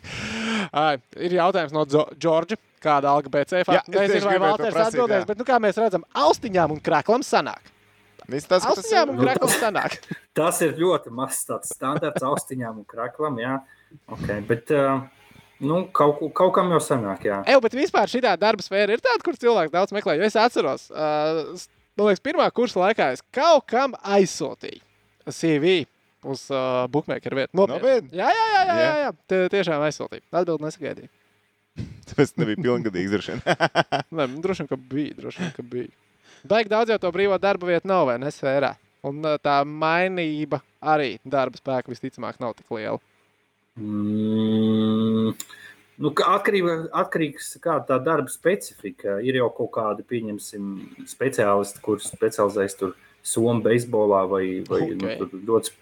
Ai, 0.84 0.96
ir 1.20 1.36
jautājums 1.36 1.74
no 1.76 1.84
Džo- 1.88 2.10
Džordža. 2.16 2.58
Kāda 2.84 3.14
alga 3.16 3.30
BC? 3.32 3.62
Jā, 3.64 3.80
es 3.80 3.92
Nezinu, 3.94 4.26
vai 4.28 4.40
Valters 4.42 4.76
atbildēs, 4.76 5.22
jā. 5.22 5.28
bet, 5.30 5.38
nu, 5.40 5.44
kā 5.48 5.56
mēs 5.62 5.78
redzam, 5.80 6.02
austiņām 6.20 6.74
un 6.74 6.82
kraklam 6.84 7.22
sanāk. 7.24 7.70
Viss 8.28 8.48
tas, 8.48 8.64
ka 8.64 8.74
tas 8.74 8.84
Austiņām 8.84 9.12
un 9.12 9.18
ir. 9.20 9.24
kraklam 9.24 9.52
sanāk. 9.52 9.96
Tas 10.36 10.60
ir 10.64 10.74
ļoti 10.80 11.12
mazs 11.12 11.46
tāds 11.48 11.72
standarts 11.72 12.24
austiņām 12.24 12.82
un 12.82 12.86
kraklam. 12.88 13.36
Jā. 13.40 13.54
Okay, 14.16 14.40
bet 14.48 14.72
uh, 14.76 15.04
nu, 15.66 15.80
kaut, 15.96 16.20
kaut 16.36 16.52
kam 16.56 16.70
jau 16.74 16.80
sanāk. 16.82 17.24
Jā. 17.28 17.40
Eju, 17.50 17.62
bet 17.64 17.74
vispār 17.78 18.10
šī 18.10 18.22
darba 18.24 18.64
sfēra 18.64 18.94
ir 18.96 19.02
tāda, 19.04 19.22
kur 19.24 19.38
cilvēks 19.40 19.72
daudz 19.74 19.94
meklē. 19.96 20.18
Jo 20.20 20.28
es 20.28 20.36
atceros, 20.38 20.86
uh, 20.92 21.54
man 21.98 22.10
liekas, 22.10 22.22
pirmā 22.24 22.46
kursa 22.54 22.82
laikā 22.84 23.10
es 23.16 23.24
kaut 23.34 23.66
kam 23.70 23.96
aizsūtīju 24.02 24.82
CV 25.32 25.74
uz 26.24 26.46
uh, 26.52 26.84
bookmaker 26.92 27.36
vietu. 27.36 27.56
Nopietni? 27.58 28.12
Jā, 28.16 28.30
jā, 28.32 28.46
jā, 28.54 28.62
jā, 28.64 28.78
Jā. 28.78 28.94
jā. 29.02 29.10
Te, 29.28 29.40
tiešām 29.52 29.84
aizsūtīju. 29.88 30.24
Atbildi 30.32 30.66
nesagaidīju. 30.68 31.12
Tas 32.14 32.34
nebija 32.40 32.60
pilngadīgs. 32.62 33.12
droši 33.12 33.34
vien. 33.34 33.42
Nē, 34.20 34.28
droši 34.44 34.64
vien, 34.64 34.70
ka 34.70 34.78
bija. 34.94 35.16
Droši 35.20 35.42
vien, 35.42 35.52
ka 35.56 35.66
bija. 35.74 35.92
Baigi 36.48 36.72
daudz 36.72 36.92
jau 36.92 37.00
to 37.00 37.10
brīvo 37.12 37.36
darba 37.40 37.68
vietu 37.72 37.88
nav, 37.88 38.06
vai 38.10 38.16
ne? 38.20 38.32
Sfērā. 38.32 38.74
Un 39.04 39.20
uh, 39.24 39.36
tā 39.42 39.58
mainība 39.68 40.62
arī 40.80 41.18
darba 41.24 41.60
spēka 41.60 41.92
visticamāk 41.92 42.40
nav 42.40 42.54
tik 42.56 42.72
liela. 42.72 43.00
Mm, 43.74 45.32
nu, 45.98 46.10
ka 46.14 46.28
atkarība, 46.36 46.76
atkarīgs 46.94 47.54
no 47.56 47.62
tā, 47.64 47.78
tā 47.88 47.98
darba 48.02 48.30
specifika. 48.32 49.18
Ir 49.26 49.40
jau 49.40 49.48
kaut 49.56 49.72
kādi, 49.74 50.06
pieņemsim, 50.06 50.74
speciālisti, 51.10 51.82
kurš 51.84 52.10
specializējas 52.12 52.78
tur 52.80 52.94
Somijas 53.24 53.64
beisbolā 53.64 54.26
vai, 54.28 54.44
vai, 54.68 54.82
okay. 54.84 54.94
Ok. 54.94 55.00
nu, 55.00 55.28
tur 55.32 55.46
dodas, 55.48 55.72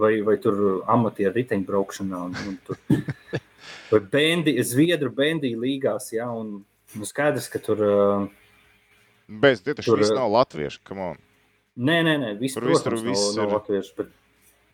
vai, 0.00 0.14
vai 0.24 0.38
tur 0.40 0.62
amatieru 0.90 1.36
riteņbraukšanā. 1.36 2.22
Un, 2.30 2.38
un 2.50 2.56
tur, 2.66 2.80
vai 3.92 4.00
bendi, 4.16 4.56
Zviedru 4.64 5.12
bendiju 5.14 5.60
līgās. 5.62 6.10
Ja, 6.16 6.30
un, 6.32 6.64
nu, 6.96 7.08
skaidrs, 7.08 7.50
ka 7.52 7.62
tur. 7.62 7.84
Bez 9.26 9.62
tie 9.62 9.74
taču 9.74 9.92
Tur, 9.92 10.02
viss 10.02 10.14
eh, 10.14 10.18
nav 10.18 10.30
latviešu. 10.30 10.80
come 10.86 11.02
on. 11.12 11.22
Nē, 11.76 11.98
nē, 12.06 12.14
nē, 12.22 12.28
viss, 12.40 12.56
Tur 12.56 12.64
protams, 12.64 13.02
visur 13.02 13.02
nav, 13.02 13.10
viss 13.10 13.36
nav 13.36 13.48
ir. 13.48 13.54
latviešu. 13.58 13.94
Bet, 13.98 14.12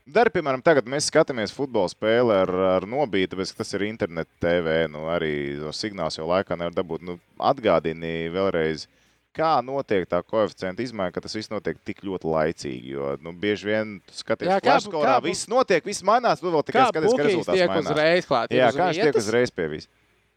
Dari, 0.03 0.33
piemēram, 0.35 0.63
tagad 0.67 0.89
mēs 0.91 1.07
skatāmies 1.13 1.53
futbola 1.55 1.87
spēli 1.89 2.33
ar, 2.35 2.51
ar 2.51 2.87
tāpēc, 3.31 3.53
ka 3.55 3.63
tas 3.63 3.71
ir 3.79 3.85
internet 3.87 4.27
TV. 4.43 4.89
Nu, 4.91 5.05
arī 5.13 5.55
no 5.61 5.71
signāls 5.71 6.19
jau 6.19 6.27
laikā 6.27 6.57
nevar 6.59 6.75
dabūt. 6.75 7.05
Nu, 7.07 7.21
atgādini 7.39 8.27
vēlreiz, 8.35 8.89
kā 9.33 9.53
notiek 9.63 10.09
tā 10.11 10.19
koeficienta 10.27 10.83
izmaiņa, 10.83 11.15
ka 11.15 11.23
tas 11.23 11.37
viss 11.39 11.53
notiek 11.55 11.79
tik 11.87 12.03
ļoti 12.03 12.27
laicīgi. 12.35 12.91
Jo 12.97 13.13
nu, 13.23 13.31
bieži 13.33 13.71
vien 13.71 13.95
tu 14.03 14.13
skaties, 14.19 14.51
kā 14.51 14.59
kā- 14.59 14.81
kā 14.91 15.15
bu- 15.23 15.29
viss 15.31 15.47
notiek, 15.49 15.87
viss 15.87 16.03
mainās, 16.03 16.43
tu 16.43 16.51
vēl 16.51 16.67
tikai 16.67 16.83
Kā 16.83 16.89
skaties, 16.91 17.07
ka 17.07 17.17
Bukīs 17.23 17.31
rezultāts 17.31 17.55
tiek 17.63 17.71
mainās. 17.71 17.91
uzreiz 17.95 18.27
klāt? 18.27 18.51
Jā, 18.59 18.73
kā 18.75 18.91
viņš 18.91 19.03
tiek 19.07 19.21
uzreiz 19.23 19.51
pie 19.55 19.69
vis. 19.69 19.89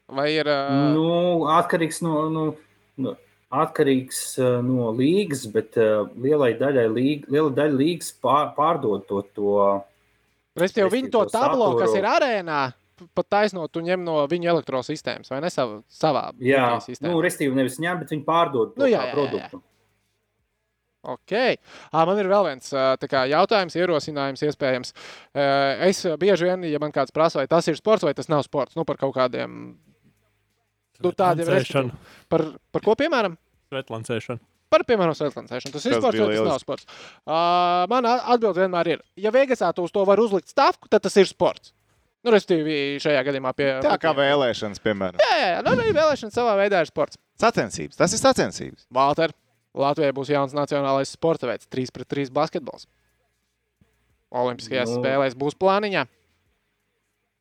Vai 0.08 0.28
ir... 0.38 0.46
Uh, 0.46 0.94
Nu, 0.94 1.42
atkarīgs 1.58 1.98
no, 2.06 2.28
no, 2.30 2.44
no, 2.96 3.16
atkarīgs 3.54 4.22
uh, 4.40 4.58
no 4.64 4.90
līgas, 4.96 5.44
bet 5.52 5.76
uh, 5.78 6.08
lielai 6.18 6.54
daļai 6.58 6.86
līga, 6.90 7.30
liela 7.30 7.52
daļa 7.54 7.78
līgas 7.78 8.10
pār, 8.22 8.50
pārdod 8.56 9.06
to. 9.08 9.22
to 9.36 9.52
Respektīvi, 10.56 10.90
viņi 10.96 11.12
to 11.12 11.22
to 11.28 11.36
tablo, 11.36 11.74
kas 11.76 11.92
saturu. 11.92 12.00
ir 12.00 12.08
arēnā, 12.10 12.60
pat 13.14 13.26
taisnot, 13.28 13.70
tu 13.72 13.84
ņem 13.84 14.02
no 14.06 14.18
viņa 14.30 14.50
elektrosistēmas, 14.54 15.30
vai 15.30 15.42
ne 15.44 15.52
savā, 15.52 15.82
savā 15.92 16.30
jā, 16.40 16.66
nu, 17.04 17.18
restīvi 17.24 17.58
nevis 17.58 17.76
ņem, 17.82 18.02
bet 18.02 18.14
viņi 18.14 18.24
pārdod 18.26 18.72
to 18.72 18.82
Nu, 18.82 18.88
jā, 18.88 18.96
jā, 18.96 19.02
jā, 19.04 19.10
jā. 19.10 19.16
produktu. 19.18 19.62
Ok. 21.06 21.32
Man 21.94 22.18
ir 22.18 22.28
vēl 22.30 22.48
viens 22.48 22.72
kā, 23.06 23.22
jautājums, 23.30 23.76
ierosinājums, 23.78 24.42
iespējams. 24.48 24.94
Es 25.86 26.02
bieži 26.18 26.48
vien, 26.48 26.66
ja 26.66 26.80
man 26.82 26.94
kāds 26.94 27.14
prasa, 27.14 27.38
vai 27.38 27.46
tas 27.50 27.68
ir 27.70 27.78
sports 27.78 28.02
vai 28.06 28.14
tas 28.16 28.30
nav 28.32 28.42
sports, 28.46 28.74
nu 28.78 28.82
par 28.88 28.98
kaut 28.98 29.14
kādiem. 29.14 29.76
Nu, 31.04 31.12
tādi 31.16 31.44
jau 31.44 31.50
ir. 31.50 31.56
Lancēšana. 31.58 31.96
Par, 32.32 32.44
par 32.72 32.84
ko, 32.84 32.94
piemēram? 32.98 33.36
Svetlancēšana. 33.72 34.42
Par, 34.72 34.82
piemēram, 34.86 35.14
svētlancēšanu. 35.14 35.72
Tas 35.76 35.84
ir 35.86 35.94
Tas 35.94 36.02
sports 36.02 36.18
vai 36.18 36.34
tas 36.34 36.48
nav 36.48 36.60
sports? 36.62 36.86
Uh, 37.22 37.84
man 37.92 38.08
atbilde 38.10 38.64
vienmēr 38.64 38.92
ir, 38.96 39.02
ja 39.20 39.30
Vegasā 39.34 39.70
tu 39.74 39.84
uz 39.86 39.94
to 39.94 40.02
var 40.08 40.18
uzlikt 40.22 40.50
stāvku, 40.50 40.90
tad 40.90 41.04
tas 41.06 41.14
ir 41.20 41.28
sports. 41.30 41.72
Nu, 42.26 42.32
respektīvi, 42.34 42.98
šajā 42.98 43.20
gadījumā 43.28 43.52
pie. 43.54 43.68
Tā 43.84 43.94
kā 44.02 44.10
vēlēšanas, 44.16 44.82
piemēram. 44.82 45.22
Jā, 45.22 45.36
jā, 45.38 45.60
nu, 45.62 45.76
arī 45.76 45.92
vēlēšana 45.94 46.34
savā 46.34 46.56
veidā 46.58 46.80
ir 46.82 46.90
sports. 46.90 47.20
Sacensības. 47.38 48.00
Tas 48.00 48.16
ir 48.16 48.18
sacensības. 48.18 48.88
Valter, 48.90 49.30
Latvijai 49.76 50.10
būs 50.16 50.32
jauns 50.32 50.56
nacionālais 50.56 51.12
sporta 51.14 51.46
veids- 51.46 51.68
3 51.72 51.92
pret 51.94 52.08
3 52.10 52.32
basketbols. 52.34 52.88
Olimpiskajās 54.34 54.90
Nu. 54.90 54.96
nu, 54.96 55.02
spēlēs 55.04 55.38
būs 55.38 55.54
plāniņā. 55.54 56.06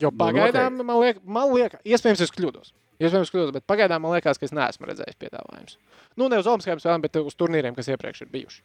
Jo 0.04 0.12
Nu, 0.12 0.18
pagaidām 0.20 0.84
man 0.84 1.00
liekas, 1.02 1.24
man 1.24 1.54
liekas, 1.56 1.82
iespējams, 1.88 2.22
es 2.22 2.32
kļūdos. 2.36 2.74
Iespējams, 3.02 3.32
kļūdos, 3.34 3.54
bet 3.58 3.66
pagaidām 3.68 4.06
man 4.06 4.16
liekas, 4.16 4.40
ka 4.40 4.48
es 4.48 4.56
neesmu 4.56 4.88
redzējis 4.88 5.20
piedāvājumus. 5.20 5.78
Nu, 6.16 6.30
ne 6.32 6.40
uz 6.40 6.48
Olimpiskajām 6.48 6.82
spēlēm, 6.82 7.04
bet 7.04 7.20
uz 7.20 7.36
turnīriem, 7.36 7.76
kas 7.76 7.92
iepriekš 7.92 8.24
ir 8.24 8.32
bijuši. 8.32 8.62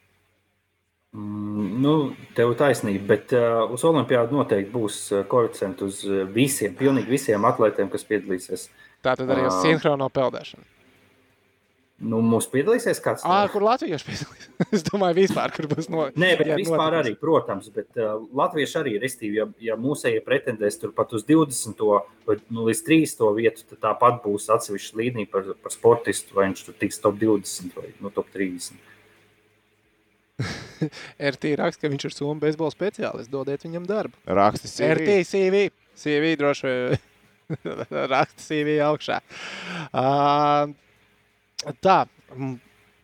Mm, 1.18 1.80
nu, 1.82 1.94
tev 2.38 2.52
taisnība, 2.58 3.02
bet 3.08 3.32
uh, 3.34 3.64
uz 3.74 3.82
Olimpādu 3.88 4.38
noteikti 4.38 4.70
būs 4.70 4.98
uh, 5.10 5.24
koeficients 5.30 5.82
uz 5.82 6.04
uh, 6.06 6.20
visiem, 6.30 6.76
pilnīgi 6.78 7.10
visiem 7.10 7.46
atlētiem, 7.48 7.90
kas 7.90 8.06
piedalīsies. 8.06 8.68
Tā 9.02 9.16
tad 9.18 9.32
arī 9.34 9.48
uz 9.48 9.56
Ā. 9.56 9.64
sinhrono 9.64 10.06
peldēšanu. 10.14 10.79
Nu, 12.00 12.22
mums 12.24 12.46
piedalīsies 12.48 13.00
kāds 13.04 13.24
Ah, 13.28 13.44
kur 13.52 13.64
latvieši 13.66 14.06
piedalīs? 14.06 14.46
es 14.76 14.84
domāju, 14.86 15.18
vispār, 15.18 15.52
kur 15.52 15.68
būs 15.68 15.90
no. 15.92 16.06
Nē, 16.16 16.30
bet 16.40 16.48
jā, 16.48 16.56
vispār 16.56 16.78
notikums. 16.80 17.00
arī, 17.02 17.12
protams, 17.20 17.68
bet 17.74 18.00
uh, 18.00 18.14
latvieši 18.40 18.78
arī, 18.80 18.94
restīvi, 19.02 19.36
ja, 19.36 19.46
ja 19.66 19.76
mūsējie 19.80 20.22
pretendēs 20.24 20.80
tur 20.80 20.94
pat 20.96 21.12
uz 21.16 21.26
20. 21.28 21.84
vai 22.28 22.38
nu, 22.48 22.64
līdz 22.70 22.82
30. 22.88 23.26
vietu, 23.36 23.66
tad 23.68 23.82
tāpat 23.84 24.22
būs 24.24 24.48
atsevišķa 24.56 25.00
līnija 25.02 25.32
par, 25.34 25.52
par 25.60 25.76
sportistu, 25.76 26.38
vai 26.38 26.48
viņš 26.48 26.64
tur 26.70 26.80
tiks 26.80 27.02
top 27.04 27.20
20 27.20 27.76
vai 27.76 27.92
nu, 28.00 28.14
top 28.16 28.32
30. 28.32 28.80
RT 31.34 31.54
raksta, 31.60 31.84
ka 31.84 31.92
viņš 31.92 32.08
ir 32.08 32.16
Somijas 32.16 32.44
beisbola 32.46 32.72
speciālists. 32.72 33.28
Dodiet 33.32 33.68
viņam 33.68 33.84
darbu. 33.88 34.16
Rakstis 34.24 34.78
ir. 34.80 34.96
RT 34.96 35.20
CV. 35.28 35.66
CV 36.00 36.36
droši 36.40 36.70
vien 36.70 37.08
raksta 38.14 38.40
CV 38.40 38.78
augšā. 38.86 39.20
Uh, 39.90 40.72
tā. 41.84 42.02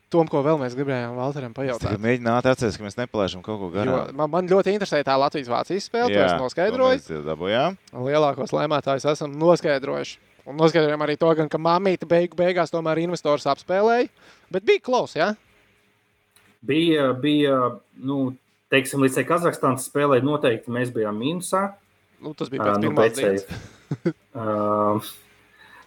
Tom, 0.07 0.29
ko 0.31 0.39
vēl 0.47 0.61
mēs 0.61 0.77
gribējām 0.79 1.17
Valteram 1.19 1.55
pajautāt. 1.55 1.97
Mēģināt 1.99 2.47
atcerēties, 2.47 2.77
ka 2.79 2.85
mēs 2.87 2.95
nepalaižam 3.01 3.43
kaut 3.43 3.59
ko 3.59 3.71
Jo, 3.73 3.75
garām. 3.75 4.13
man, 4.15 4.31
man 4.31 4.47
ļoti 4.51 4.71
interesē 4.77 5.01
tā 5.05 5.17
Latvijas-Vācijas 5.19 5.89
spēle. 5.91 6.13
To 6.15 6.21
es 6.23 6.37
noskaidroju. 6.39 7.19
Dabūjām. 7.27 7.79
Lielākos 8.07 8.55
lēmētājus 8.55 9.09
esam 9.11 9.35
noskaidrojuši. 9.41 10.21
Un 10.47 10.61
noskaidrojām 10.61 11.03
arī 11.03 11.17
to, 11.19 11.33
gan, 11.35 11.51
ka 11.51 11.59
mamīte 11.59 12.07
beigu 12.07 12.39
beigās 12.39 12.71
tomēr 12.71 13.03
investors 13.03 13.49
apspēlēja. 13.51 14.07
Bet 14.55 14.67
bija 14.69 14.85
klaus, 14.87 15.17
jā? 15.19 15.33
Bija, 16.67 17.11
bija 17.19 17.59
nu, 17.99 18.31
teiksim, 18.71 19.03
līdz 19.03 19.27
Kazahstānas 19.27 19.91
spēlē 19.91 20.21
noteikti 20.23 20.71
mēs 20.71 20.95
bijām 20.95 21.19
mīnusā. 21.19 21.67
Nu, 22.23 22.31
tas 22.39 22.49
bija 22.53 22.63
pēc 22.63 22.79
nu, 22.79 22.93
pirmās 22.93 23.11
pēc 23.11 23.19
dienas. 23.21 24.15
Uh, 24.37 25.03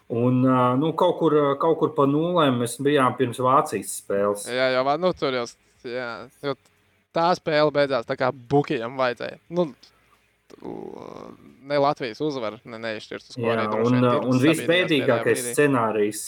un 0.09 0.41
nu, 0.79 0.91
kaut, 0.97 1.17
kur, 1.19 1.35
kaut 1.61 1.77
kur 1.81 1.93
pa 1.97 2.07
nulēm 2.09 2.63
mēs 2.63 2.79
bijām 2.81 3.13
pirms 3.17 3.39
Vācijas 3.45 3.93
spēles. 4.01 4.47
Jā, 4.49 4.71
jau 4.73 4.83
nu, 4.97 5.13
tur 5.17 5.37
jau, 5.37 5.45
jā, 5.85 6.11
jo 6.45 6.55
tā 7.15 7.29
spēle 7.37 7.73
beidzās 7.73 8.07
tā 8.09 8.17
kā 8.19 8.31
Bukijam 8.33 8.97
vajadzēja. 8.99 9.39
Nu, 9.53 9.69
ne 11.69 11.81
Latvijas 11.81 12.21
uzvara, 12.25 12.57
ne 12.65 12.79
neizšķirt 12.81 13.27
uz 13.27 13.37
ko 13.37 13.45
Jā, 13.45 13.55
arī 13.55 13.67
droši 13.69 13.85
un, 13.85 13.97
un 13.99 14.07
sabiedrībās 14.07 14.45
visbēdīgākais 14.47 15.43
scenārijs, 15.53 16.23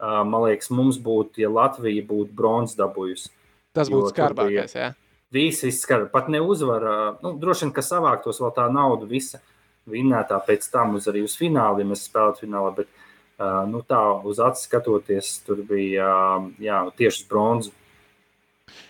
man 0.00 0.46
liekas, 0.46 0.70
mums 0.74 1.00
būtu, 1.02 1.42
ja 1.44 1.52
Latvija 1.52 2.06
būtu 2.08 2.32
bronzas 2.38 2.78
dabūjusi. 2.80 3.28
Tas 3.76 3.92
būtu 3.92 4.14
skarbākais, 4.14 4.74
jā. 4.76 4.94
Visi 5.34 5.68
izskatās, 5.68 6.08
pat 6.08 6.30
ne 6.32 6.40
uzvara. 6.40 7.18
Nu, 7.20 7.34
droši 7.36 7.66
vien, 7.66 7.74
ka 7.76 7.84
savāktos 7.84 8.40
vēl 8.40 8.54
tā 8.56 8.64
nauda 8.72 9.04
visa 9.10 9.42
vinnētā 9.88 10.38
pēc 10.46 10.64
tam 10.72 10.96
uz 10.96 11.08
arī 11.10 11.20
uz 11.26 11.34
finālu, 11.36 11.82
ja 11.82 11.88
mēs 11.90 12.06
spēlētu 12.08 12.46
finālā. 12.46 12.70
Bet, 12.78 12.88
uh, 12.88 13.07
nu, 13.70 13.82
tā 13.86 14.00
uz 14.26 14.40
acis 14.42 14.66
skatoties, 14.66 15.34
tur 15.46 15.62
bija 15.66 16.08
jā, 16.62 16.82
tieši 16.98 17.22
uz 17.22 17.28
bronzu. 17.30 17.74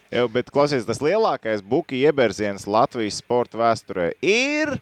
Jā, 0.08 0.24
bet 0.32 0.48
klausies, 0.48 0.86
tas 0.88 1.02
lielākais 1.04 1.60
buki 1.60 2.00
ieberziens 2.00 2.64
Latvijas 2.64 3.20
sporta 3.20 3.60
vēsturē 3.60 4.14
ir 4.24 4.78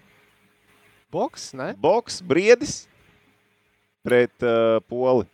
Boks, 1.11 1.53
ne? 1.55 1.71
boks 1.81 2.21
briedis 2.23 2.85
pret 4.07 4.35
uh, 4.45 4.79
poli. 4.91 5.25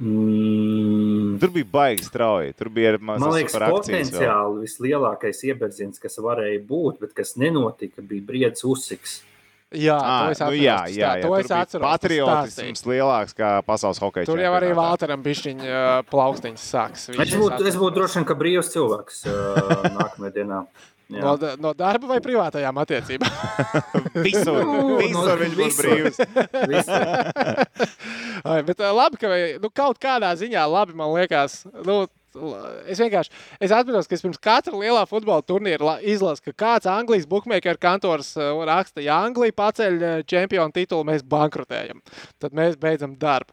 Mm, 0.00 1.36
Tur 1.42 1.50
bija 1.52 1.66
baigi 1.72 2.06
strauji. 2.06 2.54
Tur 2.56 2.70
bija 2.72 2.94
arī 2.94 3.00
Man 3.04 3.26
liekas, 3.34 3.58
potenciāli 3.60 4.62
vislielākais 4.62 5.42
ieberziens, 5.50 6.00
kas 6.00 6.16
varēja 6.24 6.62
būt, 6.64 7.02
bet 7.02 7.12
kas 7.18 7.34
nenotika, 7.36 8.00
bija 8.00 8.24
briedis 8.30 8.64
Usiks. 8.64 9.18
Jā, 9.70 9.94
À, 10.02 10.14
to 10.26 10.30
es 10.34 10.40
nu, 10.42 10.54
jā, 10.58 10.76
tas 10.82 10.94
jā, 10.98 11.08
tā, 11.12 11.18
jā, 11.20 11.22
To 11.22 11.34
es 11.38 11.46
bija 11.46 11.58
atceros. 11.62 11.84
Patriotisms 11.86 12.80
lielāks 12.90 13.36
kā 13.38 13.50
pasaules 13.62 14.00
hokeja. 14.02 14.26
Tur 14.26 14.40
jau 14.42 14.50
arī. 14.58 14.72
Valteram 14.74 15.22
pišķiņa 15.22 15.66
uh, 15.70 16.00
plaukstiņas 16.10 16.64
sāks. 16.72 17.04
Viņš 17.12 17.22
Es 17.22 17.36
būtu, 17.38 17.68
es 17.70 17.76
būtu 17.78 17.94
droši 18.00 18.18
vien, 18.18 18.26
ka 18.26 18.34
brīvs 18.40 18.72
cilvēks 18.74 19.20
uh, 19.30 19.32
nākamajā 20.00 20.32
dienā. 20.40 20.64
Jā. 21.10 21.22
No, 21.26 21.32
no 21.58 21.70
darba 21.74 22.06
vai 22.06 22.18
privātajām 22.22 22.76
attiecībām? 22.82 23.30
Visur, 24.26 24.60
Nu, 24.62 24.98
visur 25.00 25.26
no 25.26 25.34
viņš 25.40 25.54
būs 25.58 25.78
visur. 25.78 25.86
brīvs. 25.90 26.18
Bet 28.70 28.78
labi, 28.78 29.18
ka 29.18 29.30
nu, 29.62 29.70
kaut 29.74 29.98
kādā 30.02 30.30
ziņā 30.38 30.62
labi 30.70 30.94
man 30.98 31.10
liekas. 31.14 31.64
Nu, 31.86 32.04
Es 32.90 33.00
vienkārši 33.02 33.30
es 33.60 33.72
atceros, 33.74 34.06
ka 34.06 34.14
es 34.14 34.22
pirms 34.22 34.38
katra 34.38 34.72
lielā 34.78 35.02
futbola 35.10 35.42
turnīra 35.42 35.82
la- 35.82 36.00
izlasu, 36.00 36.44
ka 36.50 36.52
kāds 36.64 36.86
Anglijas 36.90 37.26
bookmaker 37.30 37.76
kantors 37.82 38.34
ā, 38.38 38.50
raksta, 38.68 39.02
ja 39.02 39.16
Anglija 39.26 39.52
paceļ 39.58 39.98
ā, 39.98 40.12
čempionu 40.30 40.70
titulu, 40.76 41.04
mēs 41.10 41.24
bankrotējam. 41.26 41.98
Tad 42.38 42.54
mēs 42.54 42.76
beidzam 42.78 43.16
darbu. 43.18 43.50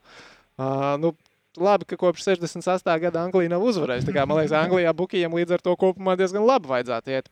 Uh, 0.58 0.94
nu, 1.02 1.14
labi, 1.58 1.86
ka 1.90 1.98
kopš 1.98 2.24
68. 2.30 2.94
gada 3.02 3.24
Anglija 3.26 3.50
nav 3.56 3.66
uzvarējusi. 3.66 4.14
Kā, 4.14 4.28
Man 4.30 4.38
liekas, 4.44 4.54
Anglijā 4.62 4.94
bukijam 4.98 5.34
līdz 5.38 5.58
ar 5.58 5.62
to 5.66 5.74
kopumā 5.78 6.14
diezgan 6.18 6.46
labi 6.46 6.70
vajadzētu 6.70 7.14
iet. 7.18 7.30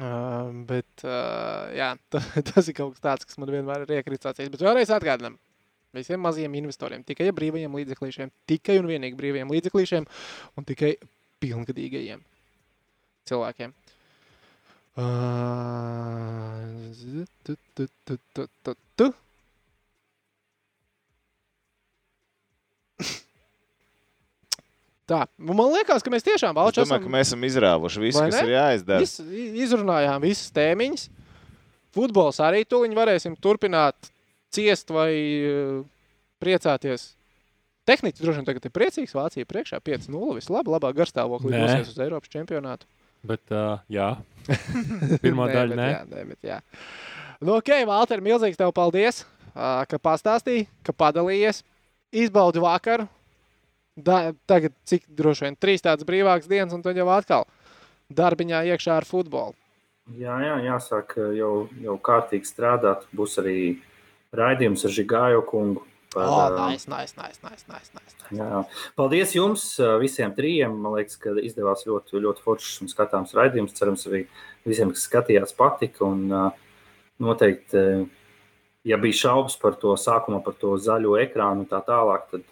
Uh, 0.00 0.52
bet 0.68 1.02
uh, 1.04 1.66
jā, 1.74 1.94
ta- 2.12 2.22
tas 2.52 2.68
ir 2.70 2.76
kaut 2.78 2.94
kas 2.94 3.02
tāds, 3.04 3.26
kas 3.28 3.40
man 3.42 3.50
vienmēr 3.52 3.82
ir 3.88 3.96
iekrits 3.98 4.28
acīs. 4.30 4.48
Bet 4.52 4.62
vēlreiz 4.62 4.92
atgādinām, 4.94 5.34
visiem 5.96 6.20
mazajiem 6.22 6.54
investoriem, 6.60 7.02
tikai 7.06 7.30
brīvajiem 7.34 7.74
līdzeklīšiem, 7.80 8.30
tikai 8.50 8.78
un 8.80 8.90
vienīgi 8.90 9.18
brīvajiem 9.18 9.50
līdzeklīšiem 9.54 10.06
un 10.60 10.68
tikai 10.68 10.94
pilngadīgajiem 11.42 12.22
cilvēkiem. 13.30 13.74
Uh, 15.00 15.04
tu, 17.46 17.54
tu, 17.74 17.86
tu, 18.04 18.16
tu, 18.34 18.46
tu, 18.66 18.74
tu. 18.98 19.10
Tā, 25.10 25.24
man 25.42 25.72
liekas, 25.74 26.04
ka 26.06 26.12
mēs 26.12 26.22
tiešām 26.26 26.52
Es 26.52 26.58
balčām. 26.58 26.86
domāju, 26.86 27.02
ka 27.08 27.12
mēs 27.16 27.30
esam 27.32 27.46
izrāvuši 27.48 28.02
visu, 28.04 28.20
kas 28.22 28.36
ir 28.44 28.52
jāizdara. 28.52 29.02
Vis, 29.02 29.16
izrunājām 29.64 30.22
visas 30.22 30.52
tēmiņas. 30.54 31.08
Futbols 31.96 32.38
arī 32.46 32.62
tuliņi 32.70 32.94
varēsim 32.94 33.34
turpināt 33.42 34.12
ciest 34.54 34.92
vai 34.94 35.12
eh, 35.14 35.80
priecāties. 36.42 37.12
Tehniski 37.88 38.22
droši 38.22 38.40
vien 38.40 38.46
tagad 38.46 38.66
ir 38.68 38.74
priecīgs. 38.74 39.16
Vācija 39.16 39.48
priekšā 39.48 39.80
5-0. 39.82 40.36
Viss 40.36 40.52
labi, 40.52 40.72
labā 40.74 40.92
garstāvoklī 40.94 41.56
dosies 41.56 41.92
uz 41.94 42.02
Eiropas 42.02 42.30
čempionātu. 42.32 42.88
Bet, 43.26 43.42
uh, 43.52 43.80
jā, 43.92 44.14
pirmā 45.24 45.48
Nē, 45.48 45.54
daļa 45.54 45.74
bet 45.74 45.80
nē. 45.80 45.88
Jā, 45.90 46.02
nē, 46.08 46.24
bet 46.30 46.46
jā. 46.46 46.58
Nu, 47.40 47.56
ok, 47.58 47.72
Valter, 47.88 48.22
milzīgs 48.24 48.60
tev 48.60 48.72
paldies, 48.76 49.24
ā, 49.52 49.82
ka 49.88 50.00
pastāstīji, 50.00 50.68
ka 50.86 50.94
padalījies. 50.96 51.62
Izbaudi 52.16 52.62
vakaru. 52.62 53.06
Da, 54.00 54.30
tagad 54.48 54.72
cik 54.88 55.04
droši 55.12 55.48
vien 55.48 55.56
trīs 55.60 55.84
tādas 55.84 56.06
brīvākas 56.08 56.48
dienas, 56.48 56.72
un 56.76 56.84
tad 56.84 56.96
jau 56.96 57.08
atkal 57.12 57.44
darbiņā 58.16 58.62
iekšā 58.72 58.96
ar 59.00 59.06
futbolu. 59.08 59.56
Jā, 60.18 60.38
jā, 60.42 60.56
jāsāk 60.64 61.14
uh, 61.20 61.30
jau, 61.36 61.52
jau 61.82 61.96
kārtīgi 62.02 62.48
strādāt. 62.48 63.04
Būs 63.14 63.36
arī 63.42 63.58
raidījums 64.36 64.84
ar 64.86 64.94
Žigāju 64.96 65.46
kungu. 65.48 65.86
Par, 66.10 66.26
Oh, 66.26 66.66
nice, 66.66 66.88
nice, 66.90 67.14
nice, 67.14 67.38
nice, 67.44 67.64
nice, 67.70 67.92
nice. 67.94 68.16
Jā. 68.34 68.64
Paldies 68.98 69.30
jums 69.36 69.62
visiem 70.02 70.32
trijiem. 70.34 70.72
Man 70.82 70.96
liekas, 70.96 71.14
ka 71.22 71.36
izdevās 71.38 71.84
ļoti, 71.86 72.18
ļoti 72.24 72.42
foršs 72.42 72.80
un 72.82 72.90
skatāms 72.90 73.34
raidījums. 73.38 73.76
Cerams, 73.78 74.06
arī 74.10 74.24
visiem, 74.66 74.90
kas 74.90 75.06
skatījās, 75.06 75.54
patika. 75.54 76.08
Un, 76.08 76.26
noteikti, 77.20 77.84
ja 78.90 78.98
bija 79.00 79.18
šaubas 79.22 79.58
par 79.60 79.76
to 79.80 79.94
sākumā, 80.00 80.40
par 80.44 80.56
to 80.60 80.74
zaļo 80.80 81.18
ekrānu 81.20 81.66
un 81.66 81.70
tā 81.70 81.82
tālāk, 81.86 82.26
tad 82.32 82.46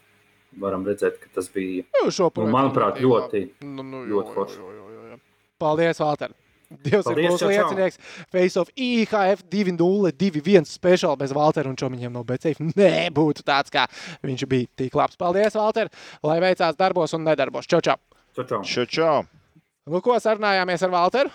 varam 0.60 0.84
redzēt, 0.86 1.18
ka 1.22 1.32
tas 1.38 1.48
bija, 1.54 1.86
Nu, 1.98 2.10
šo 2.14 2.30
nu, 2.36 2.48
manuprāt, 2.52 3.00
ļoti 3.02 3.44
nu, 3.64 3.82
nu, 3.82 4.04
ļoti 4.08 4.28
jo, 4.28 4.34
forši. 4.34 4.60
jo, 4.60 4.74
jo, 4.76 4.90
jo, 4.94 5.08
jo. 5.12 5.18
Paldies, 5.60 6.00
Valter! 6.02 6.34
Dievs 6.68 7.06
Paldies, 7.06 7.24
ir 7.24 7.32
mūsu 7.32 7.48
liecinieks. 7.48 7.98
Face 8.34 8.60
of 8.60 8.68
IHF 8.76 9.44
2-0-2-1 9.48 10.68
speciāli 10.68 11.20
bez 11.22 11.32
Valtera 11.36 11.70
un 11.70 11.78
Čomiņiem 11.80 12.12
no 12.12 12.24
BCF. 12.28 12.60
Nebūtu 12.76 13.44
tāds, 13.46 13.72
kā 13.72 13.86
viņš 14.26 14.44
bija 14.50 14.68
tik 14.76 14.98
labs. 14.98 15.16
Paldies, 15.20 15.56
Valter! 15.56 15.88
Lai 16.26 16.36
veicās 16.44 16.76
darbos 16.76 17.16
un 17.16 17.24
nedarbos. 17.24 17.68
Čau, 17.70 17.80
čau! 17.80 17.96
Čau, 18.36 18.44
čau. 18.44 18.60
Čau, 18.68 18.84
čau. 18.84 19.22
Nu, 19.88 20.02
ko 20.04 20.18
sarunājāmies 20.20 20.84
ar 20.84 20.92
Valteru? 20.92 21.32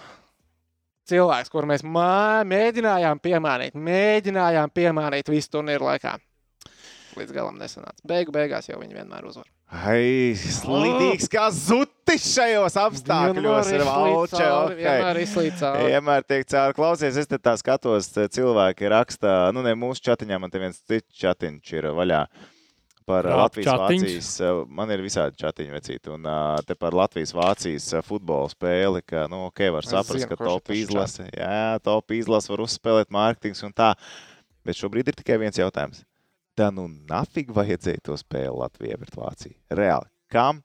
Cilvēks, 1.10 1.49
kuru 1.51 1.68
mēs 1.68 1.81
mēģinājām 1.84 3.19
piemānīt, 3.19 3.73
mēģinājām 3.76 4.69
piemānīt 4.72 5.34
visu 5.34 5.57
turnīru 5.57 5.89
laikā. 5.89 6.14
Līdz 7.19 7.35
galam 7.35 7.60
nesanāca. 7.61 7.99
Beigu 8.07 8.34
beigās 8.35 8.69
jau 8.69 8.80
viņi 8.81 8.98
vienmēr 8.98 9.27
uzvar. 9.30 9.49
Ai, 9.73 10.35
slidīgs 10.38 11.26
kā 11.34 11.48
zutis 11.53 12.27
šajos 12.35 12.76
apstākļos. 12.77 13.72
Ir 13.73 13.84
valče, 13.88 14.44
ok. 14.44 14.73
Vienmēr 14.77 15.19
izslīd 15.23 15.56
cauri. 15.57 15.88
Vienmēr 15.90 16.26
tiek 16.30 16.45
cauri. 16.53 16.77
Klausies, 16.77 17.18
es 17.18 17.30
te 17.30 17.40
tā 17.41 17.56
skatos, 17.57 18.11
te 18.14 18.27
cilvēki 18.38 18.91
raksta, 18.94 19.35
nu 19.56 19.65
ne 19.65 19.73
mūsu 19.77 20.06
chatiņā, 20.06 20.38
man 20.41 20.53
te 20.53 20.61
viens 20.61 20.77
cits 20.85 21.18
chatiņš 21.23 21.73
ir 21.80 21.90
vaļā. 21.98 22.22
Par 23.03 23.26
Rap 23.27 23.41
Latvijas 23.41 23.68
chatiņš? 23.68 24.06
Vācijas, 24.06 24.30
eh, 24.45 24.61
man 24.80 24.94
ir 24.95 25.03
visādi 25.03 25.41
chatiņi 25.41 25.73
vecīti, 25.73 26.14
un 26.14 26.30
te 26.68 26.77
par 26.80 26.95
Latvijas 26.95 27.34
Vācijas 27.35 27.90
eh, 27.98 28.06
futbola 28.06 28.48
spēli, 28.53 29.03
ka, 29.03 29.26
nu, 29.31 29.48
ok, 29.49 29.65
var 29.76 29.90
saprast, 29.90 30.22
zinu, 30.22 30.30
ka 30.31 30.40
top 30.40 30.72
izlase, 30.72 31.27
jā, 31.34 31.81
top 31.84 32.15
izlase 32.15 32.53
var 32.53 32.64
uzspēlēt 32.64 33.11
mārketings 33.11 33.65
un 33.68 33.76
tā, 33.76 33.91
bet 34.64 34.80
šobrīd 34.80 35.11
ir 35.11 35.19
tikai 35.19 35.41
viens 35.41 35.60
jautājums. 35.60 36.06
Tā 36.57 36.67
nu 36.73 36.85
nafig 37.09 37.49
vajadzēja 37.53 38.03
to 38.05 38.17
spēli 38.19 38.53
Latvijai 38.61 38.99
pret 39.01 39.15
Vāciju? 39.17 39.55
Reāli, 39.73 40.09
kam 40.30 40.59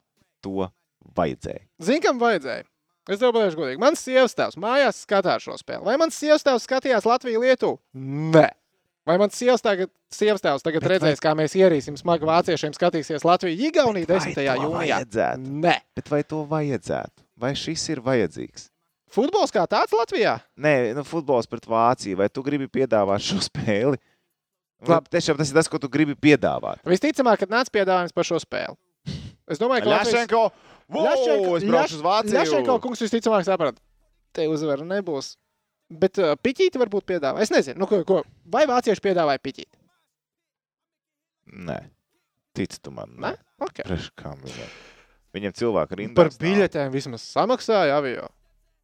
to 0.44 0.69
vajadzēja? 1.16 1.65
Zini, 1.81 2.02
kam 2.05 2.20
vajadzēja? 2.20 2.66
Es 3.09 3.23
tev 3.23 3.32
pateikšu, 3.32 3.56
godīgi. 3.56 3.81
Mans 3.81 4.02
sievas 4.05 4.35
tēvs 4.36 4.59
mājās 4.60 4.98
skatās 5.06 5.47
šo 5.47 5.55
spēli. 5.56 5.81
Vai 5.89 5.94
mans 6.01 6.16
sievas 6.20 6.44
tēvs 6.44 6.66
skatījās 6.69 7.06
Latviju 7.09 7.40
Lietuvu? 7.40 7.78
Nē. 8.35 8.51
Vai 9.09 9.15
mans 9.16 9.39
sievas, 9.40 9.62
tagad, 9.65 9.89
sievas 10.12 10.43
tēvs 10.44 10.60
tagad 10.66 10.85
Bet 10.85 10.90
vai- 10.90 10.98
redzēs, 10.98 11.23
kā 11.24 11.32
mēs 11.39 11.55
ierīsim 11.56 11.97
smagu 11.97 12.28
vāciešiem, 12.28 12.74
skatīsies 12.77 13.24
Latviju 13.24 13.56
Igauniju 13.70 14.10
10. 14.10 14.35
Vai 14.36 14.36
to 14.36 14.44
jūnijā? 14.66 14.98
vajadzētu? 15.01 15.55
Nē. 15.65 15.77
Bet 15.97 16.12
vai 16.12 16.20
to 16.28 16.43
vajadzētu? 16.51 17.24
Vai 17.40 17.55
šis 17.56 17.86
ir 17.94 18.02
vajadzīgs? 18.05 18.69
Futbols 19.09 19.55
kā 19.56 19.65
tāds 19.65 19.97
Latvijā? 19.97 20.35
Nē, 20.60 20.93
nu, 20.98 21.01
futbols 21.09 21.48
pret 21.48 21.65
Vāciju. 21.65 22.19
Vai 22.20 22.28
tu 22.28 22.43
gribi 22.44 22.69
piedāvāt 22.69 23.24
šo 23.24 23.40
spēli? 23.40 23.97
Labi. 24.87 25.11
Tiešām 25.11 25.39
tas 25.41 25.51
ir 25.51 25.59
tas, 25.59 25.69
ko 25.71 25.81
tu 25.83 25.91
gribi 25.91 26.15
piedāvāt. 26.15 26.83
Visticamāk, 26.87 27.41
kad 27.43 27.51
nāca 27.51 27.73
piedāvājums 27.75 28.15
par 28.15 28.27
šo 28.29 28.39
spēli. 28.43 28.79
Es 29.51 29.59
domāju, 29.59 29.87
ka 29.87 29.97
Ļašenko, 29.97 30.43
wow, 30.95 31.27
es 31.57 31.67
braukšu 31.67 31.99
uz 31.99 32.05
Vāciju. 32.05 32.37
Ļašenko 32.37 32.79
kungs 32.85 33.03
visticamāk 33.03 33.47
saprata, 33.49 33.81
te 34.37 34.47
uzvara 34.51 34.87
nebūs. 34.87 35.33
Bet 35.89 36.21
uh, 36.21 36.35
piķīti 36.37 36.79
varbūt 36.79 37.07
piedāvā. 37.09 37.41
Es 37.43 37.51
nezinu, 37.51 37.81
nu, 37.81 37.89
ko, 37.89 38.03
ko. 38.07 38.21
vai 38.53 38.67
vācieši 38.69 39.03
piedāvāja 39.03 39.41
piķīti. 39.41 39.73
Nē, 41.65 41.79
tic 42.55 42.77
tu 42.85 42.93
man. 42.93 43.15
Ne? 43.25 43.33
Okay. 43.65 43.87
Priekš 43.89 44.11
kam 44.21 44.37
viņam? 44.45 44.75
Viņam 45.39 45.55
cilvēki 45.57 45.99
rindā. 46.03 46.19
Par 46.21 46.31
biļetēm 46.45 46.93
vismaz 46.93 47.25
samaksāja 47.25 47.97
avio. 47.99 48.29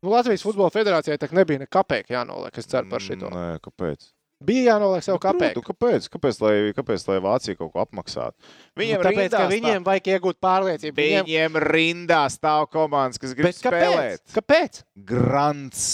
Nu, 0.05 0.13
Latvijas 0.13 0.45
Futbola 0.45 0.73
Federācijai 0.73 1.21
tā 1.21 1.29
nebija 1.37 1.61
ne 1.61 1.69
kapeka 1.69 2.17
jānoliek. 2.17 2.57
Es 2.61 2.69
ceru 2.73 2.89
par 2.91 3.05
šito. 3.05 3.29
Nē, 3.33 3.61
kāpēc? 3.65 4.14
Bija 4.45 4.75
jānoliek 4.75 5.05
sev 5.07 5.17
Nu, 5.17 5.21
kapeka. 5.23 5.63
kāpēc? 5.71 6.09
Kāpēc 6.13 6.41
lai, 6.45 6.55
kāpēc, 6.77 7.05
lai 7.09 7.19
Vācija 7.25 7.57
kaut 7.59 7.73
ko 7.73 7.83
apmaksātu? 7.85 8.35
Viņiem 8.77 8.99
Nu, 9.01 9.05
tāpēc, 9.09 9.29
rindā 9.31 9.45
viņiem 9.53 9.85
vajag 9.87 10.11
iegūt 10.15 10.41
pārliecību. 10.45 10.97
Viņiem... 11.01 11.29
viņiem 11.29 11.61
rindā 11.69 12.23
stāv 12.35 12.67
komandas, 12.73 13.19
kas 13.23 13.33
grib 13.35 13.49
Bet 13.51 13.61
kāpēc? 13.65 13.85
spēlēt. 13.89 14.25
Kāpēc? 14.37 14.83
Grants. 15.13 15.85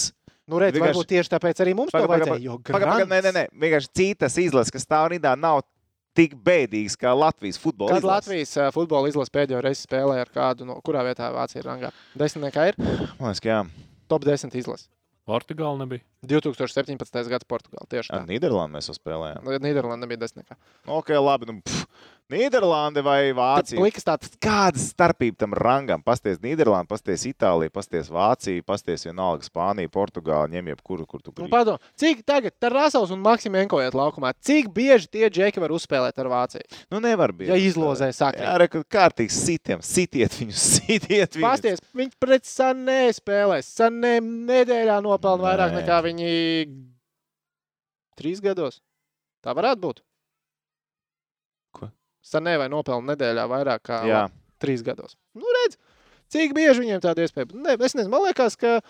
Nu, 0.51 0.59
redz, 0.59 0.75
Vienkārši- 0.75 0.97
varbūt 0.97 1.11
tieši 1.15 1.31
tāpēc 1.31 1.61
arī 1.63 1.75
mums 1.79 1.93
to 1.93 1.99
Paga, 1.99 2.09
paga, 2.11 2.25
vajadzēja. 2.27 2.43
Jo 2.43 2.59
Paga, 2.59 2.87
paga, 2.91 3.05
nē, 3.07 3.21
nē, 3.23 3.33
nē. 3.37 3.45
Vienkārši 3.55 3.91
citas 3.95 4.35
izlases, 4.43 4.73
kas 4.75 4.83
stāv 4.87 5.13
rindā, 5.13 5.37
nav 5.39 5.61
tik 6.19 6.35
bēdīgas 6.35 6.97
kā 6.99 7.13
Latvijas 7.15 7.57
futbola 7.63 7.93
Kad 7.95 8.03
izlase. 8.03 8.17
Latvijas 8.35 8.75
futbola 8.75 9.07
izlase 9.13 9.31
pēdējo 9.31 9.61
reizi 9.63 9.87
spēlēja 9.87 10.25
ar 10.27 10.33
kādu, 10.35 10.67
no 10.67 10.81
kurā 10.83 11.05
vietā 11.07 11.29
Vācija 11.31 11.63
ir 11.63 11.69
rangā? 11.71 11.93
Desmitniekā 12.19 12.65
ir 12.73 12.75
Man 12.83 13.31
liekas, 13.31 13.41
ka 13.45 13.49
jā. 13.53 13.61
top 14.11 14.27
10 14.27 14.59
izlase. 14.59 14.89
Portugāla 15.31 15.79
nebija. 15.85 16.03
2017. 16.27 17.21
gada 17.31 17.47
Portugāla 17.49 17.87
tieši 17.91 18.13
tā. 18.13 18.23
Nīderlandi 18.27 18.77
mēs 18.77 18.91
spēlējām. 18.99 19.51
Nīderlanda 19.63 20.05
nebija 20.05 20.25
desmitniekā. 20.25 20.59
Ok, 20.91 21.15
labi. 21.23 21.51
Nu, 21.51 21.61
pff, 21.63 21.87
Nīderlande 22.31 23.03
vai 23.03 23.33
Vācija? 23.37 23.81
Plikas 23.81 24.07
tāds 24.07 24.31
Kāda 24.43 24.79
starpība 24.79 25.41
tam 25.43 25.55
rangam? 25.57 26.03
Pasties 26.07 26.39
Nīderlanda, 26.43 26.87
pasties 26.91 27.25
Itālija, 27.29 27.73
pasties 27.75 28.11
Vācija, 28.13 28.63
pasties 28.67 29.07
vienalga 29.09 29.47
Spānija, 29.47 29.91
Portugāla, 29.93 30.47
ņem 30.53 30.71
jebkuru, 30.73 31.07
kur 31.11 31.23
tu 31.23 31.33
Nu, 31.33 31.37
gribi. 31.41 31.51
Padom, 31.53 31.81
cik 31.99 32.23
tagad 32.29 32.55
Tarasovs 32.63 33.11
un 33.15 33.23
Maksimenko 33.25 33.81
iet 33.83 33.97
laukumā? 33.99 34.33
Cik 34.39 34.71
bieži 34.75 35.11
tie 35.11 35.31
džeki 35.31 35.63
var 35.63 35.75
uzspēlēt 35.75 36.21
ar 36.23 36.31
Vāciju? 36.31 36.83
Nu, 36.93 37.01
nevar 37.03 37.35
būt. 37.35 37.49
Ja 37.51 37.59
izlozē 37.59 38.13
sakrīt. 38.15 38.47
Jā, 38.47 38.55
reku, 38.63 38.85
kārtīgi 38.87 39.35
sitiem, 39.35 39.83
sitiet 39.85 40.39
viņus, 40.39 40.67
sitiet 40.81 41.35
viņus. 41.39 41.47
Pasties, 41.49 41.83
viņi 41.99 42.15
pret 42.23 42.47
Sanē 42.47 43.01
spēlēs. 43.17 43.73
Sanē 43.81 44.17
nedēļā 44.23 45.01
nopelna 45.05 45.49
vairāk 45.51 45.75
Nē. 45.75 45.83
nekā 45.83 45.99
viņi 46.07 46.31
trīs 48.21 48.41
gados. 48.45 48.81
Tā 49.45 49.55
varētu 49.57 49.81
būt. 49.87 50.03
Sanē 52.21 52.59
vai 52.61 52.69
nopelna 52.73 53.15
nedēļā 53.15 53.47
vairāk 53.51 53.83
kā 53.89 54.01
Jā, 54.09 54.25
trīs 54.61 54.83
gados. 54.85 55.17
Nu, 55.35 55.47
redz, 55.61 55.79
cik 56.33 56.53
bieži 56.57 56.85
viņiem 56.85 57.01
tāda 57.05 57.25
iespēja. 57.25 57.49
Ne, 57.57 57.77
es 57.81 57.97
nezinu, 57.97 58.11
man 58.13 58.27
liekas, 58.29 58.59
ka 58.61 58.81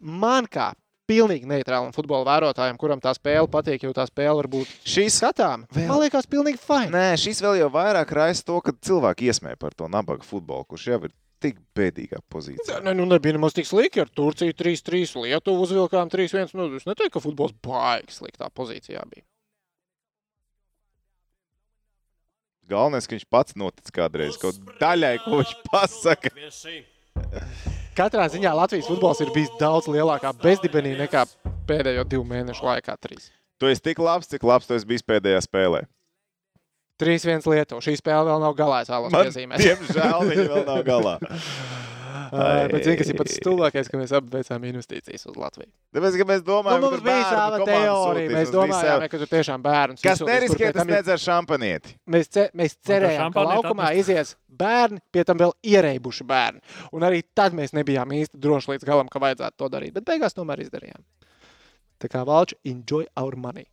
man 0.00 0.46
kā 0.50 0.72
pilnīgi 1.08 1.48
neitrālam 1.48 1.92
futbola 1.96 2.24
vērotājam, 2.28 2.78
kuram 2.80 3.00
tā 3.02 3.12
spēle 3.16 3.48
patīk, 3.52 3.82
jo 3.84 3.92
tā 3.96 4.06
spēle 4.08 4.38
var 4.38 4.48
būt 4.52 4.70
šis. 4.88 5.18
skatām, 5.20 5.66
Vēl- 5.74 5.88
man 5.90 6.00
liekas, 6.00 6.28
pilnīgi 6.30 6.60
fajn. 6.60 6.92
Nē, 6.94 7.06
šis 7.20 7.42
vēl 7.44 7.58
jau 7.60 7.68
vairāk 7.72 8.12
raisa 8.16 8.44
to, 8.44 8.60
ka 8.60 8.72
cilvēki 8.72 9.28
iesmē 9.28 9.58
par 9.58 9.74
to 9.76 9.88
nabaga 9.88 10.24
futbolu, 10.24 10.64
kurš 10.68 10.86
jau 10.86 11.04
ir 11.04 11.12
tik 11.40 11.58
bēdīgā 11.76 12.22
pozīcijā. 12.32 12.80
Ne, 12.82 12.94
nu, 12.94 13.04
nebija 13.04 13.36
nemaz 13.36 13.52
tik 13.52 13.66
slikti. 13.68 14.00
Ar 14.00 14.08
Turciju 14.08 14.54
3-3, 14.56 15.12
Lietuvu 15.26 15.66
uzvilkām 15.66 16.08
3-1. 16.08 16.54
Nu, 16.56 16.70
es 16.76 16.86
neteiktu, 16.88 17.18
ka 17.18 17.20
futbols 17.20 17.52
baigi 17.60 18.16
sliktā 18.16 18.48
pozīcijā 18.48 19.04
bija. 19.10 19.24
Galvenais, 22.70 23.06
ka 23.06 23.16
viņš 23.16 23.26
pats 23.28 23.56
notic 23.60 23.90
kādreiz 23.94 24.38
kaut 24.40 24.56
daļai, 24.80 25.18
ko 25.24 25.40
viņš 25.42 25.54
pasaka. 25.68 26.32
Katrā 27.94 28.24
ziņā 28.32 28.52
Latvijas 28.56 28.88
futbols 28.90 29.20
ir 29.22 29.30
bijis 29.34 29.52
daudz 29.60 29.86
lielākā 29.90 30.32
bezdibenī 30.42 30.94
nekā 30.98 31.26
pēdējo 31.68 32.06
divu 32.08 32.24
mēnešu 32.30 32.64
laikā. 32.66 32.96
Trīs. 33.04 33.28
Tu 33.60 33.70
esi 33.70 33.84
tik 33.84 34.00
labs, 34.02 34.30
cik 34.32 34.42
labs 34.48 34.66
tu 34.66 34.74
esi 34.74 34.88
bijis 34.88 35.04
pēdējā 35.06 35.44
spēlē. 35.44 35.84
3-1 37.02 37.46
Lietuva. 37.50 37.82
Šī 37.82 37.96
spēle 37.98 38.28
vēl 38.30 38.42
nav 38.42 38.54
galā. 38.58 38.82
Es 38.84 38.90
vēlos 38.90 39.12
Man, 39.14 39.26
piezīmēt. 39.28 39.62
diemžēl 39.62 40.28
viņi 40.30 40.48
vēl 40.52 40.66
nav 40.68 40.84
galā. 40.86 41.16
Ā, 42.34 42.66
Bet 42.72 42.82
zini, 42.82 42.96
kas 42.98 43.10
ir 43.12 43.18
pats 43.18 43.36
stulbākais, 43.38 43.88
ka 43.90 43.98
mēs 44.00 44.12
abi 44.16 44.32
veicām 44.32 44.64
investīcijas 44.66 45.26
uz 45.30 45.36
Latviju. 45.38 45.70
Tāpēc, 45.94 46.16
ka 46.18 46.26
mēs 46.26 46.40
Nu, 46.40 46.46
domājam, 46.48 46.82
mums 46.82 46.96
tur 46.96 47.04
bija 47.06 47.26
sava 47.28 47.60
teorija. 47.68 48.30
Mēs 48.32 48.48
mums 48.48 48.54
domājām, 48.56 49.04
ka 49.12 49.20
tur 49.22 49.30
tiešām 49.30 49.62
bērns. 49.64 50.02
Kas 50.02 50.22
neriskē, 50.26 50.72
tas 50.74 50.88
nedzer 50.88 51.22
šampanieti. 51.22 51.94
Mēs, 52.10 52.32
ce, 52.34 52.48
mēs 52.58 52.74
cerējām, 52.88 53.30
ka 53.36 53.46
laukumā 53.46 53.92
atnest? 53.92 54.10
izies 54.10 54.34
bērni, 54.50 54.98
pie 55.14 55.24
tam 55.28 55.38
vēl 55.44 55.54
ierēbuši 55.74 56.26
bērni. 56.26 56.64
Un 56.96 57.06
arī 57.06 57.22
tad 57.38 57.54
mēs 57.54 57.76
nebijām 57.76 58.16
īsti 58.18 58.42
droši 58.42 58.74
līdz 58.74 58.90
galam, 58.90 59.12
ka 59.12 59.22
vajadzētu 59.22 59.60
to 59.62 59.70
darīt. 59.76 59.94
Bet 59.94 60.08
beigās 60.10 60.34
tomēr 60.34 60.64
izdarījām. 60.66 61.06
Tā 62.02 62.10
kā 62.10 62.26
valči, 62.26 62.58
enjoy 62.66 63.06
our 63.16 63.38
money. 63.38 63.68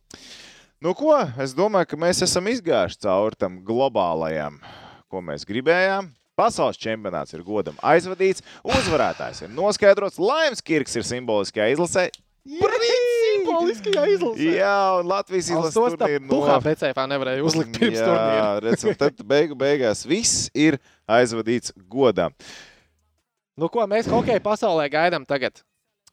Nu, 0.82 0.94
ko? 0.98 1.14
Es 1.42 1.52
domāju, 1.54 1.92
ka 1.92 1.98
mēs 2.00 2.22
esam 2.26 2.46
izgājuši 2.50 3.02
cauri 3.04 3.38
tam 3.38 3.60
globālajam, 3.66 4.62
ko 5.10 5.20
mēs 5.22 5.46
gribējām. 5.46 6.14
Pasaules 6.42 6.80
čempionāts 6.82 7.36
ir 7.36 7.44
godam 7.46 7.76
aizvadīts, 7.86 8.42
uzvarētājs 8.66 9.44
ir 9.44 9.52
noskaidrots, 9.54 10.18
Laims 10.18 10.62
Kirks 10.64 10.96
ir 10.98 11.06
simboliskajā 11.06 11.68
izlasē. 11.76 12.08
Simboliskajā 12.42 14.06
izlasē. 14.16 14.48
Jā, 14.56 14.74
un 14.98 15.06
Latvijas 15.12 15.52
izlases 15.52 15.78
tā 15.78 16.08
turnīra 16.08 16.26
puhā 16.32 16.58
becēfā 16.64 17.04
nevarēja 17.12 17.46
uzlikt 17.46 17.78
pirms 17.78 18.00
turnīra. 18.00 18.34
Jā, 18.40 18.48
redz, 18.64 18.86
un 18.90 18.98
tad 18.98 19.22
beigu 19.28 19.58
beigās 19.58 20.02
viss 20.08 20.48
ir 20.50 20.80
aizvadīts 21.06 21.76
godam. 21.86 22.34
Nu, 23.54 23.68
ko 23.70 23.86
mēs 23.86 24.10
hokeja 24.10 24.42
pasaulē 24.42 24.88
gaidām 24.90 25.28
tagad? 25.28 25.62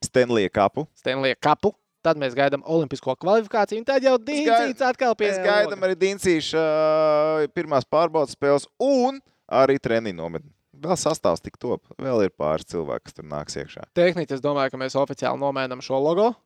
Stenlija 0.05 0.51
kapu. 0.53 0.85
Stenlija 0.99 1.39
kapu. 1.41 1.73
Tad 2.05 2.19
mēs 2.21 2.31
gaidām 2.37 2.61
olimpisko 2.63 3.11
kvalifikāciju, 3.19 3.81
un 3.81 3.87
tad 3.87 4.05
jau 4.05 4.13
Dīncīts 4.23 4.85
atkal 4.87 5.17
pie 5.19 5.33
Mēs 5.33 5.41
gaidām 5.43 5.81
arī 5.83 5.97
Diencīša 5.99 6.61
uh, 6.61 7.47
pirmās 7.51 7.83
pārbaudas 7.91 8.37
spēles 8.37 8.69
un 8.79 9.17
arī 9.51 9.77
treniņu 9.81 10.17
nometni. 10.19 10.51
Vēl 10.79 10.95
sastāvs 10.95 11.41
tik 11.43 11.57
top. 11.59 11.81
Vēl 11.99 12.23
ir 12.27 12.31
pāris 12.39 12.67
cilvēki, 12.71 13.03
kas 13.09 13.13
tur 13.17 13.25
nāks 13.27 13.57
iekšā. 13.59 13.87
Tehniski 13.97 14.37
es 14.37 14.41
domāju, 14.43 14.71
ka 14.71 14.77
mēs 14.79 14.95
oficiāli 14.95 15.41
nomēnam 15.41 15.81
šo 15.83 15.99
logo. 15.99 16.29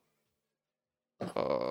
Uh, 1.24 1.70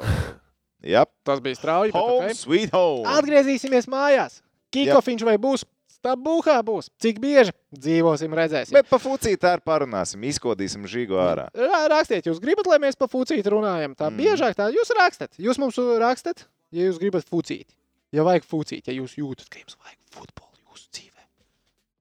Jā, 0.84 1.04
tas 1.28 1.40
bija 1.44 1.56
strauji. 1.56 1.92
home, 1.96 2.26
okay. 2.26 2.34
sweet 2.36 2.72
home. 2.74 3.04
Atgriezīsimies 3.12 3.86
mājās. 3.92 4.38
Kikofiņš 4.74 5.26
vai 5.28 5.36
būs? 5.38 5.66
Stabūhā 5.94 6.56
būs. 6.66 6.88
Cik 7.00 7.20
bieži 7.24 7.54
dzīvosim, 7.76 8.34
redzēsim. 8.36 8.74
Bet 8.76 8.90
pa 8.90 8.98
fucīti 9.00 9.48
ar 9.48 9.62
parunāsim, 9.64 10.24
izkodīsim 10.28 10.88
žīgu 10.90 11.20
ārā. 11.22 11.46
Rā- 11.56 11.84
Rakstiet, 11.94 12.26
jūs 12.28 12.42
gribat, 12.44 12.68
lai 12.72 12.80
mēs 12.84 12.98
pa 13.00 13.08
fucīti 13.12 13.52
runājam. 13.54 13.94
Tā 14.00 14.10
Mm. 14.10 14.18
biežāk 14.24 14.56
tā 14.58 14.68
jūs 14.74 14.92
rakstat. 14.98 15.36
Jūs 15.38 15.60
mums 15.60 15.78
rakstat, 16.02 16.48
ja 16.72 16.88
jūs 16.90 17.00
gribat 17.00 17.24
fucīti. 17.30 17.72
Ja 18.12 18.24
vajag 18.24 18.44
fucīti, 18.48 18.88
ja 18.92 19.00
jūs 19.04 19.16
jūtat, 19.20 19.48
ka 19.52 19.60
jums 19.60 19.78
vajag 19.80 20.00
futbolu 20.12 20.60
jūsu 20.72 20.88
dzīvē. 20.92 21.13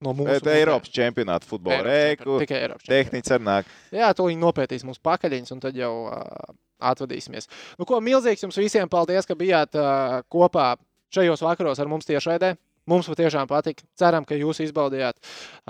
No 0.02 0.12
mums. 0.18 0.30
Bet 0.34 0.48
Eiropas 0.52 0.90
čempionāta 0.92 1.46
futbola 1.48 1.80
rēku. 1.86 2.40
Tikai 2.42 2.58
Eiropas. 2.64 2.82
čempionāts. 2.84 3.12
Tehnicis 3.12 3.36
arī 3.36 3.46
nāk. 3.48 3.70
Jā, 3.94 4.10
to 4.18 4.26
viņi 4.28 4.42
nopētīs 4.42 4.84
mūsu 4.88 5.02
pakaļiņus, 5.06 5.54
un 5.54 5.62
tad 5.62 5.78
jau 5.78 5.92
uh, 6.10 6.52
atvadīsimies. 6.92 7.48
Nu, 7.78 7.86
ko 7.88 8.00
milzīgs 8.02 8.42
jums 8.44 8.58
visiem 8.58 8.90
paldies, 8.90 9.28
ka 9.28 9.38
bijāt 9.38 9.78
uh, 9.78 10.20
kopā 10.32 10.74
šajos 11.14 11.44
vakaros 11.46 11.78
ar 11.82 11.90
mums 11.92 12.08
tiešraidē. 12.08 12.54
Mums 12.90 13.06
patiešām 13.06 13.46
patika. 13.46 13.84
Ceram, 13.94 14.24
ka 14.26 14.34
jūs 14.34 14.58
izbaudījāt. 14.64 15.14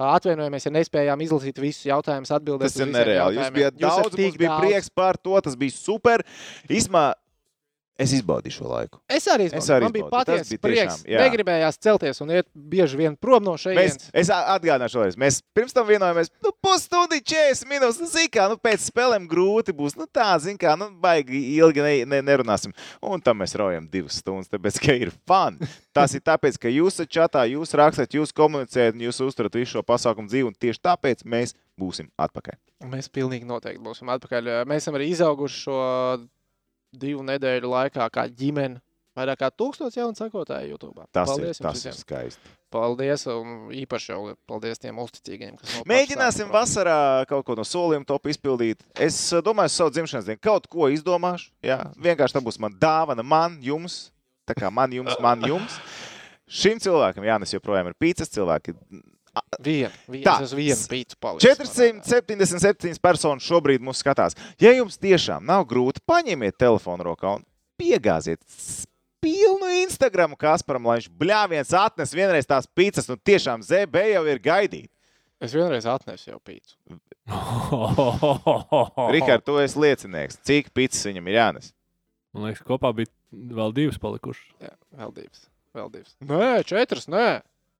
Atvainojamies, 0.00 0.64
ja 0.64 0.70
nespējām 0.72 1.20
izlasīt 1.26 1.58
visus 1.60 1.84
jautājumus, 1.90 2.30
atbildēt. 2.32 2.72
Tas 2.72 2.80
ir 2.80 2.88
nereāli. 2.88 3.36
Jūs 3.36 3.50
bijat 3.52 3.76
Jūs 3.76 3.82
daudz, 3.84 4.16
mums 4.16 4.38
bija 4.40 4.48
daudz. 4.54 4.62
prieks 4.64 4.88
par 4.96 5.18
to. 5.20 5.36
Tas 5.44 5.58
bija 5.60 5.74
super. 5.76 6.24
Īsmā, 6.72 7.10
es 7.98 8.12
izbaudīju 8.16 8.54
šo 8.56 8.68
laiku. 8.70 8.98
Es 9.08 9.26
arī, 9.30 9.46
Es 9.50 9.52
izbaudīju. 9.52 9.74
arī 9.76 9.82
Man 9.88 9.92
bija 9.92 10.08
patiesa 10.10 10.58
prieks. 10.58 10.78
tiešām, 10.80 11.02
jā. 11.12 11.20
Negribējās 11.26 11.78
celties 11.78 12.20
un 12.24 12.30
iet 12.30 12.46
bieži 12.54 12.96
vien 12.96 13.16
prom 13.16 13.44
no 13.44 13.52
Mēs, 13.54 13.62
šejienes. 13.66 14.08
es 14.14 14.28
atgādināšu 14.32 14.98
vēlreiz. 15.00 15.16
Mēs 15.20 15.40
pirms 15.54 15.72
tam 15.76 15.86
vienojāmies, 15.86 16.30
nu, 16.42 16.50
pusstundu, 16.62 17.20
40 17.20 17.68
minūtes. 17.70 18.00
Nu, 18.00 18.06
zin 18.10 18.28
kā, 18.32 18.48
nu, 18.48 18.56
pēc 18.56 18.88
spēlēm 18.90 19.28
grūti 19.28 19.72
būs. 19.76 19.96
Nu, 20.00 20.06
tā, 20.10 20.32
zin 20.40 20.56
kā, 20.58 20.74
nu, 20.78 20.90
baigi 21.00 21.42
ilgi 21.58 21.80
ne, 21.84 21.94
ne, 22.06 22.22
nerunāsim. 22.22 22.72
Un 23.02 23.20
tam 23.20 23.38
mēs 23.38 23.54
raujam 23.60 23.86
divas 23.92 24.18
stundas, 24.22 24.48
tāpēc, 24.50 24.80
ka 24.82 24.92
ir 24.96 25.12
fun. 25.28 25.58
Tas 25.92 26.14
ir 26.14 26.20
tāpēc, 26.24 26.58
ka 26.58 26.68
jūs 26.72 27.00
čatā, 27.12 27.44
jūs 27.52 27.74
rakstat, 27.76 28.14
jūs 28.16 28.32
komunicējat, 28.32 28.94
un 28.96 29.06
jūs 29.06 29.20
uzturat 29.20 29.52
visu 29.54 29.76
šo 29.78 29.82
pasākumu 29.84 30.28
dzīvi. 30.32 30.48
Un 30.48 30.54
tieši 30.58 30.80
tāpēc 30.80 31.24
mēs 31.28 31.52
būsim 31.78 32.08
atpakaļ. 32.18 32.56
Mēs 32.90 33.08
pilnīgi 33.12 33.46
noteikti 33.46 33.82
būsim 33.84 34.08
atpakaļ. 34.10 34.64
Mēs 34.66 34.82
esam 34.86 34.96
arī 34.98 35.10
izauguši 35.12 35.60
šo 35.66 35.76
divu 36.92 37.22
nedēļu 37.26 37.68
laikā 37.72 38.08
kā 38.12 38.26
ģimene. 38.28 38.80
Vairāk 39.12 39.42
kā 39.42 39.50
tūkstots 39.52 39.96
jaunu 39.98 40.16
sekotāju 40.16 40.70
YouTube. 40.72 41.02
Tas 41.12 41.28
paldies 41.28 41.58
ir, 41.58 41.64
tas 41.66 41.74
jums 41.76 41.84
ir 41.84 41.90
visiem. 41.92 41.98
skaisti. 42.00 42.52
Paldies, 42.72 43.26
un 43.28 43.66
īpaši 43.76 44.08
jau 44.14 44.20
paldies 44.48 44.80
tiem 44.80 44.96
uzticīgiem, 45.02 45.58
kas 45.60 45.74
paša 45.74 45.88
Mēģināsim 45.90 46.46
sākuma- 46.46 46.54
vasarā 46.62 47.26
kaut 47.28 47.44
ko 47.44 47.56
no 47.58 47.66
solījuma 47.68 48.08
top 48.08 48.30
izpildīt. 48.32 48.80
Es 48.96 49.18
uh, 49.36 49.42
domāju, 49.44 49.74
savu 49.74 49.92
dzimšanas 49.92 50.30
dienu 50.30 50.40
kaut 50.40 50.64
ko 50.72 50.88
izdomāšu. 50.88 51.50
Jā, 51.60 51.76
vienkārši 52.00 52.38
tā 52.38 52.40
būs 52.46 52.56
man 52.64 52.72
dāvana, 52.80 53.20
man, 53.22 53.58
jums. 53.60 54.06
Tā 54.48 54.56
kā 54.56 54.72
man, 54.72 54.90
jums, 54.96 55.12
man, 55.20 55.44
jums. 55.44 55.76
Šim 56.48 56.80
cilvēkam, 56.80 57.24
Jānis, 57.28 57.52
joprojām 57.52 57.92
ir 57.92 57.98
pīcis 58.00 58.32
cilvēki. 58.32 58.72
Vienu, 59.64 59.92
vienu, 60.12 60.24
Tā. 60.26 60.34
vienu 60.52 60.82
pīci 60.90 61.16
paliku. 61.16 61.40
477 61.46 63.00
personas 63.00 63.46
šobrīd 63.48 63.80
mūs 63.84 64.02
skatās. 64.04 64.36
Ja 64.60 64.74
jums 64.76 64.98
tiešām 65.00 65.46
nav 65.48 65.64
grūti, 65.70 66.02
paņemiet 66.04 66.58
telefonu 66.60 67.06
rokā 67.08 67.38
un 67.38 67.44
piegāziet 67.80 68.42
pilnu 69.22 69.70
Instagram 69.84 70.34
Kasparam, 70.36 70.84
lai 70.90 70.98
viņš 70.98 71.08
bļāviens 71.20 71.72
atnes 71.78 72.12
vienreiz 72.16 72.48
tās 72.48 72.66
pīcis, 72.66 73.08
un 73.12 73.20
tiešām 73.24 73.62
ZB 73.64 74.02
jau 74.12 74.24
ir 74.28 74.42
gaidīt. 74.42 74.90
Es 75.42 75.54
vienreiz 75.56 75.86
atnesu 75.90 76.30
jau 76.34 76.38
pīci. 76.42 76.76
Rikārd, 79.14 79.44
tu 79.46 79.56
esi 79.62 79.80
liecinieks. 79.80 80.40
Cik 80.46 80.72
pīcis 80.74 81.06
viņam 81.08 81.30
ir 81.30 81.38
jānes? 81.38 81.72
Man 82.34 82.48
liekas, 82.50 82.64
kopā 82.66 82.92
bija 82.96 83.10
vēl 83.32 83.74
divas 83.76 83.98
palikušas. 84.02 84.44
Jā, 84.62 84.74
vēl 85.00 85.16
divas. 85.16 85.46
Vēl 85.72 85.90
divas. 85.94 86.14
Nē, 86.20 86.50
četras, 86.68 87.08
nē. 87.10 87.26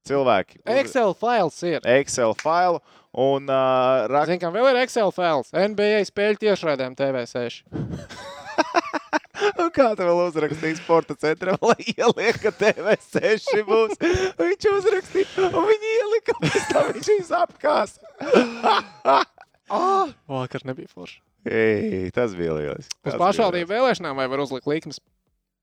Cilvēki. 0.09 0.61
uz 0.65 0.81
Excel 0.83 1.15
fails 1.15 1.59
ir. 1.69 1.85
Excel 1.99 2.35
failu 2.41 2.81
un 3.13 3.47
uh, 3.51 4.05
rak... 4.11 4.33
Kam 4.43 4.55
vēl 4.57 4.73
ir 4.73 4.81
Excel 4.83 5.13
fails? 5.15 5.53
NBA 5.55 6.03
spēļu 6.09 6.41
tiešraidēm 6.43 6.97
TV6. 6.99 7.63
Un 9.63 9.71
Kā 9.75 9.89
tu 9.99 10.05
vēl 10.07 10.21
uzrakstīji 10.29 10.79
sporta 10.79 11.17
centrā, 11.19 11.57
lai 11.65 11.79
ieliek, 11.83 12.39
ka 12.43 12.53
TV6 12.55 13.63
būs? 13.67 13.97
Viņš 14.39 14.69
uzrakstīja, 14.71 15.49
un 15.49 15.67
viņi 15.67 15.93
ielika, 15.99 16.37
pēc 16.43 16.69
tam 16.71 16.91
viņš 16.93 17.13
viņus 17.15 17.33
apkās. 17.43 17.97
Ah, 19.73 20.11
vakar 20.29 20.67
nebija 20.69 20.91
forši. 20.91 21.23
Ei, 21.49 22.11
tas 22.13 22.35
bija 22.37 22.53
liels. 22.59 22.91
Uz 23.09 23.15
pašvaldību 23.17 23.71
vēlēšanām 23.71 24.19
vai 24.21 24.27
var 24.29 24.43
uzlikt 24.45 24.69
likmes? 24.69 24.99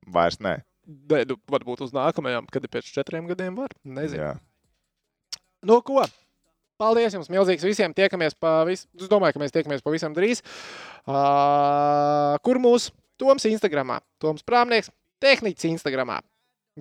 Vairs 0.09 0.39
nē. 0.41 0.55
Nē, 0.89 1.21
nu, 1.29 1.37
varbūt 1.53 1.83
uz 1.85 1.93
nākamajām, 1.93 2.47
kad 2.49 2.63
ir 2.65 2.71
pēc 2.73 2.87
četriem 2.89 3.27
gadiem 3.29 3.57
var. 3.59 3.73
Nezinu. 3.85 4.23
Jā. 4.23 4.31
Nu, 5.61 5.77
ko? 5.85 6.01
Paldies 6.79 7.13
jums, 7.13 7.29
milzīgs 7.29 7.65
visiem. 7.67 7.93
Tiekamies 7.93 8.37
pavisam. 8.39 8.89
Es 8.97 9.11
domāju, 9.11 9.35
ka 9.35 9.41
mēs 9.43 9.53
tiekamies 9.53 9.83
pavisam 9.85 10.15
drīz. 10.15 10.41
Uh, 11.03 12.39
kur 12.45 12.57
mūsu 12.63 12.95
Toms 13.19 13.45
Instagramā? 13.49 13.99
Toms 14.23 14.45
Prāmnieks, 14.47 14.89
Tehnicis 15.21 15.67
Instagramā, 15.69 16.21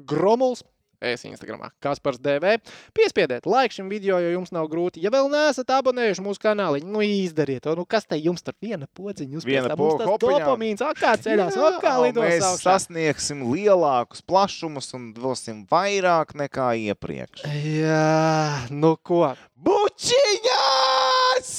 Gromuls. 0.09 0.63
Es 0.99 1.23
Instagramā 1.23 1.69
Kaspars 1.79 2.19
DV. 2.19 2.57
Piespiediet 2.97 3.45
laiku 3.47 3.77
šim 3.77 3.91
video, 3.91 4.17
jo 4.19 4.33
jums 4.33 4.51
nav 4.51 4.67
grūti. 4.71 4.99
Ja 5.05 5.13
vēl 5.15 5.29
neesat 5.31 5.71
abonējuši 5.77 6.25
mūsu 6.27 6.43
kanālu, 6.43 6.81
nu 6.83 7.05
izdariet 7.07 7.63
to. 7.63 7.77
Nu, 7.79 7.85
kas 7.87 8.09
te 8.11 8.19
jums 8.19 8.43
tur 8.43 8.57
viena 8.59 8.89
podziņa? 8.99 9.39
Jūs 9.39 9.47
viena 9.47 9.77
podziņa, 9.79 10.17
dopamīns, 10.25 10.83
akā 10.83 11.15
ceļās, 11.23 11.55
akā 11.69 11.95
lidos. 12.03 12.27
Mēs 12.27 12.49
augšā. 12.49 12.59
sasniegsim 12.65 13.47
lielākus 13.47 14.27
plašumus 14.27 14.91
un 14.99 15.13
dosim 15.15 15.63
vairāk 15.71 16.35
nekā 16.35 16.73
iepriekš. 16.91 17.47
Jā, 17.47 18.67
nu 18.75 18.97
ko? 18.99 19.23
Bučiņās! 19.55 21.55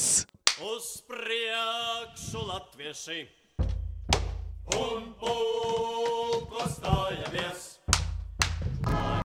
Uz 0.60 0.92
priekšu 1.08 2.44
latvieši! 2.44 3.24
Un 4.76 5.14
pulko 5.18 6.68
stājamies! 6.76 7.80